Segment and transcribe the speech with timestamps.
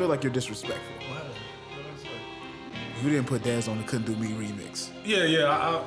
[0.00, 0.96] feel like you're disrespectful.
[1.10, 1.24] What?
[1.24, 2.08] What did I say?
[2.96, 4.88] If you didn't put Daz on the Couldn't Do Me remix.
[5.04, 5.44] Yeah, yeah.
[5.44, 5.84] I,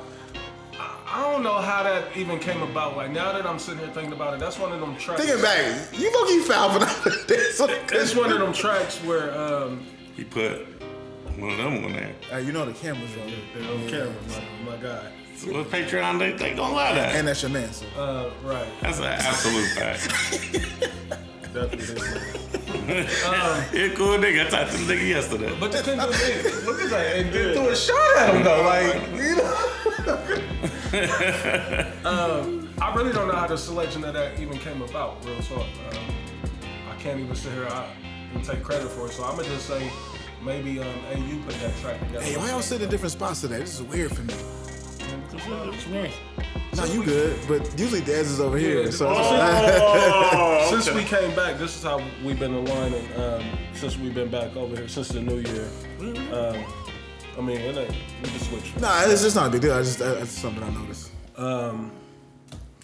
[0.78, 2.96] I, I don't know how that even came about.
[2.96, 5.20] Like now that I'm sitting here thinking about it, that's one of them tracks.
[5.20, 8.38] Thinking back, you look you foul for not putting on the Couldn't It's one of
[8.38, 9.84] them tracks where um,
[10.14, 10.64] He put
[11.36, 12.14] one of them on there.
[12.32, 13.34] Uh, you know the camera's rolling.
[13.52, 14.14] they're on camera.
[14.64, 15.10] My, my God.
[15.34, 17.16] So what Patreon they, they gonna allow that?
[17.16, 17.84] And that's your man, so.
[17.96, 18.68] Uh, right.
[18.80, 20.08] That's an absolute fact.
[21.52, 22.53] Definitely.
[22.90, 23.72] Is.
[23.72, 24.46] You're a cool nigga.
[24.46, 25.56] I talked to the nigga yesterday.
[25.58, 28.44] But the thing with me, look at that, and then threw a shot at him
[28.44, 28.62] though.
[28.62, 29.70] Like, you know.
[32.04, 35.24] um, I really don't know how the selection of that even came about.
[35.24, 35.66] Real talk.
[35.90, 36.04] Um,
[36.90, 37.86] I can't even sit here I,
[38.34, 39.12] and take credit for it.
[39.12, 39.90] So I'm gonna just say
[40.42, 42.22] maybe um, hey, you put that track together.
[42.22, 43.58] Hey, why y'all sit in different spots today?
[43.58, 44.34] This is weird for me.
[45.34, 46.08] What's wrong?
[46.76, 48.90] No, you good, but usually Daz is over here.
[48.92, 50.96] So Oh, Since okay.
[50.96, 53.06] we came back, this is how we've been aligning.
[53.20, 55.68] Um, since we've been back over here since the new year.
[56.32, 56.64] Um,
[57.36, 57.90] I mean, it ain't,
[58.22, 58.76] we can switch.
[58.80, 59.74] nah, it's just not a big deal.
[59.74, 61.10] I just that's something I noticed.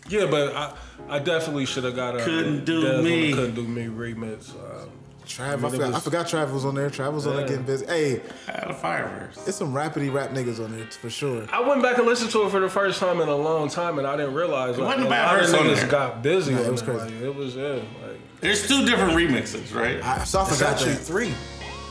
[0.08, 0.74] Yeah, but I,
[1.08, 3.32] I definitely should have got a Couldn't Do Dev on the Me.
[3.32, 4.50] Couldn't do me remix.
[4.54, 4.90] Um,
[5.26, 6.90] Trav, I, mean, it forgot, I was- forgot Trav was on there.
[6.90, 7.86] Trav was on there getting busy.
[7.86, 9.46] Hey, I had a fireworks.
[9.46, 11.46] it's some rapidy rap niggas on there for sure.
[11.52, 13.98] I went back and listened to it for the first time in a long time,
[13.98, 15.88] and I didn't realize like, wasn't a a bad lot of verse on niggas there.
[15.88, 16.54] got busy.
[16.54, 17.00] Nah, it was crazy.
[17.00, 17.68] Like, it was yeah.
[17.74, 20.02] Like, There's two different remixes, right?
[20.04, 21.00] I, so I it's forgot actually that.
[21.00, 21.34] three.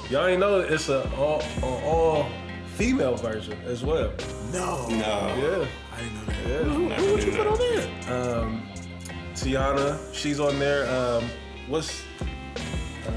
[0.09, 2.25] Y'all ain't know it's a all a all
[2.75, 4.11] female version as well.
[4.51, 4.95] No, no.
[4.97, 6.47] Yeah, I didn't know that.
[6.47, 6.63] yeah.
[6.63, 8.39] Who, who would you put on there?
[8.41, 8.63] Um,
[9.35, 10.89] Tiana, she's on there.
[10.89, 11.29] Um,
[11.67, 12.01] what's
[13.07, 13.11] uh,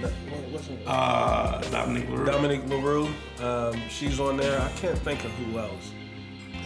[0.00, 0.12] what-
[0.50, 2.26] what's her- Uh, Dominic LaRue.
[2.26, 3.08] Dominique LaRue,
[3.42, 4.60] um, she's on there.
[4.60, 5.90] I can't think of who else.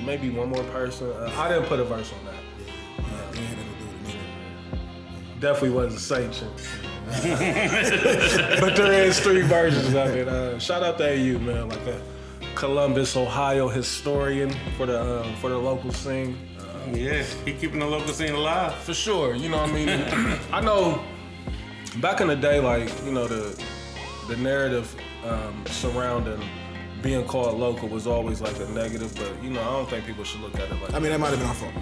[0.05, 1.09] Maybe one more person.
[1.11, 2.35] Uh, I didn't put a verse on that.
[2.99, 5.41] Yeah, we had to do it neither.
[5.41, 6.53] Definitely wasn't sanctioned.
[8.61, 10.29] but there is three versions of it.
[10.29, 12.01] Uh, shout out to AU, man, like a
[12.55, 16.37] Columbus, Ohio historian for the um, for the local scene.
[16.93, 18.75] Yeah, he keeping the local scene alive.
[18.77, 20.39] For sure, you know what I mean.
[20.53, 21.03] I know
[22.01, 23.63] back in the day, like you know the
[24.29, 26.41] the narrative um, surrounding
[27.03, 30.25] being called local was always like a negative, but you know I don't think people
[30.25, 30.95] should look at it like.
[30.95, 31.73] I mean, that might have been our fault.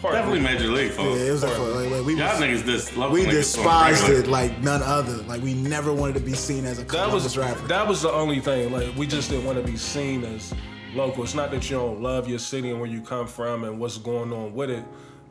[0.00, 0.18] partly.
[0.20, 1.18] Definitely Major League, folks.
[1.20, 1.68] Yeah, it was our fault.
[1.70, 5.16] Like, like, we Y'all was, niggas just local we niggas despised it like none other.
[5.24, 7.66] Like we never wanted to be seen as a That Columbus was rapper.
[7.68, 8.72] that was the only thing.
[8.72, 10.52] Like we just didn't want to be seen as
[10.94, 11.24] local.
[11.24, 13.96] It's not that you don't love your city and where you come from and what's
[13.98, 14.84] going on with it,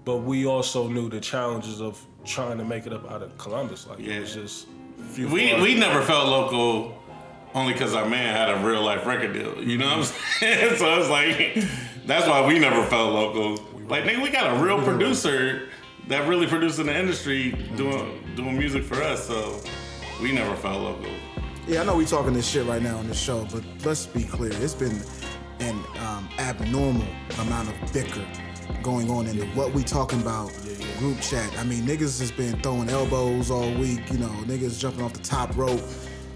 [0.05, 3.87] but we also knew the challenges of trying to make it up out of Columbus.
[3.87, 4.67] Like it was just
[5.09, 6.97] few We we never felt local
[7.53, 9.61] only because our man had a real life record deal.
[9.63, 10.03] You know what I'm
[10.39, 10.77] saying?
[10.77, 11.67] so it's like
[12.05, 13.63] that's why we never felt local.
[13.87, 15.69] Like nigga, we got a real producer
[16.07, 19.27] that really producing the industry doing doing music for us.
[19.27, 19.61] So
[20.21, 21.11] we never felt local.
[21.67, 24.23] Yeah, I know we talking this shit right now on the show, but let's be
[24.23, 24.51] clear.
[24.53, 24.99] It's been
[25.59, 27.05] an um, abnormal
[27.39, 28.25] amount of bicker
[28.81, 30.51] going on in what we talking about
[31.01, 31.51] group chat.
[31.57, 34.01] I mean, niggas has been throwing elbows all week.
[34.11, 35.81] You know, niggas jumping off the top rope.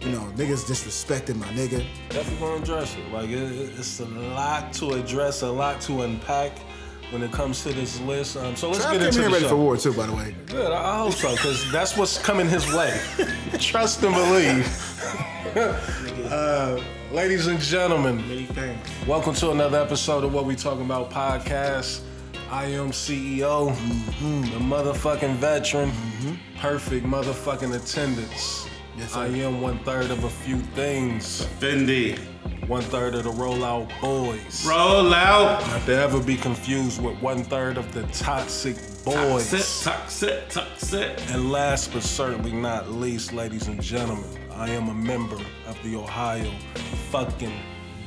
[0.02, 1.86] You know, niggas disrespecting my nigga.
[2.10, 3.12] definitely gonna address it.
[3.14, 6.58] Like it, it- it's a lot to address, a lot to unpack
[7.12, 8.38] when it comes to this list.
[8.38, 9.50] Um, so let's Trav get came into here the ready show.
[9.50, 10.36] for war too, by the way.
[10.48, 13.00] Good, I I hope so, because that's what's coming his way.
[13.60, 14.66] Trust and believe.
[16.32, 18.48] uh, ladies and gentlemen,
[19.08, 22.02] welcome to another episode of What We Talking About podcast.
[22.50, 23.76] I am CEO,
[24.54, 25.92] the motherfucking veteran,
[26.60, 28.68] perfect motherfucking attendance.
[28.98, 29.16] Yes.
[29.16, 32.18] I am one third of a few things, Fendi,
[32.68, 34.66] one third of the rollout boys.
[34.66, 35.60] roll out.
[35.68, 39.50] Not to ever be confused with one third of the toxic boys.
[39.84, 41.32] Toxic, toxic, toxic.
[41.32, 45.96] And last but certainly not least, ladies and gentlemen, I am a member of the
[45.98, 46.52] Ohio
[47.10, 47.54] fucking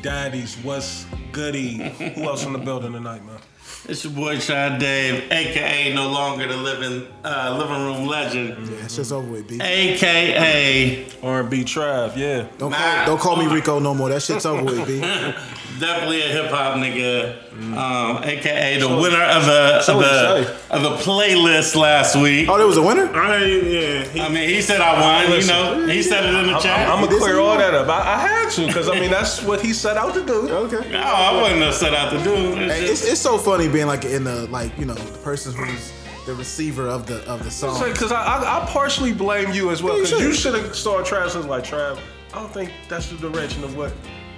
[0.00, 0.56] Daddies.
[0.62, 1.88] What's goody?
[2.14, 3.40] Who else in the building tonight, man?
[3.86, 8.84] It's your boy Shy Dave, aka no longer the living uh, living room legend, Yeah,
[8.84, 9.58] it's just over with, B.
[9.62, 12.48] aka R&B Trav, yeah.
[12.58, 14.08] Don't call, don't call me Rico no more.
[14.10, 15.00] That shit's over with, B.
[15.78, 17.36] definitely a hip hop nigga,
[17.76, 22.48] um, aka the winner of the of what the, of the playlist last week.
[22.48, 23.06] Oh, there was a winner.
[23.14, 24.04] I yeah.
[24.04, 25.40] He, I mean, he said I won.
[25.40, 26.88] You know, he said it in the chat.
[26.88, 27.88] I'm, I'm, gonna clear all that up.
[27.88, 30.48] I, I had to, because I mean, that's what he set out to do.
[30.48, 30.90] Okay.
[30.90, 32.34] no, I wasn't gonna set out to do.
[32.34, 35.18] It's Hey, just- It's, it's so funny being like in the like you know the
[35.18, 35.92] person who's
[36.26, 37.82] the receiver of the of the song.
[37.82, 39.94] Because I, I, I partially blame you as well.
[39.94, 40.54] Yeah, you Because you should.
[40.54, 41.98] should have started Trav and was like, Trav,
[42.34, 43.92] I don't think that's the direction of what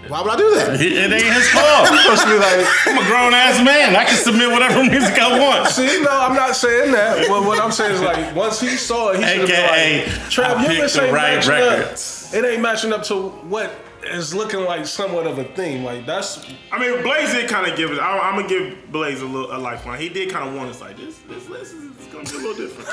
[0.09, 0.81] Why would I do that?
[0.81, 1.87] It, it ain't his call.
[1.87, 3.95] supposed to be like, I'm a grown ass man.
[3.95, 5.69] I can submit whatever music I want.
[5.73, 7.29] see, no, I'm not saying that.
[7.29, 10.07] But what I'm saying is like, once he saw it, he should have been like,
[10.31, 12.29] Trav, I your picked list ain't right matching records.
[12.33, 12.35] up.
[12.35, 13.73] It ain't matching up to what
[14.05, 15.85] is looking like somewhat of a theme.
[15.85, 17.99] Like that's I mean, Blaze did kind of give it.
[17.99, 20.01] I, I'm gonna give Blaze a little a lifeline.
[20.01, 21.19] He did kind of want us like this.
[21.29, 22.89] This list is it's gonna be a little different.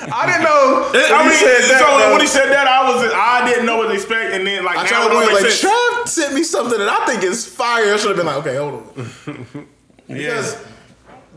[0.12, 0.90] I didn't know.
[0.94, 2.12] I when mean, he said that, so though.
[2.12, 4.78] when he said that, I was I didn't know what to expect, and then like
[4.78, 5.34] I now tried it to.
[5.34, 5.72] Like makes sense.
[5.72, 7.92] Trav sent me something that I think is fire.
[7.92, 9.68] I should have been like, okay, hold on.
[10.08, 10.56] Because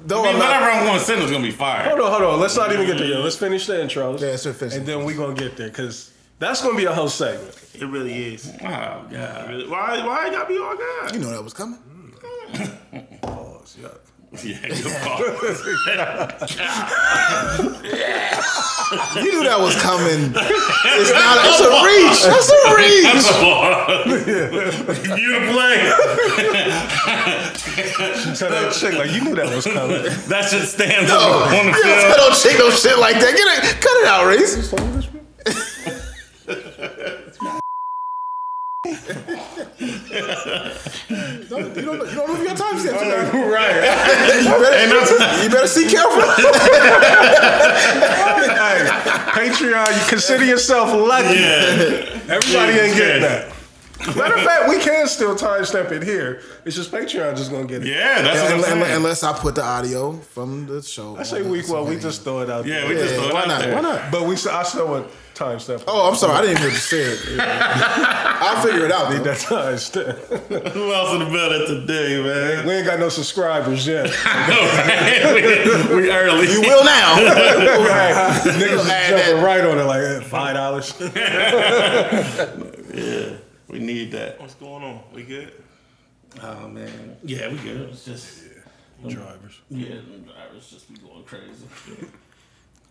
[0.06, 1.89] though I I'm mean, whatever not, I'm going to send is going to be fire.
[1.89, 2.39] Hold on, hold on.
[2.39, 3.19] Let's not even get there yet.
[3.19, 4.21] Let's finish the intros.
[4.21, 6.10] Yeah, let's finish And then we're gonna get there because
[6.41, 7.55] that's gonna be a whole segment.
[7.73, 8.51] It really is.
[8.61, 9.49] Oh, God.
[9.49, 11.13] Really- Why why it gotta be all God?
[11.13, 11.79] you know that was coming.
[13.21, 13.77] Pause.
[13.81, 13.88] Yeah.
[14.41, 15.19] Yeah, good call.
[19.21, 20.31] You knew that was coming.
[20.93, 21.38] It's not.
[21.43, 22.23] It's a reach.
[22.23, 23.11] That's a reach.
[25.19, 25.75] you to play.
[28.35, 30.03] Tell that chick like you knew that was coming.
[30.27, 32.15] That shit stands No, up on the you field.
[32.17, 33.35] don't chick no shit like that.
[33.35, 33.81] Get it.
[33.81, 34.71] Cut it out, Reese.
[38.83, 38.98] Don't-
[39.78, 43.01] you, don't, you don't know if you got time stamps.
[43.01, 43.30] man.
[43.33, 43.75] Oh, right.
[44.42, 46.22] You better, you better see careful.
[48.57, 48.88] hey,
[49.38, 51.36] Patreon, you consider yourself lucky.
[51.39, 52.36] Yeah.
[52.36, 53.54] Everybody ain't getting that.
[54.18, 56.42] Matter of fact, we can still timestamp it here.
[56.66, 57.89] It's just Patreon just gonna get it.
[57.89, 58.95] Yeah, that's what I'm Unless, saying.
[58.98, 61.18] unless I put the audio from the show.
[61.18, 62.89] I say week well, we just throw it out Yeah, there.
[62.89, 63.33] we just Yeah, throw it out.
[63.36, 63.62] why out not?
[63.62, 63.75] there.
[63.75, 64.12] Why not?
[64.12, 65.07] But we, s- I still want
[65.41, 65.83] timestamp.
[65.88, 66.33] Oh, I'm sorry.
[66.38, 67.39] I didn't hear what you said.
[67.39, 69.11] I'll figure it out.
[69.11, 69.23] need though.
[69.23, 70.71] that timestamp.
[70.73, 72.65] Who else in the building today, man?
[72.65, 74.05] we ain't got no subscribers yet.
[74.09, 76.51] we, we early.
[76.51, 77.15] You will now.
[77.15, 78.41] right.
[78.43, 80.93] Niggas is jumping right on it like eh, five dollars.
[82.94, 83.37] Yeah,
[83.67, 84.39] we need that.
[84.39, 85.01] What's going on?
[85.13, 85.53] We good?
[86.41, 87.17] Oh man.
[87.23, 87.89] Yeah, we good.
[87.89, 88.44] It's just
[89.07, 89.59] Drivers.
[89.69, 91.65] yeah, them drivers just be going crazy.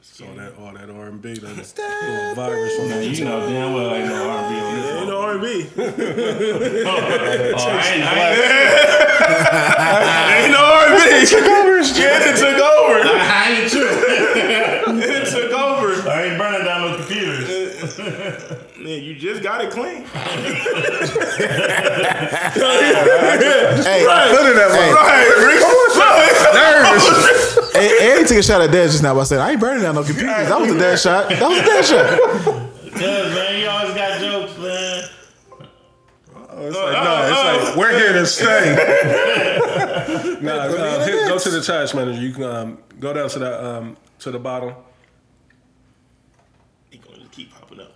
[0.02, 3.04] So that all that R and B, that little virus on that.
[3.04, 4.86] You know damn well ain't no R&B on this.
[4.96, 5.66] Ain't no R&B.
[5.76, 8.40] Oh, I ain't, I ain't,
[10.44, 11.26] Ain't no R&B.
[11.26, 11.78] took over.
[12.00, 13.00] Yeah, it took over.
[13.04, 13.88] I ain't true.
[15.02, 16.08] It took over.
[16.10, 17.48] I ain't burning down no computers.
[18.80, 20.04] Man, you just got it clean.
[20.04, 20.08] hey,
[24.30, 24.92] Put it that way.
[24.92, 25.28] Right,
[27.70, 27.74] Rick.
[27.74, 29.82] hey, and he took a shot at Dad just now by saying, I ain't burning
[29.82, 30.48] down no computers.
[30.48, 31.28] That was a dad shot.
[31.28, 32.06] That was a dad shot.
[33.00, 35.04] Yeah, man, you always got jokes, man.
[36.62, 38.74] It's like, no, it's like we're here to stay.
[40.42, 42.20] nah, uh, hit, go to the task manager.
[42.20, 44.74] You can um, go down to the um, to the bottom.
[46.90, 47.50] He gonna just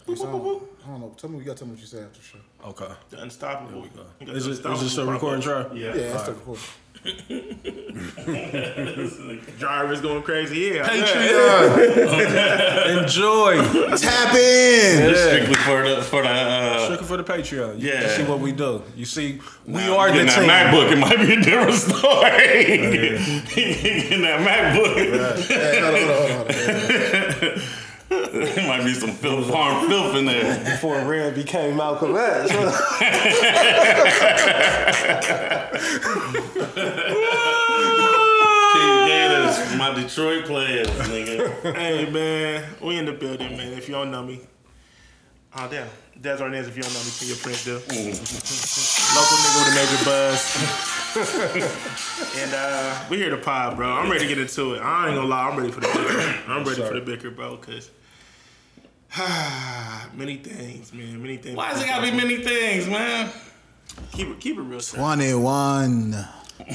[0.06, 0.62] keep popping up.
[0.84, 1.14] I don't know.
[1.16, 2.38] Tell me, you got to tell me what you said after the show.
[2.68, 2.92] Okay.
[3.10, 3.82] The unstoppable.
[3.82, 3.90] There
[4.20, 4.32] we go.
[4.32, 5.66] Is it is this a recording try?
[5.72, 5.94] Yeah.
[5.94, 6.58] Yeah, that's the cool.
[9.58, 10.58] Drivers going crazy.
[10.74, 10.88] Yeah.
[10.88, 11.78] Patreon.
[13.02, 13.56] Enjoy.
[13.96, 15.14] Tap in.
[15.14, 16.28] Strictly for the for the.
[16.28, 17.78] Uh, Looking for the Patreon.
[17.80, 18.08] You Yeah.
[18.16, 18.82] see what we do.
[18.96, 20.46] You see, we Nah, are the getting team.
[20.46, 21.98] that MacBook, it might be a different story.
[24.14, 24.96] in that MacBook,
[25.46, 26.26] Hey, hold on, hold on,
[27.40, 27.62] hold on.
[28.32, 30.64] there might be some filth, farm filth in there.
[30.64, 32.50] Before Red became Malcolm X.
[38.74, 41.74] King Gators, my Detroit players, nigga.
[41.74, 43.72] Hey man, we in the building, man.
[43.72, 44.40] If you don't know me,
[45.56, 45.88] oh damn,
[46.20, 46.68] Des Arnaz.
[46.68, 47.74] If you don't know me, tell your friends do.
[49.14, 50.40] Local nigga with a major buzz.
[52.42, 53.88] and uh, we here to pod, bro.
[53.90, 54.80] I'm ready to get into it.
[54.80, 56.50] I ain't gonna lie, I'm ready for the bicker.
[56.50, 57.56] I'm ready for the bicker, bro.
[57.56, 57.90] Cause
[60.14, 61.22] many things, man.
[61.22, 61.56] Many things.
[61.56, 63.30] Why does it gotta be many things, man?
[64.12, 64.80] Keep it, keep it real.
[64.80, 65.04] Simple.
[65.04, 66.26] 21.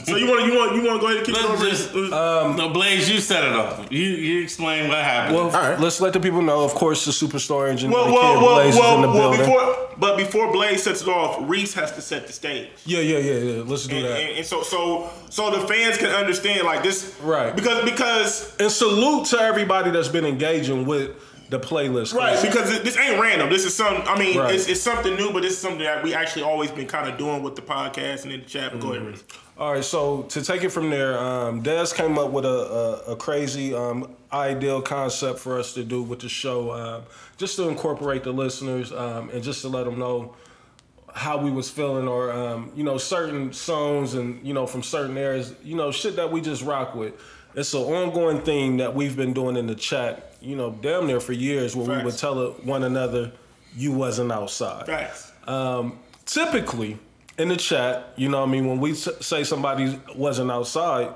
[0.05, 1.69] So you want, you want, you want to go ahead and keep it Let's over?
[1.69, 3.87] just, Uh, no, Blaze, you set it off.
[3.91, 5.35] You you explain what happened.
[5.37, 5.79] well, All right.
[5.79, 6.63] let's let the people know.
[6.63, 7.89] Of course, the superstar engine.
[7.89, 9.39] well, the well, kid well, Blaze is in well, the well, building.
[9.39, 12.69] before, but before Blaze sets it off, Reese has to set the stage.
[12.85, 13.63] yeah, yeah, yeah, yeah.
[13.65, 14.19] Let's do And, that.
[14.19, 17.55] and, and so, so, so the fans can understand like this, Right.
[17.55, 21.11] Because, because, And salute to everybody that's been engaging with
[21.49, 22.13] the playlist.
[22.13, 23.49] right, because it- this ain't random.
[23.49, 24.03] This is some.
[24.05, 24.53] I mean, Right.
[24.53, 27.17] it's, it's something new, but this is something that we actually always been kind of
[27.17, 28.71] doing with the podcast and in the chat.
[28.71, 28.95] But Go Mm-hmm.
[28.97, 29.23] ahead, Reese.
[29.57, 33.11] All right, so to take it from there, um, Des came up with a, a,
[33.11, 37.01] a crazy um, ideal concept for us to do with the show, um,
[37.37, 40.33] just to incorporate the listeners um, and just to let them know
[41.13, 45.17] how we was feeling or um, you know certain songs and you know from certain
[45.17, 47.13] areas, you know shit that we just rock with.
[47.55, 51.19] It's an ongoing thing that we've been doing in the chat, you know, damn near
[51.19, 53.31] for years, where we would tell one another,
[53.75, 55.31] "You wasn't outside." Facts.
[55.47, 56.99] Um, typically
[57.39, 61.13] in the chat, you know, I mean, when we say somebody wasn't outside,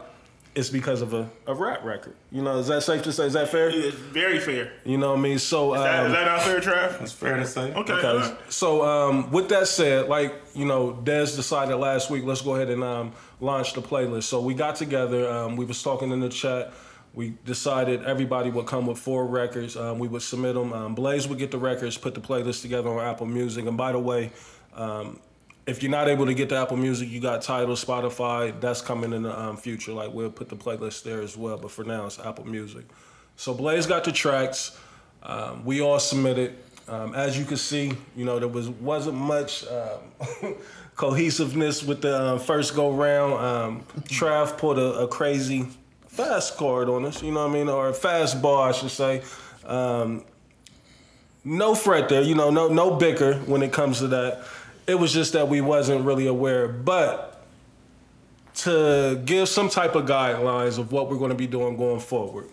[0.55, 2.15] it's because of a, a rap record.
[2.31, 3.25] You know, is that safe to say?
[3.25, 3.69] Is that fair?
[3.69, 4.71] It's very fair.
[4.85, 5.39] You know what I mean?
[5.39, 7.01] So, Is that, um, is that not fair, Trav?
[7.01, 7.73] It's fair to say.
[7.73, 7.93] Okay.
[7.93, 8.07] Okay.
[8.07, 8.37] alright.
[8.49, 12.69] So um, with that said, like you know, Des decided last week, let's go ahead
[12.69, 14.23] and um, launch the playlist.
[14.23, 15.29] So we got together.
[15.29, 16.73] Um, we was talking in the chat.
[17.15, 19.77] We decided everybody would come with four records.
[19.77, 20.73] Um, we would submit them.
[20.73, 23.67] Um, Blaze would get the records, put the playlist together on Apple Music.
[23.67, 24.31] And by the way,
[24.75, 25.19] um,
[25.65, 28.59] if you're not able to get to Apple Music, you got Tidal, Spotify.
[28.59, 29.93] That's coming in the um, future.
[29.93, 31.57] Like we'll put the playlist there as well.
[31.57, 32.85] But for now, it's Apple Music.
[33.35, 34.77] So Blaze got the tracks.
[35.23, 36.55] Um, we all submitted.
[36.87, 40.55] Um, as you can see, you know there was wasn't much um,
[40.95, 43.33] cohesiveness with the uh, first go round.
[43.33, 45.67] Um, Trav put a, a crazy
[46.07, 47.23] fast card on us.
[47.23, 49.23] You know what I mean, or a fast ball, I should say.
[49.65, 50.25] Um,
[51.45, 52.21] no fret there.
[52.21, 54.43] You know, no no bicker when it comes to that.
[54.85, 57.33] It was just that we wasn't really aware, but
[58.55, 62.49] to give some type of guidelines of what we're going to be doing going forward.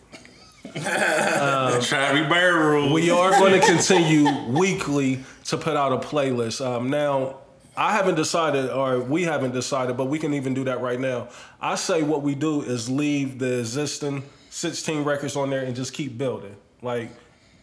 [0.72, 2.92] Travis Bear rules.
[2.92, 6.64] We are going to continue weekly to put out a playlist.
[6.64, 7.38] Um, now,
[7.76, 11.28] I haven't decided, or we haven't decided, but we can even do that right now.
[11.60, 15.92] I say what we do is leave the existing 16 records on there and just
[15.92, 17.10] keep building, like,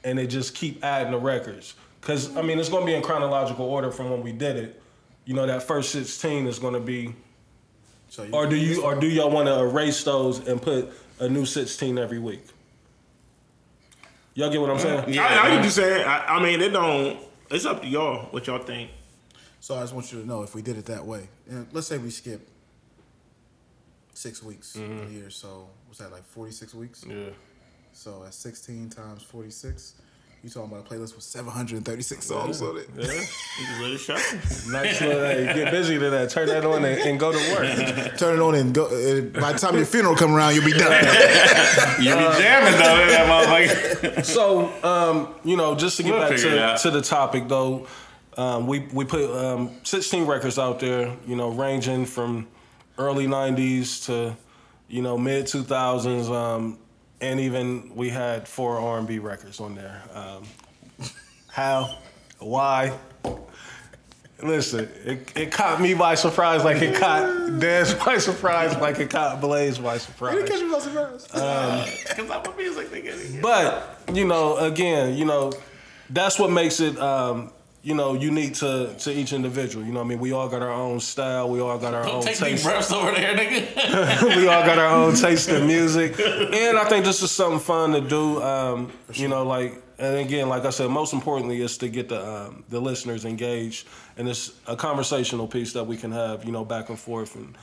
[0.03, 1.75] and they just keep adding the records.
[2.07, 4.81] Cause I mean, it's going to be in chronological order from when we did it.
[5.25, 7.13] You know, that first 16 is going to be,
[8.07, 11.27] So you, or do you, or do y'all want to erase those and put a
[11.27, 12.45] new 16 every week?
[14.35, 15.13] Y'all get what I'm saying?
[15.13, 15.57] Yeah, I, I man.
[15.57, 16.07] get you saying.
[16.07, 17.19] I, I mean, it don't.
[17.51, 18.89] It's up to y'all what y'all think.
[19.59, 21.87] So I just want you to know if we did it that way, and let's
[21.87, 22.47] say we skip
[24.13, 25.07] six weeks mm-hmm.
[25.07, 27.03] a year, so what's that like forty six weeks?
[27.05, 27.31] Yeah.
[27.91, 29.95] So at sixteen times forty six,
[30.43, 32.89] you talking about a playlist with seven hundred and thirty six songs on it.
[32.95, 33.03] Yeah.
[33.05, 34.13] You just let it show.
[34.71, 36.29] Nice little, hey, get busy to that.
[36.29, 38.17] Turn that on and, and go to work.
[38.17, 38.85] Turn it on and go.
[38.85, 40.91] Uh, by the time your funeral come around, you'll be done.
[41.99, 44.23] you'll be jamming though, that motherfucker.
[44.27, 47.87] So, um, you know, just to get We'll back to, to the topic though,
[48.37, 51.15] um, we we put um, 16 records out there.
[51.25, 52.47] You know, ranging from
[52.97, 54.37] early 90s to
[54.87, 56.77] you know mid 2000s, um,
[57.21, 60.01] and even we had four R&B records on there.
[60.13, 60.43] Um,
[61.47, 61.97] how,
[62.39, 62.97] why?
[64.43, 69.09] Listen, it, it caught me by surprise, like it caught Dez by surprise, like it
[69.09, 70.35] caught Blaze by surprise.
[70.35, 71.27] You didn't catch me by surprise.
[71.27, 73.41] Cause I'm a music nigga.
[73.41, 75.53] But you know, again, you know,
[76.11, 77.51] that's what makes it, um,
[77.87, 79.85] you know, unique to to each individual.
[79.85, 81.49] You know, what I mean, we all got our own style.
[81.49, 82.65] We all got our own Don't take deep taste.
[82.65, 84.23] breaths over there, nigga.
[84.35, 87.93] we all got our own taste in music, and I think this is something fun
[87.93, 88.43] to do.
[88.43, 92.19] Um, You know, like, and again, like I said, most importantly is to get the
[92.19, 96.65] um, the listeners engaged, and it's a conversational piece that we can have, you know,
[96.65, 97.57] back and forth, and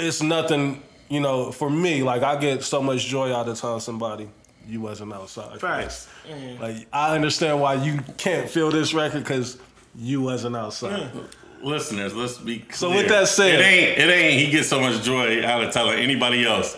[0.00, 0.82] it's nothing.
[1.08, 4.28] You know, for me, like I get so much joy out of telling somebody
[4.70, 5.60] you wasn't outside.
[5.60, 6.08] Facts.
[6.28, 6.40] Mm-hmm.
[6.46, 6.62] Mm-hmm.
[6.62, 9.58] Like I understand why you can't feel this record because
[9.96, 11.10] you wasn't outside.
[11.12, 11.24] Mm.
[11.62, 12.72] Listeners, let's be clear.
[12.76, 15.72] So with that said- it ain't it ain't he gets so much joy out of
[15.72, 16.76] telling anybody else,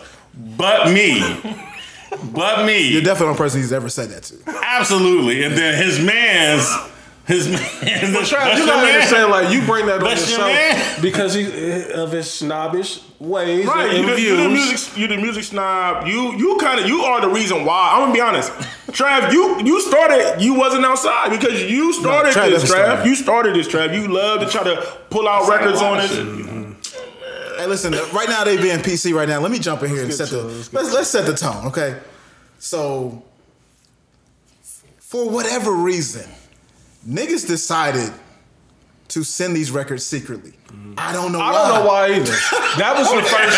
[0.57, 1.21] but me,
[2.33, 2.89] but me.
[2.89, 4.35] You're definitely the person he's ever said that to.
[4.65, 6.67] Absolutely, and then his man's
[7.25, 7.61] his man's.
[7.61, 8.95] Trav, that's you your gotta man.
[8.95, 11.01] understand, like you bring that on That's your yourself man.
[11.01, 14.69] because he, of his snobbish ways Right, and you the, you the views.
[14.69, 16.05] music, you the music snob.
[16.07, 17.91] You you kind of you are the reason why.
[17.93, 18.51] I'm gonna be honest,
[18.91, 19.31] Trav.
[19.31, 20.41] You you started.
[20.41, 22.67] You wasn't outside because you started Trav this, Trav.
[22.67, 23.05] started.
[23.05, 23.95] You started this, Trav.
[23.95, 26.09] You love to try to pull out records on it.
[27.57, 27.93] Hey, listen.
[28.13, 29.13] Right now they being PC.
[29.13, 31.33] Right now, let me jump in here and set the let's let's let's set the
[31.35, 31.67] tone.
[31.67, 31.97] Okay.
[32.59, 33.23] So,
[34.99, 36.29] for whatever reason,
[37.07, 38.11] niggas decided
[39.09, 40.53] to send these records secretly.
[40.97, 41.37] I don't know.
[41.37, 41.53] I why.
[41.53, 42.33] don't know why either.
[42.81, 43.53] That was the first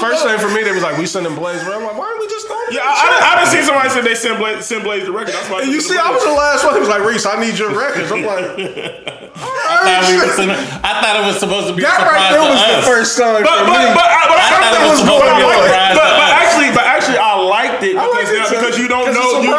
[0.00, 0.32] first know.
[0.32, 0.64] thing for me.
[0.64, 1.60] They was like, we sending Blaze.
[1.68, 1.84] around.
[1.84, 2.72] I'm like, why aren't we just going?
[2.72, 5.36] Yeah, I, I, I didn't see somebody say they send Blaze, send Blaze the record.
[5.36, 5.60] That's why.
[5.60, 6.72] I And you see, the I was the last one.
[6.74, 8.08] He was like, Reese, I need your records.
[8.08, 8.56] I'm like,
[9.36, 12.16] I thought, we were sending- I thought it was supposed to be a that surprise
[12.16, 14.48] right there to was the first time But for but but, I, but I, I
[14.48, 16.40] thought I, it was was supposed to be a but, surprise but, to but us.
[16.40, 18.56] actually, but actually, I liked it because, liked it now, too.
[18.60, 19.52] because you don't 'Cause know, it's a you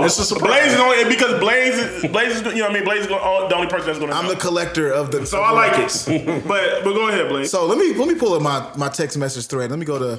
[0.00, 0.16] don't surprise.
[0.16, 0.16] know.
[0.16, 0.50] It's a surprise.
[0.62, 3.06] Blaze is only because Blaze is Blaze is you know what I mean Blaze is
[3.06, 4.16] gonna, the only person that's going to.
[4.16, 5.26] I'm the collector of the.
[5.26, 6.44] so I like it.
[6.48, 7.50] but but go ahead, Blaze.
[7.50, 9.70] So let me let me pull up my, my text message thread.
[9.70, 10.12] Let me go to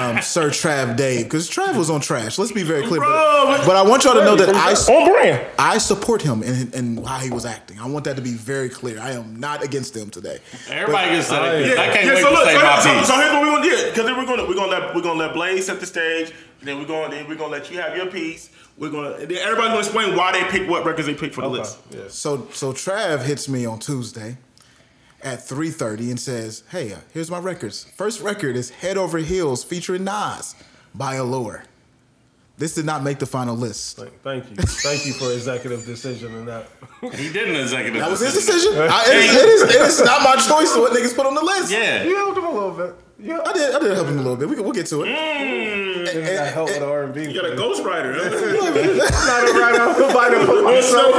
[0.00, 2.38] um, Sir Trav Dave because Trav was on trash.
[2.38, 3.00] Let's be very clear.
[3.00, 5.46] Bro, but, but- but I want y'all to know that I on brand.
[5.58, 7.78] I support him and and how he was acting.
[7.80, 9.00] I want that to be very clear.
[9.00, 10.38] I am not against him today.
[10.68, 11.66] Everybody gets said Oh, it.
[11.66, 11.82] yeah.
[11.82, 13.06] I can't yeah, wait so to look, say so, my so, piece.
[13.08, 15.18] so here's what we're gonna do because then we're gonna we're gonna let we're gonna
[15.18, 17.96] let Blaze set the stage, and then we're gonna then we're gonna let you have
[17.96, 18.50] your piece.
[18.78, 21.42] We're gonna and then everybody's gonna explain why they pick what records they pick for
[21.42, 21.78] the list.
[21.90, 22.14] Yes.
[22.14, 24.36] So so Trav hits me on Tuesday.
[25.24, 27.86] at 3:30 and says, "Hey, uh, here's my records.
[27.96, 30.56] First record is Head Over Heels featuring Nas
[30.96, 31.62] by Allure.
[32.58, 33.98] This did not make the final list.
[34.00, 36.66] Like, thank you, thank you for executive decision and that.
[37.14, 38.00] He did an executive.
[38.00, 38.72] That was his decision.
[38.78, 41.42] I, it, is, it, is, it is not my choice what niggas put on the
[41.44, 41.70] list.
[41.72, 42.02] Yeah.
[42.04, 42.94] You helped him a little bit.
[43.22, 43.74] Yeah, I did.
[43.74, 44.48] I did help him a little bit.
[44.48, 45.06] We can, we'll get to it.
[45.06, 46.06] Mm.
[46.06, 47.22] Nigga got help with R and B.
[47.30, 48.14] You got a ghostwriter.
[48.16, 48.28] huh?
[49.26, 51.14] Not a right off the bite to put myself.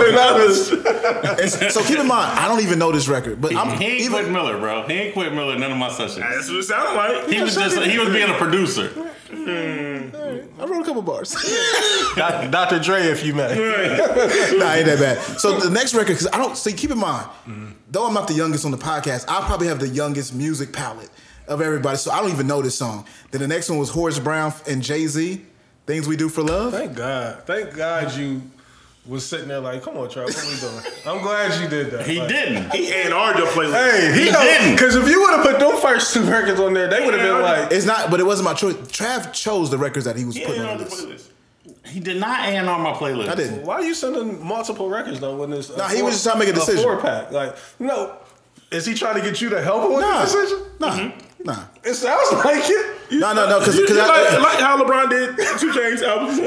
[1.39, 4.01] And so keep in mind, I don't even know this record, but I'm He ain't
[4.01, 4.11] even.
[4.11, 4.85] quit Miller, bro.
[4.87, 6.17] He ain't quit Miller none of my sessions.
[6.17, 7.29] That's what it sounded like.
[7.29, 8.89] He was just he was being a producer.
[9.29, 10.13] Mm.
[10.59, 11.31] I wrote a couple bars.
[12.15, 12.79] Dr.
[12.79, 13.47] Dre, if you may.
[13.47, 15.39] nah, ain't that bad.
[15.39, 16.73] So the next record, because I don't see.
[16.73, 17.27] Keep in mind,
[17.89, 21.09] though I'm not the youngest on the podcast, I probably have the youngest music palette
[21.47, 21.97] of everybody.
[21.97, 23.05] So I don't even know this song.
[23.31, 25.45] Then the next one was Horace Brown and Jay Z,
[25.85, 27.43] "Things We Do for Love." Thank God.
[27.45, 28.41] Thank God you
[29.05, 30.95] was sitting there like, come on, Trav, what we doing?
[31.05, 32.07] I'm glad you did that.
[32.07, 32.71] He Like, didn't.
[32.73, 33.73] He and R your playlist.
[33.73, 34.75] Hey, he, He didn't.
[34.75, 37.21] Because if you would have put them first two records on there, they would have
[37.21, 38.75] been like, It's not, but it wasn't my choice.
[38.75, 41.27] Trav chose the records that he was He putting on R the playlist.
[41.85, 43.27] He did not A and R my playlist.
[43.27, 43.65] I didn't.
[43.65, 46.39] why are you sending multiple records though when it's a Nah, he was just trying
[46.39, 46.81] to make a decision.
[46.83, 47.29] four pack.
[47.31, 48.15] Like, no.
[48.71, 50.59] Is he trying to get you to help him with Nah, the decision?
[50.79, 51.19] nah, mm-hmm.
[51.43, 52.85] Nah, It sounds like it.
[53.11, 53.59] no, no, no.
[53.59, 56.39] Because You- you like, I, like how LeBron did Two Chainz albums.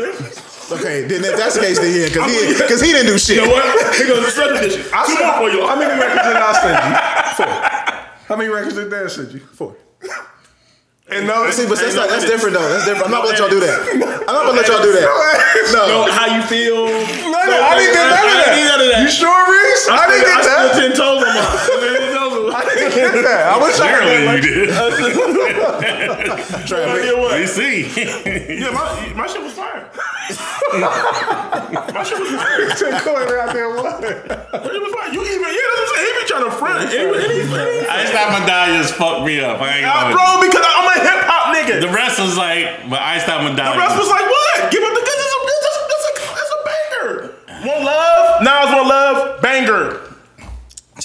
[0.72, 3.36] okay, then if that's the case, then yeah, because he because he didn't do shit.
[3.36, 3.94] You know what?
[3.96, 4.82] He goes, special edition.
[4.92, 5.66] I Two more for you.
[5.66, 6.94] How many records did I send you?
[7.36, 7.54] Four.
[8.28, 9.40] How many records did Dan send you?
[9.40, 9.76] Four.
[11.08, 12.66] And no, See, but that's not that's different though.
[12.68, 13.06] That's different.
[13.06, 13.78] I'm not gonna let y'all do that.
[14.26, 15.06] I'm not gonna let y'all do that.
[15.70, 16.10] No, No.
[16.10, 16.82] how you feel?
[16.82, 19.02] No, no, I didn't get none of I didn't need none of that.
[19.06, 19.86] You sure, Reese?
[19.86, 20.74] I, didn't get I that.
[20.74, 21.46] spent ten toes on mine.
[21.62, 22.15] Ten toes on mine.
[22.96, 23.46] I didn't that.
[23.52, 24.68] I wish I Clearly you did.
[26.66, 27.38] Trav, I what?
[27.38, 27.86] We see.
[27.96, 29.84] Yeah, my, my shit was fire.
[31.92, 32.66] my shit was fire.
[32.90, 33.68] had corner out there.
[33.70, 34.00] What?
[34.02, 35.12] My shit was fire.
[35.12, 36.06] You even, yeah, that's what I'm saying.
[36.06, 36.88] He be trying to front.
[36.90, 37.04] He, he,
[37.46, 39.60] he, Ice Out Medallions fucked me up.
[39.60, 40.16] I ain't Nah, gonna.
[40.16, 41.80] bro, because I'm a hip hop nigga.
[41.80, 44.72] The rest was like, but Ice Out The rest was like, what?
[44.72, 45.22] Give up the goods.
[45.22, 47.14] It's a, it's a, it's a, a banger.
[47.68, 48.42] One love.
[48.42, 49.40] Nas one love.
[49.42, 50.05] Banger.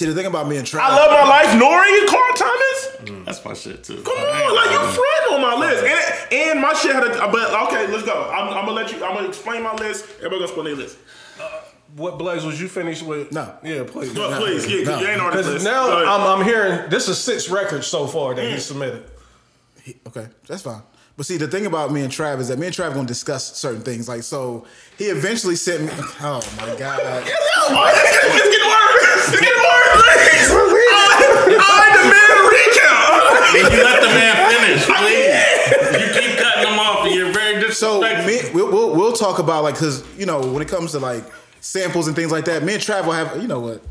[0.02, 1.46] See, the thing about me and Trav, I love my life.
[1.54, 2.88] Nori and Carl Thomas.
[3.04, 3.24] Mm.
[3.24, 4.02] That's my shit too.
[4.02, 7.30] Come on, like you're friend on my list, and and my shit had a.
[7.30, 8.28] But okay, let's go.
[8.34, 9.04] I'm, I'm gonna let you.
[9.04, 10.06] I'm gonna explain my list.
[10.16, 10.98] Everybody gonna explain their list.
[11.40, 11.60] Uh,
[11.94, 13.30] what Blaze was you finished with?
[13.30, 13.54] No.
[13.62, 14.12] Yeah, please.
[14.12, 15.00] But please, yeah, 'cause No.
[15.00, 15.64] you ain't on the Because list.
[15.64, 18.58] now I'm, I'm hearing this is six records so far that he mm.
[18.58, 19.04] submitted.
[20.08, 20.82] Okay, that's fine.
[21.16, 23.54] But see, the thing about me and Trav is that me and Trav gonna discuss
[23.56, 24.08] certain things.
[24.08, 24.64] Like, so
[24.96, 25.90] he eventually sent me.
[26.24, 27.00] Oh my god!
[27.02, 29.28] it's getting worse.
[29.28, 29.92] It's getting worse.
[30.94, 33.12] I, I demand a recount.
[33.52, 36.00] Can you let the man finish, please?
[36.00, 38.26] You keep cutting him off, and you're very So disrespectful.
[38.26, 41.24] me, we'll, we'll we'll talk about like because you know when it comes to like
[41.60, 42.62] samples and things like that.
[42.62, 43.82] Me and Trav will have you know what.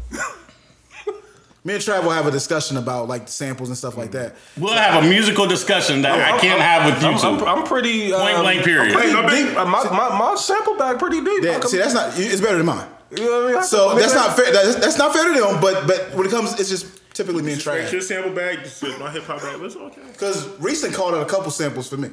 [1.63, 4.35] Me and Trav will have a discussion about like samples and stuff like that.
[4.57, 7.39] we'll have a musical discussion that I can't have with you I'm.
[7.43, 8.95] I'm, I'm pretty Point um, blank period.
[8.95, 9.53] I'm pretty deep.
[9.55, 11.43] My, my, my sample bag pretty deep.
[11.43, 12.17] Yeah, I can- see, that's not.
[12.17, 12.87] It's better than mine.
[13.11, 13.57] you know what I mean?
[13.57, 14.51] I So can- that's not fair.
[14.51, 15.61] That's, that's not fair to them.
[15.61, 17.91] But but when it comes, it's just typically me and Trav.
[17.91, 18.57] Your sample bag.
[18.99, 19.61] My hip hop bag.
[19.61, 20.01] It's okay.
[20.11, 22.09] Because recent called out a couple samples for me.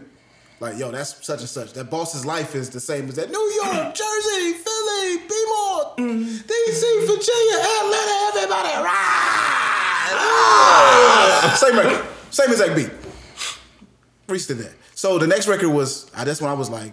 [0.61, 1.73] Like, yo, that's such and such.
[1.75, 7.59] That boss's life is the same as that New York, Jersey, Philly, Beaumont, DC, Virginia,
[7.59, 10.15] Atlanta, everybody ride.
[10.21, 11.57] Ah!
[11.57, 12.07] Same record.
[12.31, 12.91] Same exact beat.
[14.29, 14.73] Reese did that.
[14.95, 16.93] So the next record was, uh, that's when I was like,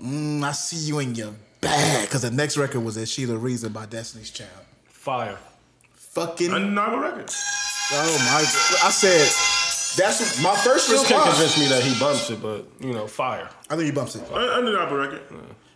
[0.00, 2.06] mm, I see you in your bag.
[2.08, 4.50] Because the next record was that Sheila Reason by Destiny's Child.
[4.86, 5.38] Fire.
[5.94, 7.30] Fucking, Undeniable record.
[7.92, 8.40] Oh my,
[8.86, 9.53] I said,
[9.96, 11.36] that's my first Still can't response.
[11.54, 13.48] convince me that he bumps it, but you know, fire.
[13.70, 14.22] I think he bumps it.
[14.32, 15.22] Un- Undeniable record.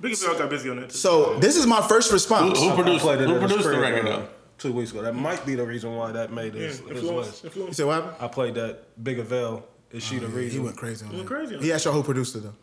[0.01, 0.97] Big Phil got busy on that too.
[0.97, 2.59] So this is my first response.
[2.61, 4.29] Who I produced, played it who at his produced the crib, record uh, though?
[4.59, 5.03] Two weeks ago.
[5.03, 7.27] That might be the reason why that made his, his influence.
[7.29, 7.43] list.
[7.45, 7.77] You Influence.
[7.77, 8.17] said what happened?
[8.21, 9.65] I played that Big Avail.
[9.93, 10.61] Is she the reason?
[10.61, 11.27] He went crazy on that.
[11.27, 12.55] crazy on He asked y'all who produced it though.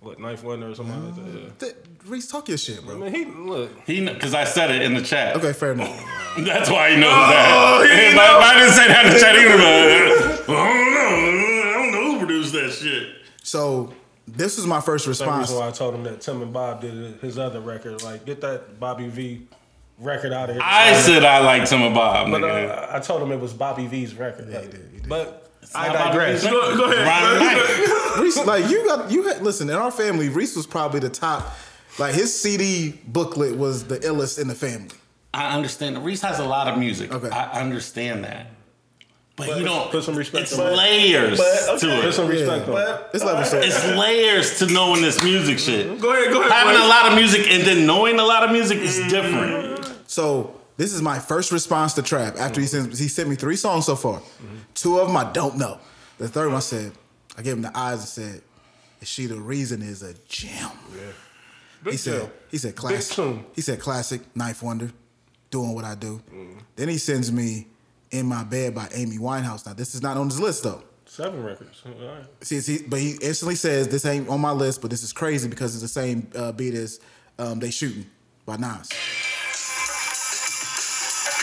[0.00, 1.40] What Ninth Wonder or something like that?
[1.40, 1.48] Yeah.
[1.58, 1.74] Th-
[2.06, 2.96] Reese, talk your shit, I bro.
[2.98, 3.70] mean, he look.
[3.86, 5.36] He because I said it in the chat.
[5.36, 5.88] Okay, fair enough.
[6.38, 7.86] That's why he knows that.
[7.90, 10.74] he If I, if I didn't say that in the chat, he would have I
[10.74, 11.68] don't know.
[11.68, 13.08] I don't know who produced that shit.
[13.42, 13.92] So
[14.26, 15.48] this is my first response.
[15.48, 18.02] reason why I told him that Tim and Bob did his other record.
[18.02, 19.46] Like, get that Bobby V
[19.98, 20.62] record out of here.
[20.64, 22.30] I said I liked Tim and Bob.
[22.30, 22.70] but nigga.
[22.70, 24.48] uh, I told him it was Bobby V's record.
[24.50, 25.08] Yeah, he did, he did.
[25.08, 26.44] But I not Bobby digress.
[26.44, 27.06] Go, go ahead.
[27.06, 30.28] Ryan Reese, like you got you had listen in our family.
[30.28, 31.52] Reese was probably the top.
[31.98, 34.96] Like his CD booklet was the illest in the family.
[35.34, 36.04] I understand.
[36.04, 37.12] Reese has a lot of music.
[37.12, 37.28] Okay.
[37.28, 38.46] I understand that.
[39.36, 39.88] But, you don't.
[39.92, 41.98] put some respect It's on layers But, to okay.
[41.98, 42.02] it.
[42.02, 42.74] Put some respect Yeah.
[42.74, 43.06] on it.
[43.14, 43.64] It's level set.
[43.64, 45.86] It's layers to knowing this music shit.
[45.86, 46.00] Mm-hmm.
[46.00, 46.32] Go ahead.
[46.32, 46.50] Go ahead.
[46.50, 46.84] Having Blaze.
[46.84, 49.08] a lot of music and then knowing a lot of music is mm-hmm.
[49.10, 50.10] different.
[50.10, 52.34] So This is my first response to trap.
[52.36, 52.86] After he mm-hmm.
[52.90, 54.20] sent he sent me three songs so far.
[54.74, 55.78] Two of them I don't know.
[56.18, 56.92] The third one I said,
[57.36, 58.42] I gave him the eyes and said,
[59.00, 60.70] "Is she the reason is a gem?"
[61.90, 62.30] Big He said, deal.
[62.50, 63.36] he said classic.
[63.54, 64.90] He said classic, Ninth Wonder,
[65.50, 66.22] doing what I do.
[66.76, 67.66] Then he sends me
[68.10, 69.66] In My Bed by Amy Winehouse.
[69.66, 70.82] Now this is not on his list though.
[71.06, 71.82] Seven records.
[71.86, 72.24] All right.
[72.42, 75.48] See, see, but he instantly says this ain't on my list, but this is crazy
[75.48, 77.00] because it's the same uh, beat as
[77.38, 78.06] um, They Shooting
[78.44, 78.90] by Nas.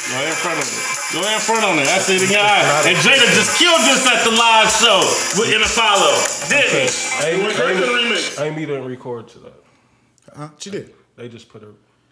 [0.05, 1.13] Go ahead in front of it.
[1.13, 1.86] Go ahead in front on it.
[1.86, 2.84] That's it in your eye.
[2.86, 5.01] And Jada just killed this at the live show
[5.41, 6.13] with in a follow.
[6.47, 7.25] Didn't he?
[7.25, 8.47] Amy, Wait, wait, Amy.
[8.47, 9.64] Amy didn't record to that.
[10.36, 10.50] Huh?
[10.60, 10.93] She did.
[11.15, 11.69] They just put her.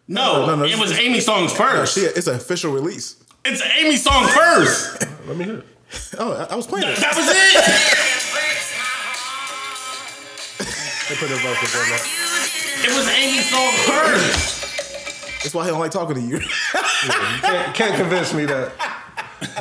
[0.07, 1.95] No, No, no, it was this- Amy songs No, first.
[1.95, 3.15] she, it's an official release.
[3.45, 5.01] It's Amy song first.
[5.27, 5.65] Let me hear it.
[6.17, 6.97] Oh, I, I was playing it.
[6.97, 7.99] That was it.
[11.09, 12.07] They put her vocals on that.
[12.85, 14.63] It was Amy song first.
[15.43, 16.39] That's why he don't like talking to you.
[17.41, 18.71] Can't, can't convince me that.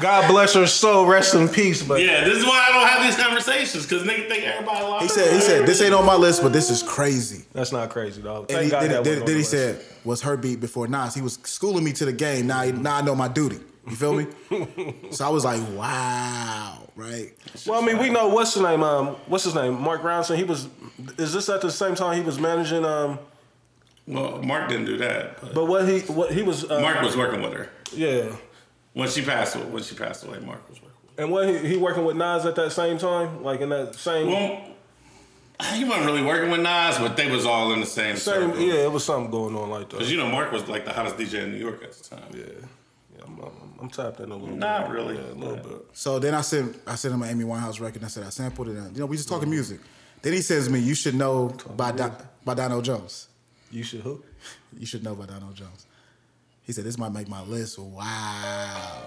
[0.00, 1.82] God bless her soul, rest in peace.
[1.82, 5.02] But Yeah, this is why I don't have these conversations because niggas think everybody lost.
[5.02, 7.44] he said, he said, this ain't on my list, but this is crazy.
[7.52, 8.50] that's not crazy, dog.
[8.50, 9.50] And Thank he, God then, that then, wasn't then he list.
[9.50, 11.14] said, was her beat before Nas.
[11.14, 12.46] He was schooling me to the game.
[12.46, 13.58] Now, now I know my duty.
[13.88, 14.26] You feel me?
[15.10, 17.32] so I was like, wow, right?
[17.66, 18.82] Well, I mean, we know what's his name.
[18.84, 19.80] Um, what's his name?
[19.80, 20.36] Mark Ronson.
[20.36, 20.68] He was.
[21.18, 22.84] Is this at the same time he was managing?
[22.84, 23.18] Um,
[24.06, 25.40] Well, Mark didn't do that.
[25.40, 26.68] But but what he what he was.
[26.70, 28.36] Uh, Mark was working with her Yeah,
[28.94, 29.56] when she passed.
[29.56, 30.96] away- When she passed away, Mark was working.
[31.08, 33.94] with and what he, he working with Nas at that same time, like in that
[33.94, 34.32] same her.
[34.32, 34.60] Well,
[35.74, 38.50] he wasn't really working with Nas, but they was all in the same, same.
[38.50, 38.60] circle.
[38.60, 39.98] Yeah, it was something going on like that.
[39.98, 42.22] Because you know, Mark was like the hottest DJ in New York at the time.
[42.34, 42.40] yeah,
[43.16, 43.24] yeah.
[43.24, 43.52] I'm, I'm,
[43.82, 44.56] I'm tapped in a little.
[44.56, 44.94] Not bit.
[44.94, 45.14] really.
[45.16, 45.62] Yeah, a little Yeah.
[45.62, 45.86] bit.
[45.92, 47.96] So then I sent I sent him an Amy Winehouse record.
[47.96, 48.76] and I said I sampled it.
[48.76, 49.78] And, you know, we just talking music.
[50.22, 52.12] Then he sends me, "You should know by Don,
[52.44, 53.28] by Donell Jones.
[53.70, 54.22] You should who?
[54.78, 55.86] You should know by Donell Jones."
[56.72, 59.02] He said, "This might make my list." Wow.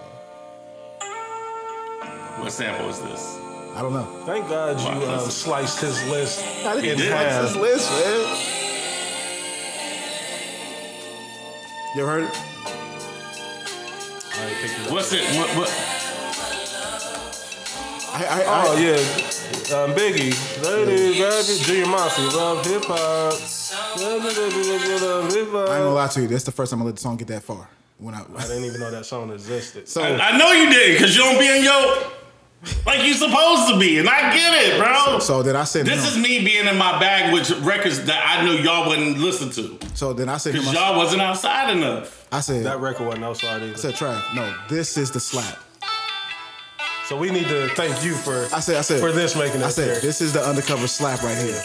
[2.38, 3.40] What sample is this?
[3.76, 4.06] I don't know.
[4.28, 5.16] Thank God you Wow.
[5.16, 7.00] uh, sliced his list I in did.
[7.12, 7.42] half.
[7.42, 8.38] this list, man.
[11.96, 12.38] You ever heard it?
[14.36, 14.92] I it.
[14.92, 15.24] What's it?
[15.36, 15.50] What?
[15.58, 15.70] What?
[18.14, 18.94] I, I, Oh I, yeah,
[19.82, 23.34] um, Biggie, ladies, baby, Junior Mafia, love hip hop.
[23.96, 26.28] Hip I ain't gonna lie to you.
[26.28, 27.68] That's the first time I let the song get that far.
[27.98, 29.88] When I, I didn't even know that song existed.
[29.88, 32.12] so I know you did because you don't be in your
[32.86, 35.20] like you supposed to be, and I get it, bro.
[35.20, 38.44] so then I said This is me being in my bag with records that I
[38.44, 42.28] knew y'all wouldn't listen to so then I said because him, y'all wasn't outside enough.
[42.32, 45.60] I said that record wasn't outside I said Trav, no, this is the slap.
[47.06, 49.66] So we need to thank you for I said I said for this making it.
[49.66, 50.02] I said there.
[50.02, 51.62] this is the undercover slap right here.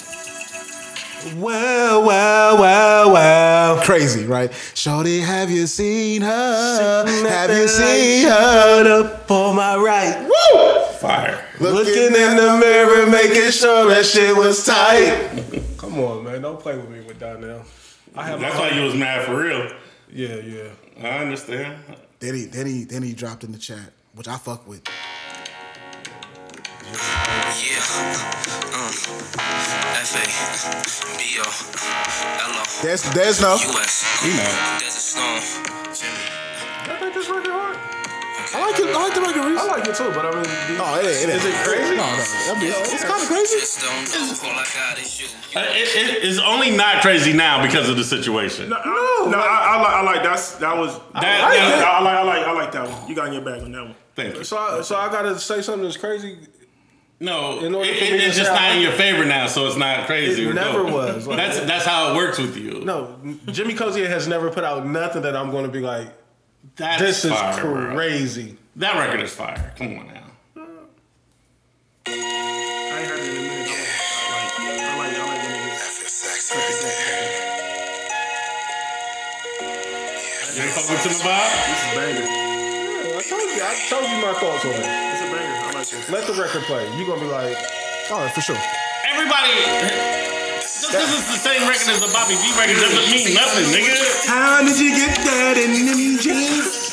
[1.37, 3.85] Well, well, well, well.
[3.85, 4.52] Crazy, right?
[4.74, 7.04] Shorty, have you seen her?
[7.06, 9.02] Have you seen her?
[9.02, 10.22] up on my right?
[10.22, 10.83] Woo!
[10.98, 11.44] Fire.
[11.61, 15.42] Looking in the mirror, making sure that shit was tight.
[15.76, 16.42] Come on, man.
[16.42, 17.62] Don't play with me with Donnell.
[18.16, 19.70] I have That's why you was mad for real.
[20.12, 20.70] Yeah, yeah.
[21.02, 21.78] I understand.
[22.18, 24.83] Then he then he then he dropped in the chat, which I fuck with.
[26.80, 27.84] Yeah.
[30.00, 30.24] F A
[31.18, 33.54] B O L O There's there's no.
[33.54, 34.04] U S.
[34.24, 34.78] You know.
[34.80, 35.40] Desert Storm.
[36.88, 37.76] I think this record hard.
[38.52, 38.88] I like it.
[38.88, 39.44] I like the record.
[39.44, 39.60] Reese.
[39.60, 41.04] I like it too, but I mean, do- Oh, it.
[41.04, 41.36] It ain't.
[41.36, 41.94] Is it crazy?
[41.94, 42.02] No, no.
[42.02, 43.60] I mean, it's, it's kind of crazy.
[43.60, 44.48] Just don't know.
[44.50, 45.28] All I got is you.
[45.54, 48.70] Uh, It, it, it's only not crazy now because of the situation.
[48.70, 48.76] No,
[49.28, 50.98] no, I, I like, I like that's that was.
[51.12, 53.08] That- I, that- I like, I like, I like that one.
[53.08, 53.94] You got in your bag on that one.
[54.16, 54.44] Thank you.
[54.44, 56.38] So, I, so I gotta say something that's crazy.
[57.22, 59.66] No, In it, for it- me to it's just not in your favor now, so
[59.66, 60.48] it's not crazy.
[60.48, 60.92] It never dope.
[60.92, 61.26] was.
[61.26, 62.80] Like- that's that's how it works with you.
[62.83, 66.09] No, Jimmy Cozier has never put out nothing that I'm going to be like,
[66.76, 67.94] That's this is fire, bro.
[67.94, 68.56] crazy.
[68.76, 69.72] That record is fire.
[69.76, 70.14] Come on now.
[72.06, 73.66] I ain't heard it in a minute.
[73.68, 73.74] though.
[74.24, 77.20] I like, I like, I like when niggas.
[80.56, 81.48] You fuck with Tim and Bob?
[81.68, 82.24] This is banger.
[82.24, 85.09] Yeah, I told you, I told you my thoughts on it.
[85.80, 86.84] Let the record play.
[86.98, 87.56] You're gonna be like,
[88.12, 88.58] Oh, for sure.
[89.08, 89.48] Everybody.
[90.60, 93.96] this, because it's the same record as the Bobby V record doesn't mean nothing, nigga.
[94.28, 96.92] How did you get that in them jeans?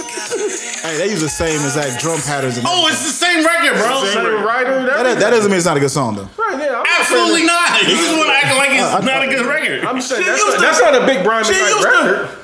[0.79, 2.55] Hey, they use the same exact drum patterns.
[2.57, 4.05] And Oh, it's the same record, bro.
[4.07, 4.85] same writer.
[4.87, 6.29] that, that doesn't mean it's not a good song though.
[6.39, 7.81] right, yeah, I'm not Absolutely saying not.
[7.83, 9.83] You just want to act like it's uh, not a good record.
[9.83, 12.39] I'm saying She that's used not, that's not a big Brian She McKnight record.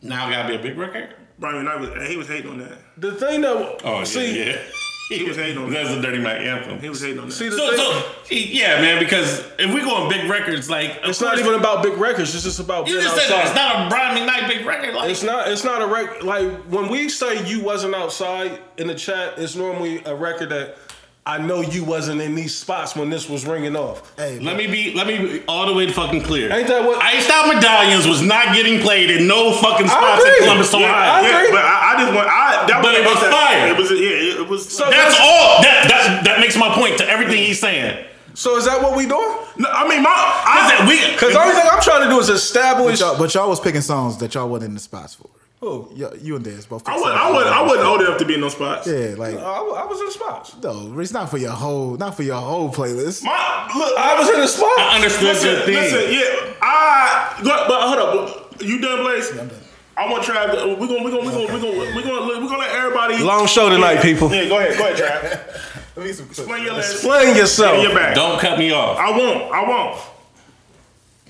[0.00, 1.12] now it gotta be a big record.
[1.44, 2.72] Brian Knight was he was hating on that.
[2.96, 4.58] The thing that Oh see, yeah, yeah.
[5.10, 5.74] He was hating on that.
[5.84, 5.98] That's that.
[5.98, 6.80] a Dirty Mac anthem.
[6.80, 7.34] He was hating on that.
[7.34, 7.76] See, the So, thing-
[8.24, 8.98] so yeah, man.
[8.98, 12.34] Because if we go on big records, like of it's not even about big records.
[12.34, 13.46] It's just about You being just said that.
[13.48, 14.94] It's not a Brian McKnight big record.
[14.94, 15.48] Like It's not.
[15.48, 16.22] It's not a record.
[16.22, 20.78] Like when we say you wasn't outside in the chat, it's normally a record that
[21.26, 24.12] I know you wasn't in these spots when this was ringing off.
[24.18, 26.52] Hey, Let me be let me be all the way fucking clear.
[26.52, 30.34] Ain't that what- Iced Out Medallions was not getting played in no fucking spots in
[30.42, 31.12] Columbus, Yeah, Ohio.
[31.12, 31.50] I Yeah, agree.
[31.52, 32.28] but I, I just want.
[32.28, 33.66] I, that But it was that- fire.
[33.72, 33.90] It was.
[33.90, 34.68] Yeah, it was.
[34.68, 35.62] So- That's all.
[35.62, 38.04] That, that that makes my point to everything he's saying.
[38.34, 39.38] So is that what we doing?
[39.56, 40.10] No, I mean, my.
[40.12, 43.00] I said we Because the only thing I'm trying to do is but establish.
[43.00, 45.30] y'all, but y'all was picking songs that y'all wasn't in the spots for.
[45.64, 45.90] Who?
[45.94, 46.86] Yeah, you and Dez both.
[46.86, 47.02] I picked wasn't.
[47.02, 47.54] songs I y'all wasn't.
[47.56, 48.86] I wasn't wasn't old enough to be in those spots.
[48.86, 50.56] Yeah, like I, I was in the spots.
[50.62, 53.24] no, it's not for your whole, not for your whole playlist.
[53.24, 53.98] My look.
[53.98, 54.72] I was in the spots.
[54.78, 55.74] I understood Listen, your thing.
[55.74, 57.40] listen, yeah, I.
[57.42, 59.30] But, but hold up, you done, Blaze?
[59.30, 59.60] I'm done.
[59.96, 60.50] I want Trav.
[60.50, 63.18] to- We're gonna, we're gonna, we're gonna, we're gonna, we're gonna, we're gonna let everybody.
[63.22, 64.30] Long show tonight, people.
[64.32, 65.80] Yeah, go ahead, go ahead, Trav.
[65.96, 66.38] Let me get some clips.
[66.40, 66.92] Explain your last.
[66.92, 67.76] Explain yourself.
[67.76, 68.16] in your back.
[68.16, 68.98] Don't cut me off.
[68.98, 69.52] I won't.
[69.52, 70.00] I won't.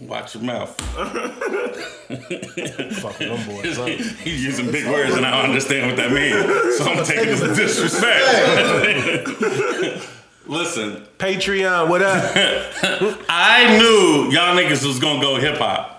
[0.00, 0.74] Watch your mouth.
[0.80, 1.28] Fucking
[3.28, 3.78] them boys.
[3.78, 3.88] up.
[3.88, 6.78] He's using big words and I don't understand what that means.
[6.78, 8.24] So I'm taking this as disrespect.
[10.46, 12.33] Listen, Patreon, what up?
[13.28, 15.92] I knew y'all niggas was gonna go hip hop.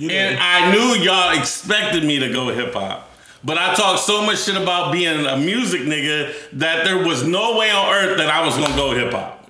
[0.00, 3.10] And I knew y'all expected me to go hip hop.
[3.42, 7.56] But I talked so much shit about being a music nigga that there was no
[7.58, 9.43] way on earth that I was gonna go hip hop.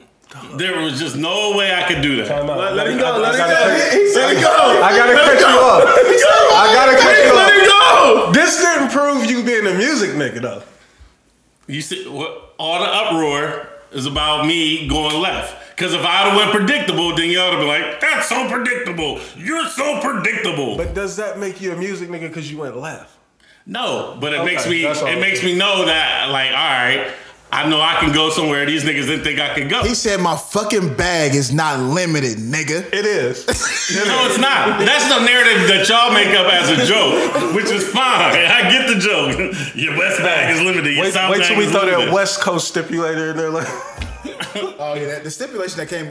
[0.57, 2.28] There was just no way I could do that.
[2.28, 2.59] Time out.
[2.59, 3.07] Let, let him go.
[3.07, 3.59] I- I Let him gotta go.
[3.59, 4.83] cut- Let him go.
[4.83, 5.61] I gotta Let cut him you go.
[5.61, 5.85] off.
[5.85, 6.54] Let him go.
[6.54, 7.37] I gotta cut you up.
[7.37, 7.54] Let off.
[7.54, 8.33] him go.
[8.33, 10.62] This didn't prove you being a music nigga though.
[11.66, 15.61] You see, what, all the uproar is about me going left.
[15.76, 19.18] Because if I'd have went predictable, then y'all would have been like, "That's so predictable.
[19.37, 23.11] You're so predictable." But does that make you a music nigga because you went left?
[23.66, 27.11] no, but it Okay, makes me it makes me know that like, all right,
[27.54, 29.84] I know I can go somewhere these niggas didn't think I could go.
[29.84, 32.84] He said my fucking bag is not limited, nigga.
[32.92, 33.44] It is.
[33.94, 34.80] No, it's not.
[34.80, 38.32] That's the narrative that y'all make up as a joke, which is fine.
[38.34, 39.36] I get the joke.
[39.76, 40.94] Your West bag is limited.
[40.94, 42.08] Your wait, South wait bag till we is throw limited.
[42.08, 43.50] that West Coast stipulator in there.
[43.50, 43.68] Like,
[44.78, 46.06] Oh yeah, that, the stipulation that came.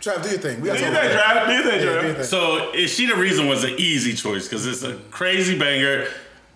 [0.00, 0.60] Trav, do your thing.
[0.60, 1.46] We got Do to your thing, Trav.
[1.46, 2.14] Do your thing, Yeah, do your Trav.
[2.16, 2.24] thing.
[2.24, 6.06] So is she the reason was an easy choice because it's a crazy banger.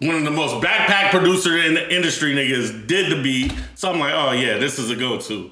[0.01, 3.53] One of the most backpack producer in the industry niggas did the beat.
[3.75, 5.51] So I'm like, oh yeah, this is a go-to.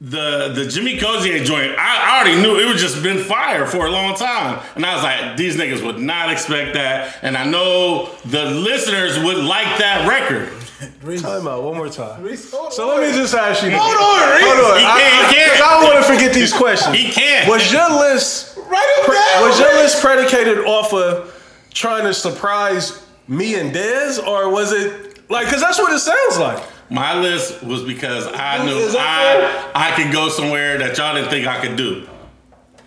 [0.00, 3.86] The the Jimmy Cozier joint, I, I already knew it was just been fire for
[3.86, 4.60] a long time.
[4.74, 7.18] And I was like, these niggas would not expect that.
[7.22, 10.50] And I know the listeners would like that record.
[11.22, 12.20] time out one more time.
[12.20, 12.58] Reese, So
[12.90, 13.00] on.
[13.00, 13.70] let me just ask you.
[13.70, 14.44] Hold on, Reese.
[14.44, 14.78] Hold on.
[14.80, 15.52] He I, can't- he can't.
[15.52, 16.96] I, I don't want to forget these questions.
[16.96, 17.48] He can't.
[17.48, 19.48] Was your list Write it pre- down.
[19.48, 21.32] was your list predicated off of
[21.72, 25.46] trying to surprise me and Dez, or was it like?
[25.46, 26.62] Because that's what it sounds like.
[26.90, 31.14] My list was because I knew Is that I I could go somewhere that y'all
[31.14, 32.06] didn't think I could do.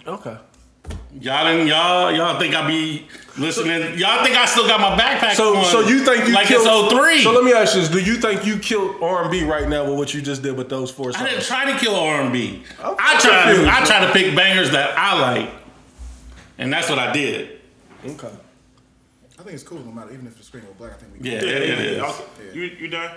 [0.05, 0.37] Okay.
[1.19, 3.97] Y'all didn't y'all y'all think I'd be listening?
[3.97, 5.65] Y'all think I still got my backpack So, on?
[5.65, 6.85] so you think you like killed?
[6.85, 7.23] it's 03.
[7.23, 9.67] So let me ask you this: Do you think you killed R and B right
[9.67, 12.21] now with what you just did with those four I didn't try to kill R
[12.21, 12.61] and B.
[12.83, 15.49] I try to I try to pick bangers that I like,
[16.59, 17.59] and that's what I did.
[18.05, 18.29] Okay.
[19.37, 20.93] I think it's cool no matter even if the screen was black.
[20.93, 21.29] I think we.
[21.29, 22.13] Yeah, Yeah, it, it yeah,
[22.45, 22.53] yeah.
[22.53, 23.11] You, you done?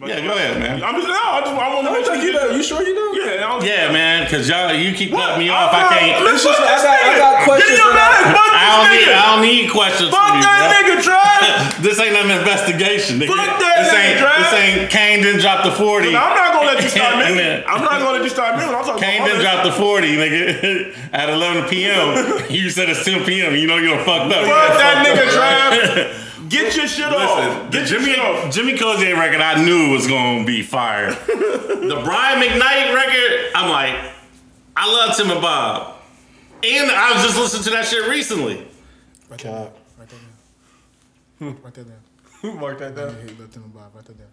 [0.00, 0.82] Yeah, go ahead, man.
[0.82, 1.14] I'm just no.
[1.14, 2.56] I just I want to I make think you sure know.
[2.56, 3.12] You sure you know?
[3.12, 5.20] Yeah, I'm, Yeah, man, because y'all you keep What?
[5.36, 5.74] cutting me I'm off.
[5.74, 6.26] I not- can't.
[6.32, 8.24] It's just- I got- I got questions Get your for that.
[8.24, 8.34] man.
[8.34, 9.20] Fuck I don't this need nigga.
[9.20, 10.80] I don't need questions Fuck from you, that bro.
[10.80, 11.82] nigga, Trav.
[11.82, 13.36] This ain't an investigation, nigga.
[13.36, 14.38] Fuck that this nigga, ain't Trav.
[14.42, 16.08] this ain't Kane didn't drop the forty.
[16.08, 17.42] I'm not gonna let you start me.
[17.68, 18.64] I'm not gonna let you start me.
[18.64, 22.16] I'm talking Kane about didn't drop the forty, nigga, at eleven p.m.
[22.50, 23.54] you said it's ten p.m.
[23.54, 24.40] You know you're fucked up.
[24.46, 25.36] Fuck that nigga, up.
[25.36, 26.21] Trav.
[26.52, 27.70] Get your shit Listen, off.
[27.70, 28.52] the Get your Jimmy shit off.
[28.52, 31.10] Jimmy Cozier record I knew was gonna be fire.
[31.26, 34.12] the Brian McKnight record, I'm like,
[34.76, 35.96] I love Tim and Bob,
[36.62, 38.66] and I was just listening to that shit recently.
[39.30, 39.70] Write that down.
[39.98, 40.16] Write that
[41.40, 41.56] down.
[41.62, 42.60] Write that down.
[42.60, 43.14] Mark that down.
[43.14, 43.92] Hey, let them Bob.
[43.94, 44.28] Write that down.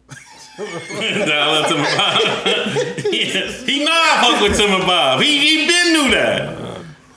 [1.27, 3.05] That I love Tim and Bob.
[3.13, 5.21] Yeah, he know I fuck with Tim and Bob.
[5.21, 6.58] He he been knew that.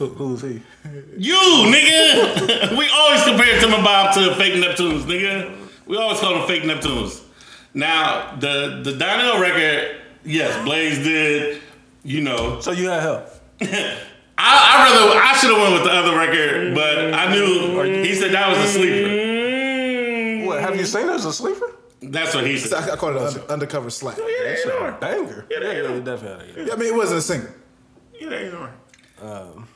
[0.02, 0.60] Who, who's he?
[1.16, 2.76] You, nigga.
[2.76, 5.56] we always compare Tim and Bob to fake Neptunes, nigga.
[5.86, 7.22] We always call them fake Neptunes.
[7.72, 11.62] Now, the the Donnell record, yes, Blaze did,
[12.02, 12.60] you know.
[12.60, 13.28] So you had help.
[13.60, 13.68] I,
[14.38, 18.32] I rather I should have went with the other record, but I knew he said
[18.32, 20.46] that was a sleeper.
[20.48, 20.60] What?
[20.62, 21.76] Have you seen her as a sleeper?
[22.02, 22.90] That's what he said.
[22.90, 24.18] I, I call it an under, undercover slap.
[24.18, 24.98] Yeah, they ain't hard.
[24.98, 25.46] Banger.
[25.48, 26.00] Yeah, they yeah, know.
[26.00, 26.64] definitely.
[26.66, 27.52] Yeah, I mean, it wasn't a single.
[28.20, 28.72] Yeah, they ain't hard.
[29.22, 29.68] Um,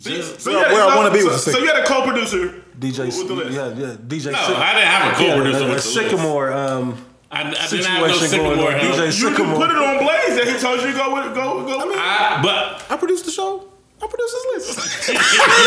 [0.00, 1.76] Just- So Where- you had- where I wanna be with so- the So you had
[1.76, 2.54] a co-producer.
[2.78, 3.04] DJ.
[3.06, 3.50] With the list.
[3.52, 3.96] Yeah, yeah.
[4.08, 4.30] DJ.
[4.32, 5.94] no, Syc- I didn't have a co-producer yeah, with the list.
[5.94, 6.52] Sycamore.
[6.52, 8.72] Um, I, I didn't have no situation going sycamore.
[8.72, 8.96] help.
[8.96, 11.34] DJ You can put it on Blaze that he told you to go with.
[11.34, 11.86] Go go.
[11.86, 11.96] with.
[11.98, 13.66] I, but I produced the show.
[14.02, 15.08] I produced his list.
[15.08, 15.14] you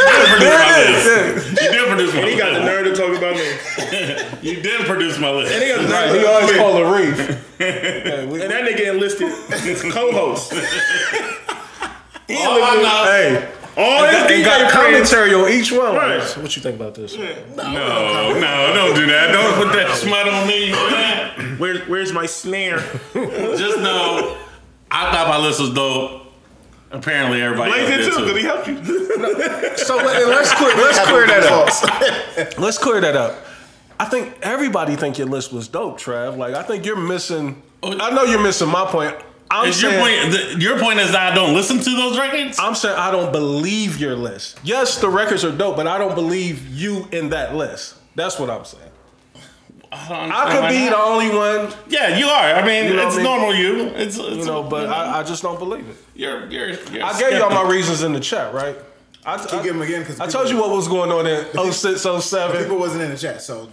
[0.09, 1.61] did produce my list.
[1.61, 2.65] You did produce my And he got the list.
[2.65, 3.47] nerve to talk about me.
[4.49, 5.53] You did produce my list.
[5.53, 7.55] And he got the Right, he always called call a reef.
[7.59, 10.51] Hey, we- And that nigga enlisted his co-host.
[12.27, 15.09] he All I know, hey, all his and DJ got friends.
[15.09, 15.95] commentary on each one.
[15.95, 16.21] Right.
[16.37, 17.15] What you think about this?
[17.15, 17.23] no,
[17.55, 19.31] no, don't do that.
[19.31, 20.71] Don't put that smut on me.
[20.71, 21.57] man.
[21.59, 22.79] Where, where's my snare?
[23.13, 24.37] Just know,
[24.91, 26.21] I thought my list was dope.
[26.91, 28.21] Apparently, everybody Blaze it too, too.
[28.21, 29.77] because he helped you.
[29.77, 32.57] So let, let's clear let's clear that up.
[32.59, 33.35] Let's clear that up.
[33.99, 36.37] I think everybody think your list was dope, Trav.
[36.37, 37.61] Like I think you're missing.
[37.83, 39.15] I know you're missing my point.
[39.51, 40.31] I'm Is your point?
[40.31, 42.57] The, your point is that I don't listen to those records.
[42.59, 44.59] I'm saying I don't believe your list.
[44.63, 47.95] Yes, the records are dope, but I don't believe you in that list.
[48.15, 48.89] That's what I'm saying.
[49.91, 50.89] I, I could be not.
[50.89, 52.53] the only one, Yeah, you are.
[52.55, 53.25] I mean, You know it's I mean?
[53.25, 53.53] normal.
[53.53, 53.75] You.
[53.89, 55.95] It's, it's you know, but I, I just don't believe it.
[56.15, 56.69] you're you're.
[56.69, 58.75] you're I gave y'all my reasons in the chat, right?
[59.25, 62.01] I, I, give 'em again, 'cause I told you what was going on in 06,
[62.01, 62.61] 07.
[62.63, 63.69] People wasn't in the chat, so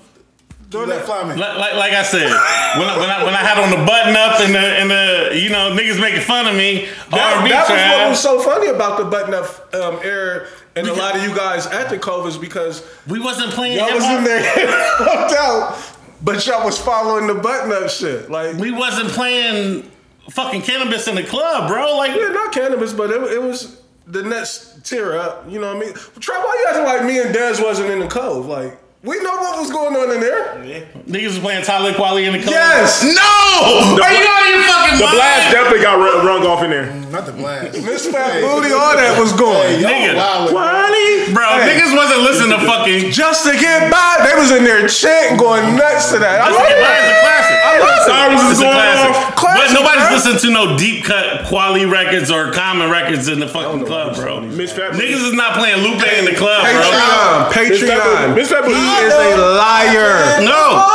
[0.70, 1.35] do Doing that that- fly me.
[1.40, 2.30] Like, like, like I said,
[2.78, 5.38] when I, when I when I had on the button up and the and the
[5.38, 8.68] you know niggas making fun of me, That, R&B that was what was so funny
[8.68, 12.38] about the button up um, era and a lot of you guys at the covers
[12.38, 13.76] because we wasn't playing.
[13.78, 15.76] y'all was in there hooked out,
[16.22, 18.30] but y'all was following the button up shit.
[18.30, 19.90] Like, We wasn't playing
[20.30, 21.96] fucking cannabis in the club, bro.
[21.96, 25.50] Like yeah, not cannabis, but it, it was the next tier up.
[25.50, 25.94] You know what I mean?
[25.94, 28.46] Trav, why you acting like me and Dez wasn't in the cove?
[28.46, 30.61] Like, we know what was going on in there.
[31.09, 32.53] niggas was playing Talib Kweli in the club.
[32.53, 33.01] Yes.
[33.01, 33.97] No.
[33.97, 35.17] Are you out of your fucking The mind?
[35.17, 36.87] blast definitely got run, rung off in there.
[36.93, 37.81] Mm, not the blast.
[37.89, 39.81] Miss Fat Booty, all that was going.
[39.81, 40.21] Hey, Nigga.
[40.21, 41.81] wild with- Bro, Hey.
[41.81, 43.11] niggas wasn't listening to fucking.
[43.13, 46.43] Just to get by, they was in there chanting, going nuts to that.
[46.43, 47.57] I That's love a classic.
[47.81, 48.05] I love it.
[48.07, 49.16] Sirens is It's a going classic.
[49.16, 49.57] off.
[49.57, 50.14] But nobody's bro.
[50.16, 54.40] listening to no deep cut quality records or common records in the fucking club, bro.
[54.40, 57.51] Niggas is not playing Lupe in the club, bro.
[57.53, 58.35] Patreon, Patreon.
[58.37, 60.40] Miss Fat He is a liar.
[60.45, 60.87] No.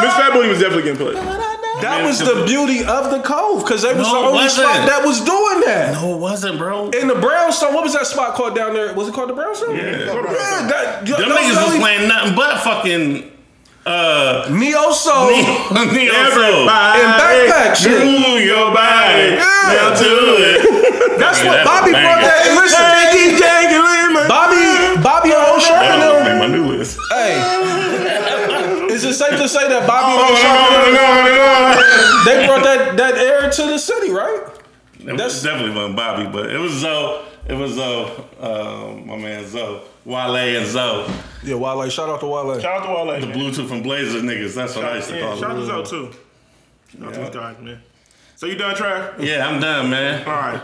[0.00, 1.16] Miss Fat Booty was definitely getting played.
[1.80, 4.66] That was the beauty of the Cove because that was No, the only wasn't.
[4.68, 5.92] spot that was doing that.
[5.94, 6.90] No, it wasn't, bro.
[6.90, 8.92] In the Brownstone, what was that spot called down there?
[8.94, 9.76] Was it called the Brownstone?
[9.76, 13.30] Yeah, that, that Them niggas was playing nothing but fucking
[13.88, 15.32] uh Neo Soul.
[15.32, 18.04] Neo Everybody And backpack shit.
[18.04, 19.40] Move your body.
[19.40, 19.72] Yeah.
[19.72, 21.18] Now do it.
[21.18, 22.46] That's Yeah, what Bobby brought that.
[22.46, 22.84] And listen,
[24.28, 24.60] Bobby,
[25.02, 26.98] Bobby on Sharp That and my new list.
[27.10, 27.40] Hey,
[28.92, 32.64] is it safe to say that Bobby Oh, on Sharp and them, no, they brought
[32.64, 34.40] that that air to the city, right?
[35.00, 37.24] It That's- was definitely wasn't Bobby, but it was Zoe.
[37.48, 38.10] It was Zoe.
[38.40, 39.80] Um, my man Zoe.
[40.04, 41.06] Wale and Zoe.
[41.44, 41.88] Yeah, Wale.
[41.88, 42.58] Shout out to Wale.
[42.60, 43.20] Shout out to Wale.
[43.20, 43.38] The man.
[43.38, 44.54] Bluetooth and Blazer niggas.
[44.54, 45.84] That's what I used to Yeah, call shout out to them.
[45.86, 46.18] Zoe too.
[46.98, 47.82] Shout out to these guys, man.
[48.36, 49.20] So you done, Trav?
[49.20, 50.26] Yeah, I'm done, man.
[50.26, 50.60] All right.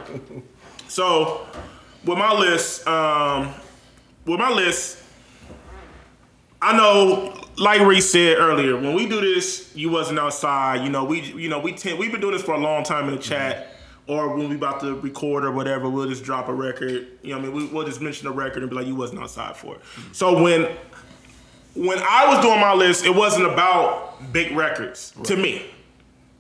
[0.89, 1.47] So
[2.05, 3.53] with my list, um,
[4.27, 4.99] with my list,
[6.63, 10.83] I know, like Reese said earlier, when we do this, you wasn't outside.
[10.85, 13.09] You know, we, you know, we tend, we've been doing this for a long time
[13.09, 13.74] in the chat.
[14.07, 17.09] Or when we about to record or whatever, we'll just drop a record.
[17.23, 18.95] You know, what I mean, we, we'll just mention a record and be like, "You
[18.95, 20.13] wasn't outside for it." Mm-hmm.
[20.13, 20.69] So when
[21.75, 25.65] when I was doing my list, it wasn't about big records to me.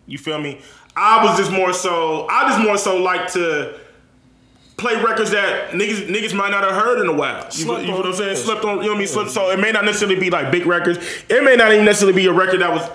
[0.06, 0.60] You feel me?
[0.96, 2.26] I was just more so.
[2.28, 3.80] I just more so like to
[4.76, 7.44] play records that niggas niggas might not have heard in a while.
[7.44, 8.36] You, feel, Slept you feel what I'm saying?
[8.36, 8.76] Slept on.
[8.76, 9.08] You know what I mean?
[9.08, 9.30] Slept.
[9.30, 10.98] So it may not necessarily be like big records.
[11.28, 12.88] It may not even necessarily be a record that was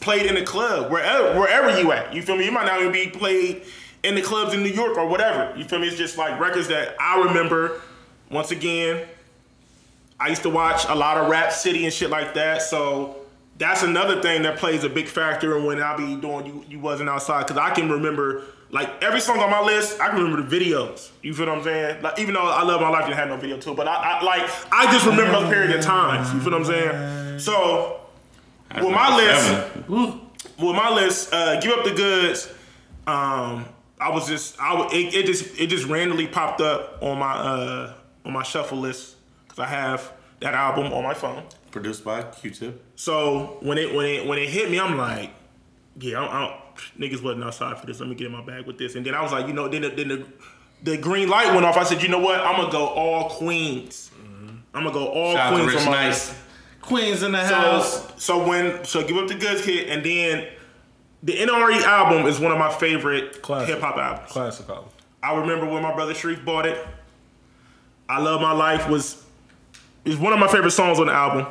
[0.00, 2.14] played in a club wherever wherever you at.
[2.14, 2.46] You feel me?
[2.46, 3.62] It might not even be played
[4.02, 5.56] in the clubs in New York or whatever.
[5.56, 5.88] You feel me?
[5.88, 7.80] It's just like records that I remember.
[8.30, 9.06] Once again,
[10.18, 12.62] I used to watch a lot of Rap City and shit like that.
[12.62, 13.16] So
[13.58, 16.80] that's another thing that plays a big factor in when I be doing you you
[16.80, 20.00] wasn't outside because I can remember like every song on my list.
[20.00, 21.10] I can remember the videos.
[21.22, 22.02] You feel what I'm saying?
[22.02, 24.22] Like even though I love my life didn't have no video too, but I, I
[24.24, 26.32] like I just remember those period of times.
[26.32, 27.38] You feel what I'm saying?
[27.38, 28.00] So
[28.76, 32.50] with my list, with my list, uh, give up the goods.
[33.06, 33.66] Um,
[34.02, 37.94] I was just I it, it just it just randomly popped up on my uh
[38.24, 41.44] on my shuffle list because I have that album on my phone.
[41.70, 42.82] Produced by Q-Tip.
[42.96, 45.30] So when it when it when it hit me, I'm like,
[45.98, 46.60] yeah, I, I,
[46.98, 48.00] niggas wasn't outside for this.
[48.00, 48.94] Let me get in my bag with this.
[48.94, 50.26] And then I was like, you know, then the, then the,
[50.82, 51.76] the green light went off.
[51.76, 52.40] I said, you know what?
[52.40, 54.10] I'm gonna go all Queens.
[54.74, 56.34] I'm gonna go all Shout out to Queens Rich on my Nice.
[56.80, 58.22] Queens in the so, house.
[58.22, 60.48] so when so give up the goods hit, and then
[61.22, 63.34] the NRE album is one of my favorite
[63.66, 64.30] hip hop albums.
[64.30, 64.90] Classic album.
[65.22, 66.84] I remember when my brother Sharif bought it.
[68.08, 69.24] I Love My Life was
[70.04, 71.46] is one of my favorite songs on the album.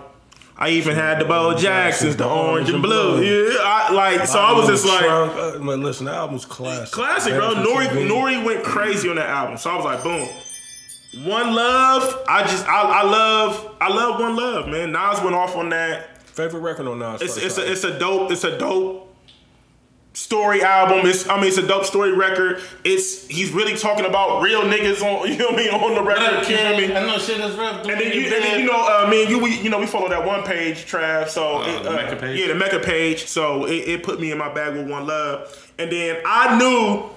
[0.57, 3.23] I even had the Bo Jacksons, the orange and blue.
[3.23, 4.37] Yeah, I, like so.
[4.39, 5.03] I was just like.
[5.03, 6.93] Uh, man, listen, the album's classic.
[6.93, 7.55] Classic, bro.
[7.55, 9.57] Nori Nori went crazy on that album.
[9.57, 10.27] So I was like, boom.
[11.25, 12.23] One Love.
[12.27, 14.91] I just I, I love I love One Love, man.
[14.91, 16.21] Nas went off on that.
[16.27, 17.21] Favorite record on Nas?
[17.21, 19.10] It's it's a, it's a dope it's a dope
[20.13, 21.05] story album.
[21.05, 22.61] It's I mean it's a dope story record.
[22.83, 26.03] It's he's really talking about real niggas on you know what I mean on the
[26.03, 26.49] record.
[26.49, 26.91] You know what I mean?
[26.91, 27.67] I know shit is real.
[27.67, 28.73] And then, you, and then you know,
[29.05, 31.29] uh, me and you, we, you know, we follow that one page, Trav.
[31.29, 32.39] So Uh, it, the Mecca page?
[32.39, 33.25] yeah, the Mecca page.
[33.27, 37.09] So it, it put me in my bag with one love, and then I knew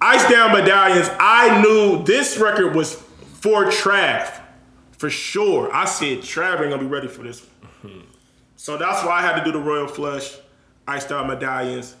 [0.00, 1.08] Ice Down Medallions.
[1.18, 2.94] I knew this record was
[3.40, 4.30] for Trav,
[4.92, 5.72] for sure.
[5.74, 7.40] I said Trav ain't gonna be ready for this
[7.82, 8.02] one.
[8.56, 10.36] so that's why I had to do the Royal Flush,
[10.86, 11.96] Ice Down Medallions,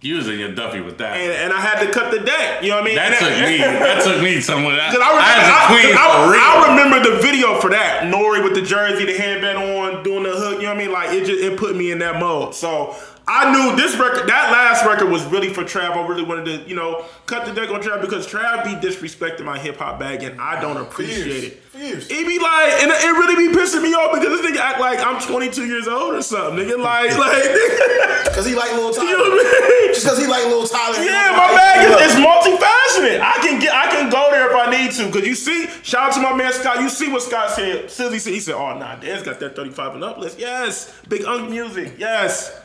[0.00, 1.16] You was in your Duffy with that.
[1.16, 2.62] and, and I had to cut the deck.
[2.62, 2.94] You know what I mean?
[2.96, 3.58] that And took me.
[3.58, 4.76] That took me somewhere.
[4.76, 6.40] That, Cause I remember, queen I- real.
[6.40, 8.04] I remember the video for that.
[8.04, 10.56] Nori with the jersey, the headband on, doing the hook.
[10.60, 10.92] You know what I mean?
[10.92, 12.54] Like it just it put me in that mode.
[12.54, 12.94] So
[13.28, 15.90] I knew this record, that last record was really for Trav.
[15.90, 19.44] I really wanted to, you know, cut the deck on Trav because Trav be disrespecting
[19.44, 21.62] my hip hop bag and I don't appreciate it.
[21.78, 22.10] Years.
[22.10, 24.98] It be like, and it really be pissing me off because this nigga act like
[24.98, 26.58] I'm 22 years old or something.
[26.58, 29.06] Nigga, like, like, nigga, Cause he like Lil Tyler.
[29.06, 29.94] you know what I mean?
[29.94, 31.04] Just cause he like Lil Tyler.
[31.04, 33.20] Yeah, my bag is, is multifaceted.
[33.20, 35.10] I can get, I can go there if I need to.
[35.10, 36.80] Cause you see, shout out to my man Scott.
[36.80, 37.86] You see what Scott said?
[37.86, 41.24] Sizzy said, he said, "Oh nah, Dan's got that 35 and up list." Yes, Big
[41.24, 41.94] Unk Music.
[41.98, 42.58] Yes,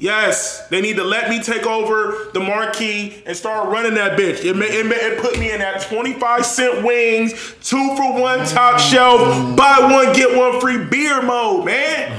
[0.00, 0.66] yes.
[0.68, 4.44] They need to let me take over the marquee and start running that bitch.
[4.44, 7.32] It, ma- it, ma- it put me in that 25 cent wings,
[7.62, 9.20] two for one top shelf,
[9.56, 12.10] buy one get one free beer mode, man.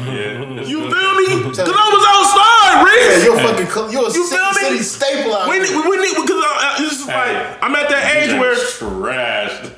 [0.68, 1.28] You feel me?
[1.52, 3.26] Cause I was outside, Reese.
[3.26, 3.68] You're fucking.
[3.68, 4.78] cl- You're a You city, feel me?
[4.78, 5.64] city staple out We here.
[5.64, 9.52] need, we need because uh, uh, this is like I'm at that age where trash.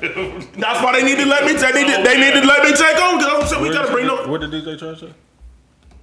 [0.60, 1.52] that's why they need to let me.
[1.54, 3.24] They need to, they need to let me take over.
[3.42, 4.28] Cause we gotta bring you- no.
[4.28, 5.12] Where did DJ Trash say?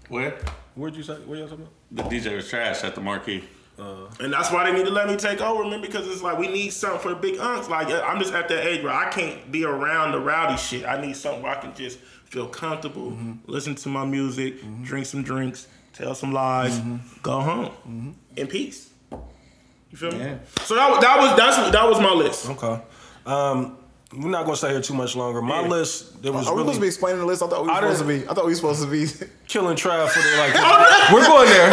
[0.09, 0.35] Where?
[0.75, 1.15] Where'd you say?
[1.15, 2.09] Where y'all talking about?
[2.09, 3.43] The DJ was trash at the marquee.
[3.79, 4.07] Uh.
[4.19, 5.81] And that's why they need to let me take over, man.
[5.81, 7.69] Because it's like we need something for the big unks.
[7.69, 10.85] Like I'm just at that age where I can't be around the rowdy shit.
[10.85, 11.99] I need something where I can just
[12.31, 13.33] feel comfortable, mm-hmm.
[13.51, 14.83] listen to my music, mm-hmm.
[14.83, 16.97] drink some drinks, tell some lies, mm-hmm.
[17.21, 18.89] go home in peace.
[19.11, 20.19] You feel me?
[20.19, 20.37] Yeah.
[20.61, 22.49] So that, was- that was that's that was my list.
[22.49, 22.81] Okay.
[23.25, 23.77] Um,
[24.17, 25.41] we're not gonna stay here too much longer.
[25.41, 25.67] My Yeah.
[25.69, 27.41] list, there was Are we supposed to be explaining the list?
[27.43, 28.27] I thought we were I supposed to be.
[28.29, 29.07] I thought we were supposed to be.
[29.47, 30.53] killing Trav for the like.
[31.13, 31.69] we're going there,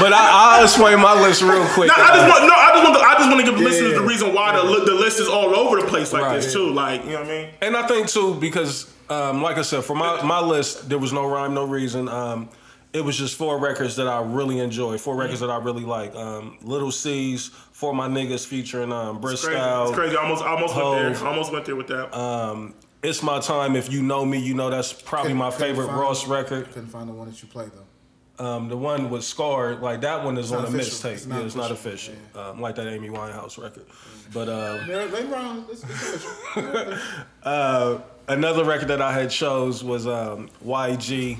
[0.00, 1.88] but I, I'll explain my list real quick.
[1.88, 2.54] No, I just want no.
[2.54, 2.96] I just want.
[2.96, 5.28] To, I just want to give the listeners the reason why the the list is
[5.28, 6.36] all over the place like Right.
[6.40, 6.70] this too.
[6.70, 7.48] Like you know what I mean?
[7.60, 11.12] And I think too because, um, like I said, for my my list, there was
[11.12, 12.08] no rhyme, no reason.
[12.08, 12.48] Um,
[12.92, 14.98] it was just four records that I really enjoy.
[14.98, 16.12] Four records that I really like.
[16.16, 19.58] Um, Little C's, for my niggas featuring um, It's crazy.
[19.58, 20.14] It's crazy.
[20.14, 21.26] I almost, I almost went there.
[21.26, 22.14] I almost went there with that.
[22.14, 23.74] Um, it's my time.
[23.74, 26.66] If you know me, you know that's probably my Couldn't favorite find- Ross record.
[26.66, 28.44] Couldn't find the one that you played though.
[28.44, 31.10] Um, the one with Scar, like that one is on a official.
[31.10, 31.12] mixtape.
[31.14, 32.14] It's not yeah, it's not official.
[32.14, 32.50] official.
[32.50, 33.86] Um, like that Amy Winehouse record.
[34.34, 35.64] But um, Yeah, they wrong.
[35.70, 36.98] It's, it's official.
[37.44, 41.38] uh, another record that I had chose was um, YG.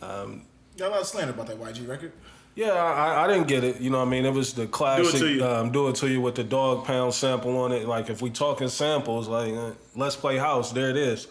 [0.00, 0.46] Um,
[0.78, 2.12] Got a lot of slander about that YG record.
[2.54, 3.80] Yeah, I, I didn't get it.
[3.80, 4.26] You know what I mean?
[4.26, 5.44] It was the classic to you.
[5.44, 7.88] Um, Do It To You with the Dogg Pound sample on it.
[7.88, 10.70] Like, if we talking samples, like, uh, let's play house.
[10.70, 11.28] There it is.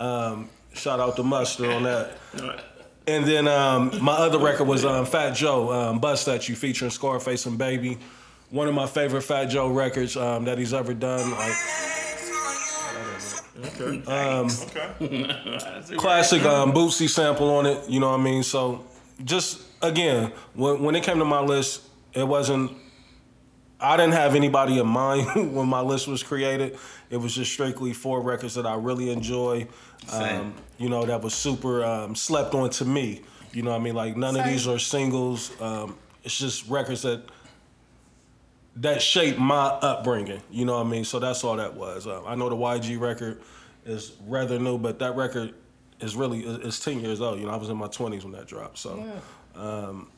[0.00, 2.16] Um, shout out to Mustard on that.
[3.06, 6.90] And then um, my other record was um, Fat Joe, um, Bust That You, featuring
[6.90, 7.98] Scarface and Baby.
[8.50, 11.30] One of my favorite Fat Joe records um, that he's ever done.
[11.32, 11.56] Like,
[13.66, 14.02] okay.
[15.96, 17.88] classic um, Bootsy sample on it.
[17.90, 18.42] You know what I mean?
[18.42, 18.84] So
[19.24, 22.72] just again, when when it came to my list, it wasn't.
[23.80, 25.26] I didn't have anybody in mind
[25.56, 26.78] when my list was created.
[27.10, 29.66] It was just strictly four records that I really enjoy.
[30.06, 30.40] Same.
[30.40, 33.22] Um, you know, that was super um, slept on to me.
[33.52, 33.94] You know what I mean?
[33.94, 35.50] Like none of these are singles.
[35.60, 37.22] Um, it's just records that
[38.76, 40.40] that shaped my upbringing.
[40.50, 41.04] You know what I mean?
[41.04, 42.06] So that's all that was.
[42.06, 43.42] Uh, I know the YG record
[43.84, 45.54] is rather new, but that record
[46.00, 47.38] is really is ten years old.
[47.38, 48.78] You know, I was in my twenties when that dropped.
[48.78, 48.96] So,
[49.56, 50.08] um,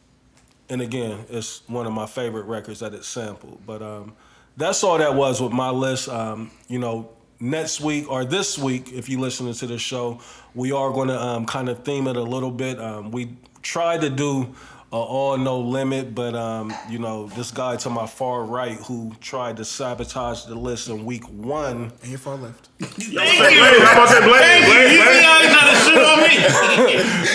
[0.68, 3.60] and again, it's one of my favorite records that it sampled.
[3.66, 4.14] But um,
[4.56, 6.08] that's all that was with my list.
[6.08, 7.10] Um, you know,
[7.40, 10.20] next week or this week, if you're listening to the show,
[10.54, 12.80] we are going to um, kind of theme it a little bit.
[12.80, 14.54] Um, we tried to do
[14.98, 19.56] all no limit, but um, you know, this guy to my far right who tried
[19.58, 21.92] to sabotage the list in week one.
[22.02, 22.68] And your far left.
[22.80, 24.72] Thank Blade, I'm about to say Blade, Thank you.
[24.72, 25.12] Blade, You Blade.
[25.12, 27.34] think I trying to shit on me?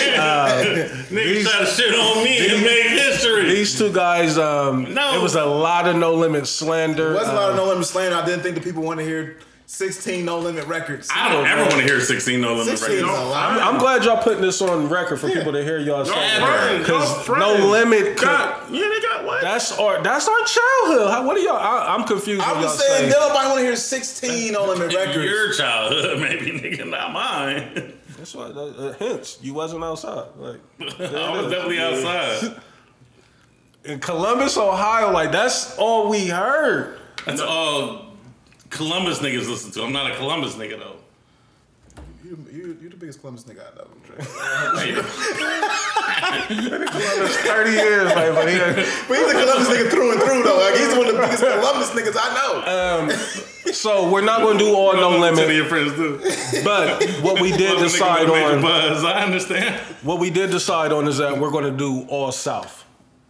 [1.10, 3.44] Niggas trying to shit on me and make history.
[3.50, 5.14] These two guys, um, No.
[5.18, 7.12] it was a lot of no limit slander.
[7.12, 8.16] It was a lot of um, no limit slander.
[8.16, 9.38] I didn't think the people want to hear
[9.70, 11.08] 16 No Limit Records.
[11.14, 13.22] I don't ever want to hear 16 no limit 16 is a records.
[13.30, 13.60] lot.
[13.62, 16.68] I'm glad y'all putting this on record for people to hear y'all say Yeah, that.
[16.70, 16.78] bro.
[16.80, 17.64] Because Y'all no friends.
[17.70, 18.16] limit.
[18.16, 19.40] Could, God, yeah, they got what?
[19.42, 21.10] that's our that's our childhood.
[21.12, 21.54] How, what are y'all?
[21.56, 22.42] I, I'm confused.
[22.42, 23.16] I'm when y'all just saying, say.
[23.18, 25.24] nobody want to hear 16 No Limit Records.
[25.24, 27.92] Your childhood, maybe, nigga, not mine.
[28.18, 28.46] That's why.
[28.46, 30.26] Uh, uh, hence, you wasn't outside.
[30.36, 30.84] Like I
[31.40, 32.60] was definitely outside.
[33.84, 35.12] in Columbus, Ohio.
[35.12, 36.98] Like that's all we heard.
[37.24, 38.09] That's all
[38.70, 39.82] Columbus niggas listen to.
[39.82, 40.96] I'm not a Columbus nigga though.
[42.24, 43.88] You, you, you're the biggest Columbus nigga I know.
[44.06, 44.16] Dre.
[46.90, 48.58] Columbus, thirty years, like, but he.
[48.58, 50.58] But he's a Columbus nigga through and through, though.
[50.58, 53.72] Like, he's one of the biggest Columbus niggas I know.
[53.72, 55.56] So we're not gonna do all no Listen to limit.
[55.56, 56.18] your friends do.
[56.64, 59.04] But what we did Other decide that on, buzz.
[59.04, 59.80] I understand.
[60.02, 62.84] what we did decide on is that we're gonna do all South.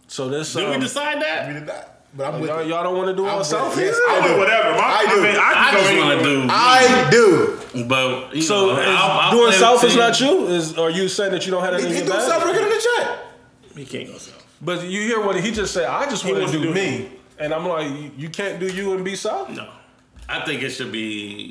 [0.07, 0.53] So this.
[0.53, 1.47] Did Um, we decide that?
[1.47, 2.00] We did that.
[2.13, 2.69] But I'm oh, with y'all, you.
[2.69, 3.85] y'all don't want to do I'm all with South it.
[3.85, 4.21] Yes, either?
[4.23, 4.37] I do.
[4.39, 4.71] Whatever.
[4.71, 5.21] My, I I, do.
[5.23, 6.47] mean, I, I just want to do.
[6.49, 7.83] I do.
[7.87, 10.47] But you So know, is I'll, I'll doing play is not you?
[10.47, 12.45] Is are you saying that you don't have He, anything he in threw your South
[12.45, 13.19] record in the chat.
[13.75, 14.45] He can't go South.
[14.61, 15.85] But you hear what he just said.
[15.85, 18.93] I just want to do, do me, and I'm like, you- you can't do you
[18.93, 19.49] and be South.
[19.49, 19.69] No.
[20.27, 20.99] I think it should be,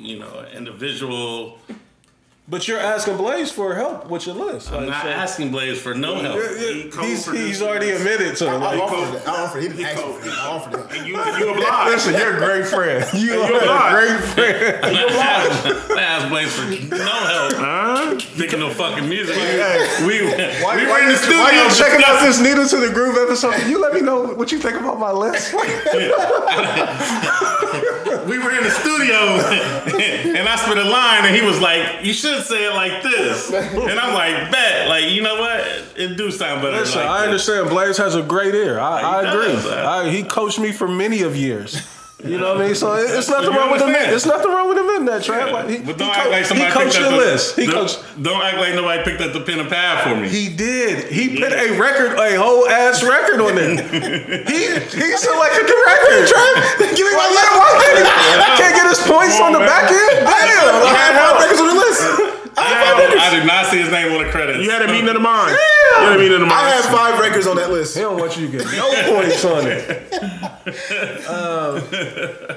[0.02, 1.58] you know, individual.
[2.50, 4.72] But you're asking Blaze for help with your list.
[4.72, 6.34] I'm Like, not so- asking Blaze for no help.
[6.36, 8.00] Yeah, yeah, He he's, he's already this.
[8.00, 8.50] admitted to it.
[8.50, 9.28] I Like, offered it.
[9.28, 9.62] I offered it.
[9.62, 10.32] He didn't ask co- for it.
[10.32, 11.06] I offered it.
[11.06, 11.90] You, you obliged.
[11.92, 13.06] Listen, you're a great friend.
[13.14, 13.94] You you're a blind.
[13.94, 14.84] great friend.
[14.84, 16.64] I'm not asking- I asked Blaze for
[16.96, 17.52] no help.
[17.54, 18.18] Huh?
[18.18, 19.36] Thinking no fucking music.
[19.36, 19.86] Hey.
[20.04, 20.28] we we
[20.64, 21.38] Why, were in the studio.
[21.38, 23.54] why you checking out this Needle to the Groove episode?
[23.54, 25.54] Can you let me know what you think about my list?
[28.26, 29.16] We were in the studio
[30.38, 33.50] and I spit a line and he was like, You should say it like this.
[33.52, 34.88] And I'm like, Bet.
[34.88, 35.60] Like, you know what?
[35.96, 36.76] It do sound better.
[36.76, 37.26] Listen, like I this.
[37.26, 38.78] understand Blaze has a great ear.
[38.78, 39.70] I, I agree.
[39.72, 41.80] I, he coached me for many of years.
[42.24, 42.74] You know what I mean?
[42.74, 43.88] So it- it's nothing wrong with him.
[43.88, 44.14] understand.
[44.14, 45.52] It's nothing wrong with him in that trap.
[45.52, 47.56] Like, he, But don't co- act like somebody he coached the, list.
[47.56, 47.98] He don't, coached.
[48.22, 50.28] don't act like nobody picked up the pen and pad for me.
[50.28, 51.08] He did.
[51.10, 53.80] He put a record, a whole ass record on it.
[54.52, 56.28] he he selected the record.
[56.28, 56.92] trap.
[56.92, 57.56] Give me my letter.
[57.80, 58.04] He?
[58.04, 60.26] I can't get his points on the Come on, back end.
[60.28, 60.76] Damn.
[60.84, 62.39] I had records on the list.
[62.56, 64.64] I did not see his name on the credits.
[64.64, 65.52] You had a meeting of the mind.
[65.52, 66.66] You had a meeting of the mind.
[66.66, 67.94] I had five records on that list.
[67.96, 70.06] He don't want you to get no points on it.
[71.30, 71.82] Um,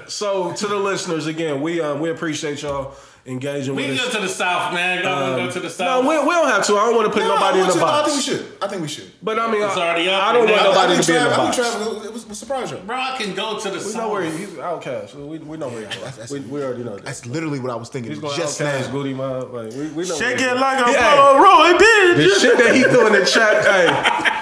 [0.08, 4.13] so to the listeners again, we um, we appreciate y'all engaging We with can us.
[4.13, 5.01] go to the south, man.
[5.01, 6.01] Go, go um, to the No, south.
[6.03, 6.76] we, we don't have to.
[6.78, 8.21] I don't want to put No, nobody in the want to- no, I think we
[8.21, 8.45] should.
[8.61, 9.11] I think we should.
[9.24, 10.63] But I mean, It's I, already up I don't want now.
[10.63, 11.55] nobody I to be in the Trav- I box.
[11.57, 12.80] think Trav, it was a surprise show.
[12.82, 13.86] Bro, I can go to the south.
[13.86, 14.01] We south.
[14.01, 15.15] know where he- he's Outkast.
[15.15, 17.05] We, we know where he's that's- We, we already know that.
[17.05, 18.91] That's literally what I was thinking He's going just Outkast, now.
[18.91, 19.53] Goodie Mob.
[19.53, 20.15] Like we, we know.
[20.15, 20.93] Shake where it he's like a going.
[20.93, 21.15] Yeah.
[21.15, 22.15] Polaroid, bitch.
[22.17, 23.63] The shit that he threw in the chat.
[23.63, 23.88] Hey,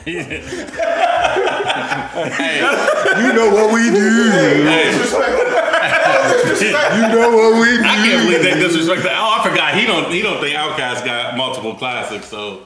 [2.10, 2.58] Hey,
[3.22, 4.30] you know what we do.
[4.30, 4.92] hey,
[6.60, 7.82] You know what we do.
[7.82, 9.16] I can't believe they disrespect that.
[9.18, 9.74] Oh, I forgot.
[9.74, 10.10] He don't.
[10.12, 12.26] He don't think Outkast got multiple classics.
[12.26, 12.64] So,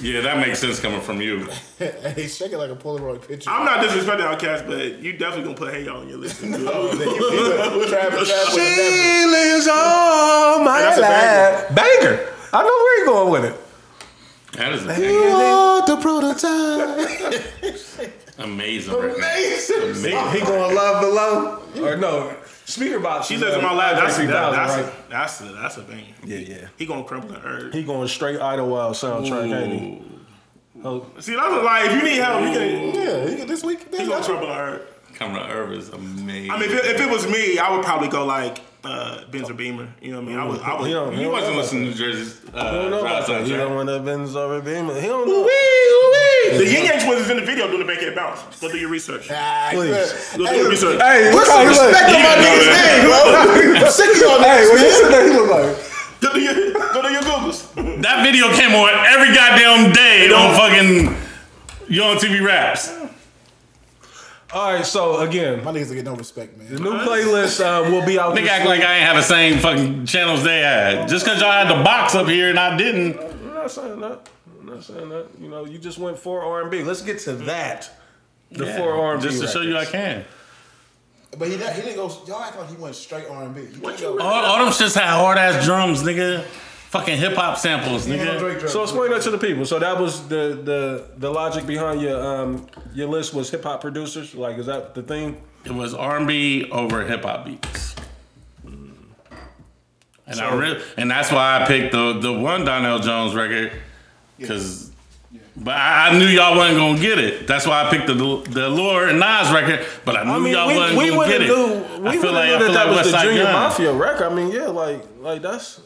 [0.00, 1.48] yeah, that makes sense coming from you.
[1.78, 3.48] hey, shake it like a Polaroid picture.
[3.50, 6.40] I'm not disrespecting Outkast, but you definitely gonna put Hey Y'all on your list.
[6.42, 11.00] Oh, then you- you- Trav- Trav would have never- She lives all my that's a
[11.00, 11.68] life.
[11.74, 12.18] Banger.
[12.52, 13.56] I know where you going with it.
[14.58, 16.98] That is You are the prototype.
[18.38, 18.94] amazing.
[18.94, 19.14] record.
[19.16, 19.82] Amazing.
[19.82, 20.30] Amazing.
[20.32, 22.34] He going to love below or no?
[22.66, 23.24] Speakerboxxx.
[23.24, 23.96] She lives uh, in my lap.
[23.96, 24.84] That's, Andre that, that's, right?
[24.84, 26.04] a, that's, a, that's a thing.
[26.24, 26.68] Yeah, yeah.
[26.76, 27.72] He gonna crumble the earth.
[27.72, 30.02] He going straight Idlewild soundtrack, ain't he?
[30.84, 31.84] Oh, See, that's a lie.
[31.86, 32.94] If you need help, you can.
[32.94, 33.94] Yeah, he- this week.
[33.94, 34.92] He gonna crumble the earth.
[35.14, 36.50] Coming to Earth is amazing.
[36.50, 39.50] I mean, if it, if it was me, I would probably go like uh, Benz
[39.50, 39.88] or Beamer.
[40.00, 40.38] You know what I mean?
[40.38, 40.60] I would.
[40.60, 40.86] I would.
[40.86, 42.72] he don't, he you don't wasn't know listening to Jersey's that.
[42.72, 43.46] He don't uh, know about that.
[43.46, 44.94] He don't want to Benz over Beamer.
[45.00, 45.42] He don't know.
[45.44, 48.60] The Ying Yang Twins is in the video doing the Bankhead Bounce.
[48.60, 49.26] Go do your research.
[49.32, 49.90] Ah, Please.
[49.90, 50.38] good.
[50.38, 51.00] Go do Hey, your research.
[51.02, 51.90] Hey, Put look some how he look.
[51.90, 52.86] respect on my nigga's that.
[52.86, 53.82] name, bro.
[53.86, 55.74] I'm sick of y'all Hey, niggas, when you said that, he look like.
[56.22, 56.54] Go do your,
[56.94, 58.02] go do your Googles.
[58.02, 62.88] That video came on every goddamn day on fucking Yo MTV Raps.
[64.56, 66.72] All right, so again, My niggas don't get no respect, man.
[66.72, 68.34] the new playlist uh, will be out.
[68.34, 68.70] Nigga act week.
[68.70, 71.08] like I ain't have the same fucking channels they had.
[71.08, 73.18] Just cause y'all had the box up here and I didn't.
[73.20, 74.30] I'm not saying that.
[74.58, 75.26] I'm not saying that.
[75.38, 76.82] You know, you just went for R and B.
[76.82, 77.90] Let's get to that.
[78.50, 79.28] The Yeah, four R and B.
[79.28, 80.24] Just to show you I can.
[81.38, 82.08] But he, he didn't go.
[82.26, 83.60] Y'all act like he went straight R and B.
[83.60, 84.18] He didn't go.
[84.18, 86.46] All, all them shits had hard ass drums, nigga.
[86.98, 88.68] Fucking hip hop samples, He ain't no nigga.
[88.68, 89.64] So explain that to the people.
[89.66, 93.80] So that was the the the logic behind your um your list was hip hop
[93.80, 94.34] producers.
[94.34, 95.40] Like, is that the thing?
[95.64, 97.94] It was R&B over hip hop beats.
[100.28, 103.72] And I re- and that's why I picked the the one Donell Jones record
[104.38, 104.90] because
[105.56, 107.46] But I, I knew y'all wasn't gonna get it.
[107.46, 109.86] That's why I picked the the Allure and Nas record.
[110.04, 111.50] But I knew I mean, y'all we, wasn't we gonna wouldn't get it.
[111.50, 113.24] we I wouldn't feel like knew I that feel that like was West the Side
[113.24, 113.52] Junior Gun.
[113.52, 114.32] Mafia record.
[114.32, 115.80] I mean, yeah, like like that's.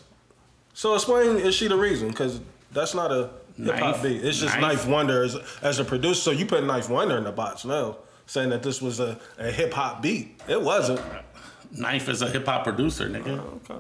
[0.75, 2.09] So explain, is she the reason?
[2.09, 2.41] Because
[2.73, 4.25] that's not a hip hop beat.
[4.25, 4.79] It's just Ninth.
[4.79, 6.21] Ninth Wonder as, as a producer.
[6.21, 7.97] So you put Ninth Wonder in the box now,
[8.27, 10.41] saying that this was a, a hip hop beat.
[10.49, 11.01] It wasn't.
[11.73, 13.39] Ninth is a hip hop producer, nigga.
[13.69, 13.75] Okay.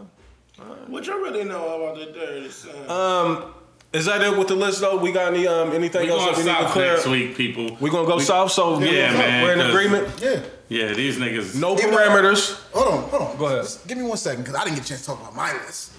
[0.88, 2.91] What you really know about the dirty son?
[2.91, 3.55] Um,
[3.93, 4.99] is that it with the list though?
[4.99, 6.93] We got any um anything We else going that we need to south clear?
[6.93, 7.76] next week, people.
[7.80, 8.53] We gonna go We- south.
[8.53, 10.20] So Yeah, man, we're in agreement.
[10.20, 10.41] Yeah.
[10.68, 11.59] Yeah, these niggas.
[11.59, 12.61] No Even though- parameters.
[12.72, 13.36] Hold on, hold on.
[13.38, 13.62] Go ahead.
[13.62, 15.53] Just give me one second because I didn't get a chance to talk about my
[15.64, 15.93] list.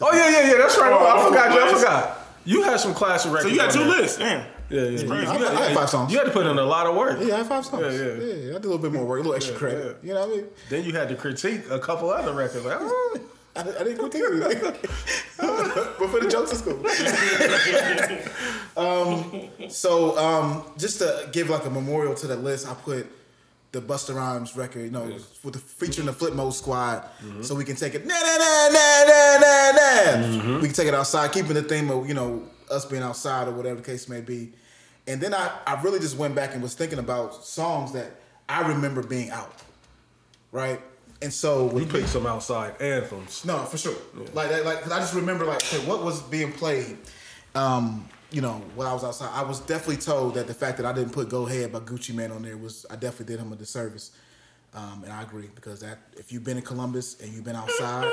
[0.00, 0.58] Oh yeah, yeah, yeah.
[0.58, 0.92] That's right.
[0.92, 1.52] Oh, I forgot.
[1.54, 1.60] you.
[1.60, 2.18] I forgot.
[2.44, 3.50] You had some classic records.
[3.50, 3.88] So you got two there.
[4.00, 4.46] lists, damn.
[4.70, 4.88] Yeah, yeah.
[5.00, 6.12] You, I- you I had- had five songs.
[6.12, 7.18] You had to put in a lot of work.
[7.20, 7.82] Yeah, I have five songs.
[7.82, 8.34] Yeah, Yeah, yeah.
[8.34, 8.50] yeah.
[8.50, 9.98] I did a little bit more work, a little extra credit.
[10.02, 10.08] yeah.
[10.08, 10.46] You know what I mean?
[10.70, 12.64] Then you had to critique a couple other records.
[12.64, 13.20] Like, oh.
[13.56, 14.60] I, I didn't critique anything.
[15.38, 16.78] but for the jokes, it's cool.
[18.76, 23.06] um, so, um, just to give like a memorial to the list, I put
[23.72, 25.04] the Busta Rhymes record, you know,
[25.44, 27.04] with the featuring the Flip Mode Squad,
[27.42, 30.58] so we can take it na na na na na na na.
[30.60, 33.52] We can take it outside, keeping the theme of you know us being outside or
[33.52, 34.52] whatever the case may be.
[35.06, 38.68] And then I, I really just went back and was thinking about songs that I
[38.68, 39.54] remember being out,
[40.52, 40.80] right?
[41.22, 43.44] And so we picked some outside anthems.
[43.44, 43.96] no, for sure.
[44.34, 46.96] Like, like, cause I just remember, like, what was being played,
[47.54, 49.30] um, you know, while I was outside.
[49.32, 52.14] I was definitely told that the fact that I didn't put "Go Ahead" by Gucci
[52.14, 54.10] Mane on there was, I definitely did him a disservice,
[54.74, 58.12] um, and I agree because that if you've been in Columbus and you've been outside,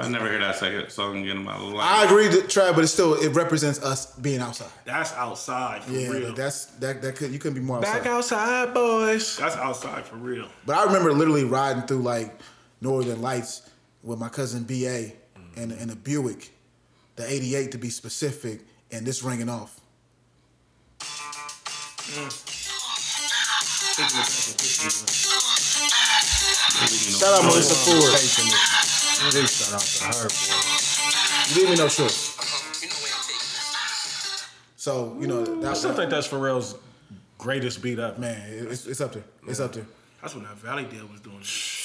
[0.00, 1.74] I never hear that second song again in my life.
[1.84, 4.70] I agree, to try, but it still it represents us being outside.
[4.84, 6.34] That's outside for Yeah, real.
[6.34, 7.98] that's that that could you couldn't be more outside.
[8.04, 9.36] Back outside, boys.
[9.38, 10.48] That's outside for real.
[10.64, 12.38] But I remember literally riding through like
[12.80, 13.68] Northern Lights
[14.04, 15.12] with my cousin BA
[15.56, 16.52] and in a Buick,
[17.18, 18.60] the 88 to be specific,
[18.92, 19.80] and this ringing off.
[27.18, 27.82] Shout out Melissa oh.
[27.84, 28.14] Ford.
[29.34, 31.50] Big shout out to her, boy.
[31.50, 32.38] You leave me no choice.
[32.38, 34.46] Know where I'm taking this.
[34.76, 36.76] So you know I still think that's Pharrell's
[37.36, 38.20] greatest beat up.
[38.20, 39.24] man, it's, it's up there.
[39.48, 39.86] It's up there.
[40.22, 41.40] That's when that Valley Dale was doing.
[41.40, 41.77] it.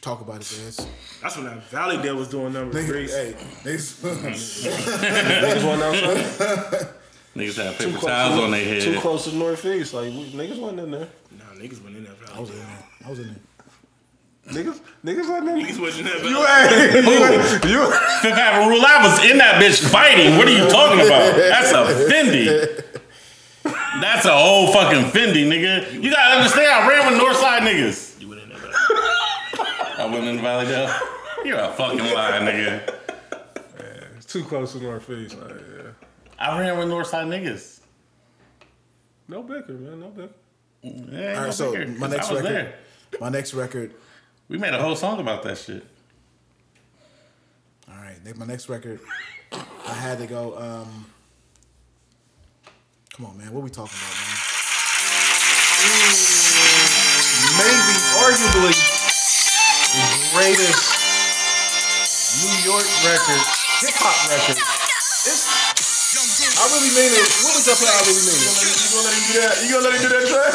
[0.00, 0.86] Talk about it, Dez.
[1.20, 3.06] That's when that Valley Dale was doing number three.
[3.06, 3.34] Niggas, hey,
[3.70, 4.00] niggas,
[5.42, 6.88] Niggas wasn't outside.
[7.36, 8.82] Niggas had paper towels on their head.
[8.82, 9.92] Too close to Northeast.
[9.92, 11.08] Like we, niggas wasn't in there.
[11.38, 12.34] Nah, niggas went in that Valley.
[12.34, 12.78] I was in there.
[13.04, 13.36] I was in there.
[14.64, 15.66] Niggas, niggas wasn't in there.
[15.66, 17.70] Niggas wasn't in that Valley.
[17.70, 17.84] You,
[18.22, 20.38] Fifth Avenue Rule, I was in that bitch fighting.
[20.38, 21.36] What are you talking about?
[21.36, 22.84] That's a Fendi.
[24.00, 25.92] That's a whole fucking Fendi, nigga.
[26.02, 28.18] You gotta understand, I ran with Northside niggas.
[28.20, 28.74] You went in that Valley.
[30.10, 30.92] I went in the Valley Dale.
[31.44, 32.84] You're a fucking lie, nigga.
[33.78, 35.38] Man, it's too close to Northeast.
[35.38, 35.90] Like, yeah.
[36.36, 37.78] I ran with Northside niggas.
[39.28, 40.00] No bicker, man.
[40.00, 40.32] No bicker.
[40.82, 42.74] Yeah, ain't All no so bigger, my 'cause next record, there.
[43.20, 43.94] my next record.
[44.48, 45.86] We made a whole song about that shit.
[47.88, 48.98] All right, ne- my next record,
[49.52, 50.58] I had to go.
[50.58, 51.06] Um,
[53.14, 54.36] come on, man, what we talking about, man?
[57.58, 58.99] Maybe, arguably, the
[60.34, 60.78] greatest
[62.46, 63.42] New York record,
[63.82, 64.56] hip hop record.
[65.26, 65.44] It's,
[66.60, 67.28] I really mean it.
[67.42, 67.78] What was up?
[67.82, 68.50] I really mean it.
[68.50, 69.54] You gonna let him do that?
[69.62, 70.52] You gonna let him do that track?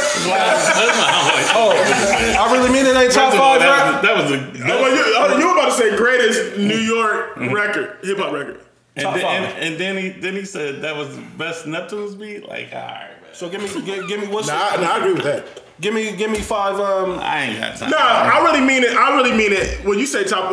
[1.56, 2.96] Oh, I really mean it.
[2.96, 4.02] Ain't top five rap.
[4.02, 7.36] that was a Oh, well, you, oh, you were about to say greatest New York
[7.36, 7.54] mm-hmm.
[7.54, 8.60] record, hip hop record.
[8.96, 9.44] and, top then, five.
[9.44, 12.48] and, and then he then he said that was the best Neptune's beat.
[12.48, 13.25] Like, all right, man.
[13.36, 15.64] So give me, give, give me what's, Nah, I, nah, I agree with that.
[15.82, 16.80] give me, give me five.
[16.80, 17.90] Um, I ain't got time.
[17.92, 18.92] Nah, I really mean it.
[18.96, 19.86] I really mean it.
[19.86, 20.52] When you say top,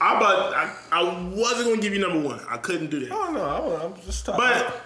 [0.00, 1.02] I about I, I
[1.34, 2.40] wasn't gonna give you number one.
[2.48, 3.10] I couldn't do that.
[3.12, 3.80] Oh don't.
[3.80, 4.36] I, I'm just top.
[4.36, 4.82] But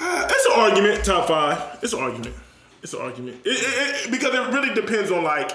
[0.00, 1.04] uh, it's an argument.
[1.04, 1.78] Top five.
[1.82, 2.34] It's an argument.
[2.82, 3.36] It's an argument.
[3.44, 5.52] It, it, it, because it really depends on like,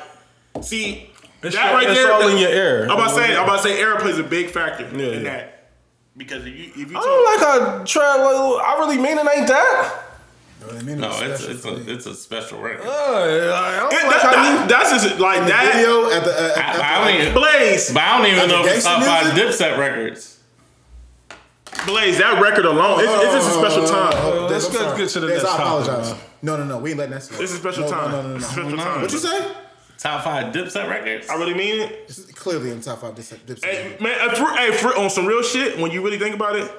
[0.61, 1.09] see
[1.43, 2.13] It's that right it's there.
[2.13, 2.83] all in your ear.
[2.83, 3.35] I'm about to say.
[3.35, 3.79] I'm about to say.
[3.81, 5.31] Era plays a big factor Yeah, in yeah.
[5.31, 5.53] that.
[6.15, 8.61] Because if you if you I don't like how Trav.
[8.63, 9.27] I really mean it.
[9.35, 10.03] Ain't that?
[10.71, 12.85] I mean, No, it's it's a it's a special record.
[12.85, 14.67] Uh, I don't It- like that- how that- you.
[14.67, 15.73] that's just like the that.
[15.75, 16.31] video at the.
[16.31, 18.83] Uh, at, I, at I don't even, Blaze, but I don't even know if it's
[18.85, 19.33] top five?
[19.33, 20.39] Dipset records.
[21.85, 24.13] Blaze, that record alone, it's, it's just a special time.
[24.15, 26.11] Oh, Let's get- to the next I topic, apologize.
[26.11, 26.19] man.
[26.41, 27.41] No, no, no, we ain't letting that slide.
[27.41, 28.11] It's a special no, time.
[28.11, 28.39] No, no, no, no.
[28.39, 28.75] special No.
[28.77, 29.01] time.
[29.01, 29.51] What you say?
[29.97, 31.27] Top five Dipset records.
[31.29, 32.05] I really mean it.
[32.07, 33.15] It's clearly in top five.
[33.15, 36.19] This, this, Hey, man, uh, for, hey, for, on some real shit, when you really
[36.19, 36.71] think about it,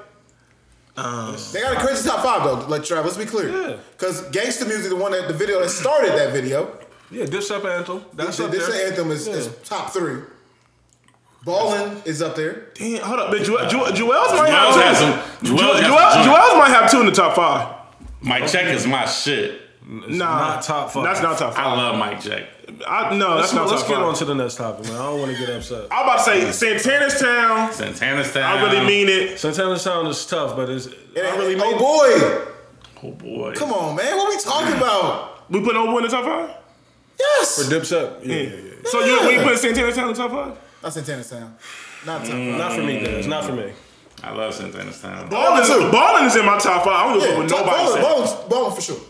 [1.00, 2.66] Uh, they got a crazy top five though.
[2.66, 3.48] Like Trav, let's be clear.
[3.70, 3.76] Yeah.
[3.92, 6.76] Because Gangsta Music, the one that the video that started that video,
[7.10, 8.04] Yeah, Dipset anthem.
[8.14, 8.88] That's this, up this there.
[8.88, 10.22] anthem is, is top three.
[11.44, 12.66] Ballin is up there.
[12.74, 15.46] Damn, hold up, but Joel, Joel, Joel's might Joel's have has two.
[15.46, 17.76] some- Joel, Joel's got Joel, some Joel's might have two in the top five.
[18.20, 19.62] My Check is my shit.
[19.90, 20.16] Nah,
[20.54, 21.02] not top five.
[21.04, 21.66] That's not top five.
[21.66, 22.44] I love Mike Check.
[22.86, 24.04] I, no, Let's, that's not let's top get five.
[24.04, 24.96] on to the next topic, man.
[24.96, 25.86] I don't want to get upset.
[25.90, 27.72] I'm about to say Santana's Town.
[27.72, 28.58] Santana's Town.
[28.58, 29.38] I really mean it.
[29.40, 32.44] Santana Sound is tough, but it's I really mean oh it.
[33.00, 33.54] boy, Oh boy.
[33.54, 34.14] come on, man.
[34.16, 35.50] What we talking about?
[35.50, 36.54] We put Old Boy in the top five.
[37.18, 37.64] Yes.
[37.64, 38.26] for Dipset.
[38.26, 38.72] Yeah, yeah, yeah.
[38.84, 40.58] So you we put Santana's Town in the top five.
[40.82, 41.56] Not Santana Sound.
[42.04, 42.50] Not top Mm.
[42.50, 42.58] five.
[42.58, 43.26] Not for me, guys.
[43.26, 43.72] Not for me.
[44.22, 45.28] I love Santana's Town.
[45.30, 45.90] Ballin, too.
[45.90, 46.92] Ballin is in my top five.
[46.94, 49.00] I don't give Yeah, fuck what top- nobody Ballin, Ballin for sure.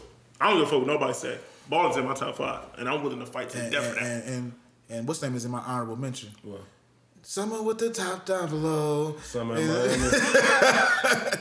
[0.40, 1.40] I don't give a fuck what nobody said.
[1.68, 4.06] Ballin's in my top five, and I'm willing to fight to And, death for and,
[4.06, 4.26] that.
[4.26, 4.52] and, and,
[4.90, 6.30] and what's name is in my honorable mention?
[7.22, 9.16] Someone with the top down below.
[9.22, 9.88] Summer in Miami.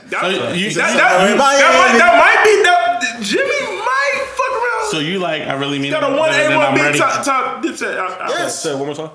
[0.08, 3.22] That, So you- that, so- that, you- that might, that might be that.
[3.22, 4.90] Jimmy might fuck around.
[4.90, 5.42] So you like?
[5.42, 7.98] I really mean got a one better A than one B top top dipset.
[7.98, 8.62] I, I, Yes.
[8.62, 9.10] Say one more time.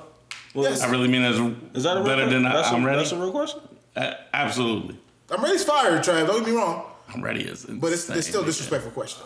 [0.54, 0.82] What- Yes.
[0.82, 1.40] I really mean it as
[1.76, 2.44] Is that a better question?
[2.44, 2.98] than I, I'm a, ready.
[3.00, 3.62] That's a real question.
[3.96, 5.00] Uh, absolutely.
[5.32, 6.28] I'm ready to fire, Trav.
[6.28, 6.86] Don't get me wrong.
[7.14, 9.24] I'm ready as But it's, it's still insane, disrespectful question.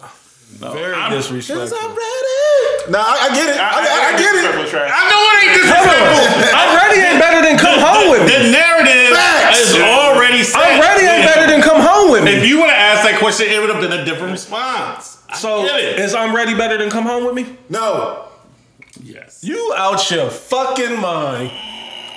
[0.61, 1.77] No, Very I'm- Because disrespectful.
[1.77, 2.91] I'm ready.
[2.91, 3.59] Nah, I, I get it.
[3.59, 4.45] I, I, I get it.
[4.47, 6.23] I know it ain't disrespectful.
[6.57, 8.31] I'm ready ain't better than come home with me.
[8.31, 9.59] The narrative Facts.
[9.59, 10.57] is already set.
[10.63, 12.31] I'm ready ain't better than come home with me.
[12.31, 15.21] If you would have asked that question, it would have been a different response.
[15.29, 15.99] I So get it.
[15.99, 17.55] is I'm ready better than come home with me?
[17.69, 18.29] No,
[19.03, 19.43] yes.
[19.43, 21.51] You out your fucking mind.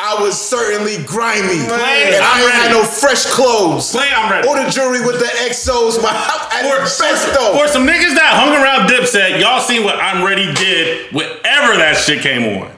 [0.03, 1.61] I was certainly grimy.
[1.69, 3.93] Play, and I I'm ain't had no fresh clothes.
[3.93, 4.49] Play, I'm ready.
[4.49, 6.01] Or the jury with the XOs.
[6.01, 7.53] My, at For, its best, though.
[7.53, 12.01] for some niggas that hung around Dipset, y'all seen what I'm Ready did whenever that
[12.01, 12.73] shit came on.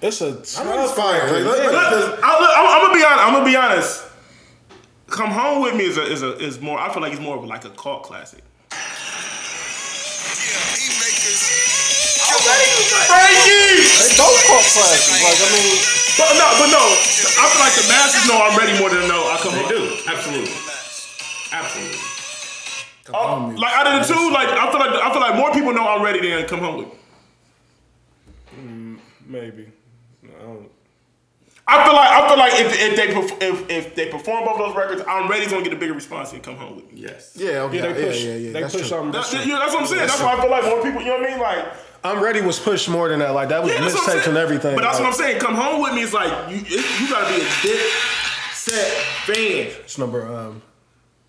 [0.00, 1.24] It's a I'm ready to fire.
[1.30, 3.20] Like, look, Look, look, I, look, I'm, I'm gonna be honest.
[3.26, 4.04] I'm gonna be honest.
[5.08, 6.78] Come home with me is a is a is more.
[6.78, 8.42] I feel like it's more of like a cult classic.
[14.16, 15.22] Those pop classics.
[15.22, 16.80] Like I mean, But no, but no.
[16.80, 19.68] I feel like the masses know I'm ready more than know I come They home.
[19.68, 19.96] do.
[20.08, 20.52] Absolutely.
[21.52, 21.98] Absolutely.
[23.14, 25.72] Oh, like out of the two, like I feel like I feel like more people
[25.72, 26.88] know I'm ready than come home with.
[26.88, 26.92] me.
[29.26, 29.68] maybe.
[30.24, 30.70] I don't-
[31.68, 34.58] I feel like I feel like if, if they perf- if, if they perform both
[34.58, 37.00] those records, I'm ready to get a bigger response and come home with me.
[37.02, 37.32] Yes.
[37.36, 38.22] yeah, okay, Yeah, they push.
[38.24, 38.52] yeah, yeah, yeah.
[38.52, 38.98] They That's push true.
[38.98, 39.10] on.
[39.10, 40.06] That's, That's yeah, that's what I'm saying.
[40.06, 41.00] That's, why I feel like more people.
[41.02, 41.40] You know what I mean?
[41.40, 41.66] Like
[42.06, 43.34] I'm ready was pushed more than that.
[43.34, 44.76] Like that was yeah, that's mixtapes and everything.
[44.76, 45.40] But that's like, what I'm saying.
[45.40, 46.62] Come home with me is like you.
[46.62, 47.82] It, you gotta be a dick
[48.54, 48.86] set
[49.26, 49.74] fan.
[49.82, 50.62] It's number um.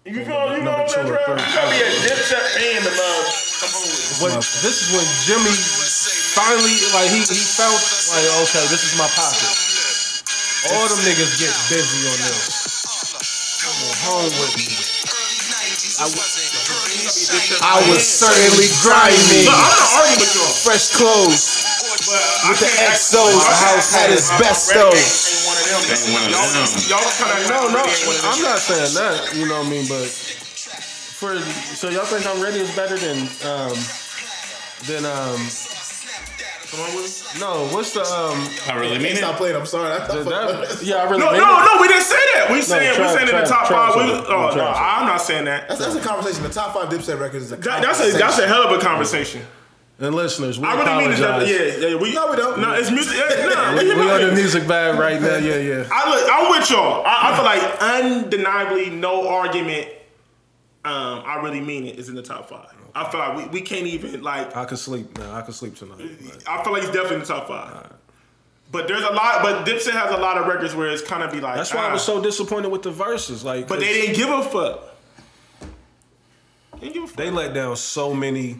[0.05, 0.55] You feel?
[0.55, 1.35] You know Number what I'm two or saying?
[1.35, 1.43] three.
[1.43, 3.25] You gotta be a dick set fan to love.
[3.59, 4.23] Come home with me.
[4.23, 5.55] When, this is when Jimmy
[6.37, 7.81] finally like he he felt
[8.13, 9.51] like okay, this is my pocket.
[10.77, 12.77] All them niggas get busy on this.
[13.65, 14.69] Come on home with me.
[15.97, 16.36] I was
[17.09, 19.47] certainly grimy.
[19.47, 20.53] I'm not arguing with y'all.
[20.63, 21.67] Fresh clothes.
[22.49, 24.91] With the XOs, the house had its best though.
[24.91, 26.67] Ain't one of them.
[26.87, 29.33] Y'all kind of No, no, I'm not saying that.
[29.35, 29.87] You know what I mean?
[29.87, 30.07] But
[31.17, 33.77] for so y'all think I'm ready is better than um
[34.85, 35.41] than um
[36.71, 38.37] Come on with no what's the um
[38.67, 39.37] I really mean Stop it.
[39.37, 39.55] playing.
[39.55, 39.91] I'm sorry.
[39.93, 41.65] I the, thought- that, yeah I really No, mean no, it.
[41.65, 41.81] no.
[41.81, 42.47] We didn't say that.
[42.51, 43.95] We saying we Trav- saying in the top Trav five.
[43.95, 44.75] We, oh Trav no, said it.
[44.77, 45.69] I'm not saying that.
[45.69, 46.43] That's, that's a conversation.
[46.43, 48.81] The top five Dipset records is a That- that's a that's a hell of a
[48.81, 49.43] conversation.
[49.99, 51.19] And listeners, we I really mean it.
[51.23, 51.49] apologize.
[51.81, 51.95] Yeah, yeah.
[51.95, 52.59] We No, we don't.
[52.59, 53.15] No, it's music.
[53.17, 55.37] Yeah, no, We, we, we on the music bag right now.
[55.37, 55.87] Yeah, yeah.
[55.91, 57.01] I look, I'm with y'all.
[57.03, 59.87] I, I feel like undeniably, no argument.
[60.85, 62.67] Um, I really mean it is in the top five.
[62.97, 64.55] I feel like we, we can't even like.
[64.55, 65.33] I can sleep now.
[65.35, 65.99] I can sleep tonight.
[65.99, 66.31] man.
[66.47, 67.93] I feel like he's definitely in the top five.
[68.71, 69.43] But there's a lot.
[69.43, 71.55] But Dipset has a lot of records where it's kind of be like.
[71.55, 71.93] That's why I ah.
[71.93, 73.43] was so disappointed with the verses.
[73.43, 74.81] Like, But they didn't give a fuck.
[76.81, 77.15] They give a fuck.
[77.17, 78.59] they let down so many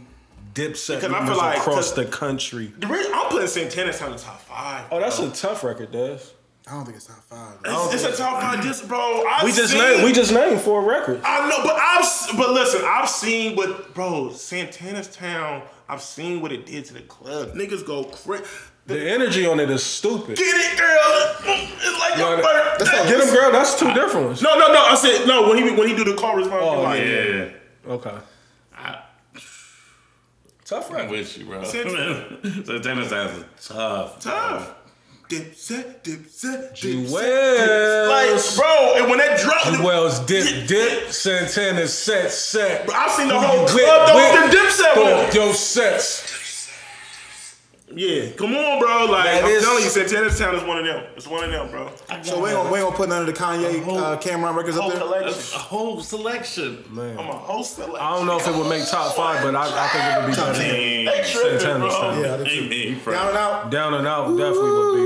[0.54, 2.74] Dipset I members like- across the country.
[2.78, 4.86] The re- I'm putting Santana's on the top five.
[4.92, 5.30] Oh, that's bro.
[5.30, 6.20] a tough record, Des.
[6.68, 7.58] I don't think it's top five.
[7.64, 9.24] It's, it's a top five disc, bro.
[9.26, 11.22] I've We just seen, named we just named four records.
[11.24, 15.64] I know, but I've but listen, I've seen what bro Santana's Town.
[15.88, 17.54] I've seen what it did to the club.
[17.54, 18.44] Niggas go crazy.
[18.86, 20.38] The energy on it is stupid.
[20.38, 21.56] Get it, girl.
[21.56, 22.44] It's like No, a no.
[22.44, 23.10] birthday.
[23.10, 23.52] Get him, girl.
[23.52, 24.42] That's two different ones.
[24.42, 24.80] No, no, no.
[24.86, 26.62] I said no when he when he do the call response.
[26.66, 27.50] Oh, like, Yeah.
[27.88, 28.16] Okay.
[28.76, 29.04] I,
[30.66, 31.64] Tough I'm with you, bro.
[31.66, 34.20] Santana's Town is tough.
[34.20, 34.70] tough.
[34.70, 34.77] Dipset,
[35.30, 37.12] dipset, dipset.
[37.12, 38.58] Wells.
[38.58, 41.12] Like, bro, and when that drop, G Wells dip dip.
[41.12, 42.90] Santana set set.
[42.94, 46.47] I've seen the whole club though with the dipset with Yo sets.
[47.98, 49.06] Yeah, come on, bro.
[49.06, 51.04] Like That I'm is- telling you, Santana's Town is one of them.
[51.16, 51.90] It's one of them, bro.
[52.22, 54.78] So we ain't gonna, we ain't gonna put none of the Kanye uh, Cam'ron records
[54.78, 55.00] up Whole there.
[55.02, 55.56] collection.
[55.56, 56.84] A whole selection.
[56.92, 57.18] Man.
[57.18, 59.64] I'm a host of I don't know if it would make top five, but I,
[59.66, 60.54] I think it would be better.
[60.54, 61.24] than They
[61.60, 61.94] Santana's.
[61.96, 62.22] Town.
[62.22, 62.76] Yeah, I do too.
[62.76, 63.72] Ain't Down and out.
[63.72, 65.04] Down and out definitely would be.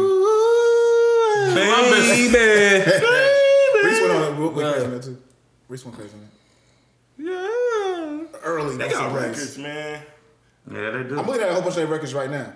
[1.55, 2.31] baby.
[2.31, 2.91] baby.
[3.83, 5.17] Reese went on went crazy on that too.
[5.67, 6.31] Reese went crazy on that.
[7.17, 8.39] yeah.
[8.43, 8.77] Early.
[8.77, 8.93] They Reese.
[8.93, 10.01] got records, man.
[10.71, 11.19] Yeah, they do.
[11.19, 12.53] I'm looking at a whole bunch of their records right now.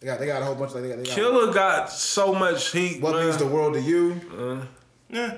[0.00, 2.34] They got they got a whole bunch of they got, they got Killer got so
[2.34, 3.02] much heat.
[3.02, 3.24] What man.
[3.26, 4.20] means the world to you?
[4.36, 4.64] Uh,
[5.10, 5.36] Yeah.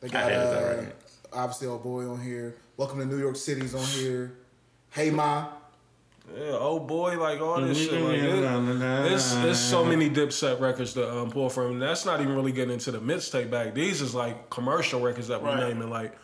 [0.00, 0.92] They got hated uh, record.
[1.32, 2.56] obviously old boy on here.
[2.76, 4.32] Welcome to New York City's on here.
[4.90, 5.48] Hey Ma.
[6.36, 8.00] Yeah, old boy, like all this shit.
[8.00, 11.72] Like, it, it's, it's so many Dipset records to um, pull from.
[11.72, 13.74] And that's not even really getting into the mixtape bag.
[13.74, 15.68] These is like commercial records that we're Right.
[15.70, 15.90] naming.
[15.90, 16.16] Like,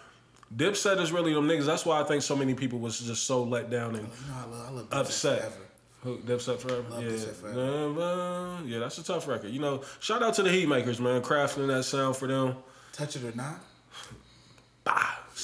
[0.54, 1.66] Dipset is really them niggas.
[1.66, 4.34] That's why I think so many people was just so let down and You know,
[4.36, 5.38] I love, I love upset.
[5.40, 5.56] forever.
[6.02, 6.84] Who, Dipset Forever?
[6.90, 7.18] Love yeah.
[7.18, 8.58] Forever.
[8.64, 9.50] Yeah, that's a tough record.
[9.50, 12.56] You know, shout out to the Heatmakerz, man, crafting that sound for them.
[12.92, 13.60] Touch it or not.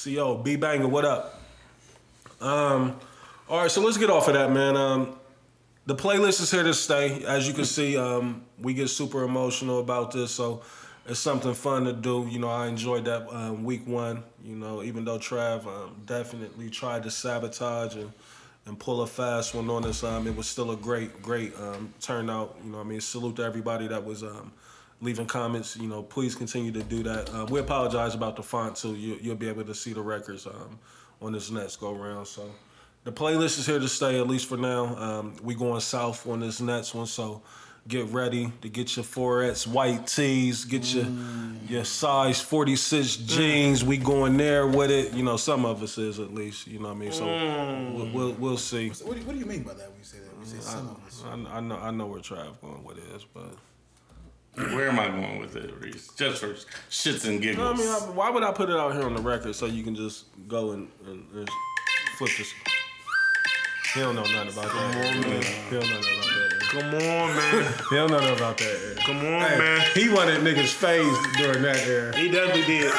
[0.03, 1.41] CO, B Banger, what up?
[2.41, 2.99] Um,
[3.49, 4.75] all right, so let's get off of that, man.
[4.75, 5.19] Um,
[5.85, 7.23] the playlist is here to stay.
[7.25, 10.61] As you can see, um, we get super emotional about this, so
[11.05, 12.25] it's something fun to do.
[12.29, 14.23] You know, I enjoyed that um, week one.
[14.43, 18.11] You know, even though Trav um, definitely tried to sabotage and
[18.65, 21.93] and pull a fast one on us, um, it was still a great, great um,
[21.99, 22.57] turnout.
[22.63, 24.23] You know, I mean, salute to everybody that was.
[24.23, 24.51] Um,
[25.01, 25.75] leaving comments.
[25.75, 27.29] You know, please continue to do that.
[27.29, 28.95] Uh, we apologize about the font too.
[28.95, 30.79] You, you'll be able to see the records um,
[31.21, 32.25] on this next go round.
[32.25, 32.49] So
[33.03, 34.95] the playlist is here to stay at least for now.
[34.95, 37.41] Um, we going south on this next one, so
[37.87, 41.05] get ready to get your 4X white tees, get your
[41.67, 43.83] your size 46 jeans.
[43.83, 45.13] We going there with it.
[45.13, 46.67] You know, some of us is at least.
[46.67, 47.11] You know what I mean?
[47.11, 47.93] So mm.
[47.93, 48.93] we'll, we'll we'll see.
[48.93, 50.37] So what, do you, what do you mean by that when you say that?
[50.37, 51.23] When you say some of us.
[51.25, 53.55] I, I know I know where Trav going with it is, but.
[54.55, 56.09] Where am I going with it, Reese?
[56.15, 56.53] Just for
[56.87, 57.79] shits and giggles.
[57.79, 59.81] No, I mean, why would I put it out here on the record so you
[59.81, 61.49] can just go and, and, and
[62.19, 62.53] flip this?
[63.93, 65.21] He don't know nothing about that.
[65.21, 65.43] man.
[65.69, 66.59] He don't know nothing about that.
[66.73, 67.73] Come on, man.
[67.89, 68.97] He don't know nothing about that.
[69.05, 69.87] Come on, Hey, man.
[69.93, 72.15] He wanted niggas phased during that era.
[72.17, 72.91] He definitely did.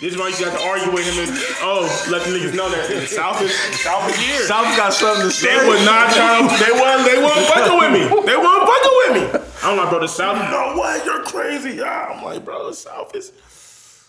[0.00, 1.28] This is why you got to argue with him and
[1.60, 3.52] oh, let the niggas know that the South is
[3.84, 4.40] South is here.
[4.48, 5.52] South got something to say.
[5.60, 6.48] They was not trying.
[6.48, 7.04] They wasn't.
[7.04, 8.00] They wasn't fucking with me.
[8.24, 9.48] They wasn't fucking with me.
[9.62, 10.38] I'm like, bro, the South.
[10.50, 11.76] No way, you're crazy.
[11.76, 13.32] Yeah, I'm like, bro, the South is.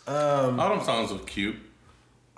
[0.07, 1.57] Um, All them songs were cute.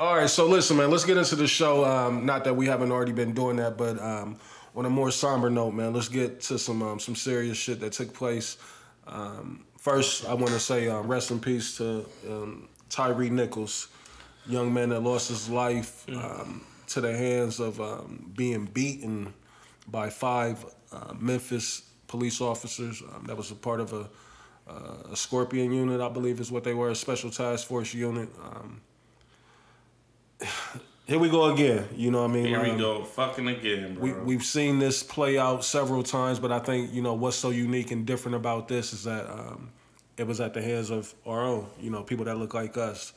[0.03, 1.85] All right, so listen, man, let's get into the show.
[1.85, 4.35] Um, not that we haven't already been doing that, but um,
[4.75, 7.93] on a more somber note, man, let's get to some um, some serious shit that
[7.93, 8.57] took place.
[9.07, 13.87] Um, first, I want to say um, rest in peace to um, Tyre Nichols,
[14.45, 19.33] young man that lost his life um, to the hands of um, being beaten
[19.87, 23.01] by five uh, Memphis police officers.
[23.01, 24.09] Um, that was a part of a,
[24.69, 28.27] uh, a Scorpion unit, I believe, is what they were, a special task force unit.
[30.43, 31.85] Um, here we go again.
[31.95, 32.45] You know what I mean?
[32.45, 34.03] Here we Um, go, fucking again, bro.
[34.03, 37.49] We, we've seen this play out several times, but I think, you know, what's so
[37.49, 39.69] unique and different about this is that um,
[40.17, 43.13] it was at the hands of our own, you know, people that look like us.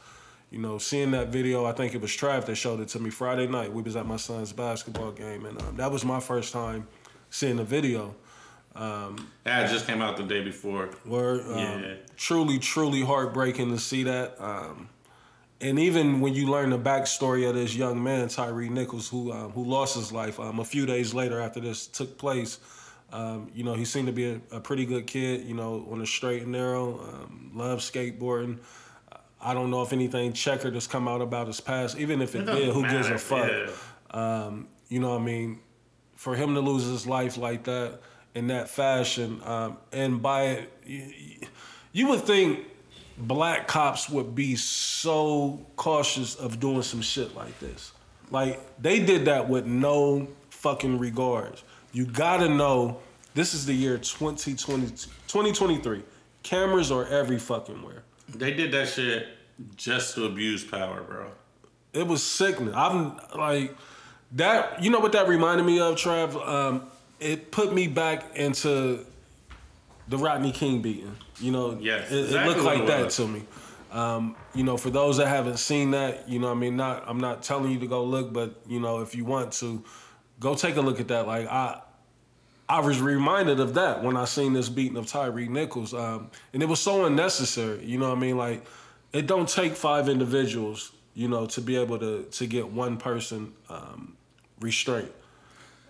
[0.50, 3.10] You know, seeing that video, I think it was Trav that showed it to me
[3.10, 3.72] Friday night.
[3.72, 6.86] We was at my son's basketball game, and um, that was my first time
[7.30, 8.14] seeing the video.
[8.74, 10.90] that just came out the day before.
[11.04, 11.94] Word, um, Yeah.
[12.16, 14.36] truly, truly heartbreaking to see that.
[14.40, 14.88] Um,
[15.60, 19.52] and even when you learn the backstory of this young man, Tyre Nichols, who um,
[19.52, 22.58] who lost his life um, a few days later after this took place,
[23.12, 25.46] um, you know, he seemed to be a, a pretty good kid.
[25.46, 28.58] You know, on the straight and narrow, um, loves skateboarding.
[29.40, 31.98] I don't know if anything checkered has come out about his past.
[31.98, 33.50] Even if it, doesn't did, who gives a fuck?
[33.50, 33.70] yeah.
[34.10, 35.60] Um, you know what I mean?
[36.16, 38.00] For him to lose his life like that
[38.34, 41.46] in that fashion, um, and by it, you,
[41.92, 42.66] you would think
[43.18, 47.92] black cops would be so cautious of doing some shit like this.
[48.30, 51.62] Like they did that with no fucking regards.
[51.92, 52.98] You gotta know
[53.34, 56.02] this is the year 2020, 2023.
[56.42, 58.02] Cameras are every fucking where.
[58.28, 59.28] They did that shit
[59.76, 61.30] just to abuse power, bro.
[61.92, 62.74] It was sickening.
[62.74, 63.74] I'm like
[64.32, 64.82] that.
[64.82, 66.34] You know what that reminded me of, Trav?
[66.46, 66.82] Um,
[67.20, 69.06] it put me back into
[70.08, 71.16] the Rodney King beating.
[71.40, 73.42] You know, Yes, it, exactly it looked like that to me.
[73.92, 77.20] Um, you know, for those that haven't seen that, you know, I mean, not I'm
[77.20, 79.84] not telling you to go look, but you know, if you want to,
[80.40, 81.26] go take a look at that.
[81.26, 81.80] Like I,
[82.68, 86.62] I was reminded of that when I seen this beating of Tyre Nichols, um, and
[86.62, 87.84] it was so unnecessary.
[87.84, 88.36] You know what I mean?
[88.36, 88.66] Like,
[89.12, 93.52] it don't take five individuals, you know, to be able to to get one person
[93.68, 94.16] um,
[94.60, 95.12] restraint.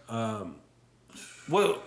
[0.08, 0.56] Um,
[1.48, 1.82] well,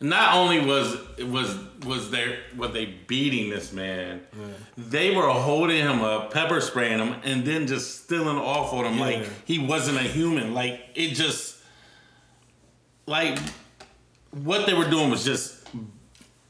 [0.00, 4.20] Not only was was was there were they beating this man,
[4.76, 8.98] they were holding him up, pepper spraying him, and then just stealing off on him
[8.98, 9.04] Yeah.
[9.04, 10.52] like he wasn't a human.
[10.52, 11.56] Like it just
[13.06, 13.38] like
[14.32, 15.54] what they were doing was just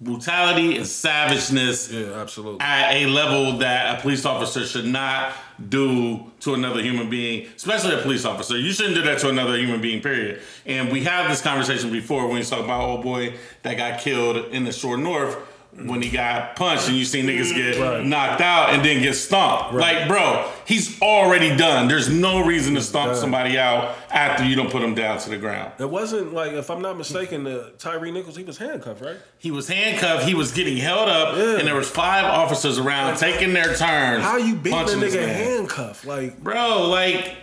[0.01, 2.61] brutality and savageness Yeah, absolutely.
[2.61, 5.33] at a level that a police officer should not
[5.71, 8.59] do to another human being, especially a police officer.
[8.59, 10.43] You shouldn't do that to another human being, period.
[10.67, 14.53] And we had this conversation before when you talk about old boy that got killed
[14.53, 15.37] in the short north
[15.85, 18.03] when he got punched and you see niggas get Right.
[18.05, 19.75] knocked out and then get stomped.
[19.75, 21.87] Like, bro, he's already done.
[21.87, 23.21] There's no reason to stomp done.
[23.21, 25.73] somebody out after you don't put him down to the ground.
[25.79, 29.17] It wasn't like, if I'm not mistaken, the Tyre Nichols, he was handcuffed, right?
[29.39, 30.25] He was handcuffed.
[30.25, 31.59] He was getting held up, Yeah.
[31.59, 34.23] and there was five officers around taking their turns.
[34.25, 36.07] How you beating a nigga handcuffed?
[36.07, 36.89] Like, bro?
[36.89, 37.35] Like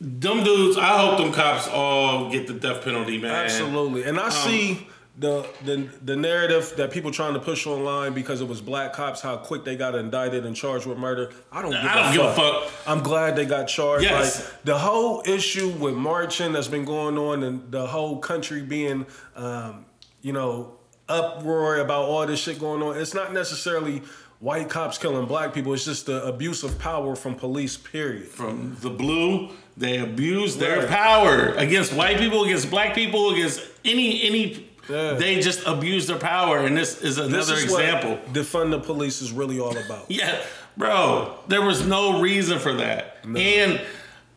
[0.00, 0.78] them dudes.
[0.78, 3.32] I hope them cops all get the death penalty, man.
[3.32, 4.04] Absolutely.
[4.04, 4.86] And I Um, see
[5.18, 9.20] the, the the narrative that people trying to push online because it was black cops,
[9.20, 11.30] how quick they got indicted and charged with murder.
[11.50, 12.36] I don't give, I a, don't fuck.
[12.36, 12.72] give a fuck.
[12.86, 14.04] I'm glad they got charged.
[14.04, 14.38] Yes.
[14.44, 19.06] Like the whole issue with marching that's been going on and the whole country being
[19.34, 19.86] um,
[20.22, 20.76] you know,
[21.08, 22.96] uproar about all this shit going on.
[22.98, 24.02] It's not necessarily
[24.40, 25.72] white cops killing black people.
[25.74, 28.28] It's just the abuse of power from police, period.
[28.28, 30.88] From the blue, they abuse their Right.
[30.88, 34.67] power against white people, against black people, against any any.
[34.88, 35.14] Yeah.
[35.14, 38.18] They just abuse their power, and this is another This is example.
[38.32, 40.04] defund the police is really all about.
[40.08, 40.40] Yeah,
[40.76, 43.18] bro, there was no reason for that.
[43.24, 43.80] And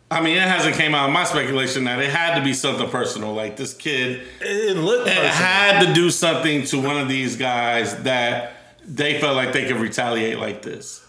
[0.09, 3.33] I mean, it hasn't came out my speculation that it had to be something personal.
[3.33, 7.95] Like this kid It looked it had to do something to one of these guys
[8.03, 8.53] that
[8.85, 11.05] they felt like they could retaliate like this.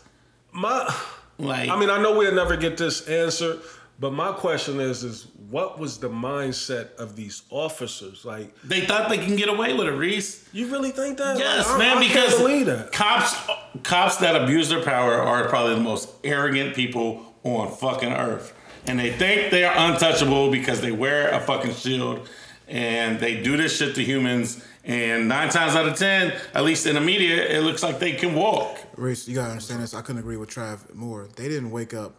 [0.52, 0.94] My,
[1.38, 3.58] Like, I mean, I know we'll never get this answer,
[3.98, 8.24] but my question is, is what was the mindset of these officers?
[8.24, 10.48] Like, they thought they can get away with it, Reese.
[10.52, 11.38] you really think that?
[11.38, 12.92] Yes, Like, I- man, I because can't that.
[12.92, 13.36] cops
[13.84, 18.54] cops that abuse their power are probably the most arrogant people on fucking earth.
[18.86, 22.28] And they think they are untouchable because they wear a fucking shield
[22.68, 24.64] and they do this shit to humans.
[24.84, 28.12] And nine times out of ten, at least in the media, it looks like they
[28.12, 28.78] can walk.
[28.96, 29.94] Reese, you gotta understand this.
[29.94, 31.28] I couldn't agree with Trav more.
[31.36, 32.16] They didn't wake up.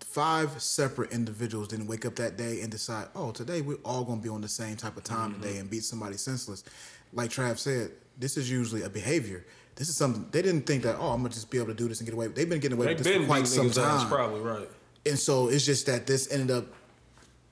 [0.00, 4.20] Five separate individuals didn't wake up that day and decide, oh, today we're all gonna
[4.20, 5.60] be on the same type of time today mm-hmm.
[5.60, 6.64] and beat somebody senseless.
[7.12, 9.44] Like Trav said, this is usually a behavior.
[9.76, 10.96] This is something they didn't think that.
[10.98, 12.28] Oh, I'm gonna just be able to do this and get away.
[12.28, 14.68] They've been getting away They with this for quite some niggas' ass, time, probably right.
[15.04, 16.66] and so it's just that this ended up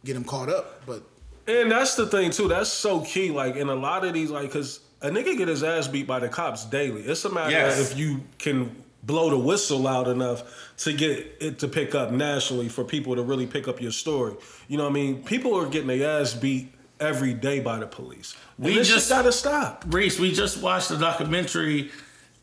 [0.04, 0.86] getting them caught up.
[0.86, 1.02] But
[1.46, 2.48] And that's the thing too.
[2.48, 3.30] That's so key.
[3.30, 6.18] Like in a lot of these, like, cause a nigga get his ass beat by
[6.18, 7.02] the cops daily.
[7.02, 7.78] It's a matter Yes.
[7.78, 12.10] of if you can blow the whistle loud enough to get it to pick up
[12.12, 14.34] nationally for people to really pick up your story.
[14.68, 15.24] You know what I mean?
[15.24, 18.36] People are getting their ass beat every day by the police.
[18.58, 19.84] We just- gotta stop.
[19.88, 21.90] Reese, we just watched a documentary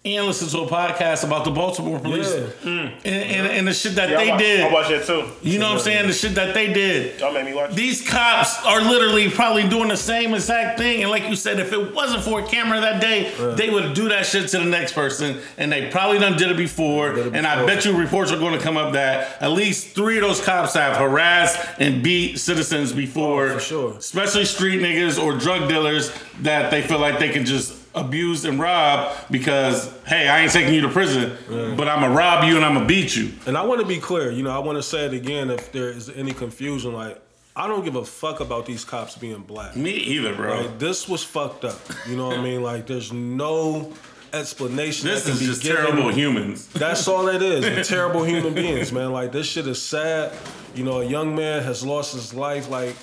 [0.06, 2.46] and listened to a podcast about the Baltimore police Yeah.
[2.64, 4.62] and, and, and the shit that Yeah, I they wa- did.
[4.62, 5.28] I watched that too.
[5.42, 6.08] You know what I'm saying?
[6.08, 7.20] The shit that they did.
[7.20, 7.74] Y'all made me watch.
[7.76, 11.02] These cops are literally probably doing the same exact thing.
[11.02, 14.08] And like you said, if it wasn't for a camera that day, they would do
[14.08, 15.38] that shit to the next person.
[15.58, 17.12] And they probably done did it before.
[17.16, 19.96] Did it And I bet you reports are going to come up that at least
[19.96, 23.48] three of those cops have harassed and beat citizens before.
[23.48, 23.94] Oh, for sure.
[23.98, 28.60] Especially street niggas or drug dealers that they feel like they can just abuse and
[28.60, 31.38] rob because, hey, I ain't taking you to prison,
[31.76, 33.32] but I'm to rob you and I'm to beat you.
[33.46, 35.72] And I want to be clear, you know, I want to say it again if
[35.72, 36.94] there is any confusion.
[36.94, 37.22] Like,
[37.56, 39.76] I don't give a fuck about these cops being black.
[39.76, 40.62] Me either, bro.
[40.62, 41.80] Like, this was fucked up.
[42.08, 42.64] You know what I mean?
[42.64, 43.92] Like, there's no
[44.34, 45.08] explanation.
[45.08, 45.84] This that can is just given.
[45.86, 46.68] terrible humans.
[46.74, 47.62] That's all it is.
[47.62, 49.12] They're terrible human beings, man.
[49.12, 50.32] Like, this shit is sad.
[50.76, 52.70] You know, a young man has lost his life.
[52.70, 52.96] Like,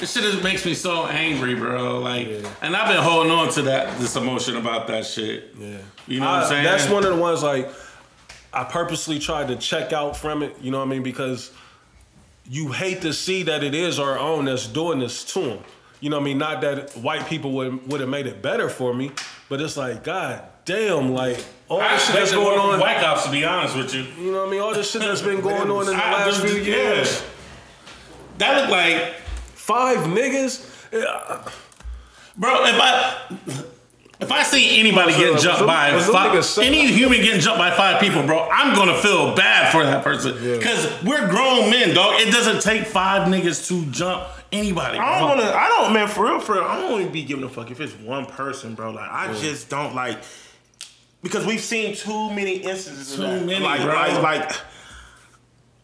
[0.00, 1.98] This shit just makes me so angry, bro.
[2.00, 2.26] Like,
[2.62, 5.54] and I've been holding on to that this emotion about that shit.
[5.58, 5.76] yeah.
[6.06, 6.64] You know what I- I'm saying?
[6.64, 7.70] That's one of the ones, like,
[8.52, 10.56] I purposely tried to check out from it.
[10.60, 11.02] You know what I mean?
[11.02, 11.50] Because
[12.48, 15.58] you hate to see that it is our own that's doing this to them.
[16.00, 16.38] You know what I mean?
[16.38, 19.12] Not that white people would would have made it better for me,
[19.50, 22.80] but it's like, God damn, like all I shit that's going on.
[22.80, 24.04] white cops, to be honest with you.
[24.18, 24.60] You know what I mean?
[24.62, 27.20] All this shit that's been going on in the I last few years.
[27.20, 27.26] yeah.
[28.38, 29.14] That looked like,
[29.70, 30.66] Five niggas.
[30.92, 31.48] Yeah.
[32.36, 32.64] bro.
[32.64, 33.36] If I
[34.18, 37.40] if I see anybody getting Was jumped by was five, niggas set any human getting
[37.40, 41.70] jumped by five people, bro, I'm gonna feel bad for that person because we're grown
[41.70, 42.20] men, dog.
[42.20, 44.98] It doesn't take five niggas to jump anybody.
[44.98, 45.50] I don't wanna.
[45.50, 46.08] I don't, man.
[46.08, 46.64] For real, for real.
[46.64, 48.90] I don't even be giving a fuck if it's one person, bro.
[48.90, 50.18] Like I just don't like
[51.22, 53.14] because we've seen too many instances.
[53.14, 53.46] Too of that.
[53.46, 53.94] many, like, bro.
[53.94, 54.60] like, like.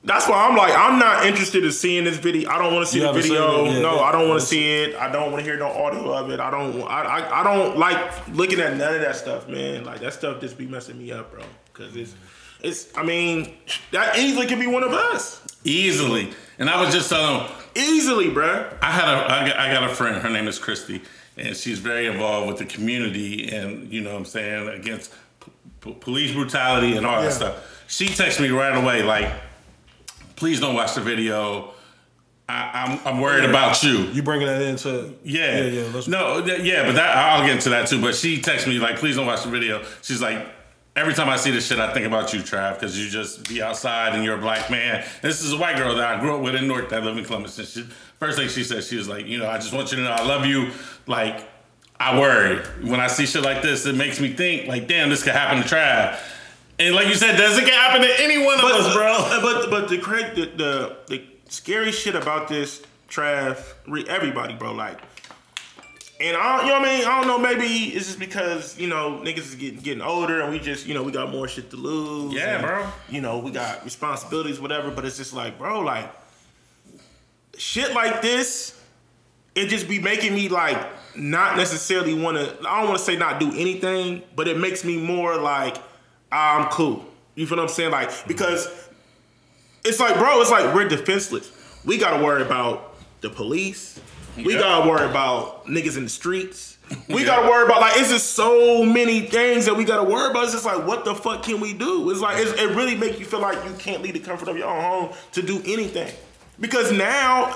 [0.07, 2.49] That's why I'm like, I'm not interested in seeing this video.
[2.49, 3.65] I don't want to see You the video.
[3.65, 4.01] Yeah, no, yeah.
[4.03, 4.95] I don't want to see it.
[4.95, 6.39] I don't want to hear no audio of it.
[6.39, 6.81] I don't.
[6.85, 9.85] I, I, I don't like looking at none of that stuff, man.
[9.85, 11.43] Like that stuff just be messing me up, bro.
[11.73, 12.15] Cause it's,
[12.63, 12.97] it's.
[12.97, 13.57] I mean,
[13.91, 15.45] that easily could be one of us.
[15.65, 16.33] easily.
[16.59, 18.71] And I was just telling him, Easily, bro.
[18.81, 20.23] I had a I got, I got a friend.
[20.23, 21.03] Her name is Christy,
[21.37, 25.13] and she's very involved with the community, and you know what I'm saying against
[25.45, 25.51] p-
[25.81, 27.29] p- police brutality and all Yeah.
[27.29, 27.85] that stuff.
[27.89, 29.31] She texted me right away like,
[30.37, 31.73] "Please don't watch the video.
[32.49, 35.59] I, I'm I'm worried about you." You bringing that into Yeah.
[35.59, 35.91] yeah yeah.
[35.93, 38.01] Let's, no, yeah, but that I'll get into that too.
[38.01, 39.85] But she texted me like, please don't watch the video.
[40.03, 40.47] She's like,
[40.95, 43.63] every time I see this shit, I think about you, Trav, because you just be
[43.63, 45.05] outside and you're a black man.
[45.23, 47.25] This is a white girl that I grew up with in North that lived in
[47.25, 47.59] Columbus.
[47.59, 47.83] And she,
[48.19, 50.11] first thing she said, she was like, you know, I just want you to know
[50.11, 50.71] I love you.
[51.07, 51.49] Like,
[51.99, 53.87] I worry when I see shit like this.
[53.87, 56.19] It makes me think like, damn, this could happen to Trav.
[56.79, 59.41] And like you said, does it can happen to any one of us, bro?
[59.43, 63.59] But but the cra- the the, the scary shit about this, Trav,
[64.09, 65.01] everybody, bro, like.
[66.19, 67.07] And I, don't, you know what I mean?
[67.07, 67.39] I don't know.
[67.39, 70.95] Maybe it's just because you know niggas is getting getting older, and we just you
[70.95, 72.33] know we got more shit to lose.
[72.33, 72.87] Yeah, and, bro.
[73.11, 74.91] You know we got responsibilities, whatever.
[74.91, 76.11] But it's just like, bro, like
[77.59, 78.81] shit like this,
[79.55, 80.79] it just be making me like
[81.17, 82.69] not necessarily want to.
[82.69, 85.77] I don't want to say not do anything, but it makes me more like
[86.33, 87.05] I'm cool.
[87.35, 87.91] You feel what I'm saying?
[87.93, 88.69] Like because
[89.85, 91.51] it's like, bro, it's like we're defenseless.
[91.85, 94.01] We gotta worry about the police.
[94.37, 94.61] We Yeah.
[94.61, 96.75] gotta worry about niggas in the streets.
[97.09, 100.45] We gotta worry about like it's just so many things that we gotta worry about.
[100.45, 102.11] It's just like what the fuck can we do?
[102.11, 104.57] It's like it's, it really make you feel like you can't leave the comfort of
[104.57, 106.13] your own home to do anything
[106.61, 107.53] because now,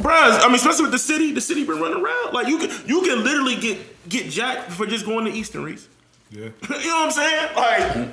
[0.00, 2.32] bruh, I mean, especially with the city, the city been running around.
[2.32, 5.88] Like you can you can literally get get jacked for just going to Easton Reese.
[6.32, 6.40] Yeah.
[6.78, 7.56] you know what I'm saying?
[7.56, 8.08] Like.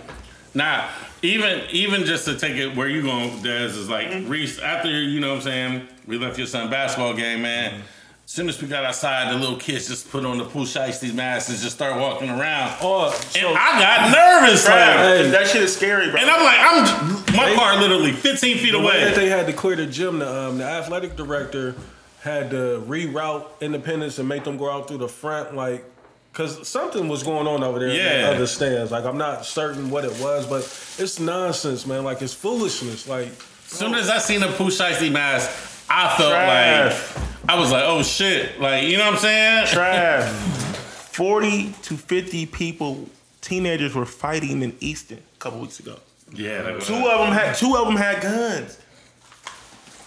[0.55, 0.89] Nah,
[1.21, 4.59] even even just to take it where you going, Des is like Reese.
[4.59, 7.81] After you know what I'm saying, we left your son basketball game, man.
[8.25, 11.11] As soon as we got outside, the little kids just put on the Pooh Shiesty
[11.13, 12.77] masks and just start walking around.
[12.81, 16.19] Oh, and I got nervous, like, Bruh, that shit is scary, bro.
[16.19, 19.15] and I'm like, I'm my car literally 15 feet the way that away.
[19.15, 21.75] they had to clear the gym, the, um, the athletic director
[22.21, 25.83] had to reroute Independence and make them go out through the front, like,
[26.31, 28.21] because something was going on over there in Yeah.
[28.29, 28.91] the other stands.
[28.91, 30.61] Like, I'm not certain what it was, but
[31.03, 32.03] it's nonsense, man.
[32.03, 33.07] Like, it's foolishness.
[33.07, 33.27] Like,
[33.71, 35.49] As soon as I seen the Pooh Shiesty mask,
[35.89, 36.93] I felt Trash.
[37.17, 39.65] like I was like, oh shit, like you know what I'm saying?
[39.67, 40.23] Trav,
[41.13, 43.09] 40 to 50 people,
[43.41, 45.97] teenagers were fighting in Easton a couple weeks ago.
[46.33, 48.77] Yeah, that was, Two of them had two of them had guns.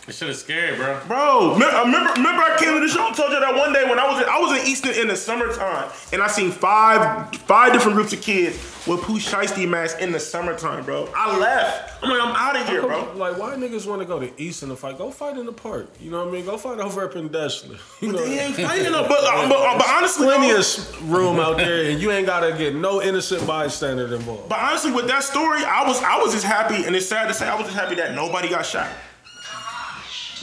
[0.06, 1.00] This shit is scary, bro.
[1.06, 3.88] Bro, uh, remember, remember I came to the show and told you that one day
[3.88, 7.32] when I was in, I was in Easton in the summertime and I seen five
[7.42, 11.08] five different groups of kids with Pooh Shiesty masks in the summertime, bro.
[11.14, 12.02] I left.
[12.02, 13.12] I'm like, I'm out of here, bro.
[13.14, 14.98] like, why niggas want to go to Easton to fight?
[14.98, 15.88] Go fight in the park.
[16.00, 16.44] You know what I mean?
[16.44, 17.78] Go fight over up in Deshler.
[18.02, 19.06] You know, They ain't fighting though.
[19.06, 22.26] But, uh, but, uh, but honestly, plenty though, of room out there, and you ain't
[22.26, 24.48] gotta get no innocent bystander involved.
[24.48, 27.34] But honestly, with that story, I was I was just happy, and it's sad to
[27.34, 28.88] say, I was just happy that nobody got shot.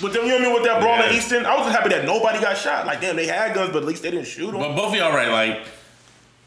[0.02, 0.54] With them, you know what I mean?
[0.54, 1.18] With that brawl in Yeah.
[1.18, 2.86] Easton, I was just happy that nobody got shot.
[2.86, 4.60] Like, damn, they had guns, but at least they didn't shoot them.
[4.60, 5.66] But both of y'all right, like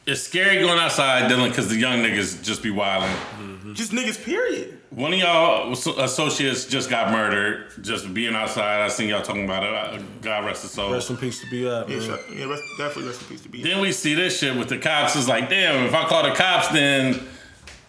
[0.07, 3.15] it's scary going outside dealing because the young niggas just be wilding.
[3.75, 4.79] Just niggas, period.
[4.91, 8.83] One of y'all associates just got murdered, just being outside.
[8.83, 9.73] I seen y'all talking about it.
[9.73, 10.93] Uh, God rest his soul.
[10.93, 11.89] Rest in peace to be up.
[11.89, 12.07] Yeah, man.
[12.07, 13.63] shot, yeah rest, definitely rest in peace to be.
[13.63, 15.17] Then we see this shit with the cops.
[15.17, 17.19] It's like, damn, if I call the cops, then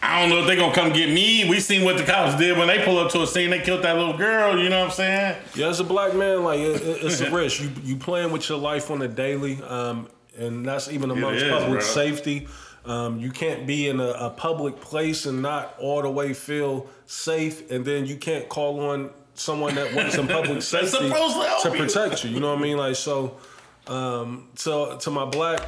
[0.06, 1.50] I don't know if they're gonna come get me.
[1.50, 3.50] We seen what the cops did when they pull up to a scene.
[3.50, 4.58] They killed that little girl.
[4.60, 5.38] You know what I'm saying?
[5.56, 7.62] Yeah, as a black man, like it, it- it's a risk.
[7.62, 11.52] You you playing with your life on a daily, um, and that's even amongst is,
[11.52, 11.88] public bro.
[11.88, 12.48] safety.
[12.86, 16.88] Um, you can't be in a, a public place and not all the way feel
[17.06, 21.70] safe, and then you can't call on someone that works in public safety to to
[21.72, 21.78] you.
[21.78, 22.32] protect you.
[22.32, 22.76] You know what I mean?
[22.78, 23.38] Like so,
[23.88, 25.62] um, so to my black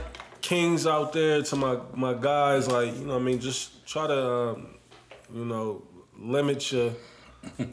[0.49, 4.05] kings out there, to my my guys, like you know, what I mean, just try
[4.07, 4.67] to um,
[5.33, 5.81] you know
[6.17, 6.91] limit your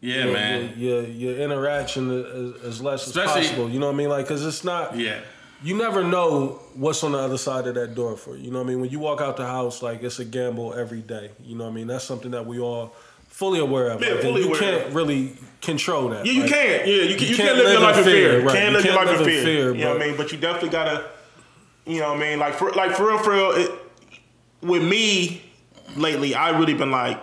[0.00, 0.74] Yeah, your, man.
[0.76, 3.70] your, your interaction as, as less Especially- as possible.
[3.70, 4.08] You know what I mean?
[4.08, 4.96] Like, cause it's not.
[4.96, 5.20] Yeah.
[5.64, 8.46] You never know what's on the other side of that door for you.
[8.46, 8.80] You know what I mean?
[8.80, 11.30] When you walk out the house, like it's a gamble every day.
[11.44, 11.86] You know what I mean?
[11.86, 12.96] That's something that we all
[13.28, 14.02] fully aware of.
[14.02, 16.26] Yeah, Like, fully you aware can't really control that.
[16.26, 16.86] Yeah, you Like, can't.
[16.88, 18.14] Yeah, you, can, you, can't can't, live, your life in fear.
[18.32, 18.56] fear, right.
[18.56, 19.44] Can't You live your can't life in live in fear.
[19.44, 20.16] fear, You know what I mean?
[20.16, 21.04] But you definitely gotta,
[21.86, 22.38] you know what I mean?
[22.38, 23.50] Like for like for real, for real.
[23.52, 23.70] It,
[24.62, 25.42] with me
[25.96, 27.20] lately, I really been like.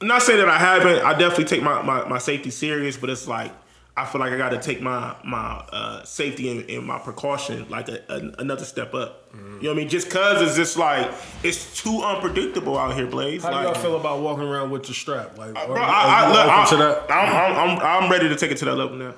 [0.00, 1.02] I'm not saying that I haven't.
[1.04, 3.50] I definitely take my, my, my safety serious, but it's like
[3.98, 7.66] I feel like I got to take my my uh, safety and, and my precaution
[7.70, 9.30] like a, a, another step up.
[9.32, 9.88] You know what I mean?
[9.88, 11.10] Just cause it's just like
[11.42, 13.42] it's too unpredictable out here, Blaze.
[13.42, 15.38] How do y'all feel about walking around with the strap?
[15.38, 17.10] Like, Bro, I, I, you look, open I, to that?
[17.10, 19.14] I'm, I'm, I'm, ready to take it to that level now.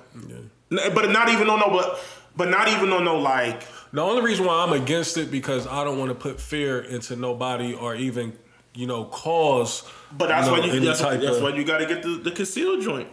[0.70, 2.00] N- But not even on no, but,
[2.38, 3.66] but not even on no like.
[3.92, 7.16] The only reason why I'm against it because I don't want to put fear into
[7.16, 8.32] nobody or even,
[8.74, 9.82] you know, cause.
[10.16, 10.80] But that's know, why you.
[10.80, 13.08] That's, type that's of- why you got to get the, the concealed joint.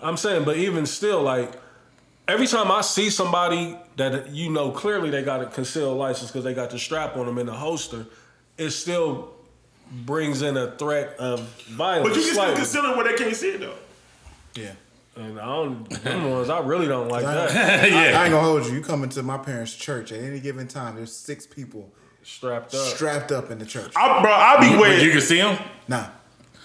[0.00, 1.52] I'm saying, but even still, like
[2.26, 6.44] every time I see somebody that you know clearly they got a concealed license because
[6.44, 8.06] they got the strap on them in the holster,
[8.56, 9.34] it still
[9.92, 12.08] brings in a threat of violence.
[12.08, 12.56] But you can still slightly.
[12.56, 13.74] consider it where they can't see it though.
[14.54, 14.72] Yeah.
[15.20, 17.84] And I don't, them ones I really don't like I, that.
[17.84, 18.22] I yeah.
[18.22, 18.72] ain't gonna hold you.
[18.74, 20.96] You come into my parents' church at any given time.
[20.96, 21.90] There's six people
[22.22, 22.86] Strapped up.
[22.86, 23.92] strapped up in the church.
[23.96, 25.02] I, bro, I'll be But weird.
[25.02, 25.58] you can see them.
[25.88, 26.06] Nah.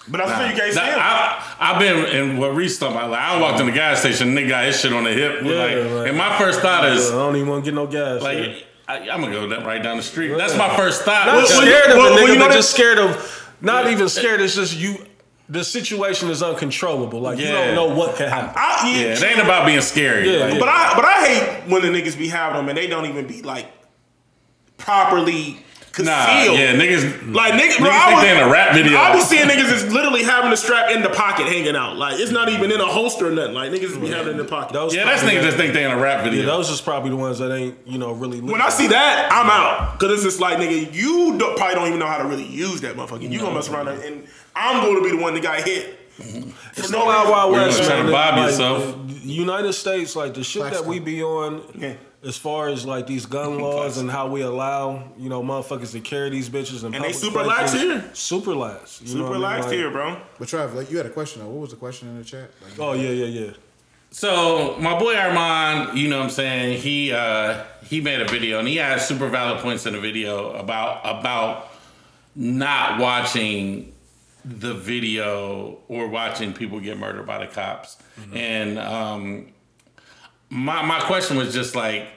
[0.08, 0.98] but I still you can't see Nah, him.
[1.00, 3.10] I, I've been in what Reese talking about.
[3.10, 5.42] Like, I walked in the gas station, nigga got his shit on the hip.
[5.42, 7.86] Yeah, like, like- and my first thought is, I don't even want to get no
[7.86, 8.22] gas.
[8.22, 8.56] like, man.
[8.88, 10.28] I, I'm gonna go right down the street.
[10.36, 11.26] That's my first thought.
[11.26, 13.52] not Because- scared of well, the well, nigga, you know but just scared of.
[13.60, 14.40] Not even scared.
[14.40, 15.04] It's just you.
[15.48, 17.20] The situation is uncontrollable.
[17.20, 18.52] Like you don't know what can happen.
[18.56, 20.28] I, yeah, it ain't about being scary.
[20.32, 20.58] Yeah, Like, yeah.
[20.60, 23.26] But I but I hate when the niggas be having them and they don't even
[23.28, 23.66] be like
[24.78, 25.58] properly
[25.92, 26.06] concealed.
[26.06, 27.32] Nah, yeah, niggas.
[27.34, 28.98] Like niggas, Niggas bro, I think was, they in a rap video.
[28.98, 31.96] I be seeing niggas is literally having the strap in the pocket hanging out.
[31.96, 33.54] Like it's not even in a holster or nothing.
[33.54, 34.72] Like niggas be having it in the pocket.
[34.74, 36.40] Those yeah, that's niggas the- that think they in a rap video.
[36.40, 38.40] Yeah, those is probably the ones that ain't you know really.
[38.40, 39.98] when I see that, I'm out.
[39.98, 42.80] Cause it's just like nigga, you don't, probably don't even know how to really use
[42.82, 43.30] that motherfucker.
[43.30, 45.98] You gonna mess around and, and I'm going to be the one that got hit.
[46.18, 47.76] It's no Wild Wild You're West.
[47.78, 48.12] gonna try to man.
[48.12, 48.96] bob Like, yourself.
[49.06, 51.92] the United States, like the shit that we be on, Yeah.
[52.24, 56.00] as far as like these gun laws and how we allow you know motherfuckers to
[56.00, 58.02] carry these bitches and And they super lax here.
[58.14, 59.02] Super lax.
[59.02, 59.64] You know Super what I mean?
[59.64, 60.16] Like- here, bro.
[60.38, 61.48] But Trav, like you had a question though.
[61.50, 62.50] What was the question in the chat?
[62.62, 63.50] Like, Oh yeah, yeah, yeah.
[64.10, 68.58] So my boy Armand, you know what I'm saying, he uh he made a video
[68.58, 71.68] and he had super valid points in the video about about
[72.34, 73.92] not watching
[74.46, 77.96] the video or watching people get murdered by the cops.
[78.32, 79.48] And um
[80.50, 82.08] my my question was just like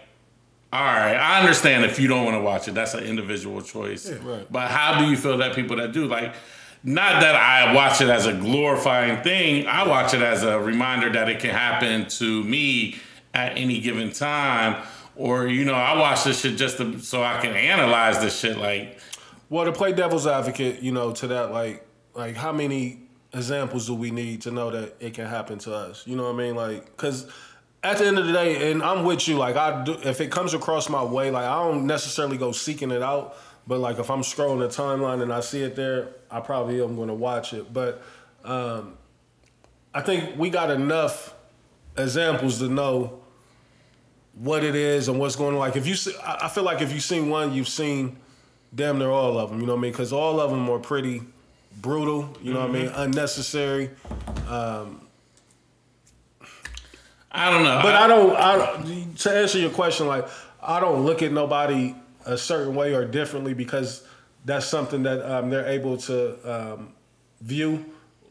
[0.72, 2.76] all right, I understand if you don't want to watch it.
[2.76, 4.08] That's an individual choice.
[4.12, 4.46] right.
[4.52, 6.36] But how do you feel that people that do like
[6.84, 9.68] not that I watch it as a glorifying thing.
[9.68, 12.96] I watch it as a reminder that it can happen to me
[13.34, 14.82] at any given time.
[15.16, 18.58] Or you know, I watch this shit just to, so I can analyze this shit.
[18.58, 18.98] Like,
[19.50, 21.86] Well, to play devil's advocate, you know, to that, like,
[22.20, 23.00] like how many
[23.34, 26.06] examples do we need to know that it can happen to us?
[26.06, 26.56] You know what I mean?
[26.56, 27.26] Like, because
[27.82, 29.38] at the end of the day, and I'm with you.
[29.38, 32.92] Like, I do, if it comes across my way, like, I don't necessarily go seeking
[32.92, 33.38] it out.
[33.66, 36.98] But like, if I'm scrolling the timeline and I see it there, I probably am
[36.98, 37.72] going to watch it.
[37.72, 38.02] But
[38.44, 38.98] um,
[39.94, 41.34] I think we got enough
[41.98, 43.22] examples to know
[44.34, 45.60] what it is and what's going on.
[45.60, 48.18] Like if you, see, I feel like if you've seen one, you've seen
[48.76, 49.62] damn near all of them.
[49.62, 49.92] You know what I mean?
[49.92, 51.22] Because all of them are pretty
[51.82, 52.38] brutal.
[52.42, 52.88] You know what I mean?
[52.88, 53.90] Unnecessary.
[57.32, 57.80] I don't know.
[57.84, 58.36] But I don't.
[58.36, 60.28] I to answer your question, like
[60.62, 61.96] I don't look at nobody
[62.26, 64.06] a certain way or differently because
[64.46, 66.94] that's something that um, they're able to um,
[67.42, 67.86] view.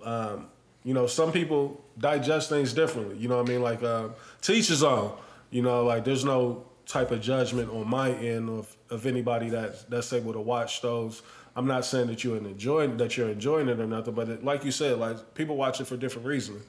[0.05, 0.49] Um,
[0.85, 3.16] you know, some people digest things differently.
[3.19, 3.62] You know what I mean?
[3.62, 5.12] Like um, to each his own.
[5.51, 9.85] You know, like there's no type of judgment on my end of, of anybody that's
[9.85, 11.23] that's able to watch those.
[11.59, 14.64] I'm not saying that you're enjoying that you're enjoying it or nothing, but it, like
[14.64, 16.62] you said, like people watch it for different reasons.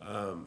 [0.00, 0.46] Um,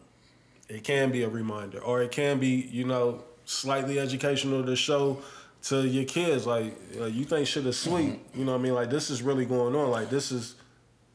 [0.69, 5.21] it can be a reminder or it can be you know slightly educational to show
[5.63, 8.73] to your kids like you think shit is sweet you know what i mean?
[8.73, 9.91] Like this is really going on.
[9.91, 10.55] Like this is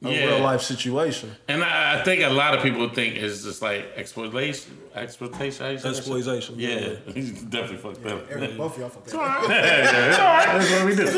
[0.05, 0.27] a Yeah.
[0.27, 3.87] real life situation and I, I think a lot of people think it's just like
[3.97, 5.99] exploitation, exploitation, how you say that shit?
[5.99, 7.13] Exploitation, Yeah, yeah.
[7.15, 8.31] he's definitely fucked up.
[8.31, 9.49] Eric, both of y'all fucked up.
[9.49, 11.05] That's what we do.
[11.05, 11.15] That's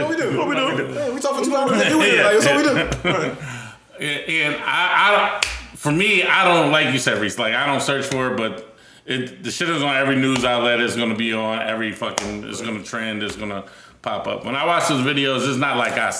[0.00, 0.38] what we do.
[0.38, 0.86] What we do?
[0.92, 1.72] Hey, we talk for two hours.
[1.72, 2.24] and do it.
[2.24, 3.36] Like, that's what we do.
[4.00, 7.38] And, and I, I, for me, I don't like you said, Reese.
[7.38, 8.74] Like I don't search for it, but
[9.04, 10.80] it, the shit is on every news outlet.
[10.80, 12.44] It's gonna be on every fucking.
[12.44, 13.22] It's gonna trend.
[13.22, 13.66] It's gonna
[14.00, 14.46] pop up.
[14.46, 16.14] When I watch those videos, it's not like I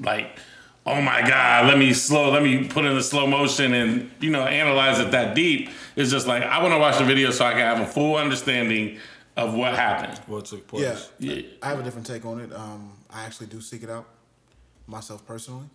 [0.00, 0.38] like.
[0.86, 1.66] Oh my God!
[1.66, 2.30] Let me slow.
[2.30, 5.70] Let me put it in slow motion and you know analyze it that deep.
[5.96, 8.16] It's just like I want to watch the video so I can have a full
[8.16, 8.98] understanding
[9.36, 10.18] of what happened.
[10.26, 11.34] what took place Yeah.
[11.34, 11.42] Yeah.
[11.62, 12.52] I have a different take on it.
[12.52, 14.06] Um, I actually do seek it out
[14.86, 15.66] myself personally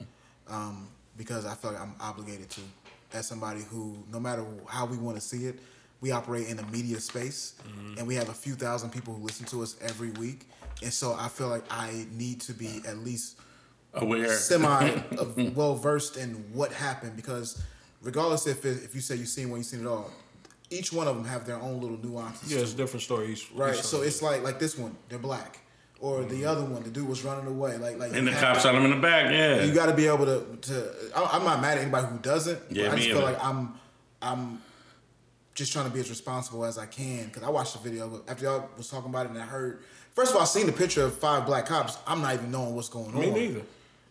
[0.50, 2.62] um, because I feel like I'm obligated to,
[3.14, 5.60] as somebody who, no matter how we want to see it,
[6.02, 7.54] we operate in a media space,
[7.98, 10.50] and we have a few thousand people who listen to us every week,
[10.82, 13.40] and so I feel like I need to be at least
[13.96, 14.28] Aware.
[14.30, 15.02] semi
[15.56, 17.62] well versed in what happened because
[18.02, 20.10] regardless if it, if you say you've seen one, you've seen it all,
[20.70, 22.52] each one of them have their own little nuances.
[22.52, 23.46] yeah it's a different stories.
[23.54, 23.76] Right.
[23.76, 24.08] each So time.
[24.08, 25.60] it's like like this one, they're black,
[26.00, 26.48] or the mm-hmm.
[26.48, 27.78] other one, the dude was running away.
[27.78, 29.32] Like like And the cops have- shot him in the back.
[29.32, 29.64] Yeah.
[29.64, 30.92] You got to be able to to.
[31.16, 32.60] I- I'm not mad at anybody who doesn't.
[32.72, 33.26] Yeah, but I just feel either.
[33.34, 33.74] like I'm
[34.22, 34.62] I'm
[35.54, 38.46] just trying to be as responsible as I can because I watched the video after
[38.46, 39.82] y'all was talking about it and I heard.
[40.16, 41.98] First of all, I seen the picture of five black cops.
[42.08, 43.34] I'm not even knowing what's going me on.
[43.34, 43.62] Me neither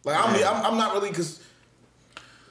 [0.04, 1.42] Like I'm, I'm, I'm not really because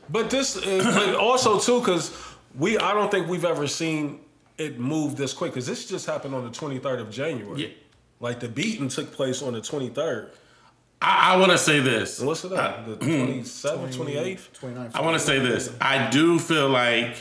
[0.09, 2.15] But this, is, but also too, because
[2.57, 4.19] we, I don't think we've ever seen
[4.57, 7.61] it move this quick because this just happened on the 23rd of January.
[7.61, 7.67] Yeah.
[8.19, 10.29] Like the beating took place on the 23rd.
[11.01, 12.19] I, I want to say this.
[12.19, 12.85] What's it up?
[12.85, 13.39] The uh, mm.
[13.39, 14.53] 27th, 28th?
[14.53, 14.91] 29.
[14.93, 15.73] I want to say this.
[15.81, 17.15] I do feel like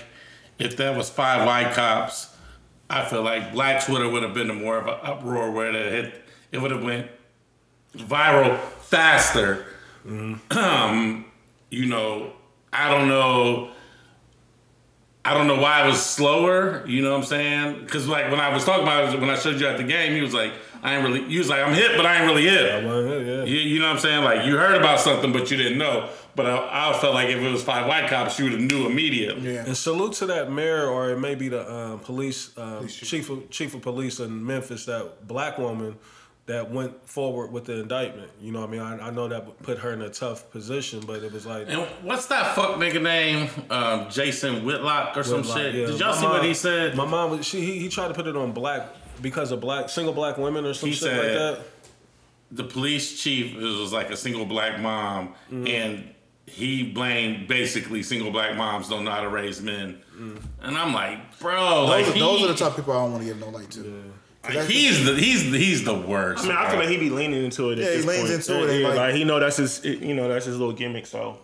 [0.59, 2.37] if that was five white cops,
[2.91, 6.25] I feel like Black Twitter would have been more of an uproar where it hit,
[6.53, 7.09] it would have went
[7.97, 9.67] viral faster.
[10.07, 11.25] Um,
[11.71, 12.33] you know,
[12.73, 13.71] I don't know.
[15.25, 16.85] I don't know why it was slower.
[16.87, 17.81] You know what I'm saying?
[17.85, 20.15] Because like when I was talking about it, when I showed you at the game,
[20.15, 20.53] he was like,
[20.83, 23.45] "I ain't really." He was like, "I'm hit, but I ain't really hit." Well, yeah.
[23.45, 24.25] You, you know what I'm saying?
[24.25, 26.09] Like you heard about something, but you didn't know.
[26.35, 28.87] But I, I felt like if it was five white cops, you would have knew
[28.87, 29.55] immediately.
[29.55, 29.65] Yeah.
[29.67, 33.51] And salute to that mayor, or it may be the um, police um, chief of
[33.51, 35.97] chief of police in Memphis, that black woman
[36.47, 38.31] that went forward with the indictment.
[38.41, 41.01] You know, what I mean, I, I know that put her in a tough position,
[41.07, 43.49] but it was like And what's that fuck nigga name?
[43.71, 45.75] Um, Jason Whitlock or some shit.
[45.75, 45.87] yeah.
[45.87, 46.97] Did y'all My see what he said?
[46.97, 48.89] My mom was she he, he tried to put it on black
[49.23, 51.61] because of black single black women or some He shit like that.
[52.51, 56.13] the police chief was like a single black mom, and
[56.47, 60.01] he blamed basically single black moms don't know how to raise men.
[60.19, 63.03] And I'm like, bro, Those, like are, he, those are the type of people I
[63.03, 63.81] don't want to give no light to.
[63.81, 64.05] that's-
[64.49, 66.45] he's the he's he's the worst.
[66.45, 66.81] I mean, I feel bro.
[66.81, 67.79] like he be leaning into it.
[67.79, 68.33] At Yeah, he this leans point.
[68.33, 71.07] into it Yeah, like- like, he know that's his, you know, that's his little gimmick.
[71.07, 71.39] So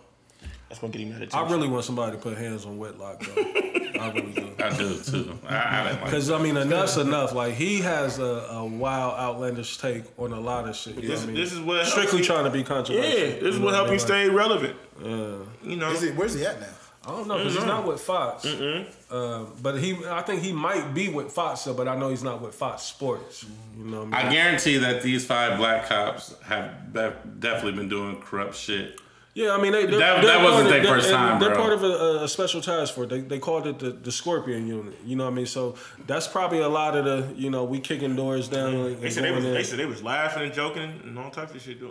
[0.69, 1.39] that's gonna get him that attention.
[1.39, 3.41] I really want somebody to put hands on Whitlock though.
[3.97, 4.51] I really do.
[4.63, 5.39] I do too.
[5.47, 7.33] I, I like Because I mean, enough's enough.
[7.33, 10.95] Like he has a, a wild, outlandish take on a lot of shit.
[10.95, 11.35] You know This- what I mean?
[11.41, 13.11] this is what strictly trying to be controversial.
[13.19, 13.99] Yeah, this is what help I you mean?
[13.99, 14.75] stay relevant.
[15.01, 16.67] You know, Is he, where's he at now?
[17.07, 18.45] I don't know because he's not with Fox.
[18.45, 22.23] Uh, but he, I think he might be with Fox, still, but I know he's
[22.23, 23.45] not with Fox Sports.
[23.77, 24.29] You know what I mean?
[24.29, 28.99] I guarantee that these five black cops have be- definitely been doing corrupt shit.
[29.33, 29.85] Yeah, I mean they.
[29.85, 31.57] They're, That- they're that wasn't part their of- first time, They're bro.
[31.59, 33.07] part of a, a special task force.
[33.07, 34.95] They they called it the, the Scorpion Unit.
[35.05, 35.45] You know what I mean?
[35.45, 35.75] So
[36.07, 38.73] that's probably a lot of the you know we kicking doors down.
[38.73, 41.53] And they said they was, they said they was laughing and joking and all types
[41.53, 41.87] of shit uh,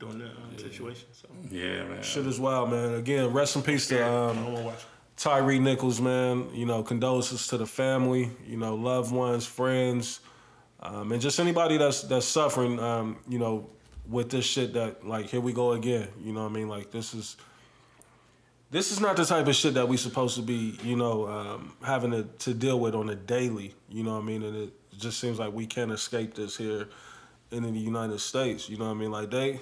[0.00, 1.06] doing that um, situation.
[1.12, 2.02] So Yeah, man.
[2.02, 2.94] Shit is wild, man.
[2.94, 4.84] Again, rest in peace to um, don't want to watch.
[5.16, 6.48] Tyre Nichols, man.
[6.54, 8.30] You know, condolences to the family.
[8.46, 10.20] You know, loved ones, friends,
[10.80, 12.80] um, and just anybody that's that's suffering.
[12.80, 13.68] Um, you know,
[14.08, 16.08] with this shit that like here we go again.
[16.24, 16.68] You know what I mean?
[16.68, 17.36] Like this is
[18.70, 20.78] this is not the type of shit that we supposed to be.
[20.82, 23.74] You know, um, having to, to deal with on a daily.
[23.90, 24.42] You know what I mean?
[24.42, 26.88] And it just seems like we can't escape this here
[27.50, 28.68] in the United States.
[28.68, 29.10] You know what I mean?
[29.10, 29.60] Like they,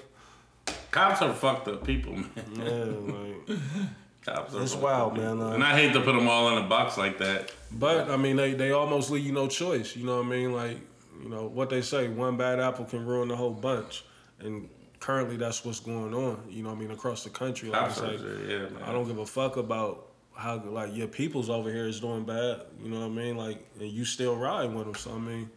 [0.91, 2.29] Cops are fucked up people, man.
[2.55, 3.59] man, like.
[4.25, 5.41] Cops are It's wild, man.
[5.41, 7.51] Uh, and I hate to put them all in a box like that.
[7.71, 9.95] But I mean, they they almost leave you no choice.
[9.95, 10.53] You know what I mean?
[10.53, 10.77] Like,
[11.21, 14.03] you know what they say: one bad apple can ruin the whole bunch.
[14.39, 14.69] And
[14.99, 16.43] currently, that's what's going on.
[16.49, 16.91] You know what I mean?
[16.91, 18.83] Across the country, like, Cops it's are, yeah, man.
[18.83, 22.61] I don't give a fuck about how like your people's over here is doing bad.
[22.81, 23.37] You know what I mean?
[23.37, 24.95] Like, and you still ride with them.
[24.95, 25.49] So I mean,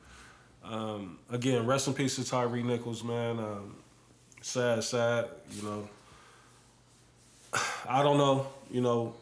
[0.64, 3.38] um, again, rest in peace to Tyre Nichols, man.
[3.38, 3.76] Um,
[4.42, 5.28] sad, sad.
[5.52, 5.88] You know,
[7.88, 8.46] I don't know.
[8.70, 9.14] You know,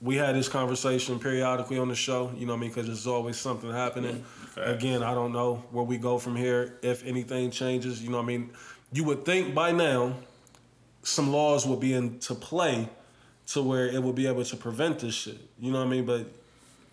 [0.00, 2.30] we had this conversation periodically on the show.
[2.36, 2.70] You know what I mean?
[2.70, 4.22] Because there's always something happening.
[4.22, 4.70] Facts.
[4.70, 6.78] Again, I don't know where we go from here.
[6.82, 8.50] If anything changes, you know what I mean?
[8.92, 10.14] You would think by now
[11.02, 12.88] some laws would be into play
[13.48, 15.38] to where it would be able to prevent this shit.
[15.58, 16.04] You know what I mean?
[16.04, 16.26] But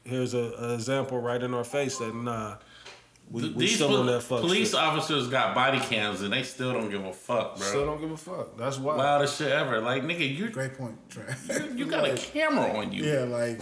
[0.04, 2.58] here's a, a example right in our face that nah,
[3.32, 4.80] we, we These still pol- that fuck police shit.
[4.80, 7.66] officers got body cams and they still don't give a fuck, bro.
[7.68, 8.58] Still don't give a fuck.
[8.58, 8.96] That's why.
[8.96, 9.82] Loudest shit ever.
[9.82, 11.26] Like nigga, you Great point, Trey.
[11.76, 13.04] you got a camera on you.
[13.04, 13.60] Yeah, like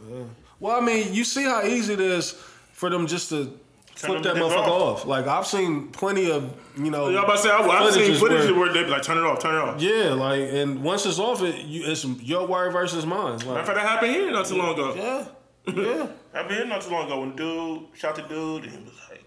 [0.00, 0.24] uh.
[0.60, 2.32] Well, I mean, you see how easy it is
[2.72, 3.58] for them just to
[3.96, 5.00] flip that motherfucker off.
[5.00, 5.06] off.
[5.06, 7.08] Like I've seen plenty of you know.
[7.08, 9.24] Y'all about to say I, I've seen footage where- where they be like turn it
[9.24, 9.80] off, turn it off.
[9.82, 13.38] Yeah, like and once it's off, it you, it's your word versus mine.
[13.38, 14.94] Matter Like, of fact, that happened here not too long ago.
[14.94, 18.78] yeah, yeah, Happened here not too long ago when dude shot the dude and he
[18.84, 19.24] was like,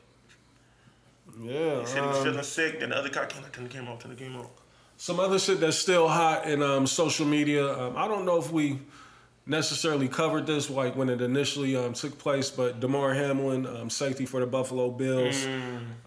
[1.41, 1.79] yeah.
[1.79, 2.79] he said he was um, feeling sick.
[2.81, 4.51] Then the other guy came like, turn the camera off, turn the camera off.
[4.97, 7.71] Some other shit that's still hot in um, social media.
[7.71, 8.79] Um, I don't know if we
[9.45, 14.25] necessarily covered this like when it initially um, took place, but Damar Hamlin, um, safety
[14.25, 15.47] for the Buffalo Bills,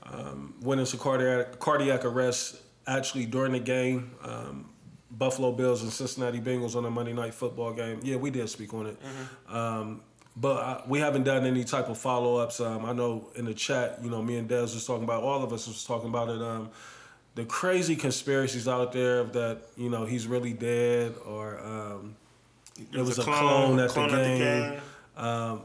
[0.02, 4.10] um, went into cardiac cardiac arrest actually during the game.
[4.22, 4.68] Um,
[5.10, 8.00] Buffalo Bills and Cincinnati Bengals on a Monday Night Football game.
[8.02, 8.98] Yeah, we did speak on it.
[9.48, 10.02] Um,
[10.40, 12.60] but uh, we haven't done any type of follow ups.
[12.60, 15.22] Um, I know in the chat, you know, me and Dez was talking about.
[15.22, 16.40] All of us was talking about it.
[16.40, 16.70] Um,
[17.34, 22.16] the crazy conspiracies out there that you know he's really dead or um,
[22.92, 25.60] it was, a clone, at, the game.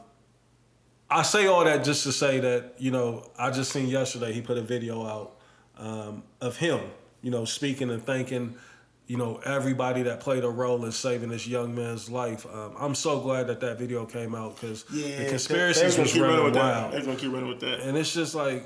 [1.10, 4.42] I say all that just to say that you know I just seen yesterday he
[4.42, 5.38] put a video out
[5.78, 6.82] um, of him
[7.22, 8.56] you know speaking and thanking
[9.08, 12.46] you know everybody that played a role in saving this young man's life.
[12.46, 16.56] Um, I'm so glad that that video came out because the conspiracies was running with
[16.56, 16.94] wild.
[16.94, 17.82] They're gonna keep running with that.
[17.82, 18.66] and it's just like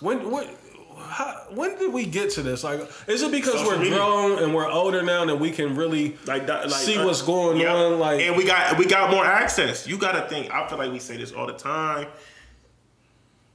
[0.00, 0.48] when when.
[0.94, 2.62] How, when did we get to this?
[2.62, 3.96] Like, is it because Social we're media.
[3.96, 7.58] grown and we're older now that we can really like, like see uh, what's going
[7.58, 7.74] yep.
[7.74, 7.98] on?
[7.98, 9.86] Like, and we got we got more access.
[9.86, 10.52] You got to think.
[10.52, 12.06] I feel like we say this all the time.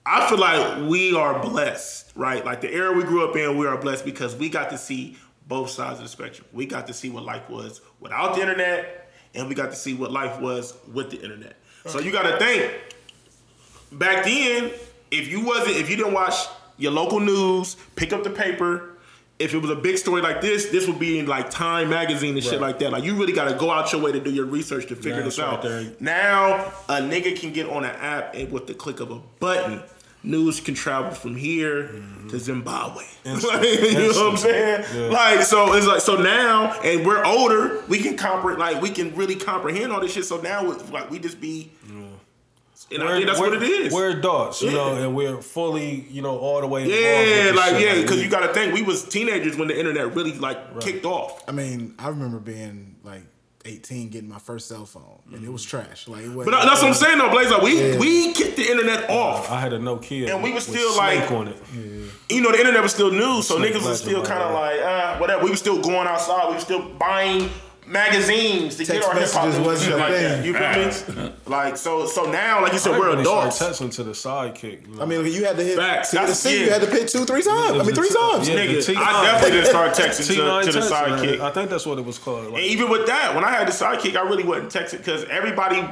[0.07, 2.43] I feel like we are blessed, right?
[2.43, 5.17] Like the era we grew up in, we are blessed because we got to see
[5.47, 6.47] both sides of the spectrum.
[6.51, 9.93] We got to see what life was without the internet, and we got to see
[9.93, 11.55] what life was with the internet.
[11.85, 12.71] So you got to think.
[13.93, 14.71] Back then,
[15.11, 16.33] if you wasn't, if you didn't watch
[16.77, 18.91] your local news, pick up the paper.
[19.39, 22.35] If it was a big story like this, this would be in like Time magazine
[22.35, 22.91] and shit like that.
[22.91, 25.21] Like you really got to go out your way to do your research to figure
[25.21, 25.61] That's this right out.
[25.61, 25.91] there.
[25.99, 29.83] Now a nigga can get on an app and with the click of a button,
[30.27, 32.37] news can travel from here to mm-hmm.
[32.37, 33.03] Zimbabwe.
[33.27, 34.85] Like, you know what I'm saying?
[34.95, 35.07] Yeah.
[35.09, 37.83] Like so, it's like so now, and we're older.
[37.89, 40.23] We can comprehend, like we can really comprehend all this shit.
[40.23, 41.71] So now, like we just be,
[42.89, 43.93] and I think that's what it is.
[43.93, 44.75] We're adults, you Yeah.
[44.75, 46.85] know, and we're fully, you know, all the way.
[46.85, 47.81] yeah, like shit.
[47.81, 50.79] yeah, because we- you got to think we was teenagers when the internet really like
[50.79, 51.43] kicked off.
[51.47, 53.23] I mean, I remember being like
[53.67, 56.07] 18, getting my first cell phone, and it was trash.
[56.07, 57.49] Like, it But that's what I'm saying though, Blaze.
[57.51, 57.97] Like we Yeah.
[57.99, 59.51] we kicked the internet off.
[59.51, 61.57] I had a Nokia, And we was with still, like- on it.
[62.29, 64.77] you know, the internet was still new, so Snake niggas was still kind of right.
[64.77, 65.43] like, uh, whatever.
[65.43, 66.47] We was still going outside.
[66.49, 67.49] We was still buying
[67.87, 70.37] magazines to get Text our hip hop messages wasn't shit a like that.
[70.37, 70.45] thing.
[70.45, 71.31] You feel me?
[71.45, 73.55] like so, so now, like you said, I we're really adults.
[73.55, 74.87] started texting to the sidekick.
[74.95, 75.01] You?
[75.01, 76.11] I mean, you had to hit Facts.
[76.11, 77.79] to get a That's- you had to pick two, three times.
[77.79, 78.47] I mean, three times.
[78.49, 78.97] Yeah, Nigga, T9.
[78.97, 81.19] I definitely didn't start texting to, to the text, man.
[81.19, 81.39] sidekick.
[81.39, 82.45] I think that's what it was called.
[82.45, 85.23] Like, And even with that, when I had the sidekick, I really wasn't texting because
[85.25, 85.83] everybody,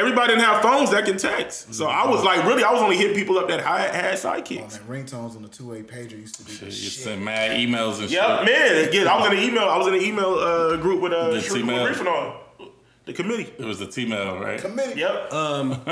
[0.00, 1.72] everybody didn't have phones that can text.
[1.74, 4.16] So I was like, really, I was only hitting people up that had, had Oh,
[4.16, 4.86] sidekicks.
[4.88, 6.92] man, ringtones on the two-way pager used to be the You shit.
[6.92, 8.46] send mad emails and Yep, shit.
[8.46, 8.88] man.
[8.88, 9.64] Again, I was in an email.
[9.64, 11.84] I was in an email uh, group with uh, The Shrew- T-Mail.
[11.86, 12.36] briefing on
[13.06, 13.52] the committee.
[13.58, 14.60] It was the T-mail, right?
[14.60, 15.00] Committee.
[15.00, 15.32] Yep.
[15.32, 15.86] um, Me, but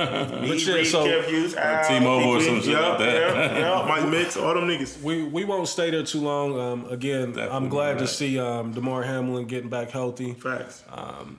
[0.67, 3.15] yeah, Reed, so Kev Hughes, Al, T-Mobile or PP, some shit yep, like that.
[3.15, 5.03] Yep, yep, Mike Mix, all them niggas.
[5.03, 6.59] we we won't stay there too long.
[6.61, 10.35] Um, again, I'm Definitely glad to see um, Damar Hamlin getting back healthy.
[10.35, 10.85] Facts.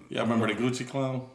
[0.10, 1.28] Y'all remember the Gucci clown?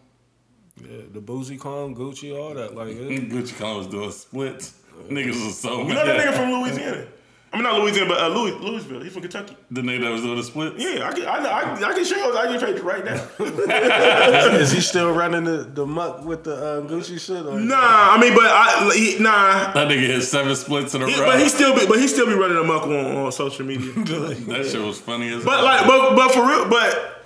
[0.88, 2.74] Yeah, the Boozy Clown, Gucci, all that.
[2.74, 4.74] Like, it, Gucci clown was doing splits.
[5.08, 6.26] Niggas was so You know that mad.
[6.26, 7.06] nigga from Louisiana?
[7.52, 9.00] I mean, not Louisiana, but uh, Louis, Louisville.
[9.00, 9.56] He's from Kentucky.
[9.70, 10.74] The nigga that was doing the splits.
[10.76, 13.28] Yeah, I can, I, I, I can show you his IG page right now.
[14.58, 17.46] is he still running the, the muck with the uh, Gucci shit?
[17.46, 17.60] Or?
[17.60, 17.76] nah,
[18.14, 19.72] I mean, but I, he, nah.
[19.72, 21.26] That nigga hit seven splits in a He- row.
[21.26, 23.92] but he still be, but he still be running amok on, on social media.
[23.92, 27.24] that shit was funny as But like, but but for real, but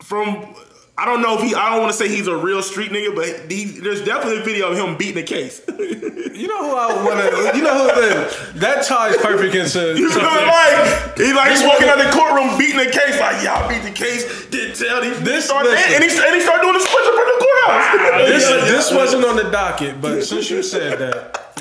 [0.00, 0.54] from
[0.98, 1.54] I don't know if he.
[1.54, 4.44] I don't want to say he's a real street nigga, but he, there's definitely a
[4.44, 5.60] video of him beating a case.
[6.36, 7.16] You know who I want
[7.52, 7.56] to?
[7.56, 10.28] You know who the, that ties perfect into You feel me?
[10.28, 13.18] Like he like he's walking out the courtroom beating the case.
[13.18, 14.44] Like y'all beat the case.
[14.50, 15.18] Didn't tell these.
[15.22, 15.94] This- started, listen.
[15.94, 18.28] and he and he started doing the switch up in the courthouse.
[18.28, 18.96] This, Yeah, this yeah.
[18.98, 21.58] wasn't on the docket, but since you said that,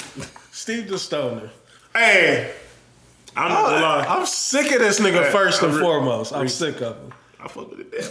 [0.51, 1.49] Steve the Stoner.
[1.93, 2.53] Hey,
[3.37, 4.09] I'm not gonna.
[4.09, 6.33] I'm sick of this nigga Hey, first and re- foremost.
[6.33, 7.13] I'm sick of him.
[7.45, 7.93] I fuck with it.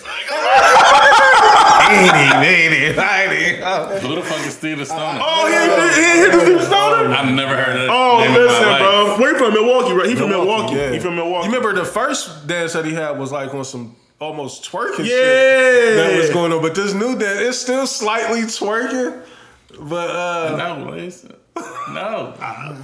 [4.02, 5.18] Who the fuck is Steve the Stoner?
[5.22, 5.54] Oh, he
[6.00, 7.12] he hit the Steve Stoner.
[7.12, 7.90] I've never heard of that.
[7.90, 9.16] Oh, name listen, bro.
[9.18, 9.52] Where you from?
[9.54, 10.08] Milwaukee, right?
[10.08, 10.74] He from Milwaukee.
[10.76, 10.92] yeah.
[10.92, 11.48] He from Milwaukee.
[11.48, 15.04] You remember the first dance that he had was like on some almost twerking Yeah.
[15.06, 19.22] shit that was going on, but this new dance it's still slightly twerking.
[19.80, 21.26] But uh, No, Blaze.
[21.92, 22.34] No.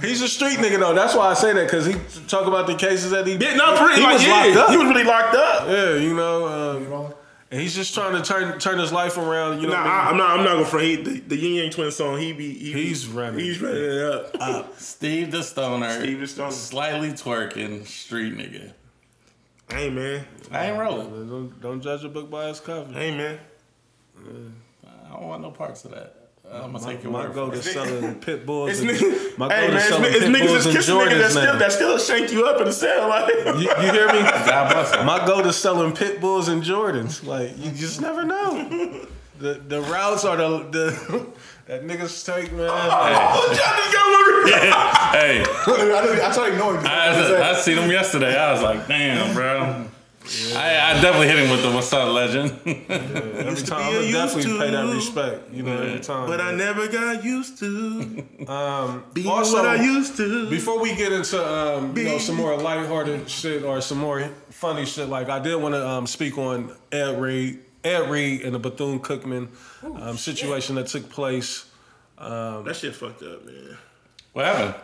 [0.01, 0.93] he's a street nigga though.
[0.93, 1.95] That's why I say that because he
[2.27, 3.95] talk about the cases that he Yeah, no, for real.
[3.97, 4.69] he like, was yeah, locked up.
[4.69, 5.67] He was really locked up.
[5.67, 7.13] yeah, you know, um,
[7.51, 9.59] and he's just trying to turn turn his life around.
[9.61, 10.11] You know, Nah, what I I, mean?
[10.11, 10.29] I'm not.
[10.39, 10.85] I'm not gonna front.
[10.85, 12.17] He, the, the Ying Yang Twin song.
[12.19, 12.53] He be.
[12.53, 13.39] He be- He's running.
[13.39, 14.01] He's running it
[14.39, 14.79] up.
[14.79, 15.89] Steve the Stoner.
[15.99, 16.51] Steve the Stoner.
[16.51, 18.71] Slightly twerking street nigga.
[19.69, 20.25] hey man.
[20.51, 21.09] I ain't rolling.
[21.29, 22.93] don't, don't judge a book by its cover.
[22.93, 23.39] Hey man.
[24.25, 26.15] I don't want no parts of that.
[26.53, 28.79] I'm gonna My, take your my word go to selling pit bulls.
[28.79, 29.37] And, niggas.
[29.37, 31.29] my go Hey to selling it's pit niggas bulls that's and kissing niggas that Jordans
[31.29, 31.59] still now.
[31.59, 33.07] that still shank you up in the cell.
[33.07, 34.19] Like You, you hear me?
[34.21, 35.05] God bless.
[35.05, 37.25] My go to selling pit bulls and Jordans.
[37.25, 39.07] Like you just never know.
[39.39, 41.27] The the routes are the the
[41.67, 42.67] that niggas take man.
[42.69, 43.81] oh, y'all
[45.11, 46.85] Hey, I, I tried to ignore him.
[46.85, 48.35] I, I seen him yesterday.
[48.37, 49.85] I was like, damn, bro.
[50.55, 54.11] I, I definitely hit him with the "What's up, legend?" Every time be I'm a
[54.11, 55.51] gonna definitely pay that respect.
[55.51, 56.27] You know, every time.
[56.27, 60.49] But I never got used to um, being also, what I used to.
[60.49, 64.85] Before we get into um, you know some more lighthearted shit or some more funny
[64.85, 68.59] shit, like I did want to um, speak on Ed Reed, Ed Reed and the
[68.59, 69.49] Bethune Cookman
[69.83, 71.65] um, situation that took place.
[72.17, 73.77] that shit fucked up, man.
[74.33, 74.75] what happened?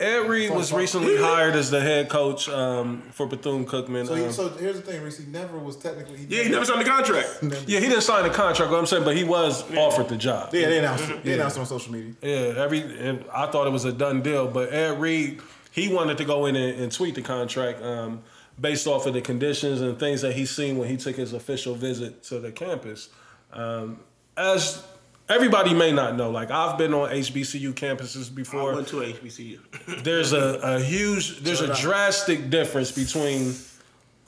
[0.00, 4.06] Ed Reed was recently hired as the head coach um, for Bethune Cookman.
[4.06, 5.18] So, he, um, so here's the thing, Reese.
[5.18, 6.18] He never was technically.
[6.18, 7.28] He Yeah, he never signed the contract.
[7.68, 8.72] yeah, he didn't sign a contract.
[8.72, 10.52] What I'm saying, but he was offered the job.
[10.52, 11.22] Yeah, they announced it.
[11.22, 12.14] They announced it on social media.
[12.22, 15.40] Yeah, every and I thought it was a done deal, but Ed Reed
[15.74, 18.22] he wanted to go in and, and tweak the contract um,
[18.60, 21.74] based off of the conditions and things that he seen when he took his official
[21.74, 23.08] visit to the campus.
[23.52, 23.98] Um,
[24.36, 24.86] as
[25.28, 28.72] everybody may not know, like I've been on HBCU campuses before.
[28.74, 29.00] I before.
[29.00, 30.02] went to HBCU.
[30.04, 33.54] There's a, a huge, there's a drastic difference between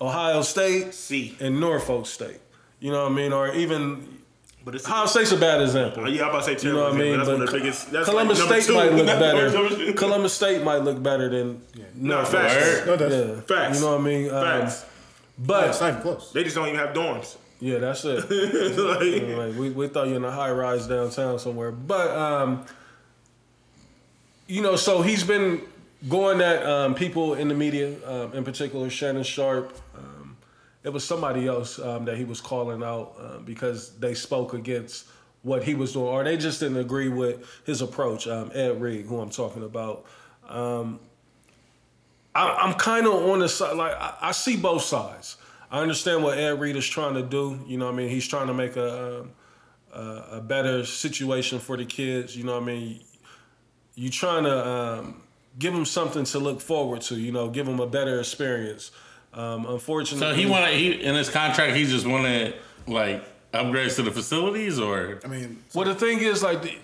[0.01, 1.37] Ohio State C.
[1.41, 2.39] and Norfolk State.
[2.81, 4.07] You know what I mean, or even
[4.65, 6.05] But it's Ohio State's a bad example.
[6.05, 7.17] Oh, yeah, I'm about to say You know what I mean?
[7.17, 7.91] That's one of But the biggest.
[7.91, 8.75] That's Columbus like State two.
[8.75, 9.93] might look better.
[9.95, 11.63] Columbus State might look better than
[11.95, 12.87] No, Norfolk facts.
[12.87, 13.37] No, it does.
[13.37, 13.41] Yeah.
[13.43, 13.79] Facts.
[13.79, 14.31] You know what I mean?
[14.31, 14.83] Um, Facts.
[15.39, 16.33] It's but not even close.
[16.33, 17.37] They just don't even have dorms.
[17.61, 18.25] Yeah, that's it.
[18.79, 21.73] Like, Like, we, we thought you in a high rise downtown somewhere.
[21.73, 22.67] But um,
[24.47, 25.63] you know, so he's been
[26.09, 29.77] going at um, people in the media, um, in particular Shannon Sharpe.
[29.97, 30.37] Um,
[30.85, 35.09] it was somebody else um, that he was calling out uh, because they spoke against
[35.43, 38.27] what he was doing, or they just didn't agree with his approach.
[38.27, 40.05] Um, Ed Reed, who I'm talking about.
[40.49, 41.01] Um,
[42.35, 43.77] I, I'm kind of on the side.
[43.77, 45.37] Like I, I see both sides.
[45.71, 47.59] I understand what Ed Reed is trying to do.
[47.67, 49.31] You know, what I mean, he's trying to make a, um,
[49.93, 52.37] a a better situation for the kids.
[52.37, 53.01] You know, what I mean,
[53.95, 55.23] you trying to um,
[55.59, 57.17] give them something to look forward to.
[57.17, 58.91] You know, give them a better experience.
[59.35, 61.77] Um, unfortunately, So he wanted he in his contract.
[61.77, 62.55] He just wanted
[62.87, 66.79] like upgrades to the facilities, or I mean, Well, the thing is, like, the,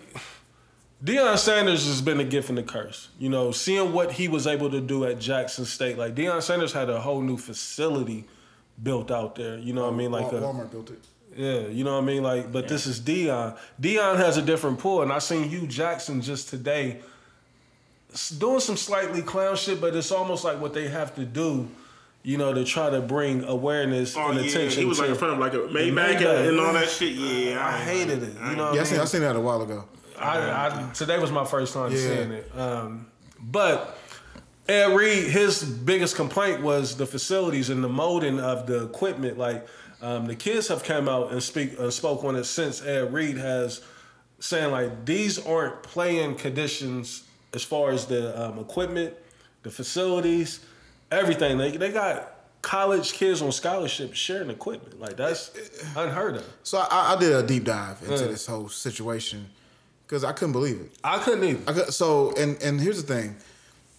[1.05, 3.09] Deion Sanders has been a gift and a curse.
[3.19, 6.73] You know, seeing what he was able to do at Jackson State, like Deion Sanders
[6.73, 8.25] had a whole new facility
[8.81, 9.59] built out there.
[9.59, 10.13] You know what I mean?
[10.13, 11.05] Like, Wal- a, Walmart built it.
[11.37, 12.23] yeah, you know what I mean.
[12.23, 13.57] Like, but this is Deion.
[13.81, 17.01] Deion has a different pull, and I seen Hue Jackson just today
[18.39, 21.69] doing some slightly clown shit, but it's almost like what they have to do.
[22.25, 24.79] You know, to try to bring awareness oh and yeah, attention.
[24.83, 26.39] he was like in front of like a Maybach Maybach.
[26.39, 27.15] and, and all that shit.
[27.15, 28.35] Yeah, I hated it.
[28.35, 29.01] You know, what Yeah, I I seen.
[29.01, 29.85] I seen that a while ago.
[30.17, 31.99] I, I today was my first time Yeah.
[31.99, 32.57] seeing it.
[32.57, 33.07] Um,
[33.41, 33.99] but
[34.69, 39.37] Ed Reed, his biggest complaint was the facilities and the molding of the equipment.
[39.39, 39.67] Like
[40.01, 43.37] um, the kids have come out and speak uh, spoke on it since Ed Reed
[43.39, 43.83] has
[44.39, 47.25] saying like these aren't playing conditions
[47.55, 49.15] as far as the um, equipment,
[49.63, 50.61] the facilities,
[51.11, 51.59] everything.
[51.59, 52.29] They they got
[52.63, 55.01] college kids on scholarship sharing equipment.
[55.01, 55.51] Like that's
[55.97, 56.47] unheard of.
[56.63, 58.29] So I, I did a deep dive into Yeah.
[58.31, 59.49] this whole situation
[60.07, 60.93] because I couldn't believe it.
[61.03, 61.63] I couldn't even.
[61.67, 63.37] I could, so and and here's the thing,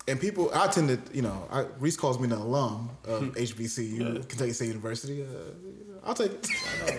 [0.07, 1.01] and people I attended.
[1.13, 5.23] You know, I, Reese calls me an alum of HBCU, Kentucky State University.
[5.23, 6.45] Uh, I'll take it.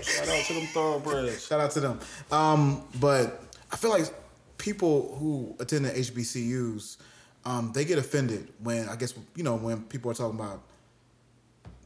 [0.04, 1.46] Shout out to them thoroughbreds.
[1.46, 2.00] Shout out to them.
[2.32, 4.06] Um, but I feel like
[4.58, 6.96] people who attend the HBCUs,
[7.44, 10.62] um, they get offended when I guess you know when people are talking about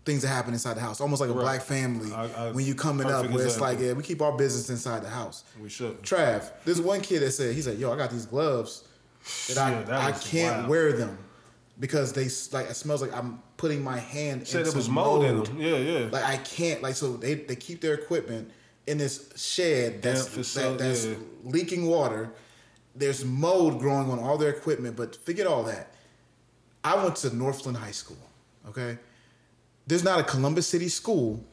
[0.05, 1.43] things that happen inside the house, almost like a Right.
[1.43, 2.11] black family.
[2.13, 3.67] I- I- when you coming up, where it's example.
[3.67, 5.45] like, yeah, we keep our business inside the house.
[5.61, 6.01] We should.
[6.03, 8.85] Trav, there's one kid that said, he said, yo, I got these gloves
[9.49, 10.69] that I, that I can't wild.
[10.69, 11.19] wear them
[11.81, 14.89] because they s- like it smells like I'm putting my hand Said into it was
[14.89, 15.47] mold in mold.
[15.47, 15.61] them.
[15.61, 16.09] Yeah, yeah.
[16.11, 18.51] Like I can't like so they they keep their equipment
[18.87, 21.15] in this shed that's Damp facility, that, that's yeah.
[21.45, 22.31] leaking water.
[22.97, 25.93] There's mold growing on all their equipment, but forget all that.
[26.83, 28.17] I went to Northland High School.
[28.69, 28.99] Okay,
[29.87, 31.45] there's not a Columbus City school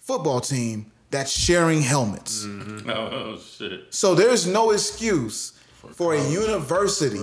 [0.00, 2.44] football team that's sharing helmets.
[2.44, 2.90] Mm-hmm.
[2.94, 3.86] oh shit.
[3.94, 5.53] So there's no excuse
[5.92, 7.20] for, a university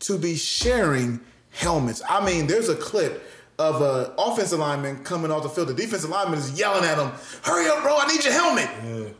[0.00, 1.20] to be sharing
[1.50, 2.02] helmets.
[2.08, 3.22] I mean, there's a clip
[3.58, 5.68] of an offensive lineman coming off the field.
[5.68, 7.12] The defensive lineman is yelling at him,
[7.42, 7.96] "Hurry up, bro!
[7.98, 9.14] I need your helmet."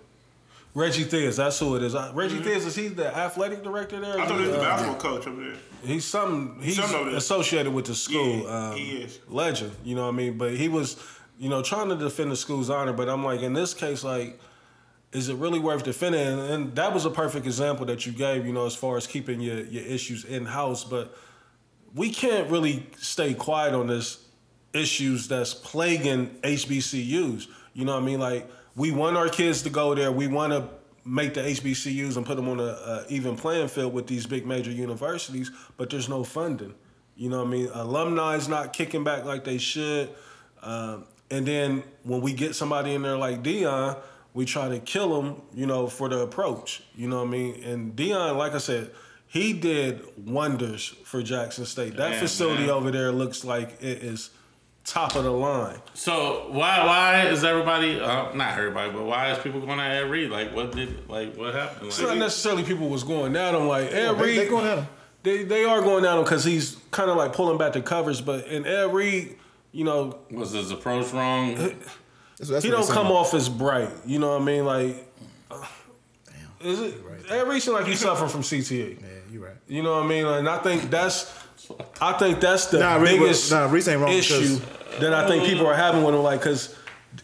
[0.73, 1.97] Reggie Theus, that's who it is.
[1.97, 4.13] Uh, Reggie Theus is he the athletic director there?
[4.15, 4.23] Mm-hmm.
[4.23, 5.57] I thought he was the Uh, basketball coach over there.
[5.83, 6.63] He's something.
[6.63, 8.43] He's something associated with the school.
[8.45, 9.19] Yeah, um, he is.
[9.29, 9.73] legend.
[9.85, 10.39] You know what I mean?
[10.39, 10.97] But he was,
[11.39, 12.93] you know, trying to defend the school's honor.
[12.93, 14.39] But I'm like, in this case, like,
[15.13, 16.21] is it really worth defending?
[16.21, 18.47] And, and that was a perfect example that you gave.
[18.47, 21.17] You know, as far as keeping your your issues in house, but
[21.95, 24.25] we can't really stay quiet on this
[24.73, 27.49] issues that's plaguing HBCUs.
[27.75, 28.21] You know what I mean?
[28.21, 30.13] Like we want our kids to go there.
[30.13, 30.69] We want to
[31.05, 34.47] make the HBCUs and put them on a, a even playing field with these big
[34.47, 36.75] major universities, but there's no funding.
[37.17, 37.71] You know what I mean?
[37.73, 40.11] Alumni is not kicking back like they should.
[40.63, 43.99] Um, and then when we get somebody in there like Deion,
[44.35, 46.83] we try to kill him, you know, for the approach.
[46.95, 47.63] You know what I mean?
[47.65, 48.91] And Deion, like I said,
[49.27, 51.97] he did wonders for Jackson State.
[51.97, 52.71] That Yeah, facility man.
[52.71, 54.31] over there looks like it is
[54.85, 55.79] top of the line.
[55.95, 60.11] So why why is everybody uh, not everybody, but why is people going at Ed
[60.11, 60.31] Reed?
[60.31, 61.89] Like what did like what happened?
[61.89, 64.39] It's not necessarily people was going at him like Ed They, Reed.
[64.39, 64.87] they going at him.
[65.23, 68.21] they they are going down because he's kind of like pulling back the covers.
[68.21, 69.37] But in Ed Reed,
[69.71, 71.75] you know, Was his approach wrong?
[72.41, 73.17] That's, that's he don't come saying.
[73.17, 73.91] off as bright.
[74.07, 74.65] You know what I mean?
[74.65, 75.07] Like,
[75.51, 75.65] uh,
[76.63, 76.95] is it
[77.31, 78.99] Ed Reed seem like he's suffering from CTE?
[79.01, 79.55] Yeah, you right.
[79.69, 80.27] You know what I mean?
[80.27, 81.33] And I think that's,
[82.01, 84.61] I think that's the Nah, Reed- biggest nah, Reed's ain't wrong issue because-
[85.01, 86.75] that I think people are having with him, like, because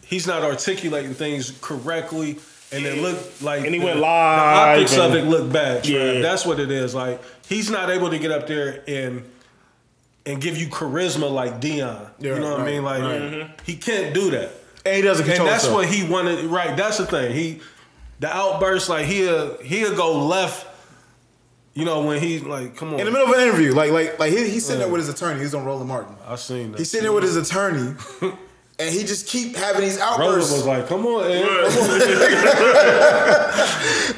[0.05, 2.37] he's not articulating things correctly,
[2.71, 5.83] and it looked like And he the, went the live optics of it look bad.
[5.83, 6.15] Trav.
[6.15, 6.21] Yeah.
[6.21, 6.93] that's what it is.
[6.93, 9.23] Like he's not able to get up there and
[10.25, 12.09] and give you charisma like Deion.
[12.19, 12.83] Yeah, you know what I mean?
[12.83, 13.49] Like right.
[13.65, 14.51] he can't do that.
[14.87, 15.73] And he doesn't And that's himself.
[15.73, 16.45] what he wanted.
[16.45, 16.75] Right.
[16.77, 17.33] That's the thing.
[17.35, 17.59] He,
[18.19, 20.65] the outburst, like he'll he'll go left.
[21.73, 22.99] You know when he like, come on.
[22.99, 25.09] in the middle of an interview, like like like he, he's sitting there with his
[25.09, 25.39] attorney.
[25.39, 26.15] He's on Roland Martin.
[26.25, 26.79] I seen that.
[26.79, 27.93] He's sitting there with his attorney,
[28.79, 30.51] and he just keep having these Roland outbursts.
[30.53, 31.43] was like, "Come on, Ed.
[31.43, 31.99] Come on."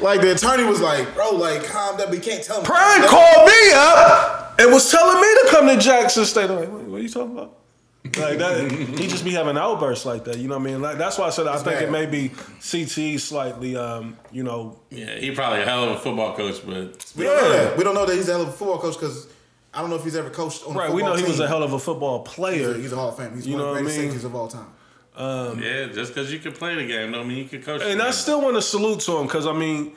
[0.00, 2.10] like the attorney was like, "Bro, like calm down.
[2.10, 5.76] We can't tell him." Prime called me up and was telling me to come to
[5.76, 6.48] Jackson State.
[6.48, 7.58] I'm like, what, what are you talking about?
[8.02, 10.38] Like that, he just be having outbursts like that.
[10.38, 10.80] You know what I mean?
[10.82, 11.82] Like that's why I said I think bad.
[11.82, 13.76] it may be CTE slightly.
[13.76, 17.36] Um, you know, Yeah, he probably a hell of a football coach, but We don't
[17.42, 17.64] know Yeah.
[17.64, 17.76] that.
[17.76, 19.26] We don't know that he's a hell of a football coach because
[19.74, 20.92] I don't know if he's ever coached on a right?
[20.92, 22.70] We know he was a hell of a football He's player.
[22.72, 23.34] a, he's a Hall of Fame.
[23.34, 24.08] He's You one know of what the I greatest mean?
[24.10, 25.62] safeties of all time.
[25.62, 27.82] yeah, just because you can play the game don't mean you can coach.
[27.82, 28.12] And I game.
[28.14, 29.92] still want to salute to him because I mean,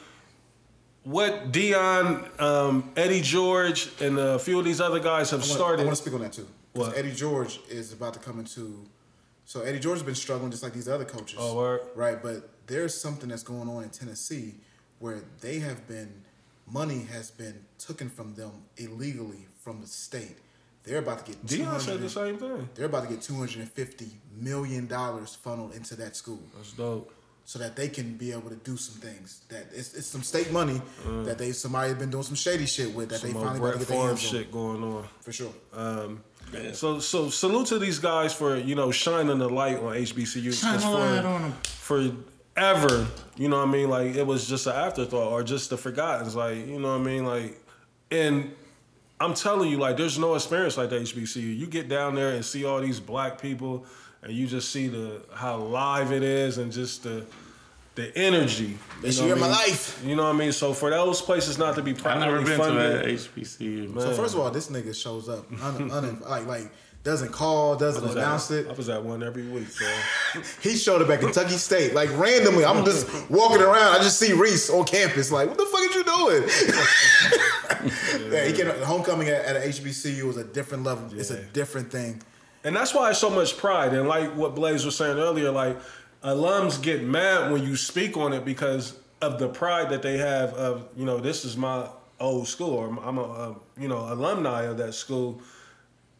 [1.04, 5.54] what Deion, um, Eddie George, and a few of these other guys have I wanna-
[5.56, 5.82] started.
[5.82, 6.48] I want to speak on that too.
[6.74, 6.98] What?
[6.98, 8.86] Eddie George is about to come into.
[9.46, 11.38] So Eddie George has been struggling just like these other coaches.
[11.42, 11.82] Oh, word.
[11.96, 14.56] Right, but there's something that's going on in Tennessee
[15.00, 16.24] where they have been
[16.66, 20.38] money has been taken from them illegally from the state.
[20.84, 22.68] They're about to get Deion said the same thing.
[22.76, 26.40] They're about to get two hundred and fifty million dollars funneled into that school.
[26.56, 27.14] That's dope.
[27.46, 29.44] so that they can be able to do some things.
[29.50, 31.26] That it's, it's some state money Mm.
[31.26, 33.74] that they somebody has been doing some shady shit with that Some they finally about
[33.74, 35.08] to get their hands shit on going on.
[35.22, 35.54] for sure.
[35.74, 36.22] Um,
[36.54, 36.72] Yeah.
[36.74, 40.54] So so salute to these guys for you know shining the light on HBCU.
[40.54, 41.54] Shine the for, light on 'em.
[41.64, 43.90] Forever, you know what I mean?
[43.90, 46.26] Like it was just an afterthought or just the forgotten.
[46.26, 47.26] It's like you know what I mean?
[47.26, 47.60] Like,
[48.12, 48.52] and
[49.20, 51.58] I'm telling you, like there's no experience like the HBCU.
[51.58, 53.86] You get down there and see all these black people,
[54.22, 57.26] and you just see the how live it is and just the
[57.96, 58.78] the energy.
[59.02, 60.02] Best know year of my life.
[60.04, 60.52] You know what I mean?
[60.52, 63.16] So for those places not to be I've properly never been funded, to that
[63.46, 64.02] HBCU.
[64.02, 66.72] So first of all, this nigga shows up un, un, like like
[67.04, 68.70] doesn't call, doesn't announce at, it.
[68.70, 69.94] I was at one every week, bro.
[70.62, 72.64] He showed up at Kentucky State like randomly.
[72.66, 73.96] I'm just walking around.
[73.96, 75.30] I just see Reese on campus.
[75.32, 76.44] Like, what the fuck are you doing?
[78.32, 81.10] yeah, he came, homecoming at, at a HBCU was a different level.
[81.14, 82.24] It's a different thing.
[82.64, 83.94] And that's why it's so much pride.
[83.94, 85.78] And like what Blaze was saying earlier, like
[86.24, 90.54] alums get mad when you speak on it because of the pride that they have
[90.54, 91.88] of, you know, this is my
[92.20, 95.42] old school or I'm a, a you know, alumni of that school.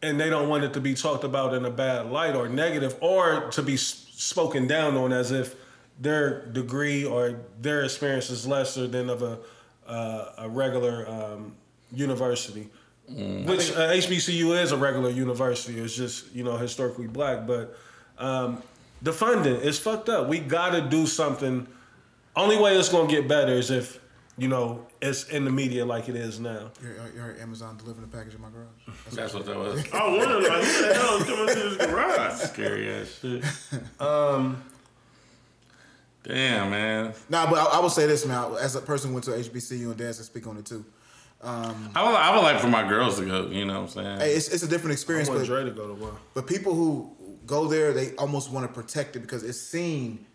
[0.02, 2.96] And they don't want it to be talked about in a bad light or negative
[3.00, 5.54] or to be spoken down on as if
[5.98, 9.38] their degree or their experience is lesser than of a,
[9.86, 11.54] uh, a regular um,
[11.92, 12.68] university.
[13.06, 15.78] Which uh, HBCU is a regular university.
[15.78, 17.76] It's just you know historically black, but
[18.16, 18.62] um,
[19.04, 20.28] the funding is fucked up.
[20.28, 21.68] We got to do something.
[22.34, 24.00] Only way it's gonna get better is if
[24.36, 26.70] you know it's in the media like it is now.
[26.82, 28.96] You heard, you heard Amazon delivering a package in my garage.
[29.04, 29.84] That's That's what that was.
[29.92, 32.40] I wonder, like, who the hell is coming to this garage?
[32.40, 33.44] Scary ass shit.
[34.00, 34.64] Um,
[36.24, 37.12] Damn, man.
[37.28, 38.54] Nah, but I, I will say this, man.
[38.58, 40.82] As a person who went to HBCU and Daz can speak on it too.
[41.42, 43.46] Um, I would, I would like for my girls to go.
[43.48, 44.20] You know what I'm saying?
[44.20, 46.14] Hey, it's, it's a different I experience, want but, Dre to go to one.
[46.32, 47.14] but people who
[47.46, 50.26] go there, they almost want to protect it because it's seen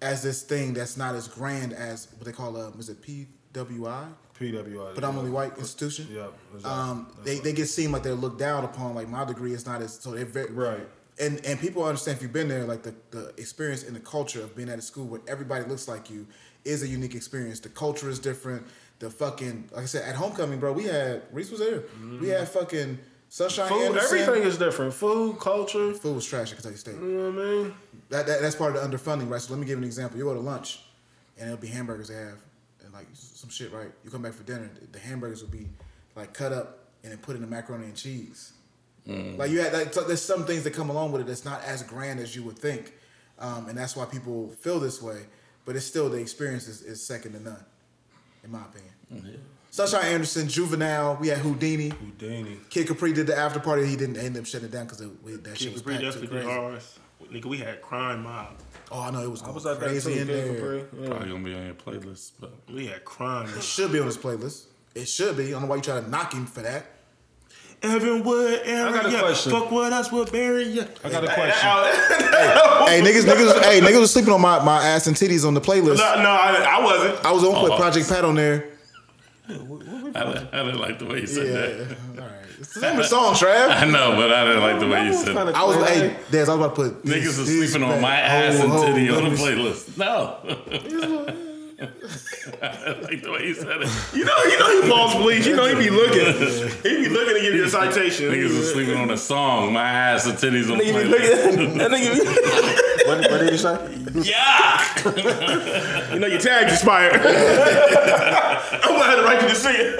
[0.00, 4.06] as this thing that's not as grand as what they call a is it PWI,
[4.38, 4.92] PWI.
[4.92, 6.06] predominantly white institution.
[6.10, 6.32] Yep.
[6.54, 6.70] exactly.
[6.70, 8.94] Um, they, what- they get seen like they're looked down upon.
[8.94, 10.86] Like my degree is not as so they're very right.
[11.20, 14.42] and and people understand if you've been there, like the, the experience and the culture
[14.42, 16.26] of being at a school where everybody looks like you
[16.64, 17.60] is a unique experience.
[17.60, 18.66] The culture is different.
[19.00, 21.84] The fucking like I said at homecoming, bro, we had Reese was there.
[22.20, 22.98] We had fucking
[23.28, 24.18] Sunshine Food, Anderson.
[24.18, 24.94] everything is different.
[24.94, 25.92] Food, culture.
[25.92, 26.94] Food was trash at Kentucky State.
[26.94, 27.74] You know what I mean?
[28.08, 29.40] That, that that's part of the underfunding, right?
[29.40, 30.18] So let me give you an example.
[30.18, 30.80] You go to lunch,
[31.38, 32.38] and it'll be hamburgers they have,
[32.84, 33.90] and like some shit, right?
[34.02, 35.68] You come back for dinner, the hamburgers will be
[36.16, 38.52] like cut up and then put in the macaroni and cheese.
[39.06, 41.62] Like you had, like, so there's some things that come along with it that's not
[41.64, 42.92] as grand as you would think,
[43.38, 45.22] um, and that's why people feel this way.
[45.64, 47.64] But it's still the experience is, is second to none,
[48.44, 49.40] in my opinion.
[49.86, 51.90] Sunshine Anderson, Juvenile, we had Houdini.
[51.90, 52.56] Houdini.
[52.68, 53.86] Kid Capri did the after party.
[53.86, 56.28] He didn't end up shutting it down because that shit was Capri, packed too definitely
[56.40, 56.50] crazy.
[56.50, 56.98] ours.
[57.32, 58.54] Nigga, we had crime mob.
[58.90, 60.20] Oh, I know it was, I going was at that crazy too.
[60.20, 60.54] in Kid there.
[60.54, 60.78] Capri.
[61.00, 61.08] Yeah.
[61.10, 63.48] Probably gonna be on your playlist, but We had crime.
[63.56, 64.64] It should be on his playlist.
[64.96, 65.46] It should be.
[65.46, 66.84] I don't know why you try to knock him for that.
[67.80, 68.90] Evanwood area.
[68.92, 69.52] got a question.
[69.52, 70.84] Fuck with us, we'll bury you.
[71.04, 71.68] I got a question.
[72.88, 75.60] hey niggas, niggas, hey niggas was sleeping on my, my ass and titties on the
[75.60, 75.98] playlist.
[75.98, 77.24] No, no, I, I wasn't.
[77.24, 77.76] I was gonna put Oh.
[77.76, 78.70] Project Pat on there.
[79.48, 81.52] I, didn't- I didn't like the way you said Yeah,
[81.84, 81.96] that.
[82.22, 82.34] all right.
[82.60, 83.70] It's the same song, Trav.
[83.70, 85.54] I know, but I didn't like the way you said it.
[85.54, 88.00] I was like, hey, Des, I was about to put Niggas this- is sleeping on
[88.00, 89.96] my ass and titty let on the playlist.
[89.96, 90.38] No.
[92.60, 93.88] I like the way you said it.
[94.12, 95.46] You know, you know he balls bleach.
[95.46, 96.18] You know he be looking.
[96.82, 98.32] He be looking to give you a citation.
[98.32, 99.72] Niggas is sleeping on a song.
[99.72, 101.78] My ass and titties on the playlist.
[101.78, 102.94] That nigga be.
[103.08, 103.74] What, what did you say?
[104.14, 104.84] Yeah.
[106.12, 107.12] You know your tag's expired.
[107.14, 109.94] I'm gonna have to write you to see it.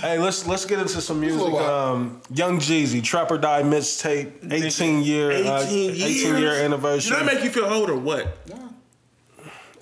[0.00, 1.40] Hey, let's let's get into some music.
[1.40, 1.92] Whoa, whoa.
[1.92, 7.16] Um, Young Jeezy, Trap or Die mixtape, 18 year, 18, uh, 18 year anniversary.
[7.16, 8.38] Did that make you feel old or what?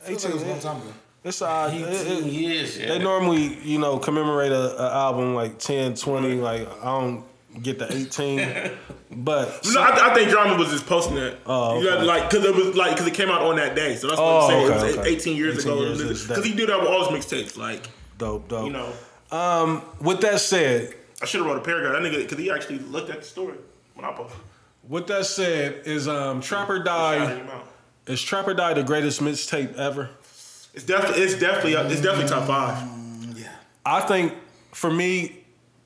[0.03, 0.93] Feels like it was a long time ago.
[1.25, 5.95] It's uh, it- it- Yes, they normally, you know, commemorate a, a album like 10,
[5.95, 6.35] 20.
[6.37, 7.25] Like I don't
[7.61, 8.71] get the 18,
[9.25, 11.39] but No, I, I think Drama was just posting that.
[11.47, 13.97] Oh, You got, like, cause it was like, cause it came out on that day.
[13.97, 14.65] So that's what Oh, I'm saying.
[14.67, 15.11] okay, it was okay.
[15.11, 15.95] 18 years 18 ago.
[16.09, 17.57] Because he did that with all his mixtapes.
[17.59, 17.89] Like,
[18.19, 18.67] dope, dope.
[18.67, 18.93] you know,
[19.31, 21.93] Um, with that said, I should have wrote a paragraph.
[21.93, 23.55] That nigga, because he actually looked at the story
[23.95, 24.39] when I posted.
[24.89, 27.61] with that said, is um Trapper Shouted Die
[28.07, 30.11] is Trap or Die the greatest mixtape ever?
[30.75, 32.89] It's definitely, it's definitely, it's definitely top five.
[33.37, 33.53] Yeah,
[33.85, 34.33] I think
[34.73, 35.42] for me,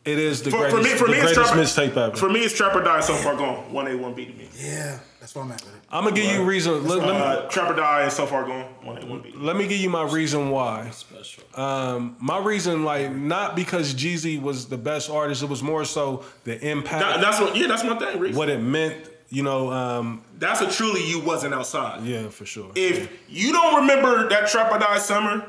[0.07, 1.91] it is the For, greatest, for me, for the me, it's greatest Trapper.
[1.93, 2.17] mixtape ever.
[2.17, 3.73] For me, it's Trap or Die so far gone.
[3.73, 4.49] One A, one B to me.
[4.59, 5.63] Yeah, that's where I'm at.
[5.91, 6.87] I'm gonna give you reason.
[6.87, 8.65] Let, let me, Uh, Trap or Die and so far gone.
[8.83, 9.33] One A, one B.
[9.37, 10.91] let me give you my reason why.
[10.91, 11.43] Special.
[11.55, 15.43] Um, my reason, like, not because Jeezy was the best artist.
[15.43, 17.57] It was more so the impact, That, that's what.
[17.57, 18.19] Yeah, that's my thing.
[18.21, 18.37] Reese.
[18.37, 19.11] what it meant.
[19.29, 22.05] You know, um, That's a truly you wasn't outside.
[22.05, 22.71] yeah, for sure.
[22.77, 25.45] If you don't remember that Trap or Die summer,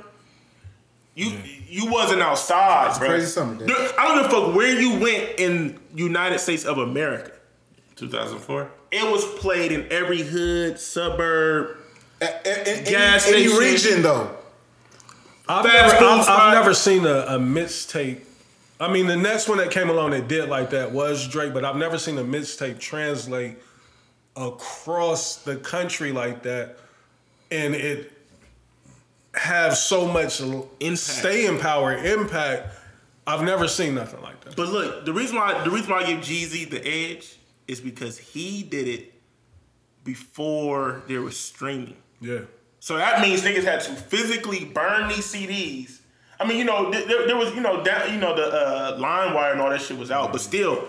[1.18, 1.31] you
[1.68, 3.10] you wasn't outside, bro.
[3.10, 3.68] crazy summer, dude.
[3.68, 7.31] Dude, I don't give a fuck where you went in United States of America.
[7.95, 8.69] 2004.
[8.91, 11.77] It was played in every hood, suburb.
[12.22, 13.60] A- a- a- Gas any, any station.
[13.94, 14.35] region though.
[15.49, 16.30] I've Fast never, I've.
[16.30, 18.22] I've never seen a, a mixtape.
[18.80, 21.65] I mean, the next one that came along that did like that was Drake, but
[21.65, 23.57] I've never seen a mixtape translate
[24.35, 26.77] across the country like that,
[27.49, 28.11] and it
[29.47, 30.97] have so much Impact.
[30.97, 32.75] staying power, impact.
[33.25, 34.55] I've never seen nothing like that.
[34.55, 37.37] But look, the reason why the reason why I give Jeezy the edge
[37.67, 39.13] is because he did it
[40.03, 41.97] before there was streaming.
[42.21, 42.39] Yeah,
[42.79, 45.99] So that means niggas had to physically burn these CDs.
[46.39, 49.51] I mean, you know, there, there was, you know, that, you know, the uh, LimeWire
[49.51, 50.87] and all that shit was out, but still,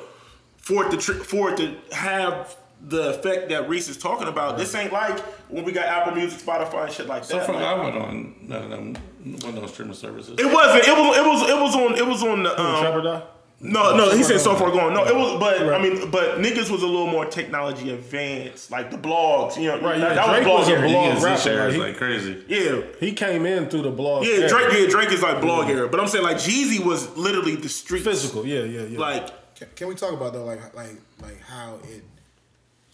[0.59, 4.75] for it to for it to have the effect that Reese is talking about, this
[4.75, 5.19] ain't like
[5.51, 7.29] when we got Apple Music, Spotify, and shit like that.
[7.29, 8.95] So far, Like, I went on none of them,
[9.43, 10.39] one of those streaming services.
[10.39, 10.87] it wasn't.
[10.87, 11.17] It was.
[11.17, 11.51] It was.
[11.51, 11.99] It was on.
[11.99, 12.55] It was on the.
[12.55, 13.23] Trapper Um, Die.
[13.61, 14.11] no, no.
[14.17, 14.95] He said so far gone.
[14.95, 15.39] No, it was.
[15.41, 19.57] But I mean, but niggas was a little more technology advanced, like the blogs.
[19.61, 21.19] You know, Right, that, yeah, that Drake was was a blog era.
[21.19, 22.45] He rapper, shares like, like crazy.
[22.47, 24.25] Yeah, He came in through the blog.
[24.25, 24.49] Yeah, era.
[24.49, 24.73] Drake.
[24.79, 28.05] Yeah, Drake is like blog era, but I'm saying like Jeezy was literally the street
[28.05, 28.47] physical.
[28.47, 28.99] Yeah, yeah, yeah.
[29.01, 32.05] Like Can, can we talk about though, like like like how it,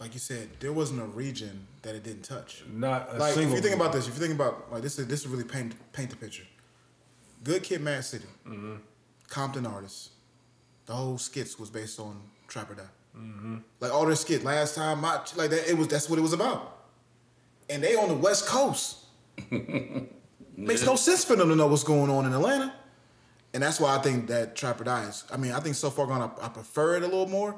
[0.05, 2.63] like you said, there wasn't a region that it didn't touch.
[2.71, 5.07] not a Like if you think about this, if you think about like this is
[5.07, 6.43] this is really paint paint the picture.
[7.43, 8.75] Good Kid, Mad City, mm-hmm.
[9.29, 10.11] Compton artists.
[10.85, 12.83] The whole skits was based on Trap or Die.
[13.17, 13.57] Mm-hmm.
[13.79, 14.43] Like all their skits.
[14.43, 16.77] Last time, my like that, it was that's what it was about.
[17.67, 19.05] And they on the West Coast.
[20.55, 22.75] Makes no sense for them to know what's going on in Atlanta.
[23.55, 25.23] And that's why I think that Trap or Die is.
[25.33, 27.55] I mean, I think so far gone, I, I prefer it a little more.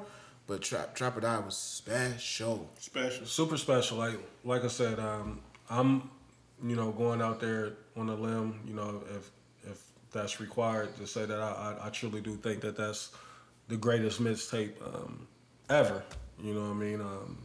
[0.48, 2.70] But Trap, Trapper Die was special.
[2.80, 3.26] special.
[3.26, 3.98] super special.
[3.98, 6.10] Like like I said, um, I'm
[6.64, 8.60] you know going out there on a limb.
[8.66, 9.30] You know if
[9.70, 13.10] if that's required to say that I I, I truly do think that that's
[13.68, 15.28] the greatest mixtape um,
[15.68, 16.02] ever.
[16.42, 17.00] You know what I mean?
[17.02, 17.38] Um,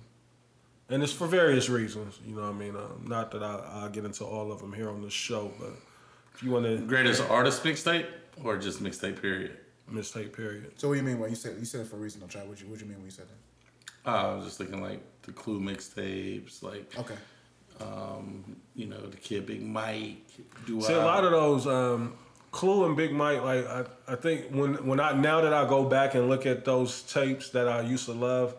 [0.87, 2.19] and it's for various reasons.
[2.25, 2.77] You know what I mean?
[2.77, 5.73] Um, not that I I get into all of them here on this show, but
[6.33, 8.07] if you want to Greatest artist mixtape
[8.41, 9.57] or just mixtape period?
[9.91, 10.71] Mixtape period.
[10.77, 12.21] So what do you mean when you said you said it for a reason?
[12.21, 12.47] Don't.
[12.47, 14.09] What you what you mean when you said that?
[14.09, 17.15] Uh, I was just thinking like the Clue mixtapes, like Okay.
[17.79, 20.25] um, you know the Kid Big Mike.
[20.65, 22.13] Do See, a lot of those, um,
[22.51, 25.85] Clue and Big Mike, like I, I think when when I now that I go
[25.85, 28.55] back and look at those tapes that I used to love,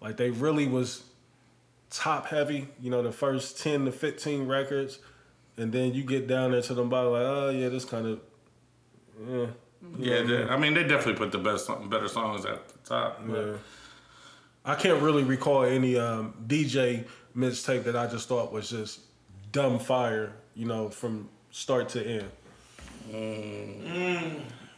[0.00, 1.04] like they really was
[1.90, 2.68] top heavy.
[2.80, 4.98] You know, the first ten to fifteen records,
[5.56, 8.20] and then you get down there to them bottom, like, oh yeah, this kind of,
[9.28, 9.46] yeah,
[9.98, 10.22] yeah.
[10.22, 13.20] they- I mean, they definitely put the best, better songs at the top.
[13.28, 13.52] yeah.
[14.64, 19.00] I can't really recall any um, DJ mixtape that I just thought was just
[19.52, 20.32] dumb fire.
[20.54, 22.30] You know, from start to end.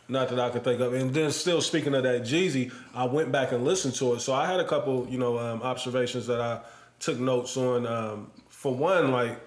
[0.08, 0.92] Not that I could think of.
[0.94, 4.20] And then still speaking of that Jeezy, I went back and listened to it.
[4.20, 6.60] So I had a couple, you know, um, observations that I
[7.00, 7.86] took notes on.
[7.86, 9.40] Um, for one, like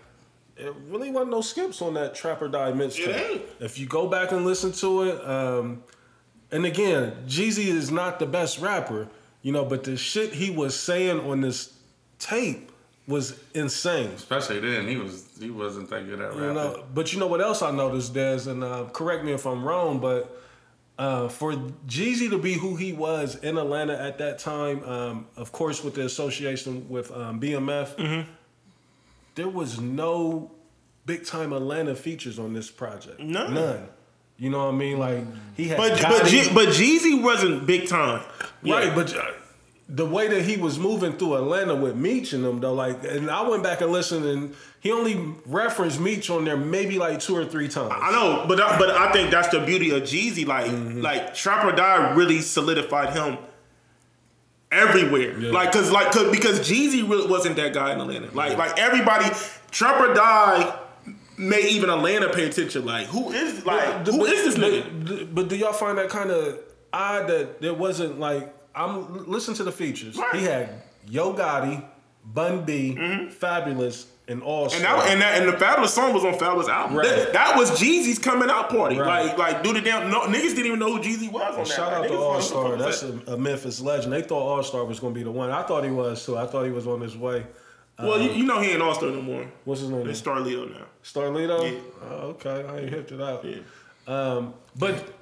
[0.58, 3.30] it really wasn't no skips on that Trap or Die It mixtape.
[3.32, 3.42] ain't.
[3.60, 5.84] If you go back and listen to it, um,
[6.52, 9.08] and again, Jeezy is not the best rapper,
[9.42, 11.74] you know, but the shit he was saying on this
[12.20, 12.72] tape
[13.08, 14.08] was insane.
[14.16, 16.44] Especially then, he was he wasn't that good at rapping.
[16.44, 19.46] You know, but you know what else I noticed, Des, and uh, correct me if
[19.46, 20.42] I'm wrong, but
[20.98, 21.54] uh, for
[21.88, 25.94] Jeezy to be who he was in Atlanta at that time, um, of course, with
[25.96, 28.30] the association with um, BMF, Mm-hmm.
[29.36, 30.52] There was no
[31.06, 33.20] big time Atlanta features on this project.
[33.20, 33.54] None.
[33.54, 33.88] None.
[34.38, 35.00] You know what I mean?
[35.00, 35.24] Like
[35.56, 38.22] he had, But but G, but Jeezy wasn't big time.
[38.64, 39.24] Right, but uh,
[39.88, 43.30] the way that he was moving through Atlanta with Meech and them though, like, and
[43.30, 47.36] I went back and listened, and he only referenced Meech on there maybe like two
[47.38, 47.94] or three times.
[47.96, 50.46] I know, but I, but I think that's the beauty of Jeezy.
[50.46, 51.02] Like Mm-hmm.
[51.02, 53.38] like Trap or Die really solidified him
[54.76, 55.38] everywhere.
[55.52, 58.30] Like cause like cause, because Jeezy really wasn't that guy in Atlanta.
[58.34, 59.26] Like like everybody,
[59.72, 60.80] Trap or Die
[61.38, 62.86] made even Atlanta pay attention.
[62.86, 65.08] Like who is like who but, is this nigga?
[65.08, 66.60] But, but do y'all find that kind of
[66.94, 70.18] odd that there wasn't like I'm listen to the features.
[70.18, 70.36] Right.
[70.36, 71.84] He had Yo Gotti,
[72.26, 73.30] Bun B, mm-hmm.
[73.30, 74.64] Fabolous, and All.
[74.74, 76.98] And that, and that and the Fabolous song was on Fabolous album.
[76.98, 77.08] Right.
[77.08, 78.98] That, that was Jeezy's coming out party.
[78.98, 79.28] Right.
[79.28, 81.68] Like like do the damn no niggas didn't even know who Jeezy was on that.
[81.68, 82.76] Shout out Like, to All Star.
[82.78, 84.14] That's a, a Memphis legend.
[84.14, 85.52] They thought All Star was going to be the one.
[85.52, 86.38] I thought he was too.
[86.38, 87.46] I thought he was on his way.
[88.00, 89.46] well, you, you know he ain't All Star no more.
[89.64, 90.08] What's his name?
[90.10, 90.86] It's Starlito now.
[91.04, 91.72] Starlito?
[91.72, 91.80] Yeah.
[92.04, 93.46] Oh, okay, I ain't hipped it out.
[93.46, 93.58] Yeah.
[94.08, 95.14] Um, but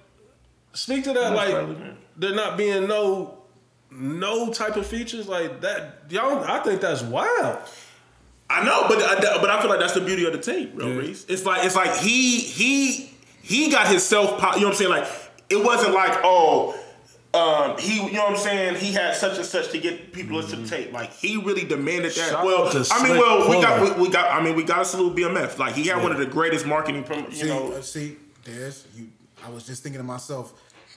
[0.74, 1.96] speak to that, like Starlito.
[2.18, 3.38] there not being no
[3.92, 6.04] no type of features like that.
[6.10, 7.60] Y'all, I think that's wild.
[8.54, 10.88] I know, but I, but I feel like that's the beauty of the tape, bro.
[10.88, 10.96] Yeah.
[10.98, 11.26] Reese.
[11.28, 13.12] It's like it's like he he
[13.42, 14.32] he got his self.
[14.32, 14.92] You know what I'm saying?
[14.92, 15.08] Like
[15.50, 16.80] it wasn't like oh.
[17.36, 18.76] Um, he, you know what I'm saying?
[18.76, 20.94] He had such and such to get people to listen to the tape.
[20.94, 22.30] Like he really demanded that.
[22.30, 24.32] Shout well, I mean, well, we got we, we got.
[24.32, 25.58] I mean, we got to salute BMF.
[25.58, 27.72] Like he had one of the greatest marketing, prom- you See, know.
[27.72, 29.10] uh, see, Des, you.
[29.44, 30.54] I was just thinking to myself,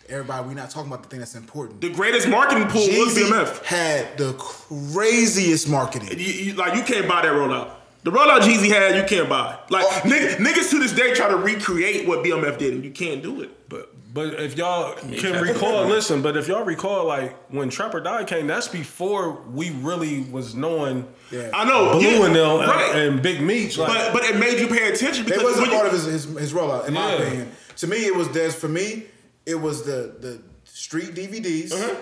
[0.08, 1.80] everybody, we're not talking about the thing that's important.
[1.80, 3.64] The greatest marketing pool was Jeezy BMF.
[3.64, 6.18] had the craziest marketing.
[6.18, 7.70] You, you- like you can't buy that rollout.
[8.04, 9.58] The rollout Jeezy had, you can't buy.
[9.68, 10.00] Like Oh.
[10.04, 13.42] niggas, niggas to this day try to recreate what BMF did, and you can't do
[13.42, 13.68] it.
[13.68, 16.22] But but if y'all can recall, listen.
[16.22, 20.54] But if y'all recall, like when Trap or Die came, that's before we really was
[20.54, 21.50] knowing Yeah.
[21.52, 22.90] I know, Blue yeah, and them right.
[22.94, 23.76] and, and Big Meech.
[23.76, 26.04] Like, but but it made you pay attention It wasn't when you- part of his,
[26.04, 27.50] his his rollout, in my opinion.
[27.78, 28.52] To me, it was Des.
[28.52, 29.02] For me,
[29.47, 31.94] it was the the street DVDs Uh-huh.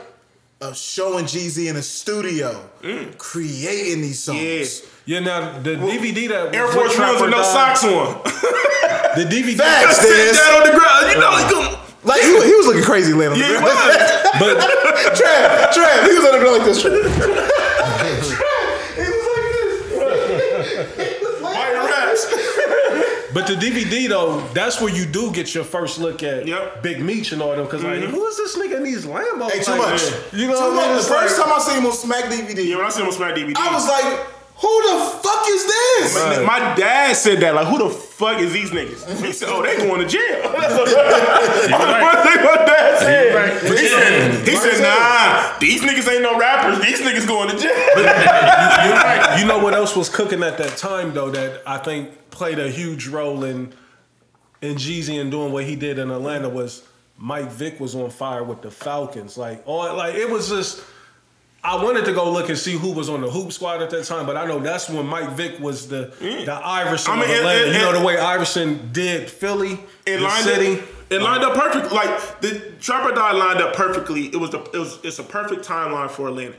[0.68, 2.68] of showing Jeezy in a studio,
[3.18, 4.38] creating these songs.
[4.38, 4.84] Mm.
[5.06, 5.20] Yeah.
[5.20, 8.22] yeah, now the DVD that Air Force Ones with no Die- socks on.
[9.16, 10.32] The DVD, Facts, Sit Des.
[10.32, 11.06] down on the ground.
[11.12, 11.80] You know, you come.
[12.04, 13.76] Like he, was- he was looking crazy laying on the Yeah, he ground.
[13.76, 13.96] was.
[14.40, 14.54] but
[15.18, 16.82] Trav, Trav, he was on the ground like this.
[16.84, 16.88] he
[19.12, 21.40] was like this.
[21.42, 22.22] White raps.
[23.34, 26.60] But the DVD though, that's where you do get your first look at Yep.
[26.60, 26.82] Mm-hmm.
[26.82, 27.64] Big Meech and all them.
[27.64, 29.50] Because like, who is this nigga in these Lambos?
[29.50, 30.02] Hey, too Like, much.
[30.32, 30.96] You know too what I mean?
[30.96, 33.08] The first like- time I seen him on Smack DVD, Yeah, when I see him
[33.08, 36.44] on Smack DVD, I was like, "Who the fuck is this?" Right.
[36.46, 37.54] My dad said that.
[37.54, 39.24] Like, who the fuck is these niggas?
[39.24, 43.62] He said, "Oh, they going to jail." That's the first thing my dad said.
[43.62, 46.84] He said, he said, "Nah, these niggas ain't no rappers.
[46.84, 48.04] These niggas going to jail." You're
[48.94, 49.22] right.
[49.44, 52.70] You know what else was cooking at that time though that I think played a
[52.70, 53.72] huge role in
[54.62, 56.84] in Jeezy and doing what he did in Atlanta was
[57.18, 59.36] Mike Vick was on fire with the Falcons.
[59.36, 60.82] Like all like it was just
[61.66, 64.04] I wanted to go look and see who was on the hoop squad at that
[64.04, 67.30] time, but I know that's when Mike Vick was the the Iverson I mean, of
[67.30, 67.60] it- Atlanta.
[67.60, 70.78] it- you know the way Iverson did Philly, It the lined city.
[70.80, 70.84] up.
[71.10, 71.90] It lined up perfect.
[71.92, 74.26] Like the Trap or Die lined up perfectly.
[74.26, 76.54] It was the it was it's a perfect timeline for Atlanta.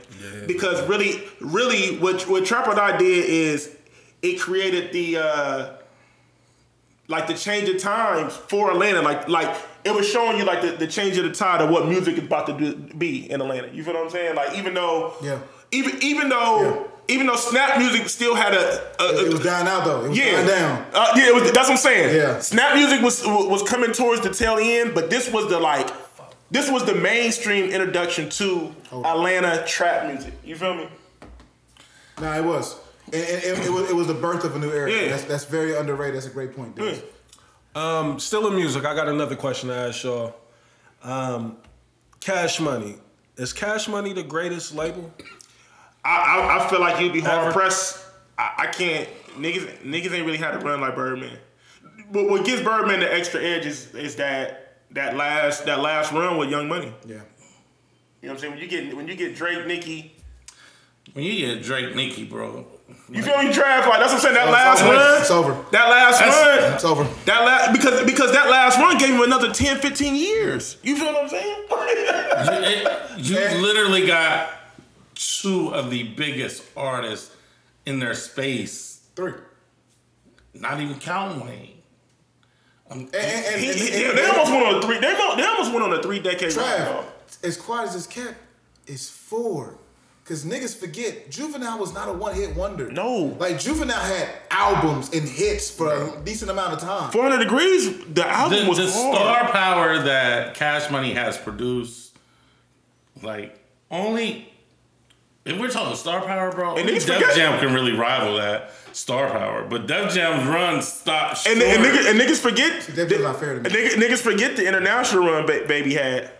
[0.46, 3.76] Because really, really, what what Trap or Die did is
[4.22, 5.68] it created the uh
[7.08, 9.02] like the change of times for Atlanta.
[9.02, 9.54] Like like
[9.86, 12.24] it was showing you like the, the change of the tide of what music is
[12.24, 13.68] about to do, be in Atlanta.
[13.72, 14.34] You feel what I'm saying?
[14.34, 15.38] Like even though Yeah.
[15.70, 19.84] even even though even though snap music still had a, a, It was down out
[19.84, 20.04] though.
[20.04, 20.86] It was yeah, down.
[20.92, 22.16] Uh, yeah, it was, that's what I'm saying.
[22.16, 22.40] Yeah.
[22.40, 25.88] Snap music was was coming towards the tail end, but this was the like,
[26.50, 30.34] this was the mainstream introduction to Atlanta trap music.
[30.44, 30.88] You feel me?
[32.20, 32.76] Nah, it was.
[33.12, 34.90] And, and, and it was it was the birth of a new era.
[34.90, 35.08] Yeah.
[35.10, 36.16] That's that's very underrated.
[36.16, 36.98] That's a great point, Des.
[37.76, 40.34] Um, still in music, I got another question to ask y'all.
[41.02, 41.58] Um,
[42.20, 42.96] Cash Money.
[43.36, 45.12] Is Cash Money the greatest label?
[46.02, 47.52] I I, I feel like you'd be hard Ever?
[47.52, 48.02] pressed.
[48.38, 51.36] I, I can't niggas niggas ain't really had to run like Birdman.
[52.08, 56.38] what, what gives Birdman the extra edge is, is that that last that last run
[56.38, 56.94] with Young Money.
[57.04, 57.16] Yeah.
[57.16, 57.24] You know
[58.20, 58.52] what I'm saying?
[58.54, 60.16] When you get when you get Drake, Nicki,
[61.12, 62.66] When you get Drake, Nicki, bro.
[63.10, 63.86] You feel me, Trav?
[63.88, 64.34] Like that's what I'm saying.
[64.34, 64.96] That last it's over.
[64.96, 65.64] run, It's over.
[65.72, 67.04] That last That's- run, It's over.
[67.26, 70.76] That last because because that last run gave him another 10, 15 years.
[70.82, 71.66] You feel what I'm saying?
[72.38, 74.50] It- you literally got
[75.14, 77.34] two of the biggest artists
[77.86, 79.00] in their space.
[79.14, 79.32] Three.
[80.54, 81.72] Not even counting Wayne.
[82.90, 84.96] Um, and, and, and, He- and- he- and- they almost went on a three.
[84.98, 86.54] They, they almost went on a three decade.
[86.56, 86.66] run.
[86.66, 87.04] Trav,
[87.44, 88.34] as quiet as it's kept,
[88.86, 89.78] it's four.
[90.26, 92.90] Cause niggas forget Juvenile was not a one hit wonder.
[92.90, 93.36] No.
[93.38, 97.12] Like Juvenile had albums and hits for a decent amount of time.
[97.12, 97.96] 400 degrees.
[98.12, 99.14] The album The, was the hard.
[99.14, 102.16] star power that Cash Money has produced,
[103.22, 103.56] like
[103.88, 104.52] only
[105.44, 108.72] if we're talking star power, bro, And only Def forget- Jam can really rival that
[108.92, 109.64] star power.
[109.64, 111.72] But Def Jam's run stopped And, short.
[111.72, 112.84] and, niggas, and niggas forget.
[112.96, 113.70] Def Jam's not fair to me.
[113.70, 116.32] niggas, niggas forget the international run ba- baby had with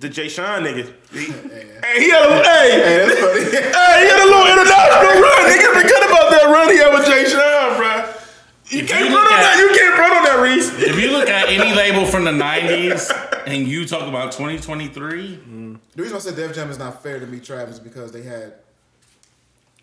[0.00, 0.92] the Jay Sean niggas.
[1.12, 3.44] He, hey, he had a hey, Hey, that's funny.
[3.44, 5.50] hey, he had a little international run.
[5.50, 8.12] Niggas forget about that run he had with Jay Sean, bro.
[8.68, 9.58] You If can't you front look on at- that.
[9.60, 10.72] You can't front on that, Reese.
[10.88, 13.10] if you look at any label from the '90s
[13.46, 17.26] and you talk about 2023, The reason I said Def Jam is not fair to
[17.26, 18.54] me, Travis, because they had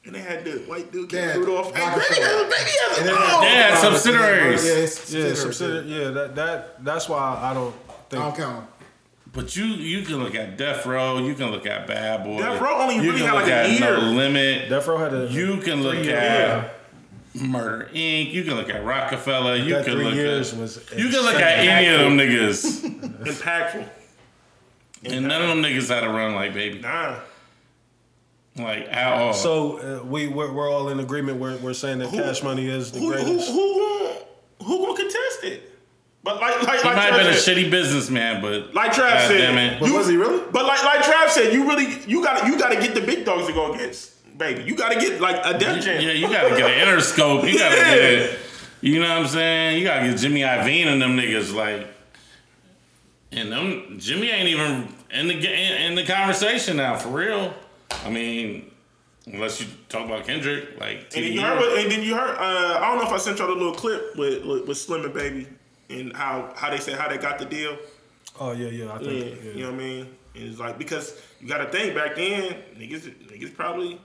[0.05, 1.75] And they had the white dude Yeah, get Rudolph.
[1.75, 3.81] Hey, baby, has- baby has a then they had- dog.
[3.83, 4.65] they subsidiaries.
[4.65, 7.75] Yeah, it's Yeah, subsidiaries, subsidi- yeah, that that that's why I don't
[8.09, 8.21] think.
[8.23, 8.67] I don't count them.
[9.31, 12.39] But you you can look at Death Row, you can look at Bad Boy.
[12.39, 13.79] Death Row only you really can had look like a at year.
[13.97, 14.69] No Limit.
[14.69, 16.75] Death Row had a You can look three-year- at
[17.39, 18.31] Murder Inc.
[18.33, 19.55] You can look at Rockefeller.
[19.55, 22.17] You That can three look years at was you can look at any of them
[22.17, 22.81] niggas,
[23.23, 23.87] Impactful.
[25.05, 27.19] and none of them niggas had a run like Baby, Nah.
[28.57, 29.33] like at all.
[29.33, 31.39] So uh, we we're, we're all in agreement.
[31.39, 33.51] We're, we're saying that Cash Money is the Who, who, greatest.
[33.51, 33.73] who,
[34.59, 35.68] who, who gonna contest it?
[36.29, 38.97] But like, like, he like might have Trav been a shitty businessman, but Like Trav
[38.97, 39.79] God said, damn it.
[39.79, 40.43] But was he really?
[40.51, 43.01] But like like Trav said, you really you got to you got to get the
[43.01, 44.63] big dogs to go against, baby.
[44.63, 46.01] You got to get like a Def Jam.
[46.01, 47.51] Yeah, you gotta get an Interscope.
[47.51, 47.95] You gotta Yeah.
[48.27, 48.39] get,
[48.81, 49.79] you know what I'm saying?
[49.79, 51.87] You gotta get Jimmy Iovine and them niggas like,
[53.31, 57.55] and them Jimmy ain't even in the in, in the conversation now for real.
[58.05, 58.69] I mean,
[59.25, 62.37] unless you talk about Kendrick, like And then you heard, and then you heard.
[62.37, 65.05] Uh, I don't know if I sent y'all the little clip with with, with Slim
[65.05, 65.47] and Baby
[65.89, 67.77] and how how they said how they got the deal.
[68.39, 68.91] Oh yeah, yeah.
[68.93, 69.43] I Yeah, think.
[69.55, 70.15] you know what I mean.
[70.35, 73.99] And it's like because you got to think back then, niggas niggas probably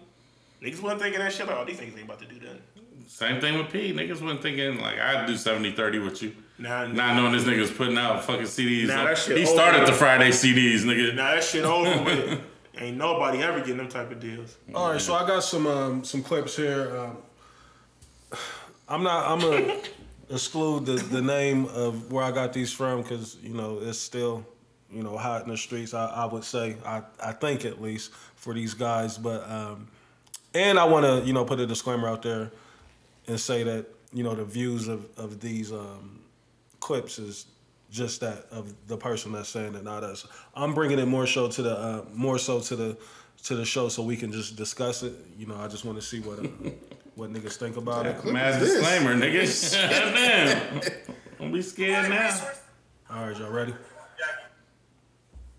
[0.62, 1.46] niggas wasn't thinking that shit.
[1.46, 2.60] Like, oh, these niggas ain't about to do that.
[3.06, 3.92] Same thing with P.
[3.92, 6.34] Niggas wasn't thinking like I'd do 70-30 with you.
[6.58, 8.86] Nah, Not knowing this nigga's putting out fucking CDs.
[8.88, 9.90] Nah, that shit he started over.
[9.90, 11.14] the Friday CDs, nigga.
[11.14, 12.40] Now that shit over with.
[12.78, 14.56] Ain't nobody ever getting them type of deals.
[14.74, 16.96] All right, so I got some um, some clips here.
[16.96, 17.18] Um,
[18.88, 19.30] I'm not.
[19.30, 19.76] I'm gonna
[20.30, 24.46] exclude the, the name of where I got these from because you know it's still
[24.90, 25.94] you know hot in the streets.
[25.94, 29.88] I, I would say I I think at least for these guys, but um,
[30.54, 32.50] and I want to you know put a disclaimer out there
[33.26, 36.20] and say that you know the views of of these um,
[36.80, 37.46] clips is
[37.90, 40.26] just that of the person that's saying it, not us.
[40.54, 42.96] I'm bringing it more so to the uh, more so to the
[43.44, 45.12] to the show so we can just discuss it.
[45.38, 46.70] You know, I just want to see what uh,
[47.14, 48.18] what niggas think about it.
[48.26, 48.82] Mad is this?
[48.82, 49.46] disclaimer, nigga.
[49.72, 50.80] Damn.
[51.38, 52.34] Don't be scared now.
[53.10, 53.74] All right, y'all ready?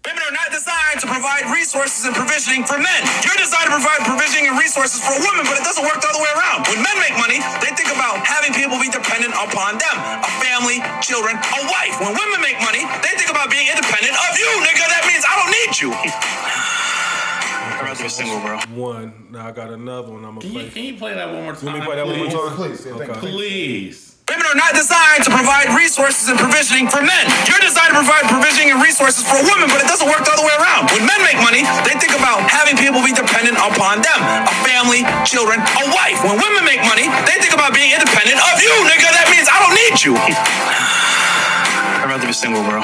[0.06, 3.02] Women are not designed to provide resources and provisioning for men.
[3.26, 6.22] You're designed to provide provisioning and resources for women, but it doesn't work the other
[6.22, 6.70] way around.
[6.70, 10.78] When men make money, they think about having people be dependent upon them a family,
[11.02, 11.98] children, a wife.
[11.98, 14.86] When women make money, they think about being independent of you, nigga.
[14.86, 15.90] That means I don't need you.
[17.86, 18.58] I'd rather be single, bro.
[18.74, 19.30] One.
[19.30, 20.26] Now I got another one.
[20.26, 20.70] I'm gonna Can you, play.
[20.74, 21.70] can you play that one more time?
[21.70, 22.58] Let me play that one more time.
[22.58, 23.30] Please, yeah, thank you.
[23.30, 24.18] Please.
[24.26, 27.30] Women are not designed to provide resources and provisioning for men.
[27.46, 30.42] You're designed to provide provisioning and resources for women, but it doesn't work the other
[30.42, 30.90] way around.
[30.98, 35.06] When men make money, they think about having people be dependent upon them a family,
[35.30, 36.18] children, a wife.
[36.26, 39.14] When women make money, they think about being independent of you, nigga.
[39.14, 40.18] That means I don't need you.
[42.02, 42.82] I'd rather be single, bro.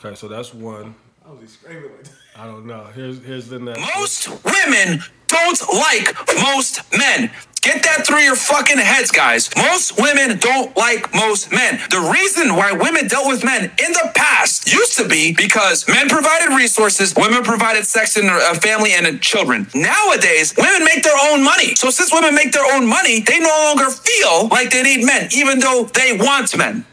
[0.00, 0.96] Okay, so that's one.
[1.28, 2.25] I was screaming like that.
[2.38, 2.84] I don't know.
[2.94, 3.80] Here's here's the next.
[3.96, 7.30] Most women don't like most men.
[7.62, 9.50] Get that through your fucking heads, guys.
[9.56, 11.80] Most women don't like most men.
[11.90, 16.08] The reason why women dealt with men in the past used to be because men
[16.08, 19.66] provided resources, women provided sex and a family and uh, children.
[19.74, 21.74] Nowadays, women make their own money.
[21.74, 25.28] So since women make their own money, they no longer feel like they need men,
[25.32, 26.86] even though they want men.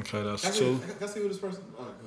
[0.00, 0.80] Okay, that's Can I two.
[0.98, 1.62] can I see who this person?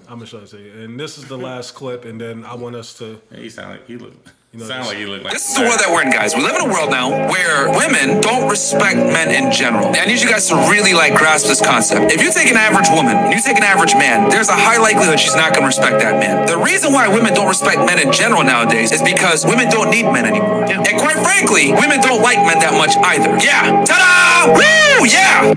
[0.10, 0.14] Go ahead.
[0.14, 0.84] I'm gonna show it to you.
[0.84, 3.22] And this is the last clip, and then I want us to.
[3.34, 4.14] He sound like he look.
[4.52, 5.34] You know, Sound like you look like.
[5.34, 6.34] This is the world that we're in, guys.
[6.34, 9.94] We live in a world now where women don't respect men in general.
[9.94, 12.12] I need you guys to really like grasp this concept.
[12.12, 14.82] If you take an average woman and you take an average man, there's a high
[14.82, 16.48] likelihood she's not gonna respect that man.
[16.48, 20.10] The reason why women don't respect men in general nowadays is because women don't need
[20.10, 20.66] men anymore.
[20.66, 23.38] And quite frankly, women don't like men that much either.
[23.38, 23.86] Yeah.
[23.86, 24.50] Ta-da!
[24.58, 25.06] Woo!
[25.06, 25.54] Yeah!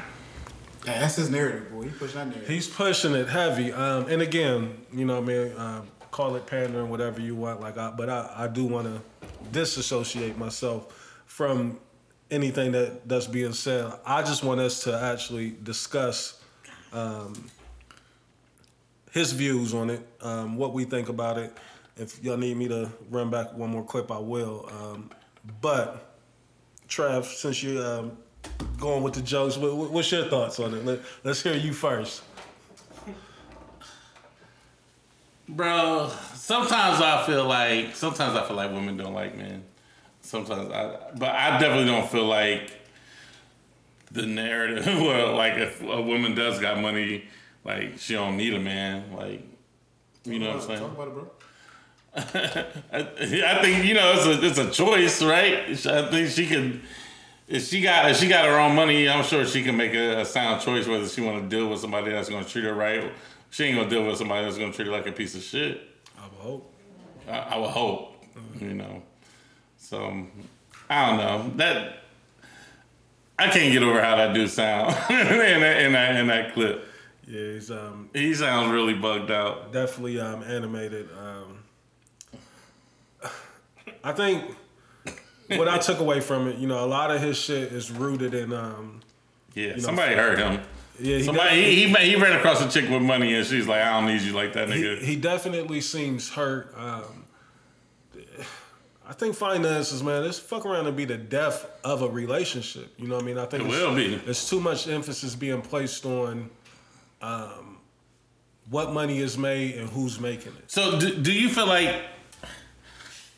[0.84, 1.71] Yeah, that's his narrative, boy.
[1.71, 1.71] He
[2.02, 2.48] pushing that narrative.
[2.48, 3.72] He's pushing it heavy.
[3.72, 7.60] Um, and again, you know, I mean, um, call it pandering, whatever you want.
[7.60, 9.00] Like, I, but I, I do want to
[9.52, 11.78] disassociate myself from
[12.30, 13.92] anything that that's being said.
[14.04, 16.40] I just want us to actually discuss
[16.92, 17.32] um,
[19.12, 21.56] his views on it, um, what we think about it.
[21.96, 24.68] If y'all need me to run back one more clip, I will.
[24.70, 25.10] Um,
[25.60, 26.16] but
[26.88, 28.16] Trav, since you're um,
[28.78, 30.84] going with the jokes, what, what- what's your thoughts on it?
[30.84, 32.22] Let, let's hear you first.
[35.48, 39.64] Bro, sometimes I feel like sometimes I feel like women don't like men.
[40.22, 42.70] Sometimes I, but I definitely don't feel like
[44.12, 44.86] the narrative.
[45.02, 47.24] Well, like if a woman does got money,
[47.64, 49.12] like she don't need a man.
[49.14, 49.42] Like,
[50.24, 50.80] you know what I'm saying?
[50.80, 51.30] Talk about it, bro.
[52.92, 55.68] I, I think you know it's a it's a choice, right?
[55.86, 56.82] I think she can.
[57.52, 60.20] If she got if she got her own money, I'm sure she can make a,
[60.20, 62.72] a sound choice whether she want to deal with somebody that's going to treat her
[62.72, 63.12] right.
[63.50, 65.82] She ain't gonna deal with somebody that's gonna treat her like a piece of shit.
[66.18, 66.74] I would hope.
[67.28, 68.24] I, I would hope,
[68.58, 69.02] you know.
[69.76, 70.26] So
[70.88, 71.98] I don't know that.
[73.38, 76.88] I can't get over how that dude sound in that in that in that clip.
[77.26, 79.74] Yeah, he's um, He sounds really bugged out.
[79.74, 81.10] definitely um, animated.
[81.12, 81.58] Um,
[84.04, 84.56] I think
[85.58, 88.34] what I took away from it, you know, a lot of his shit is rooted
[88.34, 88.52] in.
[88.52, 89.00] Um,
[89.54, 90.60] Yeah, know, somebody heard him.
[91.00, 93.82] yeah, he, Somebody he, he he ran across a chick with money and she's like,
[93.82, 94.98] I don't need you like that nigga.
[95.00, 96.72] he definitely seems hurt.
[96.76, 97.24] Um,
[99.06, 102.92] I think finances, man, this fuck around and be the death of a relationship.
[102.98, 103.38] You know what I mean?
[103.38, 104.14] I think It it's- will be.
[104.16, 106.48] There's too much emphasis being placed on
[107.20, 107.78] um,
[108.70, 110.70] what money is made and who's making it.
[110.70, 111.94] So do, do you feel like?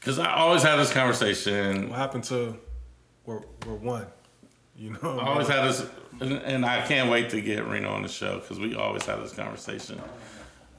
[0.05, 1.89] Because I always have this conversation.
[1.89, 2.59] What happened to
[3.25, 4.07] we're, we're one?
[4.77, 5.89] You know, I always have this,
[6.21, 9.23] and, and I can't wait to get Reno on the show because we always have
[9.23, 9.99] this conversation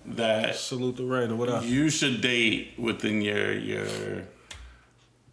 [0.05, 1.65] that salute the rain or whatever.
[1.65, 3.87] you should date within your your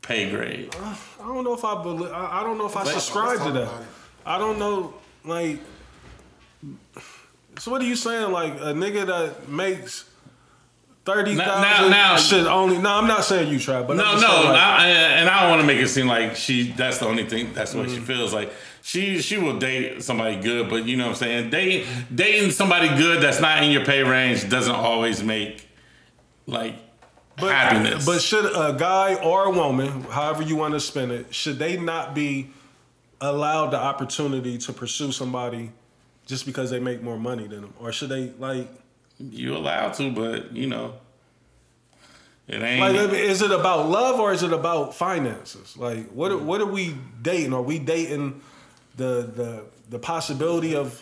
[0.01, 0.75] pay grade.
[0.81, 2.11] Uh, I don't know if I believe.
[2.13, 3.71] I, I don't know if I subscribe to that.
[4.25, 4.95] I don't know,
[5.27, 5.59] like.
[7.59, 8.33] So what are you saying?
[8.33, 10.09] Like a nigga that makes
[11.05, 12.79] thirty Now- now- now- should only.
[12.79, 15.51] No, I'm not saying you try, but No, no, saying, like, I, and I don't
[15.51, 16.73] want to make it seem like she.
[16.73, 17.53] That's the only thing.
[17.53, 18.05] That's what she Mm-hmm.
[18.05, 18.53] feels like.
[18.85, 21.51] She she will date somebody good, but you know what I'm saying.
[21.51, 25.69] Date, dating somebody good that's not in your pay range doesn't always make
[26.47, 26.75] like
[27.37, 28.05] but, happiness.
[28.05, 31.77] But should a guy or a woman, however you want to spin it, should they
[31.79, 32.51] not be
[33.21, 35.71] allowed the opportunity to pursue somebody
[36.27, 38.69] just because they make more money than them, or should they like?
[39.31, 40.95] You allowed to, but you know,
[42.49, 42.81] it ain't.
[42.81, 45.77] Like, is it about love or is it about finances?
[45.77, 47.55] Like, what are, what are we dating?
[47.55, 48.41] Are we dating
[48.97, 51.01] the the the possibility of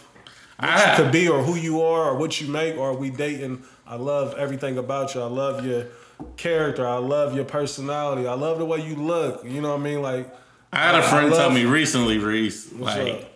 [0.59, 2.97] what I- you could be or who you are or what you make, or are
[2.97, 3.63] we dating?
[3.87, 5.23] I love everything about you.
[5.23, 5.87] I love your
[6.37, 6.87] character.
[6.87, 8.27] I love your personality.
[8.27, 9.43] I love the way you look.
[9.45, 10.03] You know what I mean?
[10.03, 10.33] Like,
[10.73, 13.30] I had a friend tell me recently, Reese, like, up?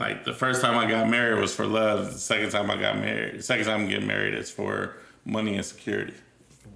[0.00, 2.12] Like the first time I got married was for love.
[2.12, 5.54] The second time I got married, the second time I get married is for money
[5.56, 6.14] and security.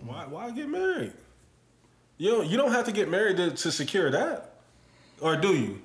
[0.05, 1.13] why why get married?
[2.19, 4.55] You don't you don't have to get married to, to secure that,
[5.21, 5.81] or do you?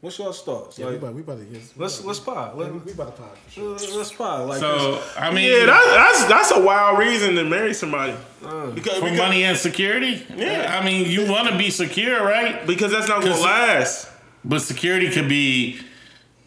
[0.00, 0.78] What's your thoughts?
[0.78, 1.62] Yeah, we Like, about, we about to get.
[1.78, 2.58] let's let's pod.
[2.58, 3.70] Let, we, we about to pod for sure.
[3.96, 4.48] let's pod.
[4.48, 8.12] Like, So I mean, Yeah, that's, that's that's a wild reason to marry somebody.
[8.44, 10.26] Uh, Because, for because, money and security.
[10.36, 10.78] Yeah.
[10.78, 12.66] I mean, you want to be secure, right?
[12.66, 14.10] because that's not gonna last.
[14.44, 15.80] But security could be,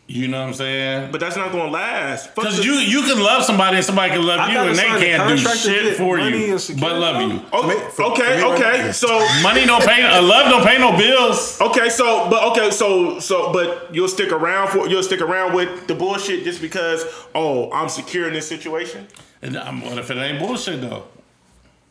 [0.05, 1.11] you know what I'm saying?
[1.11, 2.33] But that's not gonna last.
[2.35, 5.27] Because you you can love somebody and somebody can love I you and they can't
[5.29, 7.41] do shit for you, but love you.
[7.51, 8.91] Okay, okay, okay.
[8.93, 9.07] So
[9.41, 10.03] Money don't pay.
[10.03, 11.59] A love don't pay no bills.
[11.59, 15.87] okay, so but okay, so so but you'll stick around for you'll stick around with
[15.87, 17.03] the bullshit just because
[17.35, 19.07] oh I'm secure in this situation.
[19.41, 21.03] And um, what if it ain't bullshit though?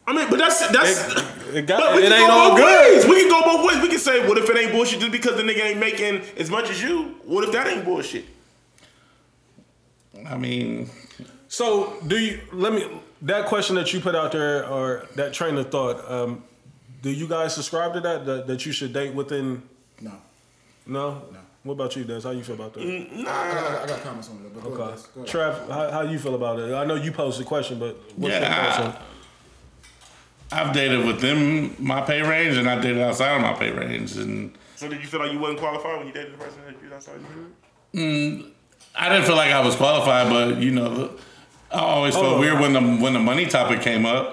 [0.06, 0.98] I mean, but that's that's.
[1.54, 2.94] it, got, but we it can ain't go all both good.
[2.96, 3.06] ways.
[3.06, 3.82] We can go both ways.
[3.82, 6.48] We can say, what if it ain't bullshit just because the nigga ain't making as
[6.50, 7.16] much as you?
[7.24, 8.24] What if that ain't bullshit?
[10.26, 10.90] I mean,
[11.48, 15.56] So, do you let me that question that you put out there or that train
[15.56, 16.08] of thought?
[16.10, 16.42] Um,
[17.02, 18.46] do you guys subscribe to that, that?
[18.46, 19.62] That you should date within?
[20.00, 20.12] No.
[20.86, 21.22] No.
[21.32, 21.38] No.
[21.62, 22.20] What about you, Des?
[22.22, 22.80] How you feel about that?
[22.82, 24.82] I got, I got comments on that, but go Okay.
[24.92, 25.04] ahead.
[25.14, 25.34] Go ahead.
[25.68, 26.72] Trav, how, how you feel about it?
[26.72, 28.96] I know you posed the question, but what's your Yeah, thoughts on it?
[30.52, 34.52] I've dated within my pay range, and I dated outside of my pay range, and
[34.76, 36.94] So did you feel like you wasn't qualified when you dated the person that you
[36.94, 38.42] outside your you?
[38.42, 38.50] Mm,
[38.94, 40.28] I didn't feel like I was qualified.
[40.28, 41.10] But you know,
[41.72, 42.40] I always felt Oh.
[42.40, 44.32] weird when the when the money topic came up.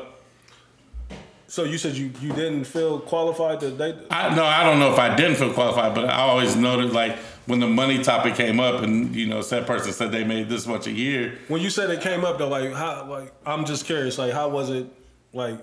[1.48, 3.96] So you said you, you didn't feel qualified to date?
[4.10, 7.16] I no, I don't know if I didn't feel qualified, but I always noted like
[7.46, 10.66] when the money topic came up, and you know, said person said they made this
[10.68, 11.38] much a year.
[11.48, 14.50] When you said it came up though, like how like I'm just curious, like how
[14.50, 14.88] was it
[15.32, 15.60] like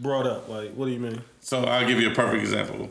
[0.00, 0.48] brought up?
[0.48, 1.22] Like what do you mean?
[1.40, 2.90] So I'll give you a perfect example.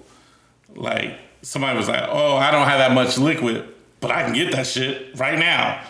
[0.75, 3.67] Like somebody was like, "Oh, I don't have that much liquid,
[3.99, 5.81] but I can get that shit right now."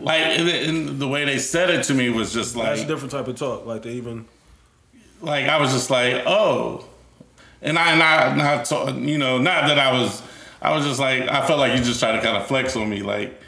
[0.00, 2.86] Like and, and the way they said it to me was just like That's a
[2.86, 3.66] different type of talk.
[3.66, 4.26] Like they even
[5.20, 6.84] like I was just like, "Oh,"
[7.62, 10.22] and I not not to, you know not that I was.
[10.60, 12.88] I was just like I felt like you just tried to kind of flex on
[12.88, 13.40] me, like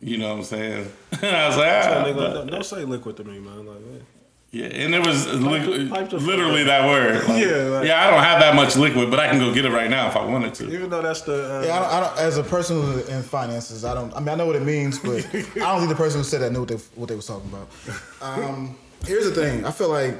[0.00, 0.92] you know what I'm saying.
[1.22, 3.66] I was like, ah, nigga, but- don't, don't say liquid to me, man.
[3.66, 3.93] Like.
[4.54, 7.16] Yeah, and it was li- pipe the- literally that word.
[7.28, 9.64] Like, Yeah, like- yeah, I don't have that much liquid, but I can go get
[9.64, 10.70] it right now if I wanted to.
[10.72, 13.22] even though that's the uh, Yeah, I don't, I don't, as a person who's in
[13.22, 14.14] finances, I don't.
[14.14, 16.40] I mean, I know what it means, but I don't think the person who said
[16.42, 17.68] that knew what they what they was talking about.
[18.22, 18.76] Um,
[19.06, 20.14] here's the thing: I feel like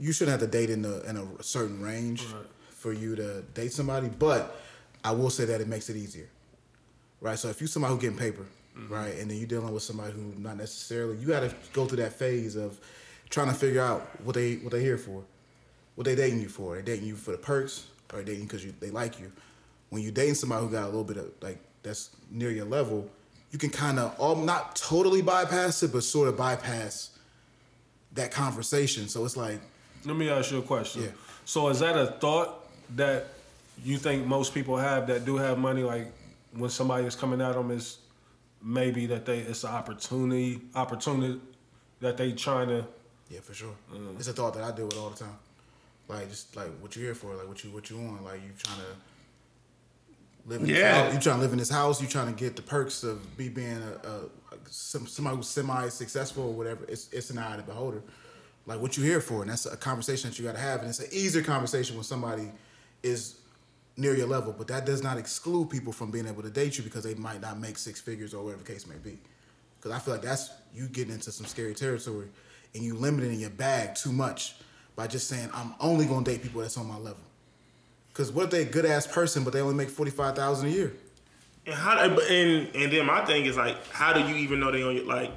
[0.00, 2.26] you shouldn't have to date in a in a certain range
[2.70, 4.60] for you to date somebody, but
[5.04, 6.28] I will say that it makes it easier,
[7.20, 7.38] right?
[7.38, 8.44] So if you somebody who getting paper,
[8.88, 11.98] right, and then you're dealing with somebody who not necessarily, you got to go through
[11.98, 12.80] that phase of
[13.30, 15.24] trying to figure out what they what they here for
[15.94, 16.76] what they dating you for.
[16.76, 19.30] They dating you for the perks, or they dating because they like you.
[19.90, 23.08] When you dating somebody who got a little bit of like that's near your level,
[23.50, 27.10] you can kind of all not totally bypass it, but sort of bypass
[28.14, 29.08] that conversation.
[29.08, 29.60] So it's like
[30.04, 31.02] Let me ask you a question.
[31.02, 31.08] Yeah.
[31.44, 32.66] So is that a thought
[32.96, 33.26] that
[33.84, 35.82] you think most people have that do have money?
[35.82, 36.12] Like
[36.52, 37.98] when somebody is coming at them, is
[38.62, 41.40] maybe that they it's an opportunity opportunity
[42.00, 42.86] that they trying to.
[43.30, 43.74] yeah, for sure.
[44.18, 45.36] It's a thought that I deal with all the time.
[46.08, 48.50] Like just like what you here for, like what you what you want, like you
[48.58, 48.84] trying to
[50.46, 50.60] live.
[50.62, 50.74] In Yeah.
[50.74, 52.02] this house, you trying to live in this house.
[52.02, 54.16] You trying to get the perks of be being a, a,
[54.54, 56.84] a somebody who's semi successful or whatever.
[56.88, 58.02] It's it's an eye of the beholder.
[58.66, 60.88] Like what you here for, and that's a conversation that you got to have, and
[60.88, 62.50] it's an easier conversation when somebody
[63.02, 63.36] is
[63.96, 64.54] near your level.
[64.56, 67.40] But that does not exclude people from being able to date you because they might
[67.40, 69.18] not make six figures or whatever the case may be.
[69.78, 72.28] Because I feel like that's you getting into some scary territory,
[72.74, 74.54] and you limiting your bag too much
[74.96, 77.22] by just saying I'm only gonna date people that's on my level.
[78.08, 80.68] Because what if they a good ass person, but they only make forty five thousand
[80.68, 80.92] a year?
[81.66, 84.82] And how and and then my thing is like, how do you even know they
[84.82, 85.32] on your like?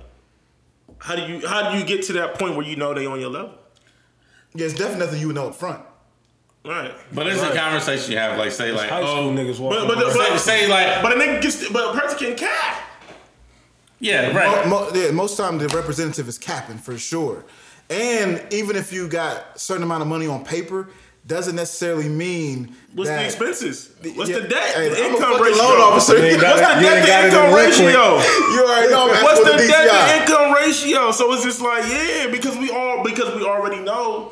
[1.00, 3.20] How do you how do you get to that point where you know they on
[3.20, 3.54] your level?
[4.54, 5.84] Yeah, it's definitely nothing you would know up front.
[6.66, 6.92] Right.
[7.14, 9.88] But it's a conversation you have, like say like, High school oh, niggas walking.
[9.88, 10.18] But but, the, around.
[10.32, 12.82] but say, say like, but a nigga gets but a person can cap.
[14.00, 14.68] yeah, right.
[14.68, 17.46] Mo- mo- yeah, most time the representative is capping for sure.
[17.90, 20.90] And even if you got a certain amount of money on paper,
[21.28, 23.92] doesn't necessarily mean What's that the expenses?
[24.16, 24.40] What's Yeah.
[24.40, 24.76] the debt?
[24.76, 25.64] Hey, the I'm income fucking ratio.
[25.64, 26.18] loan officer.
[26.28, 28.20] You got What's it- that you ain't debt to income ratio?
[28.56, 29.08] You already know.
[29.24, 29.68] What's the DCI.
[29.68, 31.12] debt to income ratio?
[31.12, 34.32] So it's just like, yeah, because we all because we already know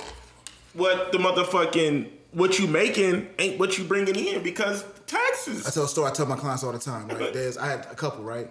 [0.74, 5.68] what the motherfucking what you making ain't what you bringing in because taxes.
[5.68, 6.10] I tell a story.
[6.10, 7.08] I tell my clients all the time.
[7.08, 7.34] Right?
[7.34, 8.24] There's I had a couple.
[8.24, 8.50] Right,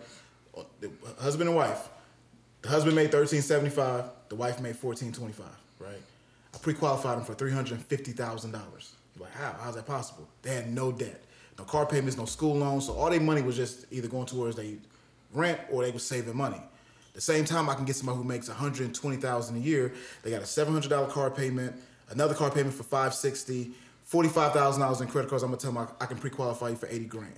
[1.18, 1.88] husband and wife.
[2.62, 4.04] The husband made thirteen seventy five.
[4.28, 5.56] The wife made fourteen twenty five.
[5.78, 6.00] Right.
[6.54, 8.92] I pre-qualified them for three hundred fifty thousand dollars.
[9.18, 9.54] Like how?
[9.60, 10.28] How's that possible?
[10.42, 11.22] They had no debt,
[11.58, 12.86] no car payments, no school loans.
[12.86, 14.76] So all their money was just either going towards they
[15.32, 16.60] rent or they was saving money.
[17.14, 19.92] The same time, I can get somebody who makes one hundred twenty thousand a year.
[20.22, 21.74] They got a seven hundred dollar car payment,
[22.12, 23.72] another car payment for five sixty,
[24.04, 25.42] forty five thousand dollars in credit cards.
[25.42, 27.32] I'm gonna tell them I, I can pre-qualify you for eighty grand.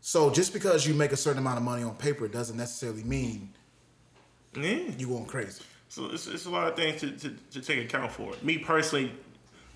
[0.00, 3.50] So just because you make a certain amount of money on paper doesn't necessarily mean
[4.54, 4.78] Yeah.
[4.98, 5.62] you going crazy.
[5.88, 8.32] So it's, it's a lot of things to, to, to take account for.
[8.42, 9.12] Me personally,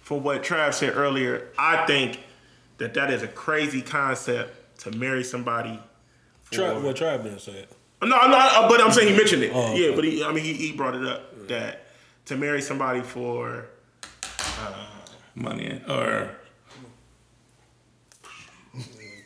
[0.00, 2.20] for what Trav said earlier, I think
[2.78, 5.78] that that is a crazy concept to marry somebody.
[6.44, 7.72] For, Tri- what tribe didn't say it?
[8.02, 9.52] No, no, uh, but I'm saying he mentioned it.
[9.54, 11.85] Oh, Yeah, but he, I mean, he, he brought it up that
[12.26, 13.66] to marry somebody for
[15.34, 16.30] Money or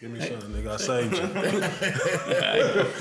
[0.01, 0.70] Give me something, nigga.
[0.72, 1.24] I saved you.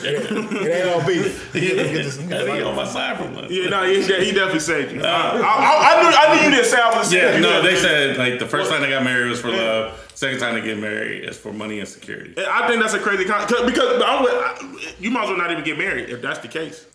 [0.04, 1.54] It ain't all beef.
[1.54, 3.48] he on my side for money.
[3.50, 5.00] yeah, no, he, he definitely saved you.
[5.00, 7.14] Uh, I, I, I knew I knew you didn't say I was.
[7.14, 10.12] Yeah, no, they said like the first time they got married was for love.
[10.14, 12.34] Second time they get married is for money and security.
[12.38, 15.38] I think that's a crazy con- 'cause- because I would, I, you might as well
[15.38, 16.86] not even get married if that's the case.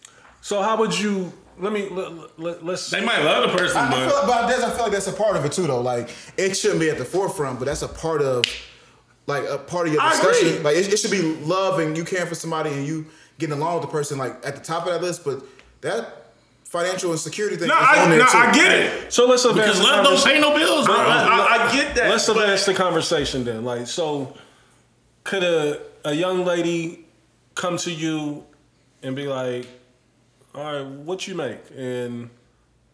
[0.43, 1.33] So how would you?
[1.59, 2.91] Let me let, let, let's.
[2.91, 5.07] They might love the person, I, I but feel, but that's, I feel like that's
[5.07, 5.81] a part of it too, though.
[5.81, 8.45] Like it shouldn't be at the forefront, but that's a part of,
[9.27, 10.49] like a part of your I discussion.
[10.49, 10.61] agree.
[10.61, 13.07] Like it, it should be love and you caring for somebody and you
[13.39, 15.25] getting along with the person, like at the top of that list.
[15.25, 15.43] But
[15.83, 16.33] that
[16.65, 18.39] financial insecurity thing No, is on I, there no, too.
[18.39, 19.13] I get it.
[19.13, 20.33] So let's advance Because the love don't conversation.
[20.33, 20.95] pay no bills, bro.
[20.97, 22.11] I, I, I get that.
[22.11, 23.65] Let's but- advance the conversation then.
[23.65, 24.37] Like, so
[25.23, 27.07] could a a young lady
[27.55, 28.45] come to you
[29.05, 29.67] and be like,
[30.55, 32.31] "All right, what you make, and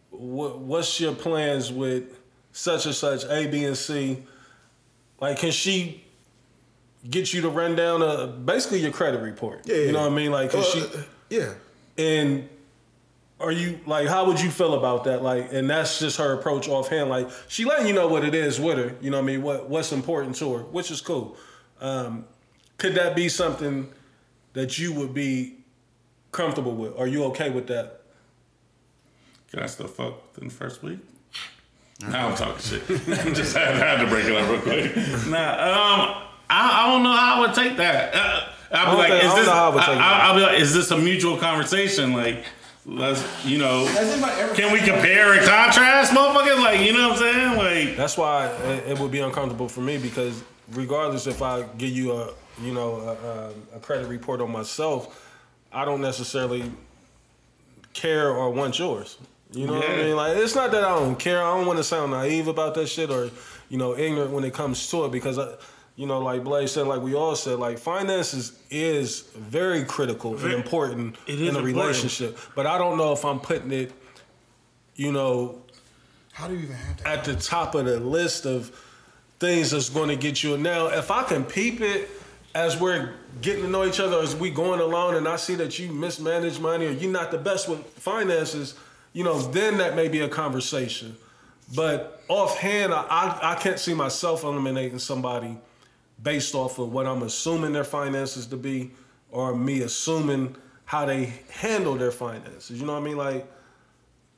[0.09, 2.19] what what's your plans with
[2.51, 4.17] such and such A, B, and C?"
[5.19, 6.03] Like, can she
[7.09, 9.61] get you to run down a basically your credit report?
[9.65, 9.91] Yeah, you yeah.
[9.91, 10.31] know what I mean.
[10.31, 10.85] Like, can Uh, she?
[11.29, 11.53] yeah.
[11.97, 12.49] And
[13.39, 15.21] are you like how would you feel about that?
[15.23, 17.09] Like, and that's just her approach offhand.
[17.09, 18.95] Like, she letting you know what it is with her.
[19.01, 19.41] You know what I mean?
[19.43, 21.37] What what's important to her, which is cool.
[21.79, 22.25] Um,
[22.77, 23.91] could that be something
[24.53, 25.57] that you would be
[26.31, 26.97] comfortable with?
[26.97, 28.01] Are you okay with that?
[29.51, 30.99] Can I still fuck within the first week?
[32.01, 32.83] Now I'm talking shit.
[32.89, 34.95] I just had, had to break it up real quick.
[35.27, 38.15] Nah, um, I, I don't know how I would take that.
[38.15, 39.45] Uh, I'll be like, think- is this?
[39.45, 42.13] know how I I, will be like, is this a mutual conversation?
[42.13, 42.45] Like,
[42.85, 46.59] let's, you know, Has anybody ever- can we compare and contrast, motherfuckers?
[46.59, 47.57] Like, you know what I'm saying?
[47.87, 50.41] Like, That's why it, it would be uncomfortable for me because
[50.71, 55.30] regardless if I give you a you know a, a, a credit report on myself,
[55.73, 56.71] I don't necessarily
[57.93, 59.17] care or want yours.
[59.51, 60.15] You know what I mean?
[60.15, 61.41] Like it's not that I don't care.
[61.43, 63.29] I don't want to sound naive about that shit or
[63.69, 65.55] you know ignorant when it comes to it because I,
[65.97, 70.53] you know like Blaze said, like we all said, like finances is very critical and
[70.53, 71.75] important It is in a important.
[71.75, 72.37] relationship.
[72.55, 73.91] But I don't know if I'm putting it,
[74.95, 75.61] you know,
[76.31, 77.19] How do you even have that?
[77.19, 78.69] at the top of the list of
[79.39, 80.57] things that's going to get you.
[80.57, 82.09] Now, if I can peep it
[82.53, 85.79] as we're getting to know each other, as we going along, and I see that
[85.79, 88.75] you mismanage money or you're not the best with finances,
[89.13, 91.15] you know, then that may be a conversation.
[91.75, 95.57] But offhand, I, I, I can't see myself eliminating somebody
[96.21, 98.91] based off of what I'm assuming their finances to be,
[99.31, 100.55] or me assuming
[100.85, 102.79] how they handle their finances.
[102.79, 103.17] You know what I mean?
[103.17, 103.49] Like,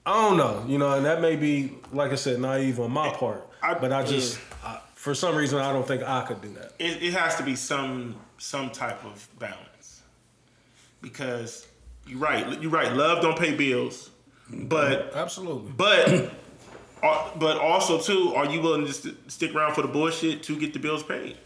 [0.06, 3.10] I don't know, you know, and that may be, like I said, naive on my
[3.10, 3.48] part.
[3.62, 6.72] I- but I just, I, for some reason, I don't think I could do that.
[6.80, 10.02] it, it has to be some some type of balance
[11.02, 11.68] because
[12.08, 14.10] you're right you're right love don't pay bills
[14.50, 15.72] but Absolutely.
[15.76, 16.10] but
[17.04, 20.58] uh, but also too are you willing to st- stick around for the bullshit to
[20.58, 21.38] get the bills paid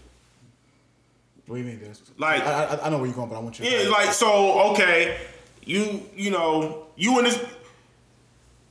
[1.48, 2.02] What do you mean, this?
[2.18, 3.66] Like- I, I, I know where you're going, but I want you.
[3.66, 5.18] to yeah like so okay
[5.66, 7.44] you you know you and this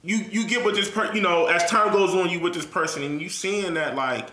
[0.03, 2.67] you you get with this per you know as time goes on you with this
[2.67, 4.29] person and you seeing that like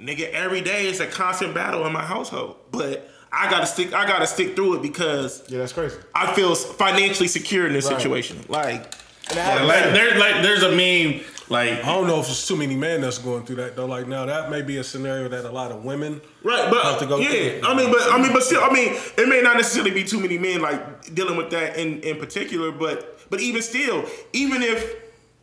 [0.00, 4.06] nigga every day is a constant battle in my household but I gotta stick I
[4.06, 5.96] gotta stick through it because Yeah, that's crazy.
[6.14, 7.96] I feel financially secure in this Right.
[8.00, 8.44] situation.
[8.48, 8.94] Like,
[9.28, 9.68] And that happens.
[9.68, 11.20] like there, like there's a meme.
[11.50, 13.86] Like, I don't know if it's too many men that's going through that though.
[13.86, 16.98] Like now, that may be a scenario that a lot of women right, but have
[17.00, 17.18] to go.
[17.18, 17.68] yeah, through.
[17.68, 20.20] I mean, but I mean, but still, I mean, it may not necessarily be too
[20.20, 24.04] many men like dealing with that in in particular, but but even still,
[24.34, 24.97] even if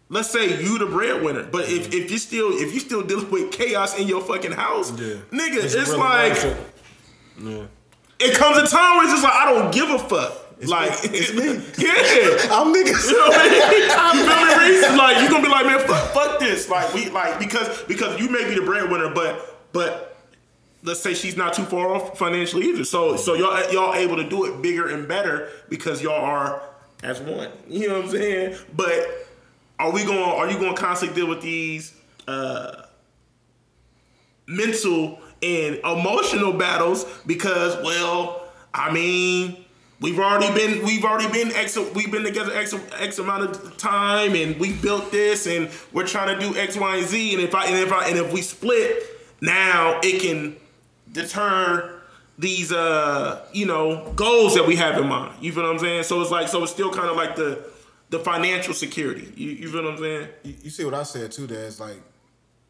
[0.09, 2.03] let's say you the breadwinner, but if mm-hmm.
[2.03, 5.15] if you still if you still dealing with chaos in your fucking house, Yeah.
[5.31, 6.57] nigga, it's, really like it.
[7.41, 7.65] Yeah.
[8.19, 10.41] it comes a time where it's just like I don't give a fuck.
[10.67, 11.17] like me.
[11.17, 11.45] It's me.
[11.85, 12.53] yeah.
[12.55, 13.09] I'm niggas.
[13.09, 14.25] You know what I mean?
[14.25, 14.97] Feel me, Reese?
[14.97, 16.69] Like you gonna be like, man, fuck, fuck this.
[16.69, 20.17] Like we like because because you may be the breadwinner, but but
[20.83, 22.85] let's say she's not too far off financially either.
[22.85, 23.17] So mm-hmm.
[23.17, 26.61] so y'all y'all able to do it bigger and better because y'all are
[27.03, 27.49] as one.
[27.67, 28.57] You know what I'm saying?
[28.73, 29.24] But
[29.79, 30.19] are we going?
[30.19, 31.93] Are you going to constantly deal with these
[32.27, 32.83] uh,
[34.47, 39.61] mental and emotional battles because well, I mean.
[40.01, 44.35] We've already been we've already been X we've been together X, X amount of time
[44.35, 47.55] and we built this and we're trying to do X, Y, and Z and if
[47.55, 49.03] I and if I and if we split,
[49.39, 50.57] now it can
[51.09, 52.01] deter
[52.37, 55.33] these uh you know goals that we have in mind.
[55.41, 56.03] You feel what I'm saying?
[56.03, 57.63] So it's like so it's still kind of like the
[58.09, 59.31] the financial security.
[59.35, 60.27] You, you feel what I'm saying?
[60.43, 61.47] you, you see what I said too.
[61.47, 61.97] That it's like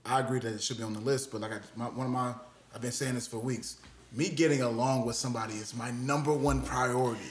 [0.06, 2.12] I agree that it should be on the list, but like I, my, one of
[2.14, 2.34] my
[2.74, 3.78] I've been saying this for weeks.
[4.14, 7.22] Me getting along with somebody is my number one priority.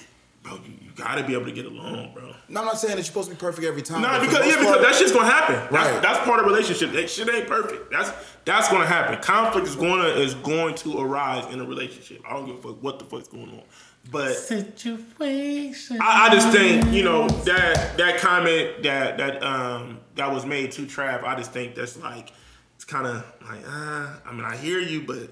[0.42, 2.34] Bro, you, you gotta be able to get along, bro.
[2.50, 4.02] No, I'm not saying that you're supposed to be perfect every time.
[4.02, 5.54] Nah, because yeah, because part- that's just gonna happen.
[5.54, 6.02] That's, Right.
[6.02, 6.92] that's part of relationship.
[6.92, 7.90] That shit ain't perfect.
[7.90, 8.10] That's
[8.44, 9.18] that's gonna happen.
[9.22, 12.20] Conflict is gonna is going to arise in a relationship.
[12.28, 13.62] I don't give a fuck what the fuck's going on.
[14.10, 15.98] But situation.
[16.00, 20.72] I, I just think you know that that comment that that um that was made
[20.72, 21.24] to Trav.
[21.24, 22.32] I just think that's like
[22.76, 24.20] it's kind of like ah.
[24.26, 25.30] I mean, I hear you, but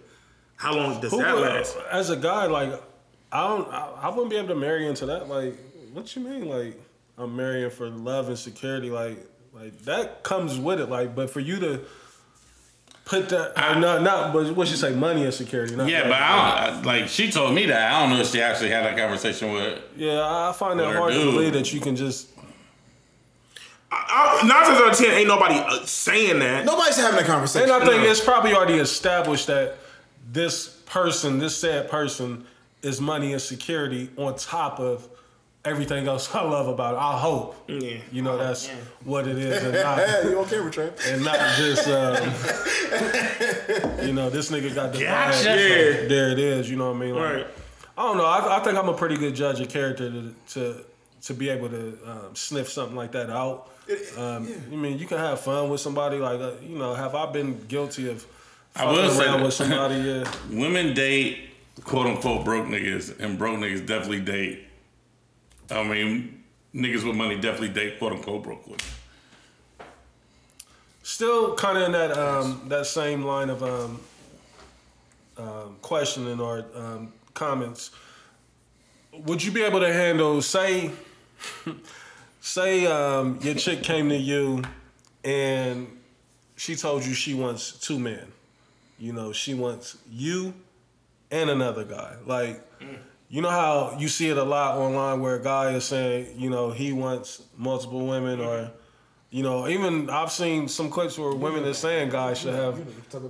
[0.57, 1.77] how long does Who that would- last?
[1.91, 2.73] As a guy, like
[3.31, 5.29] I don't, I, I wouldn't be able to marry into that.
[5.29, 5.57] Like,
[5.93, 6.49] what you mean?
[6.49, 6.79] Like,
[7.17, 8.91] I'm marrying for love and security.
[8.91, 9.19] Like,
[9.53, 10.89] like that comes with it.
[10.89, 11.81] Like, but for you to
[13.05, 15.77] put that, or not, not, but what she say, money and security.
[15.77, 16.85] Not Yeah, but I don't.
[16.85, 17.93] Like she told me that.
[17.93, 19.81] I don't know if she actually had that conversation with.
[19.97, 22.29] Yeah, I find that Or hard to believe that you can just
[23.93, 26.65] I, I, nine times out of ten, ain't nobody uh, saying that.
[26.65, 27.71] Nobody's having a conversation.
[27.71, 29.77] And I think it's probably already established that
[30.31, 32.47] this person, this sad person,
[32.81, 35.09] is money and security on top of
[35.65, 36.99] everything else I love about it.
[36.99, 37.57] I hope.
[37.69, 37.99] Yeah.
[38.11, 38.69] You know, that's
[39.05, 39.63] what it is.
[39.63, 40.91] And not, Hey, you on camera, Trey?
[41.09, 42.17] and not just, um,
[44.07, 45.33] you know, this nigga got the bag.
[45.33, 45.43] Gotcha.
[45.43, 46.09] so Yeah.
[46.09, 46.71] There it is.
[46.71, 47.15] You know what I mean?
[47.15, 47.47] Like, Right.
[47.97, 48.25] I don't know.
[48.27, 50.85] I, I think I'm a pretty good judge of character to to,
[51.23, 53.69] to be able to um, sniff something like that out.
[54.17, 56.17] Um, I mean, you can have fun with somebody.
[56.17, 58.27] Like, uh, you know, have I been guilty of
[58.75, 59.43] I will say that.
[59.43, 59.95] with somebody?
[60.01, 60.33] Yeah.
[60.51, 61.51] Women date
[61.85, 64.65] quote unquote broke niggas, and broke niggas definitely date.
[65.73, 66.43] I mean,
[66.75, 68.81] niggas with money definitely date quote unquote broke women.
[71.03, 74.01] Still kind of in that um, that same line of um,
[75.37, 77.91] um, questioning or um, comments.
[79.13, 80.91] Would you be able to handle, say,
[82.41, 84.63] say um, your chick came to you
[85.25, 85.87] and
[86.57, 88.33] she told you she wants two men.
[88.99, 90.55] You know, she wants you
[91.31, 92.15] and another guy.
[92.25, 92.63] Like,
[93.33, 96.51] you know how you see it a lot online where a guy is saying, you
[96.51, 98.71] know, he wants multiple women or,
[99.31, 102.77] you know, even I've seen some clips where women are saying guys should have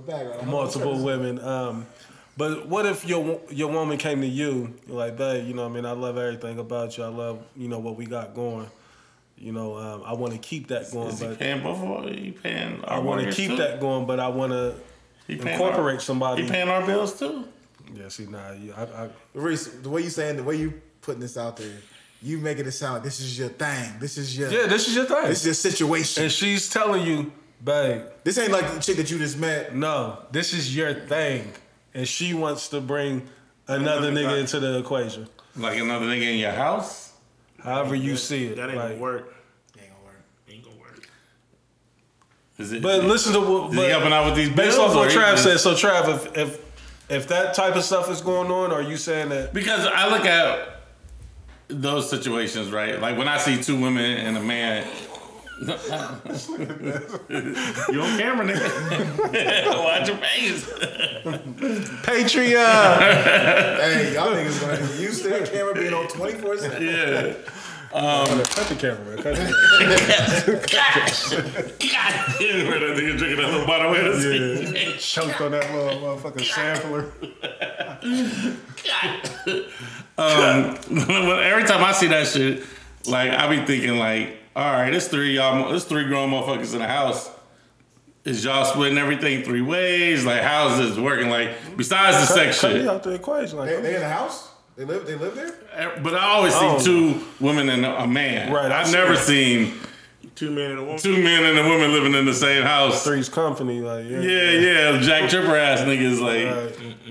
[0.05, 1.39] bag, multiple women.
[1.39, 1.87] Um,
[2.35, 5.85] but what if your your woman came to you like, babe, you know, I mean,
[5.85, 7.05] I love everything about you.
[7.05, 8.69] I love, you know, what we got going.
[9.37, 12.05] You know, um, I want to keep that going, Is he but paying both of
[12.05, 12.13] us?
[12.13, 13.55] He paying our I want to keep too?
[13.55, 14.75] that going, but I want to
[15.29, 16.43] incorporate our, somebody.
[16.43, 17.45] He paying our bills too.
[17.93, 21.21] Yeah, see, nah, you, I, I, Reese, the way you saying, the way you putting
[21.21, 21.77] this out there,
[22.21, 23.91] you making it sound like this is your thing.
[23.99, 24.49] This is your.
[24.51, 25.25] yeah, this is your thing.
[25.25, 26.23] This is your situation.
[26.23, 27.31] and she's telling you,
[27.63, 29.75] babe, This ain't like the chick that you just met.
[29.75, 31.51] no, this is your thing,
[31.93, 33.27] and she wants to bring
[33.67, 34.37] another Another nigga guy.
[34.37, 35.27] into the equation.
[35.55, 37.11] Like another nigga in your house.
[37.59, 39.35] However you see it, That ain't like- gonna work.
[39.79, 40.23] Ain't gonna work.
[40.49, 41.07] Ain't gonna work.
[42.57, 42.81] Is it?
[42.81, 43.69] But listen to what.
[43.71, 44.49] is but he helping out with these?
[44.49, 46.62] Based off what Trav said, so Trav, if, if
[47.13, 49.53] if that type of stuff is going on, are you saying that?
[49.53, 50.81] Because I look at
[51.67, 52.99] those situations, right?
[52.99, 54.87] Like when I see two women and a man.
[55.61, 55.69] you
[58.01, 59.67] on camera, nigga?
[59.83, 60.65] Watch your face.
[62.03, 63.33] Patreon.
[63.83, 66.83] Hey, y'all niggas gonna get used to that camera being on 24 7.
[66.83, 67.33] Yeah.
[67.93, 69.17] Cut the camera, man.
[69.23, 69.43] Cut the
[70.67, 71.63] camera.
[71.79, 74.97] God damn, where that nigga drinking that little bottle of Hennessy.
[74.97, 77.11] Choked on that little motherfucking sampler.
[80.17, 80.77] Um,
[81.43, 82.63] every time I see that shit,
[83.07, 86.79] like I be thinking like, all right, it's three y'all, it's three grown motherfuckers in
[86.79, 87.29] the house.
[88.25, 90.23] Is y'all splitting everything three ways?
[90.25, 91.29] Like, how's this working?
[91.29, 93.57] Like, besides the sex Cut shit, out the equation.
[93.57, 94.49] Like, They, they in the house?
[94.75, 95.53] They live They live there?
[95.75, 96.79] Eh, but I always see Oh.
[96.79, 98.51] two women and a man.
[98.51, 99.23] Right, I I've see never that.
[99.23, 99.73] seen
[100.35, 100.97] Two men and a woman.
[100.99, 103.03] two men and a woman living in the same house.
[103.03, 103.81] Three's company.
[103.81, 104.19] Like, yeah.
[104.19, 106.47] Yeah, yeah, Jack Tripper ass niggas like.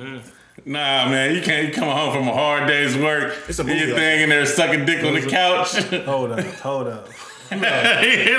[0.05, 0.22] Right.
[0.64, 3.36] Nah, man, you can't come home from a hard day's work.
[3.48, 5.74] It's a do movie your like thing and they're sucking dick on the couch.
[6.05, 6.40] Hold up.
[6.60, 7.09] Hold up.
[7.51, 7.60] You're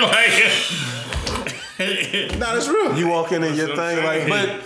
[0.02, 0.32] like,
[2.38, 2.96] Nah, that's real.
[2.96, 4.60] You walk in and your thing, like, but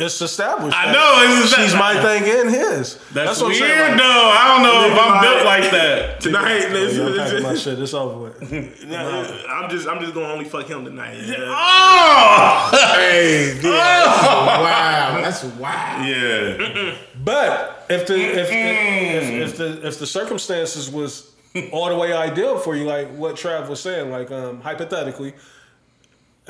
[0.00, 0.76] it's established.
[0.76, 2.96] I know, it's She's my thing and his.
[3.12, 3.90] That's, what I'm weird saying.
[3.90, 4.30] Like, though.
[4.32, 6.20] I don't know if I'm built like that.
[6.20, 7.78] Tonight, yeah, listen, I'm my shit.
[7.78, 8.50] It's over with.
[8.90, 11.18] Nah, I'm just, I'm just gonna only fuck him tonight.
[11.22, 11.36] Yeah.
[11.38, 12.70] Oh!
[13.00, 14.24] Hey, yeah, that's
[14.62, 15.20] wow.
[15.22, 16.02] That's wow.
[16.04, 16.96] Yeah.
[17.22, 21.32] But if the if, if, if the if the circumstances was
[21.72, 25.34] all the way ideal for you, like what Trav was saying, like um, hypothetically,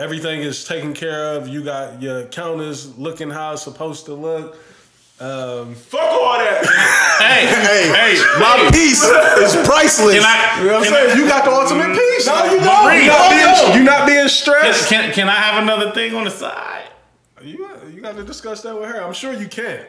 [0.00, 1.46] everything is taken care of.
[1.48, 4.56] You got your counters looking how it's supposed to look.
[5.20, 6.64] Um, Fuck all that.
[7.20, 10.14] Hey, hey, My piece is priceless.
[10.14, 10.60] Can I?
[10.62, 11.10] you know what I'm saying?
[11.10, 12.26] I- You got the ultimate piece.
[12.26, 12.94] No, you don't.
[12.96, 13.66] You're not, don't.
[13.66, 14.88] being, you're not being stressed.
[14.88, 16.88] Can, can I have another thing on the side?
[17.42, 19.02] You, you got to discuss that with her.
[19.02, 19.84] I'm sure you can.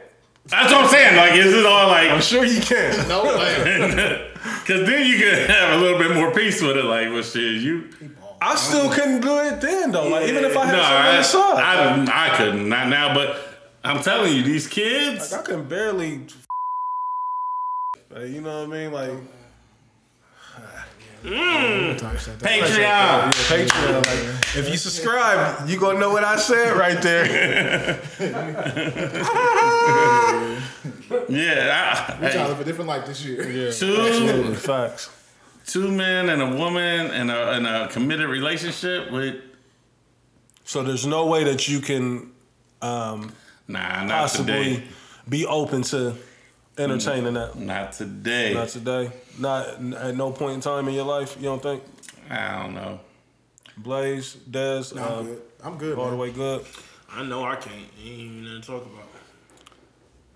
[0.47, 1.15] That's what I'm saying.
[1.15, 2.09] Like, is it all like?
[2.11, 3.07] I'm sure you can.
[3.07, 4.27] no way.
[4.41, 6.83] Because then you can have a little bit more peace with it.
[6.83, 7.89] Like, well, shit, you.
[8.43, 8.95] I still uh-huh.
[8.95, 10.07] couldn't do it then though.
[10.07, 12.09] Like even if I had No, something on the side.
[12.09, 12.67] I, I, I couldn't.
[12.67, 13.37] Not now, but
[13.83, 15.31] I'm telling you, these kids.
[15.31, 16.21] Like I can barely.
[18.09, 18.91] Like, you know what I mean?
[18.91, 19.11] Like
[21.23, 21.99] mm.
[21.99, 22.77] Patreon.
[22.79, 23.99] yeah, Patreon.
[23.99, 27.99] Like if you subscribe, you gonna know what I said right there.
[31.29, 32.05] Yeah.
[32.07, 33.47] I, We trying to hey, live a different life this year.
[33.49, 33.71] Yeah.
[33.71, 35.09] two, Facts.
[35.65, 39.35] Two men and a woman in a, in a committed relationship with.
[40.63, 42.31] So there's no way that you can
[42.81, 43.31] um,
[43.67, 44.83] Nah, not possibly today.
[45.27, 46.15] be open to
[46.77, 47.57] entertaining that.
[47.57, 48.53] Not today.
[48.53, 49.11] Not today.
[49.37, 51.35] Not at no point in time in your life.
[51.37, 51.83] You don't think?
[52.29, 52.99] I don't know.
[53.77, 55.41] Blaze, Dez, No, I'm uh, good.
[55.63, 55.97] I'm good.
[55.97, 56.65] all the way good.
[57.11, 57.75] I know I can't.
[57.75, 59.10] Ain't even nothing to talk about.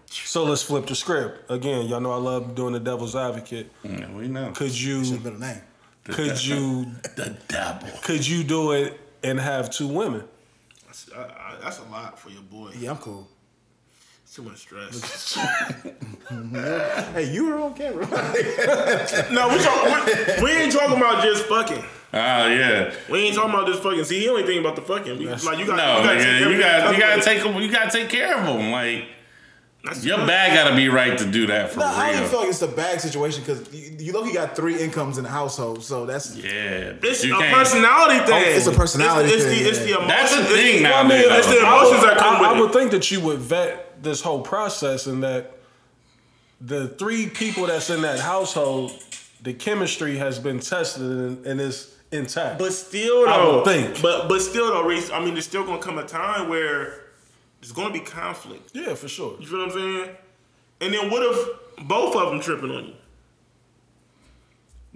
[0.10, 1.88] So let's flip the script again.
[1.88, 3.72] Y'all know I love doing the devil's advocate.
[3.84, 4.52] Yeah, we know.
[4.52, 5.00] Could It's you?
[5.00, 5.62] his middle name.
[6.06, 6.86] Could you?
[7.16, 7.90] The devil.
[8.04, 10.24] Could you do it and have two women?
[10.86, 12.72] That's, I, I, that's a lot for your boy.
[12.78, 13.28] Yeah, I'm cool.
[14.24, 15.38] It's too much stress.
[17.14, 18.06] Hey, you were on camera.
[19.32, 20.06] no, we, talk,
[20.40, 21.84] we, we ain't talking about just fucking.
[22.14, 22.94] Oh yeah.
[23.10, 24.04] We ain't talking about just fucking.
[24.06, 25.20] See, he only think about the fucking.
[25.20, 27.92] We, like you got, No, you got, nigga, you got you gotta take you gotta
[27.92, 28.72] take care of them.
[28.72, 29.06] Like
[30.02, 32.30] your bag gotta be right to do that for no, I don't even real.
[32.30, 35.24] feel like it's a bag situation because you, you look, you got three incomes in
[35.24, 37.54] the household, so that's Yeah, It's a can't.
[37.56, 38.44] personality thing.
[38.58, 39.86] it's a personality It's, it's thing, the it's yeah.
[39.86, 40.08] the emotion.
[40.08, 41.60] That's the it's thing the- nowadays, It's the though.
[41.78, 42.62] emotions that come I, with I it.
[42.62, 45.52] would think that you would vet this whole process and that
[46.62, 48.92] the three people that's in that household,
[49.42, 52.60] the chemistry has been tested and, and is intact.
[52.60, 54.02] But still, I though, would think.
[54.02, 55.12] But but still, though, Reese.
[55.12, 57.02] I mean, there's still gonna come a time where
[57.62, 58.72] there's gonna be conflict.
[58.74, 59.38] yeah, for sure.
[59.40, 60.16] You feel what I'm saying?
[60.82, 62.94] And then what if both of them tripping on you?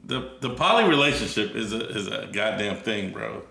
[0.05, 3.43] The the poly relationship is a is a goddamn thing, bro.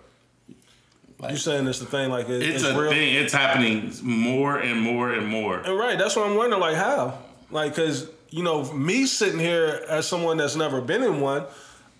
[1.21, 2.91] You're saying it's the thing like it, It's, it's, a real?
[2.91, 3.13] thing.
[3.13, 5.59] It's happening more and more and more.
[5.59, 7.17] And right, that's what I'm wondering, like how,
[7.51, 11.43] like, cause you know, me sitting here as someone that's never been in one,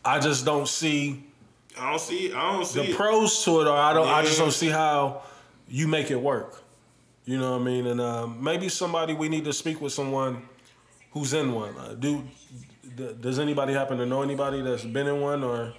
[0.06, 1.22] I just don't see
[1.80, 2.34] I don't see.
[2.34, 2.82] I don't see.
[2.82, 2.96] the it.
[2.96, 5.22] pros to it, or I don't, I just don't see how
[5.68, 6.62] you make it work.
[7.30, 7.86] You know what I mean?
[7.86, 10.50] And um, maybe somebody we need to speak with someone
[11.12, 11.78] who's in one.
[11.78, 12.24] Uh, do
[12.96, 15.72] d- does anybody happen to know anybody that's been in one or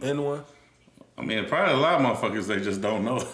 [0.00, 0.44] in one?
[1.18, 3.26] I mean, probably a lot of motherfuckers they just don't know.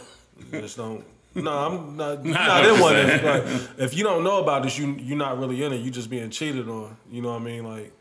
[0.50, 1.04] Just don't.
[1.32, 2.24] No, I'm not.
[2.24, 2.96] Nah, not I'm in one.
[2.96, 3.44] If, like,
[3.78, 5.76] if you don't know about this, you you're not really in it.
[5.76, 6.96] You just being cheated on.
[7.08, 7.62] You know what I mean?
[7.64, 7.92] Like,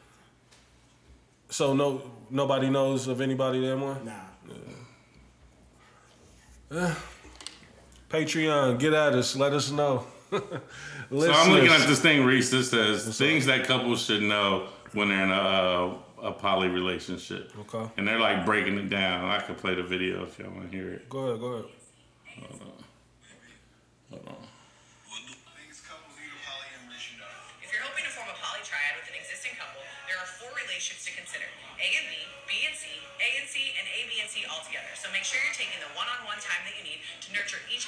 [1.50, 4.12] so no, nobody knows of anybody in one.
[6.72, 6.96] nah.
[8.10, 9.36] Patreon, get at us.
[9.36, 10.06] Let us know.
[11.12, 12.52] So I'm looking at this thing, Reese.
[12.52, 17.52] This says things that couples should know when they're in a, uh, a poly relationship.
[17.62, 17.90] Okay.
[17.98, 19.26] And they're like breaking it down.
[19.26, 21.10] I could play the video if y'all want to hear it.
[21.10, 21.40] Go ahead.
[21.40, 21.66] Go ahead.
[24.12, 24.49] Things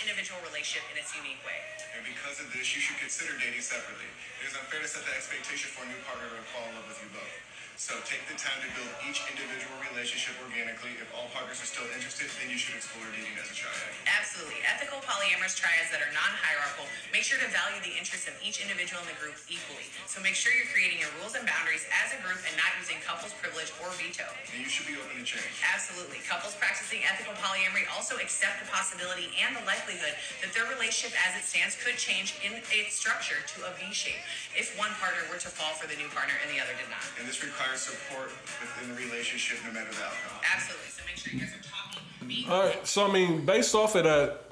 [0.02, 1.62] individual relationship in its unique way.
[1.94, 4.10] And because of this, you should consider dating separately.
[4.42, 6.90] It is unfair to set the expectation for a new partner to fall in love
[6.90, 7.51] with you both.
[7.82, 10.94] So take the time to build each individual relationship organically.
[11.02, 13.74] If all partners are still interested, then you should explore dating as a triad.
[14.06, 14.62] Absolutely.
[14.70, 18.62] Ethical polyamorous triads that are non hierarchical make sure to value the interests of each
[18.62, 19.90] individual in the group equally.
[20.06, 23.02] So make sure you're creating your rules and boundaries as a group and not using
[23.02, 24.30] couples privilege or veto.
[24.54, 25.50] And you should be open to change.
[25.66, 26.22] Absolutely.
[26.30, 30.14] Couples practicing ethical polyamory also accept the possibility and the likelihood
[30.46, 34.22] that their relationship as it stands could change in its structure to a V shape
[34.54, 37.02] if one partner were to fall for the new partner and the other did not.
[37.18, 38.32] And this requires support
[38.62, 40.40] within the relationship no matter the outcome.
[40.56, 40.88] Absolutely.
[40.90, 42.88] So make sure you guys are talking, being All right.
[42.88, 44.46] So I mean, based off of that,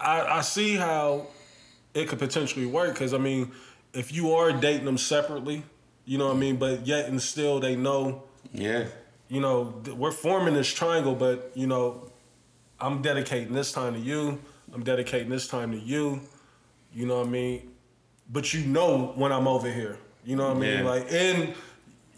[0.00, 1.28] I, I see how
[1.94, 2.94] it could potentially work.
[2.94, 3.52] Because I mean,
[3.92, 5.62] if you are dating them separately,
[6.04, 8.86] you know what I mean, but yet and still they know, Yeah.
[9.28, 12.10] you know, we're forming this triangle, but you know,
[12.80, 14.40] I'm dedicating this time to you.
[14.74, 16.20] I'm dedicating this time to you.
[16.92, 17.70] You know what I mean?
[18.30, 19.98] But you know when I'm over here.
[20.24, 20.78] You know what I mean?
[20.78, 20.90] Yeah.
[20.90, 21.54] Like, and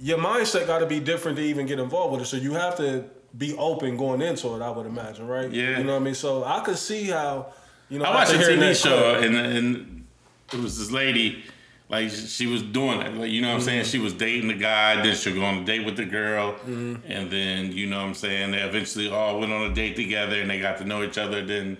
[0.00, 2.26] your mindset got to be different to even get involved with it.
[2.26, 3.04] So you have to
[3.36, 4.62] be open going into it.
[4.62, 5.50] I would imagine, right?
[5.50, 5.78] Yeah.
[5.78, 6.14] You know what I mean?
[6.14, 7.52] So I could see how,
[7.88, 10.06] you know, I watched a TV show and and
[10.52, 11.44] it was this lady,
[11.88, 13.14] like she was doing it.
[13.14, 13.82] Like you know what I'm saying?
[13.82, 13.90] Mm-hmm.
[13.90, 17.30] She was dating the guy, then she'll go on a date with the girl, and
[17.30, 18.52] then you know what I'm saying?
[18.52, 21.44] They eventually all went on a date together and they got to know each other.
[21.44, 21.76] Then,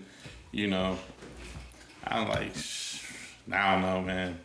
[0.53, 0.99] you know,
[2.05, 3.03] I'm like, "Shh,
[3.53, 4.39] I don't know, man.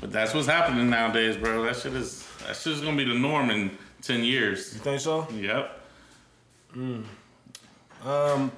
[0.00, 1.62] But that's what's happening nowadays, bro.
[1.64, 4.74] That shit is that just gonna be the norm in ten years.
[4.74, 5.26] You think so?
[5.32, 5.80] Yep.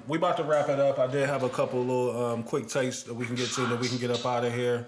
[0.08, 0.98] we about to wrap it up.
[0.98, 3.78] I did have a couple little um, quick takes that we can get to, that
[3.78, 4.86] we can get up out of here.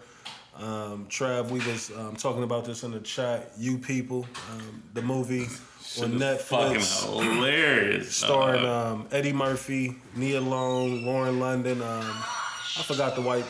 [0.57, 3.53] Um, Trav, we was um, talking about this in the chat.
[3.57, 8.16] You people, um, the movie on is fucking Netflix, hilarious.
[8.16, 11.81] starring um, Eddie Murphy, Nia Long, Lauren London.
[11.81, 13.45] Um, I forgot the white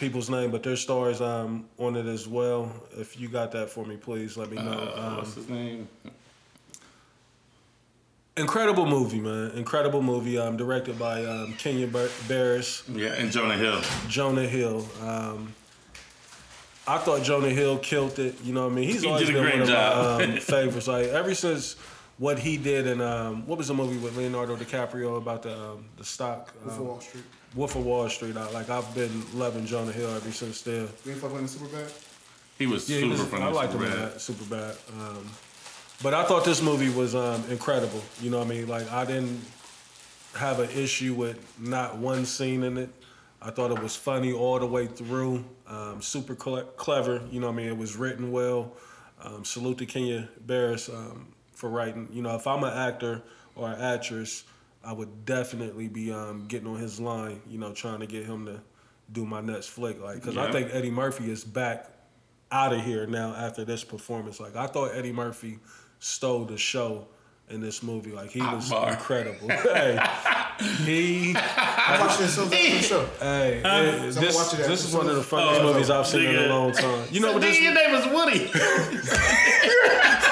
[0.00, 2.72] people's name, but their stars um, on it as well.
[2.96, 4.92] If you got that for me, please let me know.
[4.96, 5.86] Uh, Um, what's his name?
[8.36, 9.50] incredible movie, man.
[9.52, 10.38] Incredible movie.
[10.38, 12.82] Um, directed by um, Kenya Bar- Barris.
[12.88, 13.80] Yeah, and Jonah Hill.
[14.08, 14.86] Jonah Hill.
[15.02, 15.54] Um,
[16.88, 18.40] I thought Jonah Hill killed it.
[18.42, 18.84] You know what I mean?
[18.88, 20.18] He's He always did a been great one of job.
[20.20, 20.88] my um, favorites.
[20.88, 21.74] Like ever since
[22.18, 25.84] what he did in um, what was the movie with Leonardo DiCaprio about the um,
[25.98, 26.52] the stock?
[26.64, 27.24] Wolf of um, Wall Street.
[27.54, 28.36] Wolf of Wall Street.
[28.36, 30.88] I, like I've been loving Jonah Hill ever since then.
[31.04, 31.90] You ain't fuck with him super bad?
[32.58, 33.42] He was Yeah, he super was, funny.
[33.44, 34.12] I liked him super in bad.
[34.12, 35.16] that Superbad.
[35.18, 35.26] Um,
[36.02, 38.02] but I thought this movie was um, incredible.
[38.20, 38.68] You know what I mean?
[38.68, 39.40] Like I didn't
[40.36, 42.90] have an issue with not one scene in it.
[43.42, 45.44] I thought it was funny all the way through.
[45.66, 47.22] Um, super cle- clever.
[47.30, 47.66] You know what I mean?
[47.68, 48.72] It was written well.
[49.22, 52.08] Um, salute to Kenya Barris um, for writing.
[52.12, 53.22] You know, if I'm an actor
[53.56, 54.44] or an actress,
[54.84, 57.40] I would definitely be um, getting on his line.
[57.48, 58.60] You know, trying to get him to
[59.12, 60.00] do my next flick.
[60.00, 61.90] Like, because I think Eddie Murphy is back
[62.52, 64.40] out of here now after this performance.
[64.40, 65.58] Like I thought Eddie Murphy
[65.98, 67.06] stole the show
[67.48, 68.10] in this movie.
[68.12, 68.90] Like he was bar.
[68.90, 69.48] incredible.
[69.48, 69.98] hey,
[70.84, 73.06] he, I'm watching this so the show.
[73.20, 76.36] hey, it- So this, this is one of the funniest Oh, movies I've seen in
[76.36, 77.06] a long time.
[77.10, 77.56] You know what this?
[77.56, 78.50] Nigga, your name was Woody.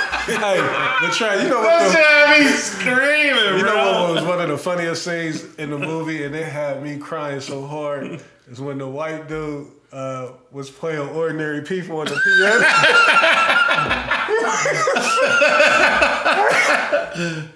[0.37, 0.61] Hey,
[1.07, 1.43] the train.
[1.45, 1.69] You know what?
[1.69, 3.75] That The, shit had me screaming, you bro.
[3.75, 6.97] know what was one of the funniest scenes in the movie, and it had me
[6.99, 8.21] crying so hard.
[8.51, 12.65] Is when the white dude uh, was playing ordinary people on the piano.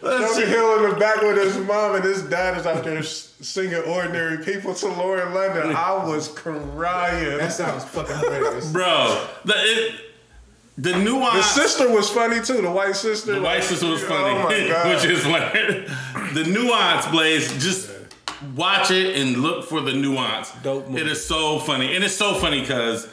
[0.03, 3.83] Jonah Hill in the back with his mom, and his dad is out there singing
[3.85, 5.75] "Ordinary People" to Lauren London.
[5.77, 7.39] I was crying.
[7.39, 8.71] That sounds fucking hilarious.
[8.73, 9.95] Bro, the it,
[10.79, 11.55] the nuance.
[11.55, 12.63] The sister was funny too.
[12.63, 13.35] The white sister.
[13.35, 14.95] The white sister was funny, Oh my god!
[14.95, 15.53] which is like
[16.35, 17.53] the nuance, Blaze.
[17.63, 17.91] Just
[18.57, 20.51] watch it and look for the nuance.
[20.63, 21.03] Dope movie.
[21.03, 23.07] It is so funny, and it's so funny because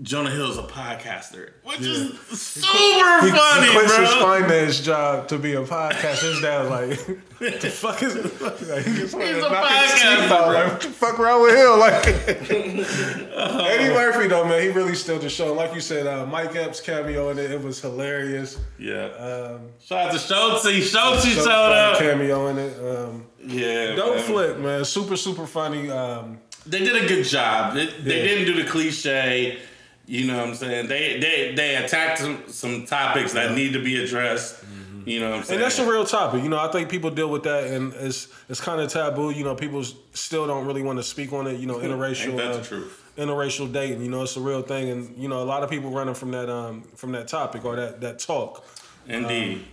[0.00, 4.20] Jonah Hill is a podcaster, which is super he, funny, he quits his bro.
[4.22, 6.22] finance job to be a podcast.
[6.22, 9.58] His dad was like, "What the fuck is?" Like, he just wanted He's a his
[9.58, 10.46] podcaster, bro.
[10.52, 11.78] Like, what the fuck wrong with him?
[11.78, 12.06] Like
[13.70, 15.52] Eddie Murphy, though, man, he really stole the show.
[15.52, 17.50] Like you said, uh, Mike Epps cameo in it.
[17.50, 18.58] It was hilarious.
[18.78, 19.06] Yeah.
[19.08, 20.66] Um, Shout out to Schultz.
[20.88, 21.98] Schultz showed up.
[21.98, 22.78] cameo in it.
[22.78, 23.94] Um, Yeah.
[23.94, 24.24] dope man.
[24.24, 24.84] flick, man.
[24.86, 25.90] Super, super funny.
[25.90, 27.74] Um, They did a good job.
[27.74, 28.24] They, they Yeah.
[28.28, 29.58] didn't do the cliche.
[30.06, 30.88] You know what I'm saying?
[30.88, 34.62] They they they attacked some, some topics that need to be addressed.
[35.04, 35.56] You know what I'm saying?
[35.56, 36.42] And that's a real topic.
[36.42, 39.30] You know, I think people deal with that, and it's it's kind of taboo.
[39.30, 41.58] You know, people still don't really want to speak on it.
[41.58, 43.12] You know, interracial, Ain't that the uh, truth?
[43.16, 44.02] interracial dating.
[44.02, 46.30] You know, it's a real thing, and you know, a lot of people running from
[46.32, 48.64] that um from that topic or that that talk.
[49.06, 49.64] Indeed.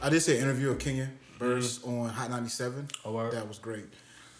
[0.00, 2.88] I did see an interview of Kenya Barris on Hot 97.
[3.04, 3.32] Oh, word.
[3.34, 3.84] that was great.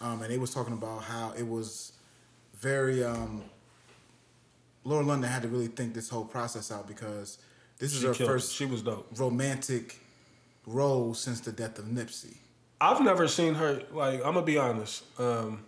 [0.01, 1.93] Um, and they was talking about how it was
[2.55, 3.43] very um,
[4.83, 7.37] Lauren London had to really think this whole process out because
[7.79, 8.33] this is her killed it.
[8.33, 9.07] first She was dope.
[9.17, 9.99] romantic
[10.65, 12.37] role since the death of Nipsey.
[12.81, 14.15] I've never seen her like.
[14.25, 15.03] I'm gonna be honest.
[15.19, 15.63] Um,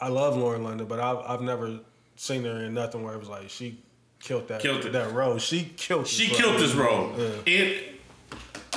[0.00, 1.80] I love Lauren London, but I've I've never
[2.16, 3.80] seen her in nothing where it was like she
[4.20, 4.92] killed that Killed it.
[4.92, 5.38] that role.
[5.38, 6.06] She killed.
[6.06, 6.60] She this killed role.
[6.60, 7.12] this role.
[7.16, 7.52] Yeah.
[7.52, 8.00] It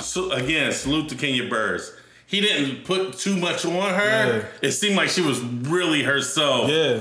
[0.00, 1.92] so again, salute to Kenya Barris.
[2.26, 4.38] He didn't put too much on her.
[4.38, 4.68] Yeah.
[4.68, 6.68] It seemed like she was really herself.
[6.70, 7.00] Yeah.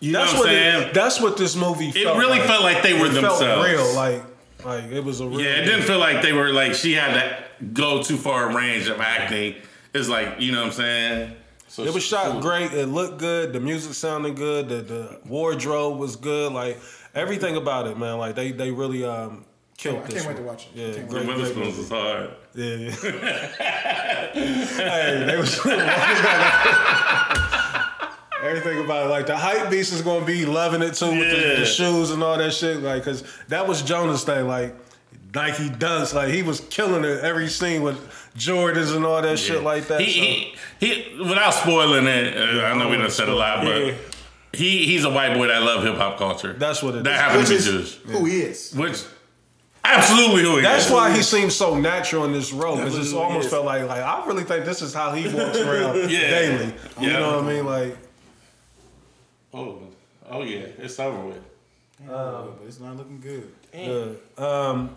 [0.00, 0.88] You know That's what what I'm saying?
[0.88, 1.96] it, that's what this movie felt.
[1.96, 2.48] it felt really like.
[2.48, 3.40] felt like they were it themselves.
[3.40, 4.22] felt real, like
[4.64, 5.40] like it was a real.
[5.40, 8.54] yeah, it didn't feel like they were like she had to go too far a
[8.54, 9.54] range of acting.
[9.94, 11.36] It's like, you know what I'm saying?
[11.68, 12.72] So It was she- shot great.
[12.72, 13.52] It looked good.
[13.52, 14.68] The music sounded good.
[14.68, 16.52] The the wardrobe was good.
[16.52, 16.78] Like
[17.14, 18.18] everything about it, man.
[18.18, 19.44] Like they they really um
[19.78, 20.14] killed I this.
[20.24, 20.78] can't wait to watch it.
[20.78, 21.78] Yeah, Can't The great, great Witherspoons movie.
[21.78, 22.30] was hard.
[22.54, 22.90] Yeah, yeah.
[24.34, 25.60] hey, they was
[28.42, 29.10] everything about it.
[29.10, 31.54] Like the hype beast is gonna be loving it too with the, Yeah.
[31.60, 32.78] the shoes and all that shit.
[32.82, 34.46] Like, cause that was Jonah's thing.
[34.46, 34.74] Like
[35.34, 36.14] Nike dunks.
[36.14, 37.98] Like he was killing it every scene with
[38.36, 40.00] Jordans and all that shit like that.
[40.00, 43.64] He, so- he, he, without spoiling it, uh, I know we done said a lot,
[43.64, 43.94] but Yeah.
[44.52, 46.52] he he's a white boy that love hip hop culture.
[46.52, 47.20] That's what it that is.
[47.20, 48.16] happened Which to be is Jewish.
[48.18, 48.72] who he is.
[48.74, 49.02] Which
[49.84, 50.92] absolutely who he That's is.
[50.92, 53.86] why he seems so natural in this role because That's it's it almost felt like
[53.88, 56.30] like I really think this is how he walks around Yeah.
[56.30, 56.66] daily.
[57.00, 57.18] You Yeah.
[57.20, 57.66] know what I mean?
[57.66, 57.96] Like
[59.52, 59.78] Oh,
[60.28, 61.42] oh yeah, it's over with.
[62.06, 63.52] but it's not looking good.
[63.74, 64.12] Yeah.
[64.38, 64.96] Um,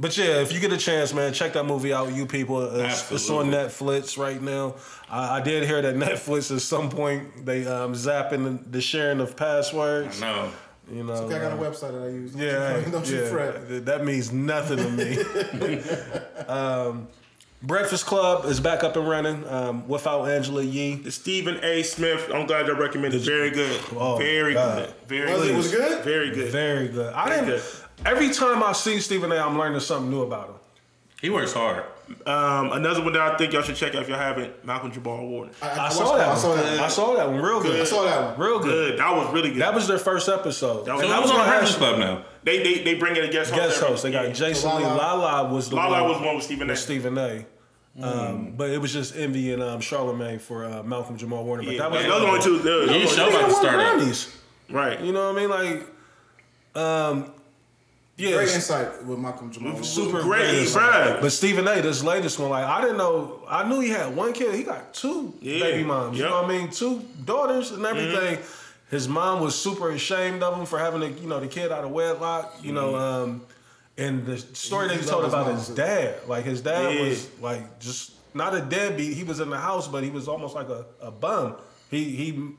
[0.00, 2.62] but yeah, if you get a chance, man, check that movie out, you people.
[2.80, 4.76] It's, it's on Netflix right now.
[5.10, 9.18] I, I did hear that Netflix at some point they um, zapping the, the sharing
[9.20, 10.20] of passwords.
[10.20, 10.52] No,
[10.92, 12.32] You know, Okay, I got a website that I use.
[12.32, 13.86] Don't yeah, you, don't you yeah, fret.
[13.86, 15.82] That means nothing to me.
[16.46, 17.08] um,
[17.60, 20.94] Breakfast Club is back up and running um, without Angela Yee.
[20.94, 21.82] The Stephen A.
[21.82, 22.30] Smith.
[22.32, 23.20] I'm glad they recommended.
[23.22, 23.80] Very good.
[23.96, 24.78] Oh, very God.
[24.86, 24.94] good.
[25.08, 25.56] Very Was it- good.
[25.56, 26.04] was it good?
[26.04, 26.52] Very good.
[26.52, 27.12] Very good.
[27.12, 27.60] I Very didn't.
[27.62, 28.06] good.
[28.06, 30.54] Every time I see Stephen A, I'm learning something new about him.
[31.20, 31.82] he works hard.
[32.24, 34.64] Um, another one that I think y'all should check out if y'all haven't.
[34.64, 35.50] Malcolm Jamal Warner.
[35.60, 36.28] I, I, watched- saw that.
[36.28, 36.78] I saw that.
[36.80, 37.42] I saw that one.
[37.42, 37.80] Real good.
[37.80, 38.46] I saw that one.
[38.46, 38.90] Real good.
[38.92, 38.98] Good.
[39.00, 39.60] That was really good.
[39.62, 40.86] That was their first episode.
[40.86, 42.24] That was- So that was on gonna Breakfast ask- Club now.
[42.48, 43.62] They they they bring in a guest host.
[43.62, 44.02] guest every- host.
[44.04, 44.32] They got yeah.
[44.32, 44.82] Jason Lee.
[44.84, 46.72] Lala- Lala was the Lala one was one with Stephen A.
[46.72, 47.44] with Stephen A.
[48.00, 51.64] Um, but it was just Envy and um, Charlemagne for uh, Malcolm Jamal Warner.
[51.64, 52.58] But Yeah, that was those are only two.
[52.60, 53.98] those- You those show are- about to start up.
[53.98, 54.36] Grammys.
[54.70, 55.00] Right.
[55.00, 55.50] You know what I mean?
[56.74, 57.32] Like, um,
[58.16, 59.82] yeah, Great insight with Malcolm Jamal.
[59.82, 60.68] super Great, great.
[60.68, 61.20] bruh.
[61.20, 61.80] But Stephen A.
[61.80, 63.40] This latest one, like, I didn't know.
[63.48, 64.54] I knew he had one kid.
[64.54, 65.60] He got two Yeah.
[65.60, 66.18] baby moms.
[66.18, 66.70] You know what I mean?
[66.70, 68.36] Two daughters and everything.
[68.38, 68.67] Mm-hmm.
[68.90, 71.84] His mom was super ashamed of him for having the, you know, the kid out
[71.84, 72.56] of wedlock.
[72.62, 73.30] You know, Mm-hmm.
[73.30, 73.46] um,
[73.98, 76.94] and the story that He he told loved his about his dad, like his dad
[76.94, 77.02] Yeah.
[77.08, 79.14] was like just not a deadbeat.
[79.14, 81.56] He was in the house, but he was almost like a, a bum.
[81.90, 82.50] He he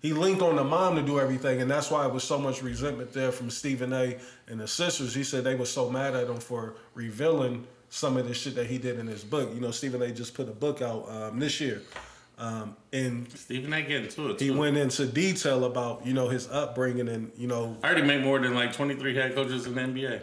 [0.00, 2.62] he linked on the mom to do everything, and that's why it was so much
[2.62, 4.18] resentment there from Stephen A.
[4.48, 5.14] and the sisters.
[5.14, 8.66] He said they were so mad at him for revealing some of the shit that
[8.66, 9.50] he did in his book.
[9.54, 10.10] You know, Stephen A.
[10.10, 11.82] just put a book out um, this year,
[12.38, 13.82] um, and Stephen A.
[13.82, 14.40] get into it.
[14.40, 14.58] he too.
[14.58, 18.38] went into detail about you know his upbringing and you know I already made more
[18.38, 20.22] than like 23 head coaches in the NBA.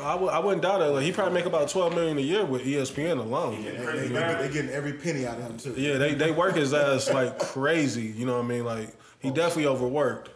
[0.00, 0.86] I w- I wouldn't doubt it.
[0.86, 3.62] Like, he probably make about twelve million a year with ESPN alone.
[3.62, 5.74] They, they, they getting every penny out of him too.
[5.80, 8.02] Yeah, they, they work his ass like crazy.
[8.06, 8.64] You know what I mean?
[8.64, 8.88] Like
[9.20, 10.30] he definitely overworked.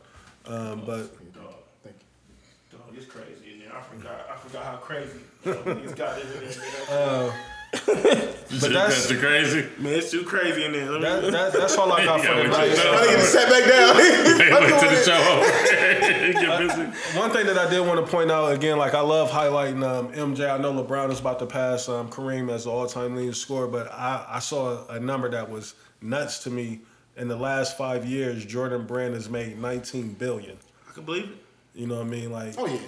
[0.47, 1.97] Um, but Dog, Thank
[2.71, 2.79] you.
[2.79, 3.77] dog, it's crazy in there.
[3.77, 4.29] I forgot.
[4.33, 7.35] I forgot how crazy niggas got it in there.
[7.95, 9.67] But that's too crazy.
[9.79, 10.91] Man, it's too crazy in there.
[11.01, 12.71] That, that, that's all I got for Yeah, the but night.
[12.71, 13.97] you- I think he sat back down.
[13.97, 16.41] Hey, wait to the show.
[16.41, 17.19] Get busy.
[17.19, 20.13] One thing that I did want to point out again, like I love highlighting um,
[20.13, 20.49] MJ.
[20.51, 23.91] I know LeBron is about to pass um, Kareem as the all-time leading scorer, but
[23.93, 26.81] I, I saw a number that was nuts to me.
[27.17, 30.57] In the last five years, Jordan Brand has made 19 billion.
[30.89, 31.37] I can believe it.
[31.75, 32.31] You know what I mean?
[32.31, 32.79] Like Oh yeah,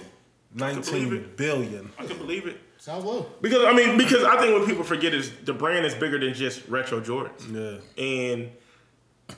[0.55, 1.35] believe 19 it.
[1.37, 1.91] billion.
[1.99, 2.57] I can believe it.
[2.81, 3.25] Sounds low.
[3.41, 6.33] Because I mean, because I think what people forget is the brand is bigger than
[6.33, 7.81] just retro Jordans.
[7.97, 8.03] Yeah.
[8.03, 8.51] And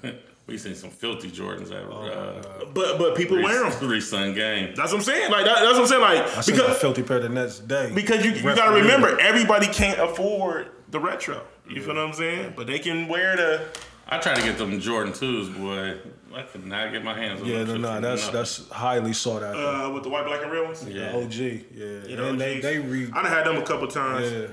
[0.46, 3.90] We seen some filthy Jordans at uh, but but people wear them.
[3.90, 4.74] Reese Sun game.
[4.76, 5.32] That's what I'm saying.
[5.32, 6.02] Like that, that's what I'm saying.
[6.02, 7.90] Like I seen a because filthy pair the next day.
[7.96, 11.42] because you you gotta remember everybody can't afford the retro.
[11.70, 12.54] You feel what I'm saying?
[12.58, 13.62] But they can wear the.
[14.10, 15.98] I try to get them Jordan 2s, boy.
[16.36, 17.82] I could not get my hands on Yeah, them.
[17.82, 18.36] no, no, that's nothing.
[18.40, 19.60] that's highly sought after.
[19.60, 20.84] Uh, with the white, black, and red ones.
[20.88, 21.16] Yeah.
[21.16, 24.32] OG, yeah, You know, and they they re I done had them a couple times.
[24.32, 24.48] yeah,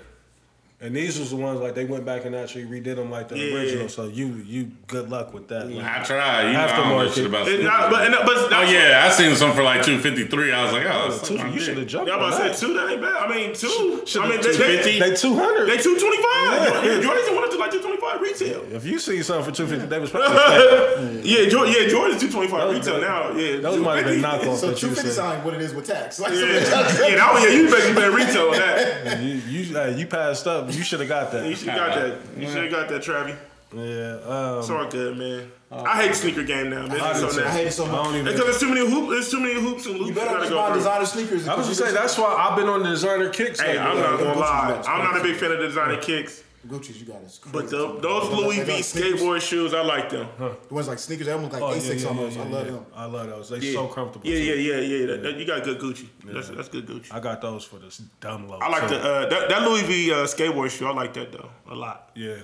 [0.83, 3.39] and these was the ones like they went back and actually redid them like the
[3.39, 3.55] Yeah.
[3.55, 3.89] original.
[3.89, 5.71] So you you good luck with that.
[5.71, 6.47] Like, I tried.
[6.47, 7.15] You know, I don't know Aftermarket.
[7.15, 7.65] shit about It sneakers.
[7.67, 10.53] not, but, and, but Oh that's yeah, I seen some for like 253.
[10.53, 12.39] I was like, oh, two- suck my you should have jumped Yeah, I'm on about
[12.39, 12.57] to that.
[12.57, 12.75] say two.
[12.75, 13.15] That ain't bad.
[13.15, 14.03] I mean, two.
[14.07, 14.99] Should've I mean, they, 250.
[14.99, 15.67] they, They two hundred.
[15.69, 16.83] they two twenty five.
[17.03, 18.65] Jordan's went up to like two twenty five retail.
[18.73, 21.75] If you see something for two fifty, they was probably Yeah, Jordan.
[21.77, 23.31] Yeah, Jordan's two twenty five Those- retail now.
[23.37, 24.49] Yeah, those might have been 250.
[24.49, 26.19] knockoff So that two you fifty what it is with tax.
[26.21, 29.21] Like, Yeah, yeah, that one, yeah, you basically paying retail on that.
[29.21, 30.70] You you, you passed up.
[30.77, 31.45] You should have got that.
[31.45, 31.59] You that.
[31.59, 32.19] should have got that.
[32.41, 33.37] You should have got that, Travi.
[33.73, 34.19] Yeah.
[34.29, 35.51] Um, It's all good, man.
[35.71, 37.01] I hate sneaker game now, man.
[37.01, 37.45] I It's so too.
[37.45, 38.05] I hate it so I much.
[38.05, 38.25] don't even.
[38.25, 39.11] Because there's too many hoops.
[39.11, 40.77] There's too many hoops and loops You you better gotta just go buy through.
[40.79, 41.47] designer sneakers.
[41.49, 43.61] I was because gonna say that's why I've been on the designer kicks.
[43.61, 43.79] Hey, lately.
[43.81, 44.83] I'm not Yeah, gonna lie.
[44.89, 47.39] I'm not a big fan of the designer kicks, Gucci's, you got it.
[47.53, 50.29] but the, those Louis V skateboard shoes, I like them.
[50.39, 52.37] The ones like sneakers, they almost like Oh, yeah, Asics yeah, almost.
[52.37, 52.73] yeah, I love yeah.
[52.73, 52.87] them.
[52.95, 53.49] I love those.
[53.49, 53.73] They Yeah.
[53.73, 54.27] so comfortable.
[54.29, 54.61] Yeah, too.
[54.61, 55.07] yeah, yeah, yeah.
[55.07, 56.09] That- that- you got good Gucci.
[56.25, 57.13] That's that's good Gucci.
[57.13, 58.59] I got those for this dumb low.
[58.59, 58.89] I like too.
[58.89, 60.87] the uh, that, that Louis V uh, skateboard shoe.
[60.87, 62.11] I like that though a lot.
[62.15, 62.37] Yeah.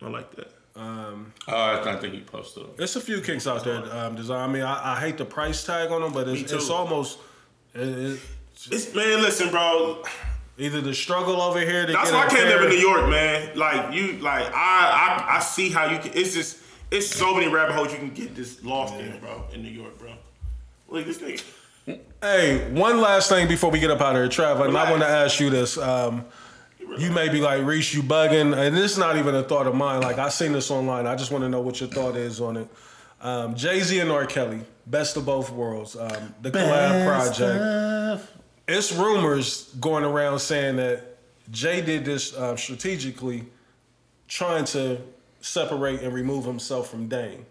[0.00, 0.52] I like that.
[0.74, 2.70] Um, Oh, I think he posted them.
[2.76, 3.82] There's a few kicks out there.
[3.94, 4.48] Um, design.
[4.48, 7.18] I mean, I, I hate the price tag on them, but it's, it's almost
[7.74, 8.20] it, it,
[8.70, 10.04] It's, man, listen, bro.
[10.58, 13.08] Either the struggle over here to That's get why I can't live in New York,
[13.08, 13.56] man.
[13.56, 16.12] Like you, like I, I, I see how you can.
[16.14, 16.58] It's just,
[16.90, 19.44] it's so many rabbit holes you can get this lost in, bro.
[19.52, 20.12] In New York, bro.
[20.88, 21.42] Like this nigga.
[22.20, 24.90] Hey, one last thing before we get up out of here, Trav, and I Relax.
[24.90, 25.78] want to ask you this.
[25.78, 26.24] Um,
[26.98, 29.74] you may be like, Reese, you bugging, and this is not even a thought of
[29.74, 30.02] mine.
[30.02, 31.06] Like I seen this online.
[31.06, 32.68] I just want to know what your thought is on it.
[33.20, 34.26] Um, Jay Z and R.
[34.26, 35.96] Kelly, best of both worlds.
[35.96, 38.32] Um, the collab project.
[38.68, 41.16] It's rumors going around saying that
[41.50, 43.46] Jay did this um, strategically,
[44.28, 45.00] trying to
[45.40, 47.46] separate and remove himself from Dame.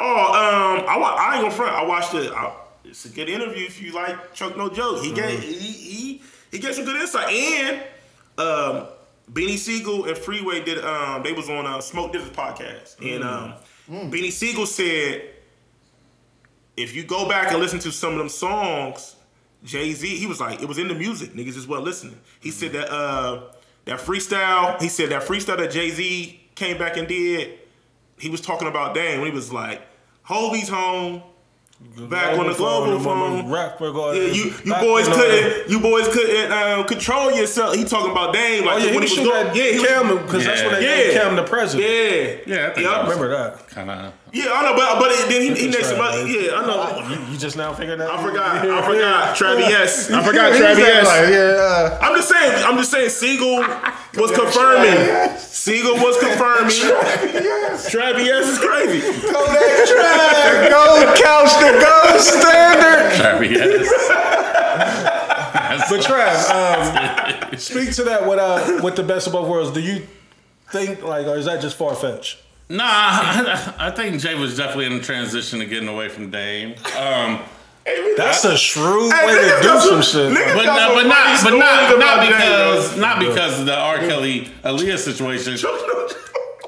[0.00, 1.72] Oh, um, I, wa- I ain't gonna front.
[1.72, 2.32] I watched it.
[2.32, 5.02] I, it's a good interview if you like Choke No Joke.
[5.04, 7.28] He gave he, he he gave some good insight.
[7.30, 7.76] And
[8.38, 8.86] um,
[9.32, 13.54] Beanie Sigel and Freeway did um they was on uh, Smoke Dizz's podcast, and um,
[14.10, 15.22] Beanie Sigel said
[16.76, 19.16] if you go back and listen to some of them songs,
[19.64, 21.32] Jay Z, he was like, it was in the music.
[21.32, 22.20] Niggas just wasn't listening.
[22.40, 23.42] He said that uh
[23.86, 27.58] that freestyle, he said that freestyle that Jay Z came back and did,
[28.18, 29.82] he was talking about Dame when he was like,
[30.22, 31.22] Hovey's home,
[32.08, 33.50] back on the global phone.
[33.50, 34.16] Rap for God.
[34.16, 37.74] Yeah, you you boys couldn't you boys couldn't uh, control yourself.
[37.74, 39.46] He talking about Dame like Oh yeah, when he was going.
[39.56, 41.04] Yeah, he was- Cam because that's when they Yeah.
[41.12, 41.90] gave Cam the president.
[42.46, 43.68] yeah, Yeah, I think Yeah, I remember that.
[43.68, 44.12] kind of.
[44.34, 44.50] Yeah.
[44.50, 45.92] I know, but but then he, he next.
[45.92, 47.08] right, But yeah, I know.
[47.08, 48.10] You, you just now figured that?
[48.10, 48.66] I forgot.
[48.66, 49.36] I forgot.
[49.38, 50.10] Travis S.
[50.10, 51.30] I forgot Travis acting like, S.
[51.30, 51.98] yeah.
[52.02, 52.64] I'm just saying.
[52.64, 53.10] I'm just saying.
[53.10, 53.58] Sigel
[54.18, 55.38] was confirming.
[55.38, 56.74] Sigel was confirming.
[57.88, 59.00] Travis S is crazy.
[59.22, 63.14] Kodak track, gold couch the gold standard.
[63.14, 63.88] Travis.
[65.90, 69.70] But Trav, um, speak to that What uh, with the best of both worlds.
[69.70, 70.06] Do you
[70.70, 72.38] think like, or is that just far fetched?
[72.68, 76.74] Nah, I, I think Jay was definitely in the transition to getting away from Dame.
[76.98, 77.40] Um,
[78.16, 80.32] That's a shrewd Hey, way to do some some- shit.
[80.38, 83.00] niggas but got not, some but not, but not, not because, though.
[83.00, 83.98] not because of the R.
[83.98, 85.56] Kelly Aaliyah situation.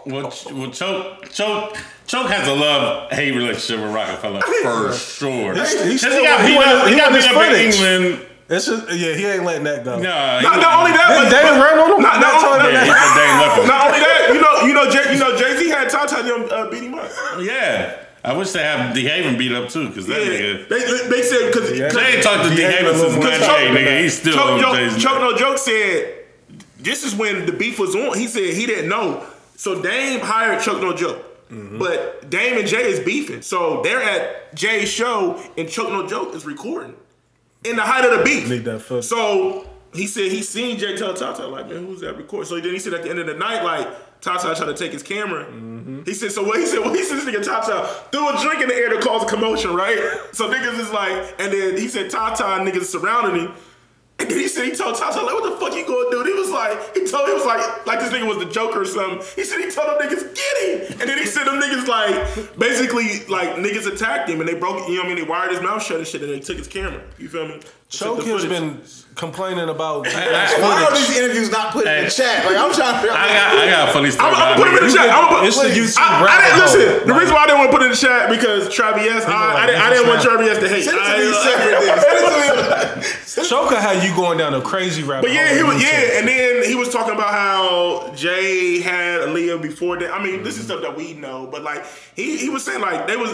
[0.05, 1.77] Well, Ch- well, Choke, Choke,
[2.07, 5.55] Choke has a love hate relationship with Rockefeller for sure.
[5.55, 6.87] He's- he's 'Cause still- he got he beat won- up.
[6.87, 7.75] he He got won beat up in footage.
[7.81, 8.27] England.
[8.49, 9.99] It's just, yeah, he ain't letting that go.
[9.99, 12.03] Nah, Not, not only that, but, Dame but run on him?
[12.07, 13.67] Not, not, Not only, telling Yeah, he that, said Dame left him.
[13.67, 16.49] not only that, you know, you know, Jay, you know, Jay Z had Tata them
[16.51, 17.11] uh, beat him up.
[17.41, 18.03] Yeah.
[18.25, 20.69] I wish they have DeHaven beat up too, because that Yeah, nigga.
[20.69, 23.19] they, they, they said because They ain't talked to D D Haven Haven since a
[23.21, 24.03] little 98, nigga.
[24.03, 26.25] He's still Chuck, on Joke, Choke No Joke said
[26.79, 28.19] this is when the beef was on.
[28.19, 29.25] He said he didn't know.
[29.57, 31.23] So Dame hired Choke No Joke.
[31.51, 31.79] Mm-hmm.
[31.79, 33.43] But Dame and Jay is beefing.
[33.43, 36.97] So they're at Jay's show and Choke No Joke is recording.
[37.65, 38.49] In the height of the beef.
[38.49, 39.05] Need that footage.
[39.05, 42.47] So he said he seen Jay tell Tata, like, man, who's that record?
[42.47, 43.89] So then he said at the end of the night, like,
[44.21, 45.45] Tata tried to take his camera.
[45.45, 46.03] Mm-hmm.
[46.05, 48.63] He said, so what he said, well, he said this nigga Tata threw a drink
[48.63, 49.99] in the air to cause a commotion, right?
[50.33, 53.55] So niggas is like, and then he said Tata and niggas surrounding him.
[54.19, 56.21] And then he said he told Tata like, what the fuck you gonna do?
[56.21, 58.81] And he was like, he told he was like, like this nigga was the Joker
[58.81, 59.19] or something.
[59.37, 61.01] He said he told them niggas get him.
[61.01, 64.89] And then he said them niggas like, basically like niggas attacked him and they broke,
[64.89, 65.17] you know what I mean?
[65.17, 67.03] They wired his mouth shut and shit and they took his camera.
[67.19, 67.61] You feel me?
[67.89, 68.49] Choke has footage.
[68.51, 68.83] been
[69.15, 70.07] complaining about.
[70.07, 72.45] Why are these interviews not put in the chat?
[72.45, 74.29] Like I'm trying to figure I got, I got a funny story.
[74.29, 75.09] I'm, I'm about gonna put him in the chat.
[75.15, 76.67] I'm gonna It's put, the YouTube I, I didn't hole.
[76.67, 77.07] listen.
[77.09, 79.25] The reason why I didn't want to put it in the chat because Travis S.
[79.25, 80.23] I, like, I, didn't, I didn't want.
[80.23, 80.83] Travis to hate.
[80.85, 81.79] Send it to me separate.
[81.87, 81.97] then.
[82.03, 83.49] Send it to me.
[83.49, 85.83] Choker had you going down a crazy rabbit But yeah, he was YouTube.
[85.83, 90.11] yeah, and then he was talking about how Jay had Aaliyah before that.
[90.13, 91.85] I mean, this is stuff that we know, but like
[92.17, 93.31] he he was saying like they was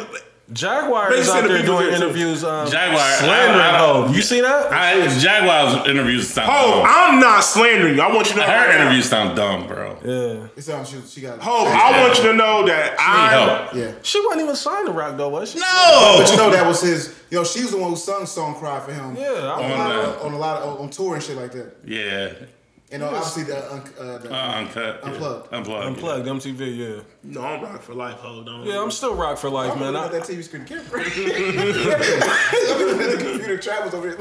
[0.52, 2.44] Jaguar They is said out the there people doing interviews.
[2.44, 4.14] Um, Jaguar, slandering I- I- Hov.
[4.14, 4.72] You see that?
[4.72, 6.86] I, Jaguar's interviews sound Oh, dumb.
[6.88, 8.02] I'm not slandering you.
[8.02, 9.96] I want you to know Her interviews sound dumb, bro.
[10.04, 10.48] yeah.
[10.56, 11.38] It sounds she, she got.
[11.40, 13.74] Hope, I want you to know that Need I help.
[13.74, 13.92] Yeah.
[14.02, 15.58] She wasn't even signed to Rock though, was she?
[15.60, 17.18] No, but you know that was his.
[17.30, 19.16] You know, she was the one who sung "Song Cry" for him.
[19.16, 21.52] Yeah, I on, a lot of, on a lot of on tour and shit like
[21.52, 21.76] that.
[21.86, 22.32] Yeah.
[22.92, 25.00] And obviously the, un- uh, the Uh, uncut.
[25.02, 25.08] yeah.
[25.10, 25.52] Unplugged.
[25.52, 25.86] Unplugged.
[25.86, 27.02] Unplugged MTV, yeah.
[27.22, 28.16] no, I'm rock for life.
[28.16, 28.66] Hold on.
[28.66, 29.94] Yeah, I'm still Rock for life, I'm man.
[29.94, 30.84] looking I, at that TV screen camera.
[31.00, 33.56] I'm looking at the computer.
[33.58, 34.18] Travels over here.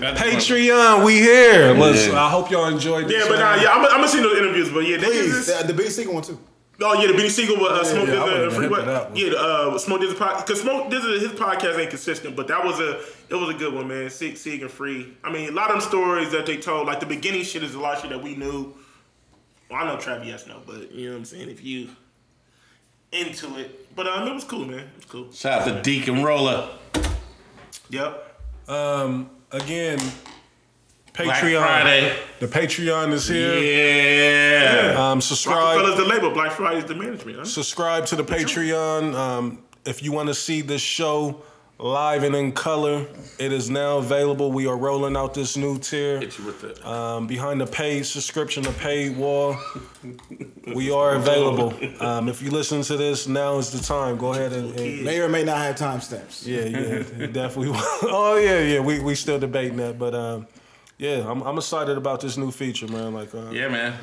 [0.00, 1.72] Patreon, we here.
[1.74, 2.06] Let's.
[2.08, 2.24] Yeah.
[2.24, 3.22] I hope y'all enjoyed this.
[3.22, 4.70] Yeah, but nah, yeah, I'm, I'm gonna see those interviews.
[4.70, 6.38] But yeah, Please, is, the, the Beanie Sigel one too.
[6.80, 8.84] Oh yeah, the Beanie Sigel with uh, Smoke yeah, I and Freeway.
[8.84, 9.16] that.
[9.16, 12.80] Yeah, uh, Smoke Dizzy podcast because Smoke Dizzy his podcast ain't consistent, but that was
[12.80, 14.10] a it was a good one, man.
[14.10, 15.16] Sig, Sig and Free.
[15.22, 17.74] I mean, a lot of them stories that they told, like the beginning shit, is
[17.74, 18.74] a lot of shit that we knew.
[19.70, 21.48] Well, I know Travis yes know, but you know what I'm saying.
[21.48, 21.90] If you
[23.12, 24.80] into it, but um, it was cool, man.
[24.80, 25.32] It was cool.
[25.32, 26.70] Shout out to Deacon Roller.
[27.90, 28.40] Yep.
[28.68, 30.33] Um, again, Black
[31.14, 31.62] Patreon.
[31.62, 32.16] Friday.
[32.40, 33.54] The Patreon is here.
[33.54, 35.10] Yeah.
[35.12, 35.76] Um, subscribe.
[35.76, 37.38] Rockefeller's the label, Black Friday is the management.
[37.38, 37.44] Huh?
[37.44, 39.14] subscribe to the Patreon.
[39.14, 41.40] Um, if you want to see this show
[41.78, 43.06] live and in color,
[43.38, 44.50] it is now available.
[44.50, 46.18] We are rolling out this new tier.
[46.18, 46.90] Hit you with the.
[46.90, 49.56] Um, behind the paid subscription, the paid wall,
[50.74, 51.74] we are available.
[52.00, 54.16] Um, if you listen to this, now is the time.
[54.16, 56.44] Go ahead and, and May or may not have timestamps.
[56.44, 57.70] yeah, yeah, definitely.
[58.02, 58.80] oh yeah, yeah.
[58.80, 60.48] We we still debating that, but um,
[61.04, 63.12] yeah, I'm I'm excited about this new feature, man.
[63.12, 63.94] Like, uh, Yeah, man.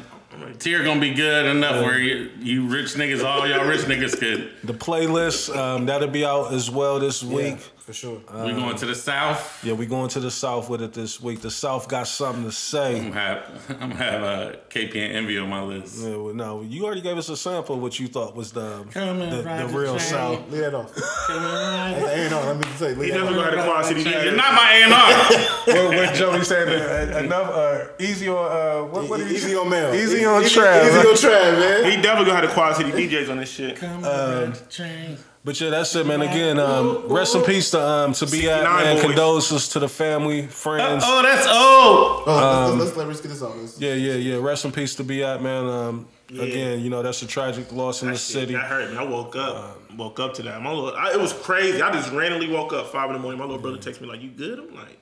[0.59, 4.49] Tier gonna be good enough where you, you rich niggas, all y'all rich niggas could.
[4.63, 7.57] the playlist um, that'll be out as well this week.
[7.91, 8.45] For sure.
[8.45, 9.63] we going to the south.
[9.65, 11.41] Yeah, we going to the South with it this week.
[11.41, 12.97] The South got something to say.
[12.97, 15.99] I'm gonna have I'm gonna have uh, KP and Envy on my list.
[16.01, 18.85] Yeah, well, no, you already gave us a sample of what you thought was the
[18.91, 19.99] Come the, ride the the real train.
[20.09, 20.49] South.
[20.51, 20.95] Leave that off.
[21.27, 22.45] Hey, ain't on.
[22.45, 22.95] Let me say.
[22.95, 23.45] Leave He that definitely off.
[23.45, 25.75] gonna have the Quad City You're not my A&R.
[25.89, 29.49] what, what Joey said, uh, enough, uh, easy on, uh, what, what did he Easy
[29.49, 29.55] say?
[29.55, 29.93] on mail.
[29.93, 30.87] Easy on Easy- Trav.
[30.87, 31.91] Easy on Trav, man.
[31.91, 33.75] He definitely gonna have the Quad City DJs on this shit.
[33.75, 35.17] Come and ride the train.
[35.43, 36.21] But yeah, that's it, man.
[36.21, 38.95] Again, um, rest in peace to um, to be at 69 man.
[38.95, 39.03] boys.
[39.03, 41.03] Condolences to the family, friends.
[41.05, 42.23] Oh, that's old.
[42.27, 43.55] Oh, let's, let's, let's get this off.
[43.57, 44.37] Let's- Yeah, yeah, yeah.
[44.37, 45.65] Rest in peace to be at man.
[45.65, 48.53] Um, Again, you know that's a tragic loss in the city.
[48.53, 48.97] That hurt me.
[48.97, 50.61] I woke up, woke up to that.
[50.61, 51.81] My little, I, it was crazy.
[51.81, 53.37] I just randomly woke up five in the morning.
[53.37, 54.97] My little brother texted me like, "You good?" I'm like,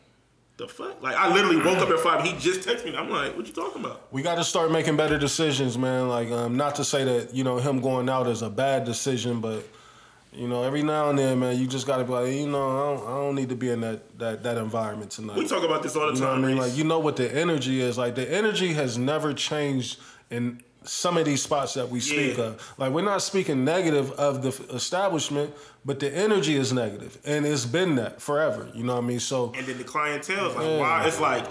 [0.58, 2.24] "The fuck?" Like I literally woke up at five.
[2.24, 2.96] He just texted me.
[2.98, 6.08] I'm like, "What you talking about?" We got to start making better decisions, man.
[6.08, 9.40] Like, um, not to say that you know him going out is a bad decision,
[9.40, 9.64] but
[10.32, 12.70] you know, every now and then, man, you just got to be like, you know,
[12.70, 15.38] I don't, I don't need to be in that that that environment tonight.
[15.38, 16.44] We talk about this all the You know time.
[16.44, 16.58] I mean?
[16.58, 16.70] Reese.
[16.70, 17.98] Like you know what the energy is.
[17.98, 20.00] Like the energy has never changed
[20.30, 22.46] in some of these spots that we speak Yeah.
[22.46, 22.74] of.
[22.78, 25.54] Like we're not speaking negative of the establishment,
[25.86, 28.68] but the energy is negative, and it's been that forever.
[28.74, 29.20] You know what I mean?
[29.20, 30.80] So and then the clientele is like, Yeah.
[30.80, 31.06] why?
[31.06, 31.46] It's like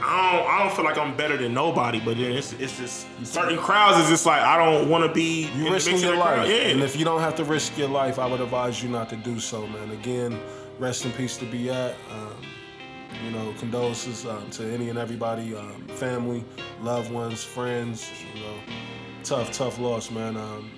[0.00, 3.06] I don't, I don't feel like I'm better than nobody, but then it's, it's just
[3.24, 5.48] certain crowds is just like I don't want to be.
[5.56, 6.68] you risking your life, Yeah.
[6.68, 9.16] and if you don't have to risk your life, I would advise you not to
[9.16, 9.90] do so, man.
[9.90, 10.38] Again,
[10.78, 11.94] rest in peace to be at.
[12.10, 12.31] Um,
[13.22, 16.44] you know, condolences um, to any and everybody, um, family,
[16.80, 18.10] loved ones, friends.
[18.34, 18.54] You know,
[19.24, 20.36] tough, tough loss, man.
[20.36, 20.70] Um,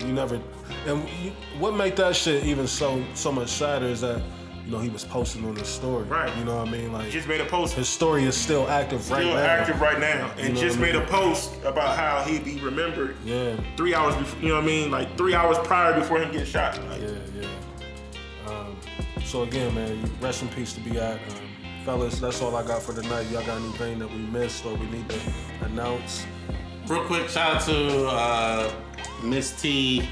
[0.00, 0.40] you never,
[0.86, 4.20] and you, what make that shit even so so much sadder is that
[4.64, 6.04] you know he was posting on his story.
[6.04, 6.36] Right.
[6.36, 6.92] You know what I mean?
[6.92, 7.74] Like just made a post.
[7.74, 9.30] his story is still active right now.
[9.30, 12.58] Still active right now, and know just I made a post about how he'd be
[12.60, 13.56] remembered Yeah.
[13.76, 14.40] three hours before.
[14.42, 14.90] You know what I mean?
[14.90, 16.76] Like three hours prior before him getting shot.
[16.88, 18.50] Like, Yeah, yeah.
[18.50, 18.76] Um,
[19.24, 21.16] so again, man, rest in peace to be at.
[21.16, 21.43] Um,
[21.84, 23.26] fellas, that's all I got for tonight.
[23.30, 25.20] Y'all got anything that we missed or we need to
[25.62, 26.26] announce?
[26.86, 28.72] Real quick, shout out to uh,
[29.22, 30.08] Miss T.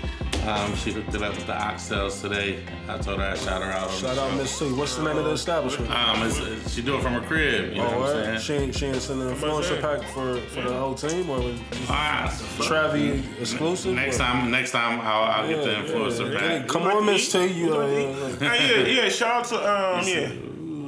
[0.47, 2.65] Um, she hooked it up with the oxtails today.
[2.89, 3.89] I told her I'd shout her out.
[3.91, 4.36] On Shout the out.
[4.36, 4.73] Miss T.
[4.73, 5.89] What's the name of the establishment?
[5.92, 7.70] Um, it's, it's- she do it from her crib.
[7.70, 8.17] You know Oh, what.
[8.17, 8.62] I'm She saying?
[8.62, 12.26] ain't, she ain't sending an influencer pack for, for the whole team or was Ah,
[12.59, 13.94] Travi exclusive?
[13.94, 16.59] Next Or- time, next time I'll, I'll get the influencer yeah.
[16.59, 16.68] back.
[16.68, 17.47] Come on, Miss T.
[17.47, 17.86] You, uh,
[18.39, 19.09] Hey, yeah, yeah.
[19.10, 20.33] Shout out to um, yeah.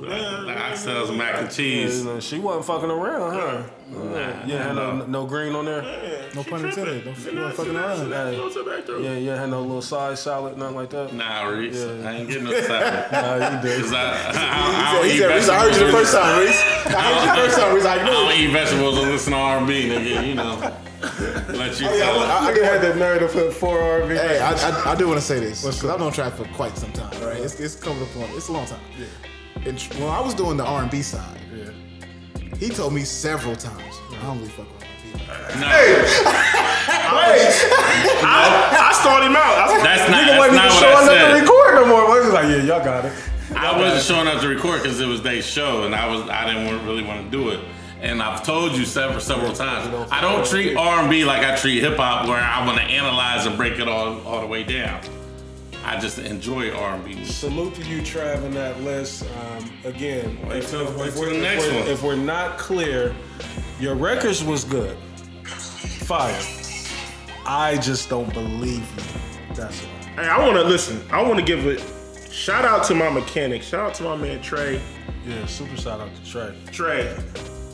[0.05, 1.99] The oxtails and mac and cheese.
[2.01, 3.63] you know, she wasn't fucking around, huh?
[4.47, 5.83] Yeah, had no, no green on there.
[6.35, 7.05] No pun intended.
[7.05, 8.11] Don't you ain't fucking around.
[8.13, 8.99] Hey, Go to the back door.
[9.01, 11.13] yeah, yeah, had no little side salad, nothing like that.
[11.13, 12.09] Nah, Reese, Yeah.
[12.09, 13.07] I ain't getting no salad.
[13.13, 13.83] Nah, you did.
[13.83, 16.41] 'Cause I, I, I don't He eat said, Reese, I heard you the first time,
[16.45, 16.61] Reese.
[16.87, 17.85] I heard you the first time, Reese.
[17.85, 20.27] I I don't eat vegetables and listen to R&B, nigga.
[20.27, 20.73] You know,
[21.57, 22.59] let you Oh, yeah, tell I- it.
[22.59, 24.17] I- I I had the nerve to put four RV.
[24.17, 26.77] Hey, I, I, I do want to say this because I've known Trav for quite
[26.77, 27.37] some time, right?
[27.37, 28.81] It's, it's coming up on it's a long time.
[28.99, 29.07] Yeah.
[29.67, 31.41] And when I was doing the R and B side,
[32.59, 35.61] he told me several times, I don't really fuck with R&B.
[35.61, 35.67] No,
[38.23, 39.57] I, I started him out.
[39.57, 42.09] I, that's not, Nigga wasn't even that's showing what I up to record no more.
[42.23, 43.13] Was like, yeah, y'all got it.
[43.57, 46.47] I wasn't showing up to record because it was their show, and I was I
[46.47, 47.61] didn't want- really want to do it.
[48.01, 51.97] And I've told you several several times, I don't treat R&B like I treat hip
[51.97, 55.01] hop, where I want to analyze and break it all all the way down.
[55.85, 57.25] I just enjoy R&B.
[57.25, 59.25] Salute to you, Trav, in that list.
[59.39, 61.89] Um, again, Wait if, till- if wait till we're, the if we're- one.
[61.91, 63.15] if we're not clear,
[63.79, 64.97] your records was good,
[65.45, 66.41] fire.
[67.47, 69.55] I just don't believe you.
[69.55, 69.91] That's all.
[70.17, 71.03] hey, I want to listen.
[71.11, 71.79] I want to give a
[72.33, 73.63] shout out to my mechanic.
[73.63, 74.81] Shout out to my man Trey.
[75.27, 76.55] Yeah, super shout out to Trey.
[76.73, 77.15] Trey,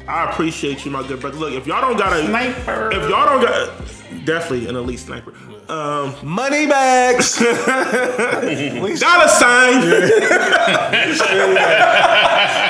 [0.08, 1.36] I appreciate you, my good brother.
[1.36, 2.90] Look, if y'all don't got a Sniper.
[2.92, 3.70] if y'all don't got
[4.24, 5.32] definitely an elite sniper.
[5.68, 7.38] Um, Money bags.
[7.38, 9.82] dollar sign.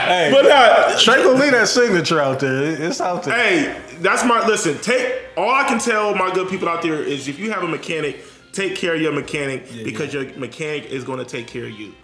[0.06, 2.82] hey, but uh, Trey gonna leave that signature out there.
[2.82, 3.34] It's out there.
[3.34, 4.78] hey, that's my listen.
[4.78, 7.68] Take all I can tell my good people out there is if you have a
[7.68, 11.72] mechanic, take care of your mechanic because your mechanic is going to take care of
[11.72, 11.94] you.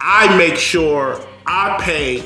[0.00, 2.24] I make sure I pay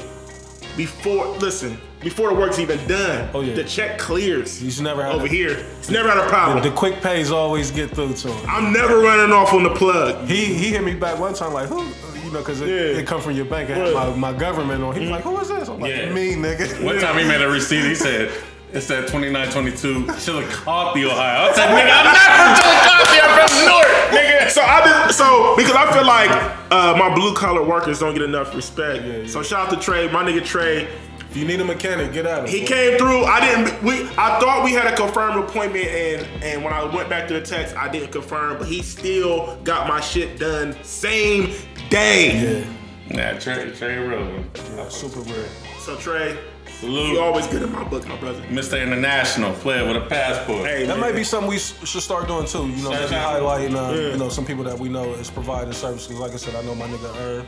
[0.79, 1.27] before.
[1.39, 3.29] Listen, before the work's even done.
[3.35, 3.55] Oh, yeah.
[3.55, 4.59] the check clears.
[4.59, 5.51] He's never have over a- here.
[5.79, 6.63] It's never had a problem.
[6.63, 8.49] The quick pays always get through to him.
[8.49, 10.27] I'm never running off on the plug.
[10.27, 11.85] He he hit me back one time like who
[12.25, 13.01] you know because it, Yeah.
[13.01, 13.69] it come from your bank.
[13.71, 14.95] It had my, my government on.
[14.95, 15.37] He was like, mm-hmm.
[15.37, 15.69] who is this?
[15.69, 16.13] I'm like, Yeah.
[16.13, 16.83] me nigga.
[16.85, 17.85] One time he made a receipt.
[17.85, 18.31] He said,
[18.73, 23.23] "It said 2922 Chillicothe, Ohio." I said, "Nigga, I'm not from Chillicothe.
[23.23, 26.31] I'm from North, nigga." So I did so because I feel like
[26.71, 29.29] uh, my blue collar workers don't get enough respect.
[29.31, 30.89] So shout out to Trey, my nigga Trey.
[31.31, 32.47] If you need a mechanic, get at him.
[32.49, 33.25] He came through.
[33.25, 33.83] I didn't.
[33.83, 34.05] We.
[34.17, 37.43] I thought we had a confirmed appointment, and and when I went back to the
[37.43, 38.57] text, I didn't confirm.
[38.59, 41.53] But he still got my shit done same
[41.91, 42.65] day.
[43.11, 44.51] Yeah, Nah, Trey, Trey Rowan.
[44.75, 45.49] yeah, super rare.
[45.81, 46.37] So Trey,
[46.81, 47.09] Salute.
[47.13, 48.41] you always good in my book, my brother.
[48.43, 48.81] Mr.
[48.81, 50.65] International, player with a passport.
[50.67, 51.01] Hey, That man.
[51.01, 52.69] might be something we s- should start doing too.
[52.69, 55.73] You know, maybe Shout highlighting uh, you know some people that we know is providing
[55.73, 56.13] services.
[56.19, 57.47] Like I said, I know my nigga Ern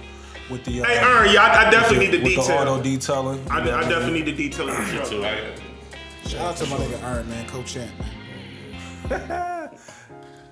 [0.50, 3.23] with the uh, Hey, Ern, yeah, I, I definitely need the with the auto detail.
[3.34, 3.50] detailing.
[3.50, 5.05] I, I what definitely need the detail of the show.
[5.10, 5.55] Too, I-
[6.28, 7.91] Shout out to my nigga Ern, man, co-champ,
[9.10, 9.57] man.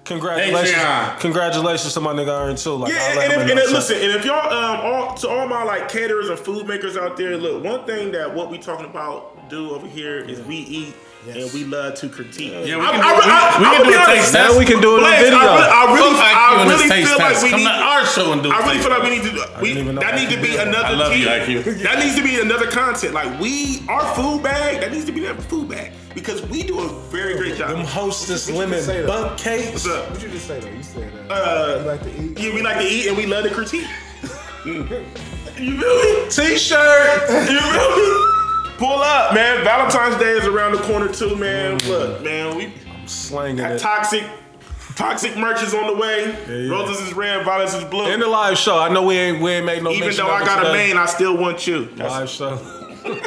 [0.09, 1.21] Congratulations, Patreon.
[1.21, 2.73] congratulations to my nigga Ern too.
[2.75, 5.47] Like, Yeah, I'll and, and, if, and listen, and if y'all, um, all to all
[5.47, 8.87] my like caterers and food makers out there, look, one thing that what we talking
[8.87, 10.95] about do over here is we eat
[11.29, 12.53] and we love to critique.
[12.67, 14.11] Yeah, we I- can I- do- we- I- we I'm can do a honest.
[14.17, 15.39] taste Now we can do it on video.
[15.39, 17.43] I really, I really, I really feel like test.
[17.43, 17.65] we Come need.
[17.67, 18.51] to our show and do.
[18.51, 19.51] a I really feel like we need to.
[19.61, 20.87] We, didn't even know that needs to be another.
[20.87, 21.63] I love you, tier.
[21.63, 21.83] IQ.
[21.83, 23.13] That needs to be another content.
[23.13, 24.81] Like we, our food bag.
[24.81, 27.71] That needs to be that food bag because we do a very great job.
[27.71, 29.07] Them hostess What you lemon say, though?
[29.07, 29.73] bundt cakes.
[29.73, 30.11] What's up?
[30.11, 30.69] What you just say though?
[30.71, 32.39] You said uh, Uh, you like to eat.
[32.39, 33.87] Yeah, we like to eat and we love to critique.
[34.65, 36.31] you feel me?
[36.31, 37.31] T-shirt.
[37.51, 38.25] You feel me?
[38.79, 39.65] Pull up, man.
[39.65, 41.79] Valentine's Day is around the corner too, man.
[41.81, 41.89] Mm.
[41.89, 42.73] Look, man, we
[43.07, 43.79] Slanging got it.
[43.81, 44.25] toxic.
[44.95, 46.25] Toxic merch is on the way.
[46.49, 46.71] yeah.
[46.73, 48.09] Roses is red, violets is blue.
[48.09, 50.33] In the live show, I know we ain't we ain't made no Even mention though
[50.33, 50.89] I got a today.
[50.89, 51.85] main, I still want you.
[51.95, 52.78] That's- live show.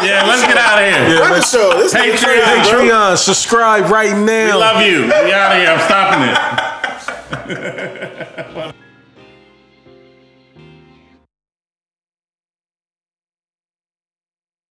[0.00, 1.14] Yeah, let's get out of here.
[1.14, 1.70] Yeah, What the let's, show?
[1.78, 2.24] This nigga Patreon.
[2.24, 2.70] crazy.
[2.70, 4.46] Patreon, subscribe right now.
[4.46, 5.02] We love you.
[5.06, 5.70] We out of here.
[5.70, 6.22] I'm stopping
[8.64, 8.74] it.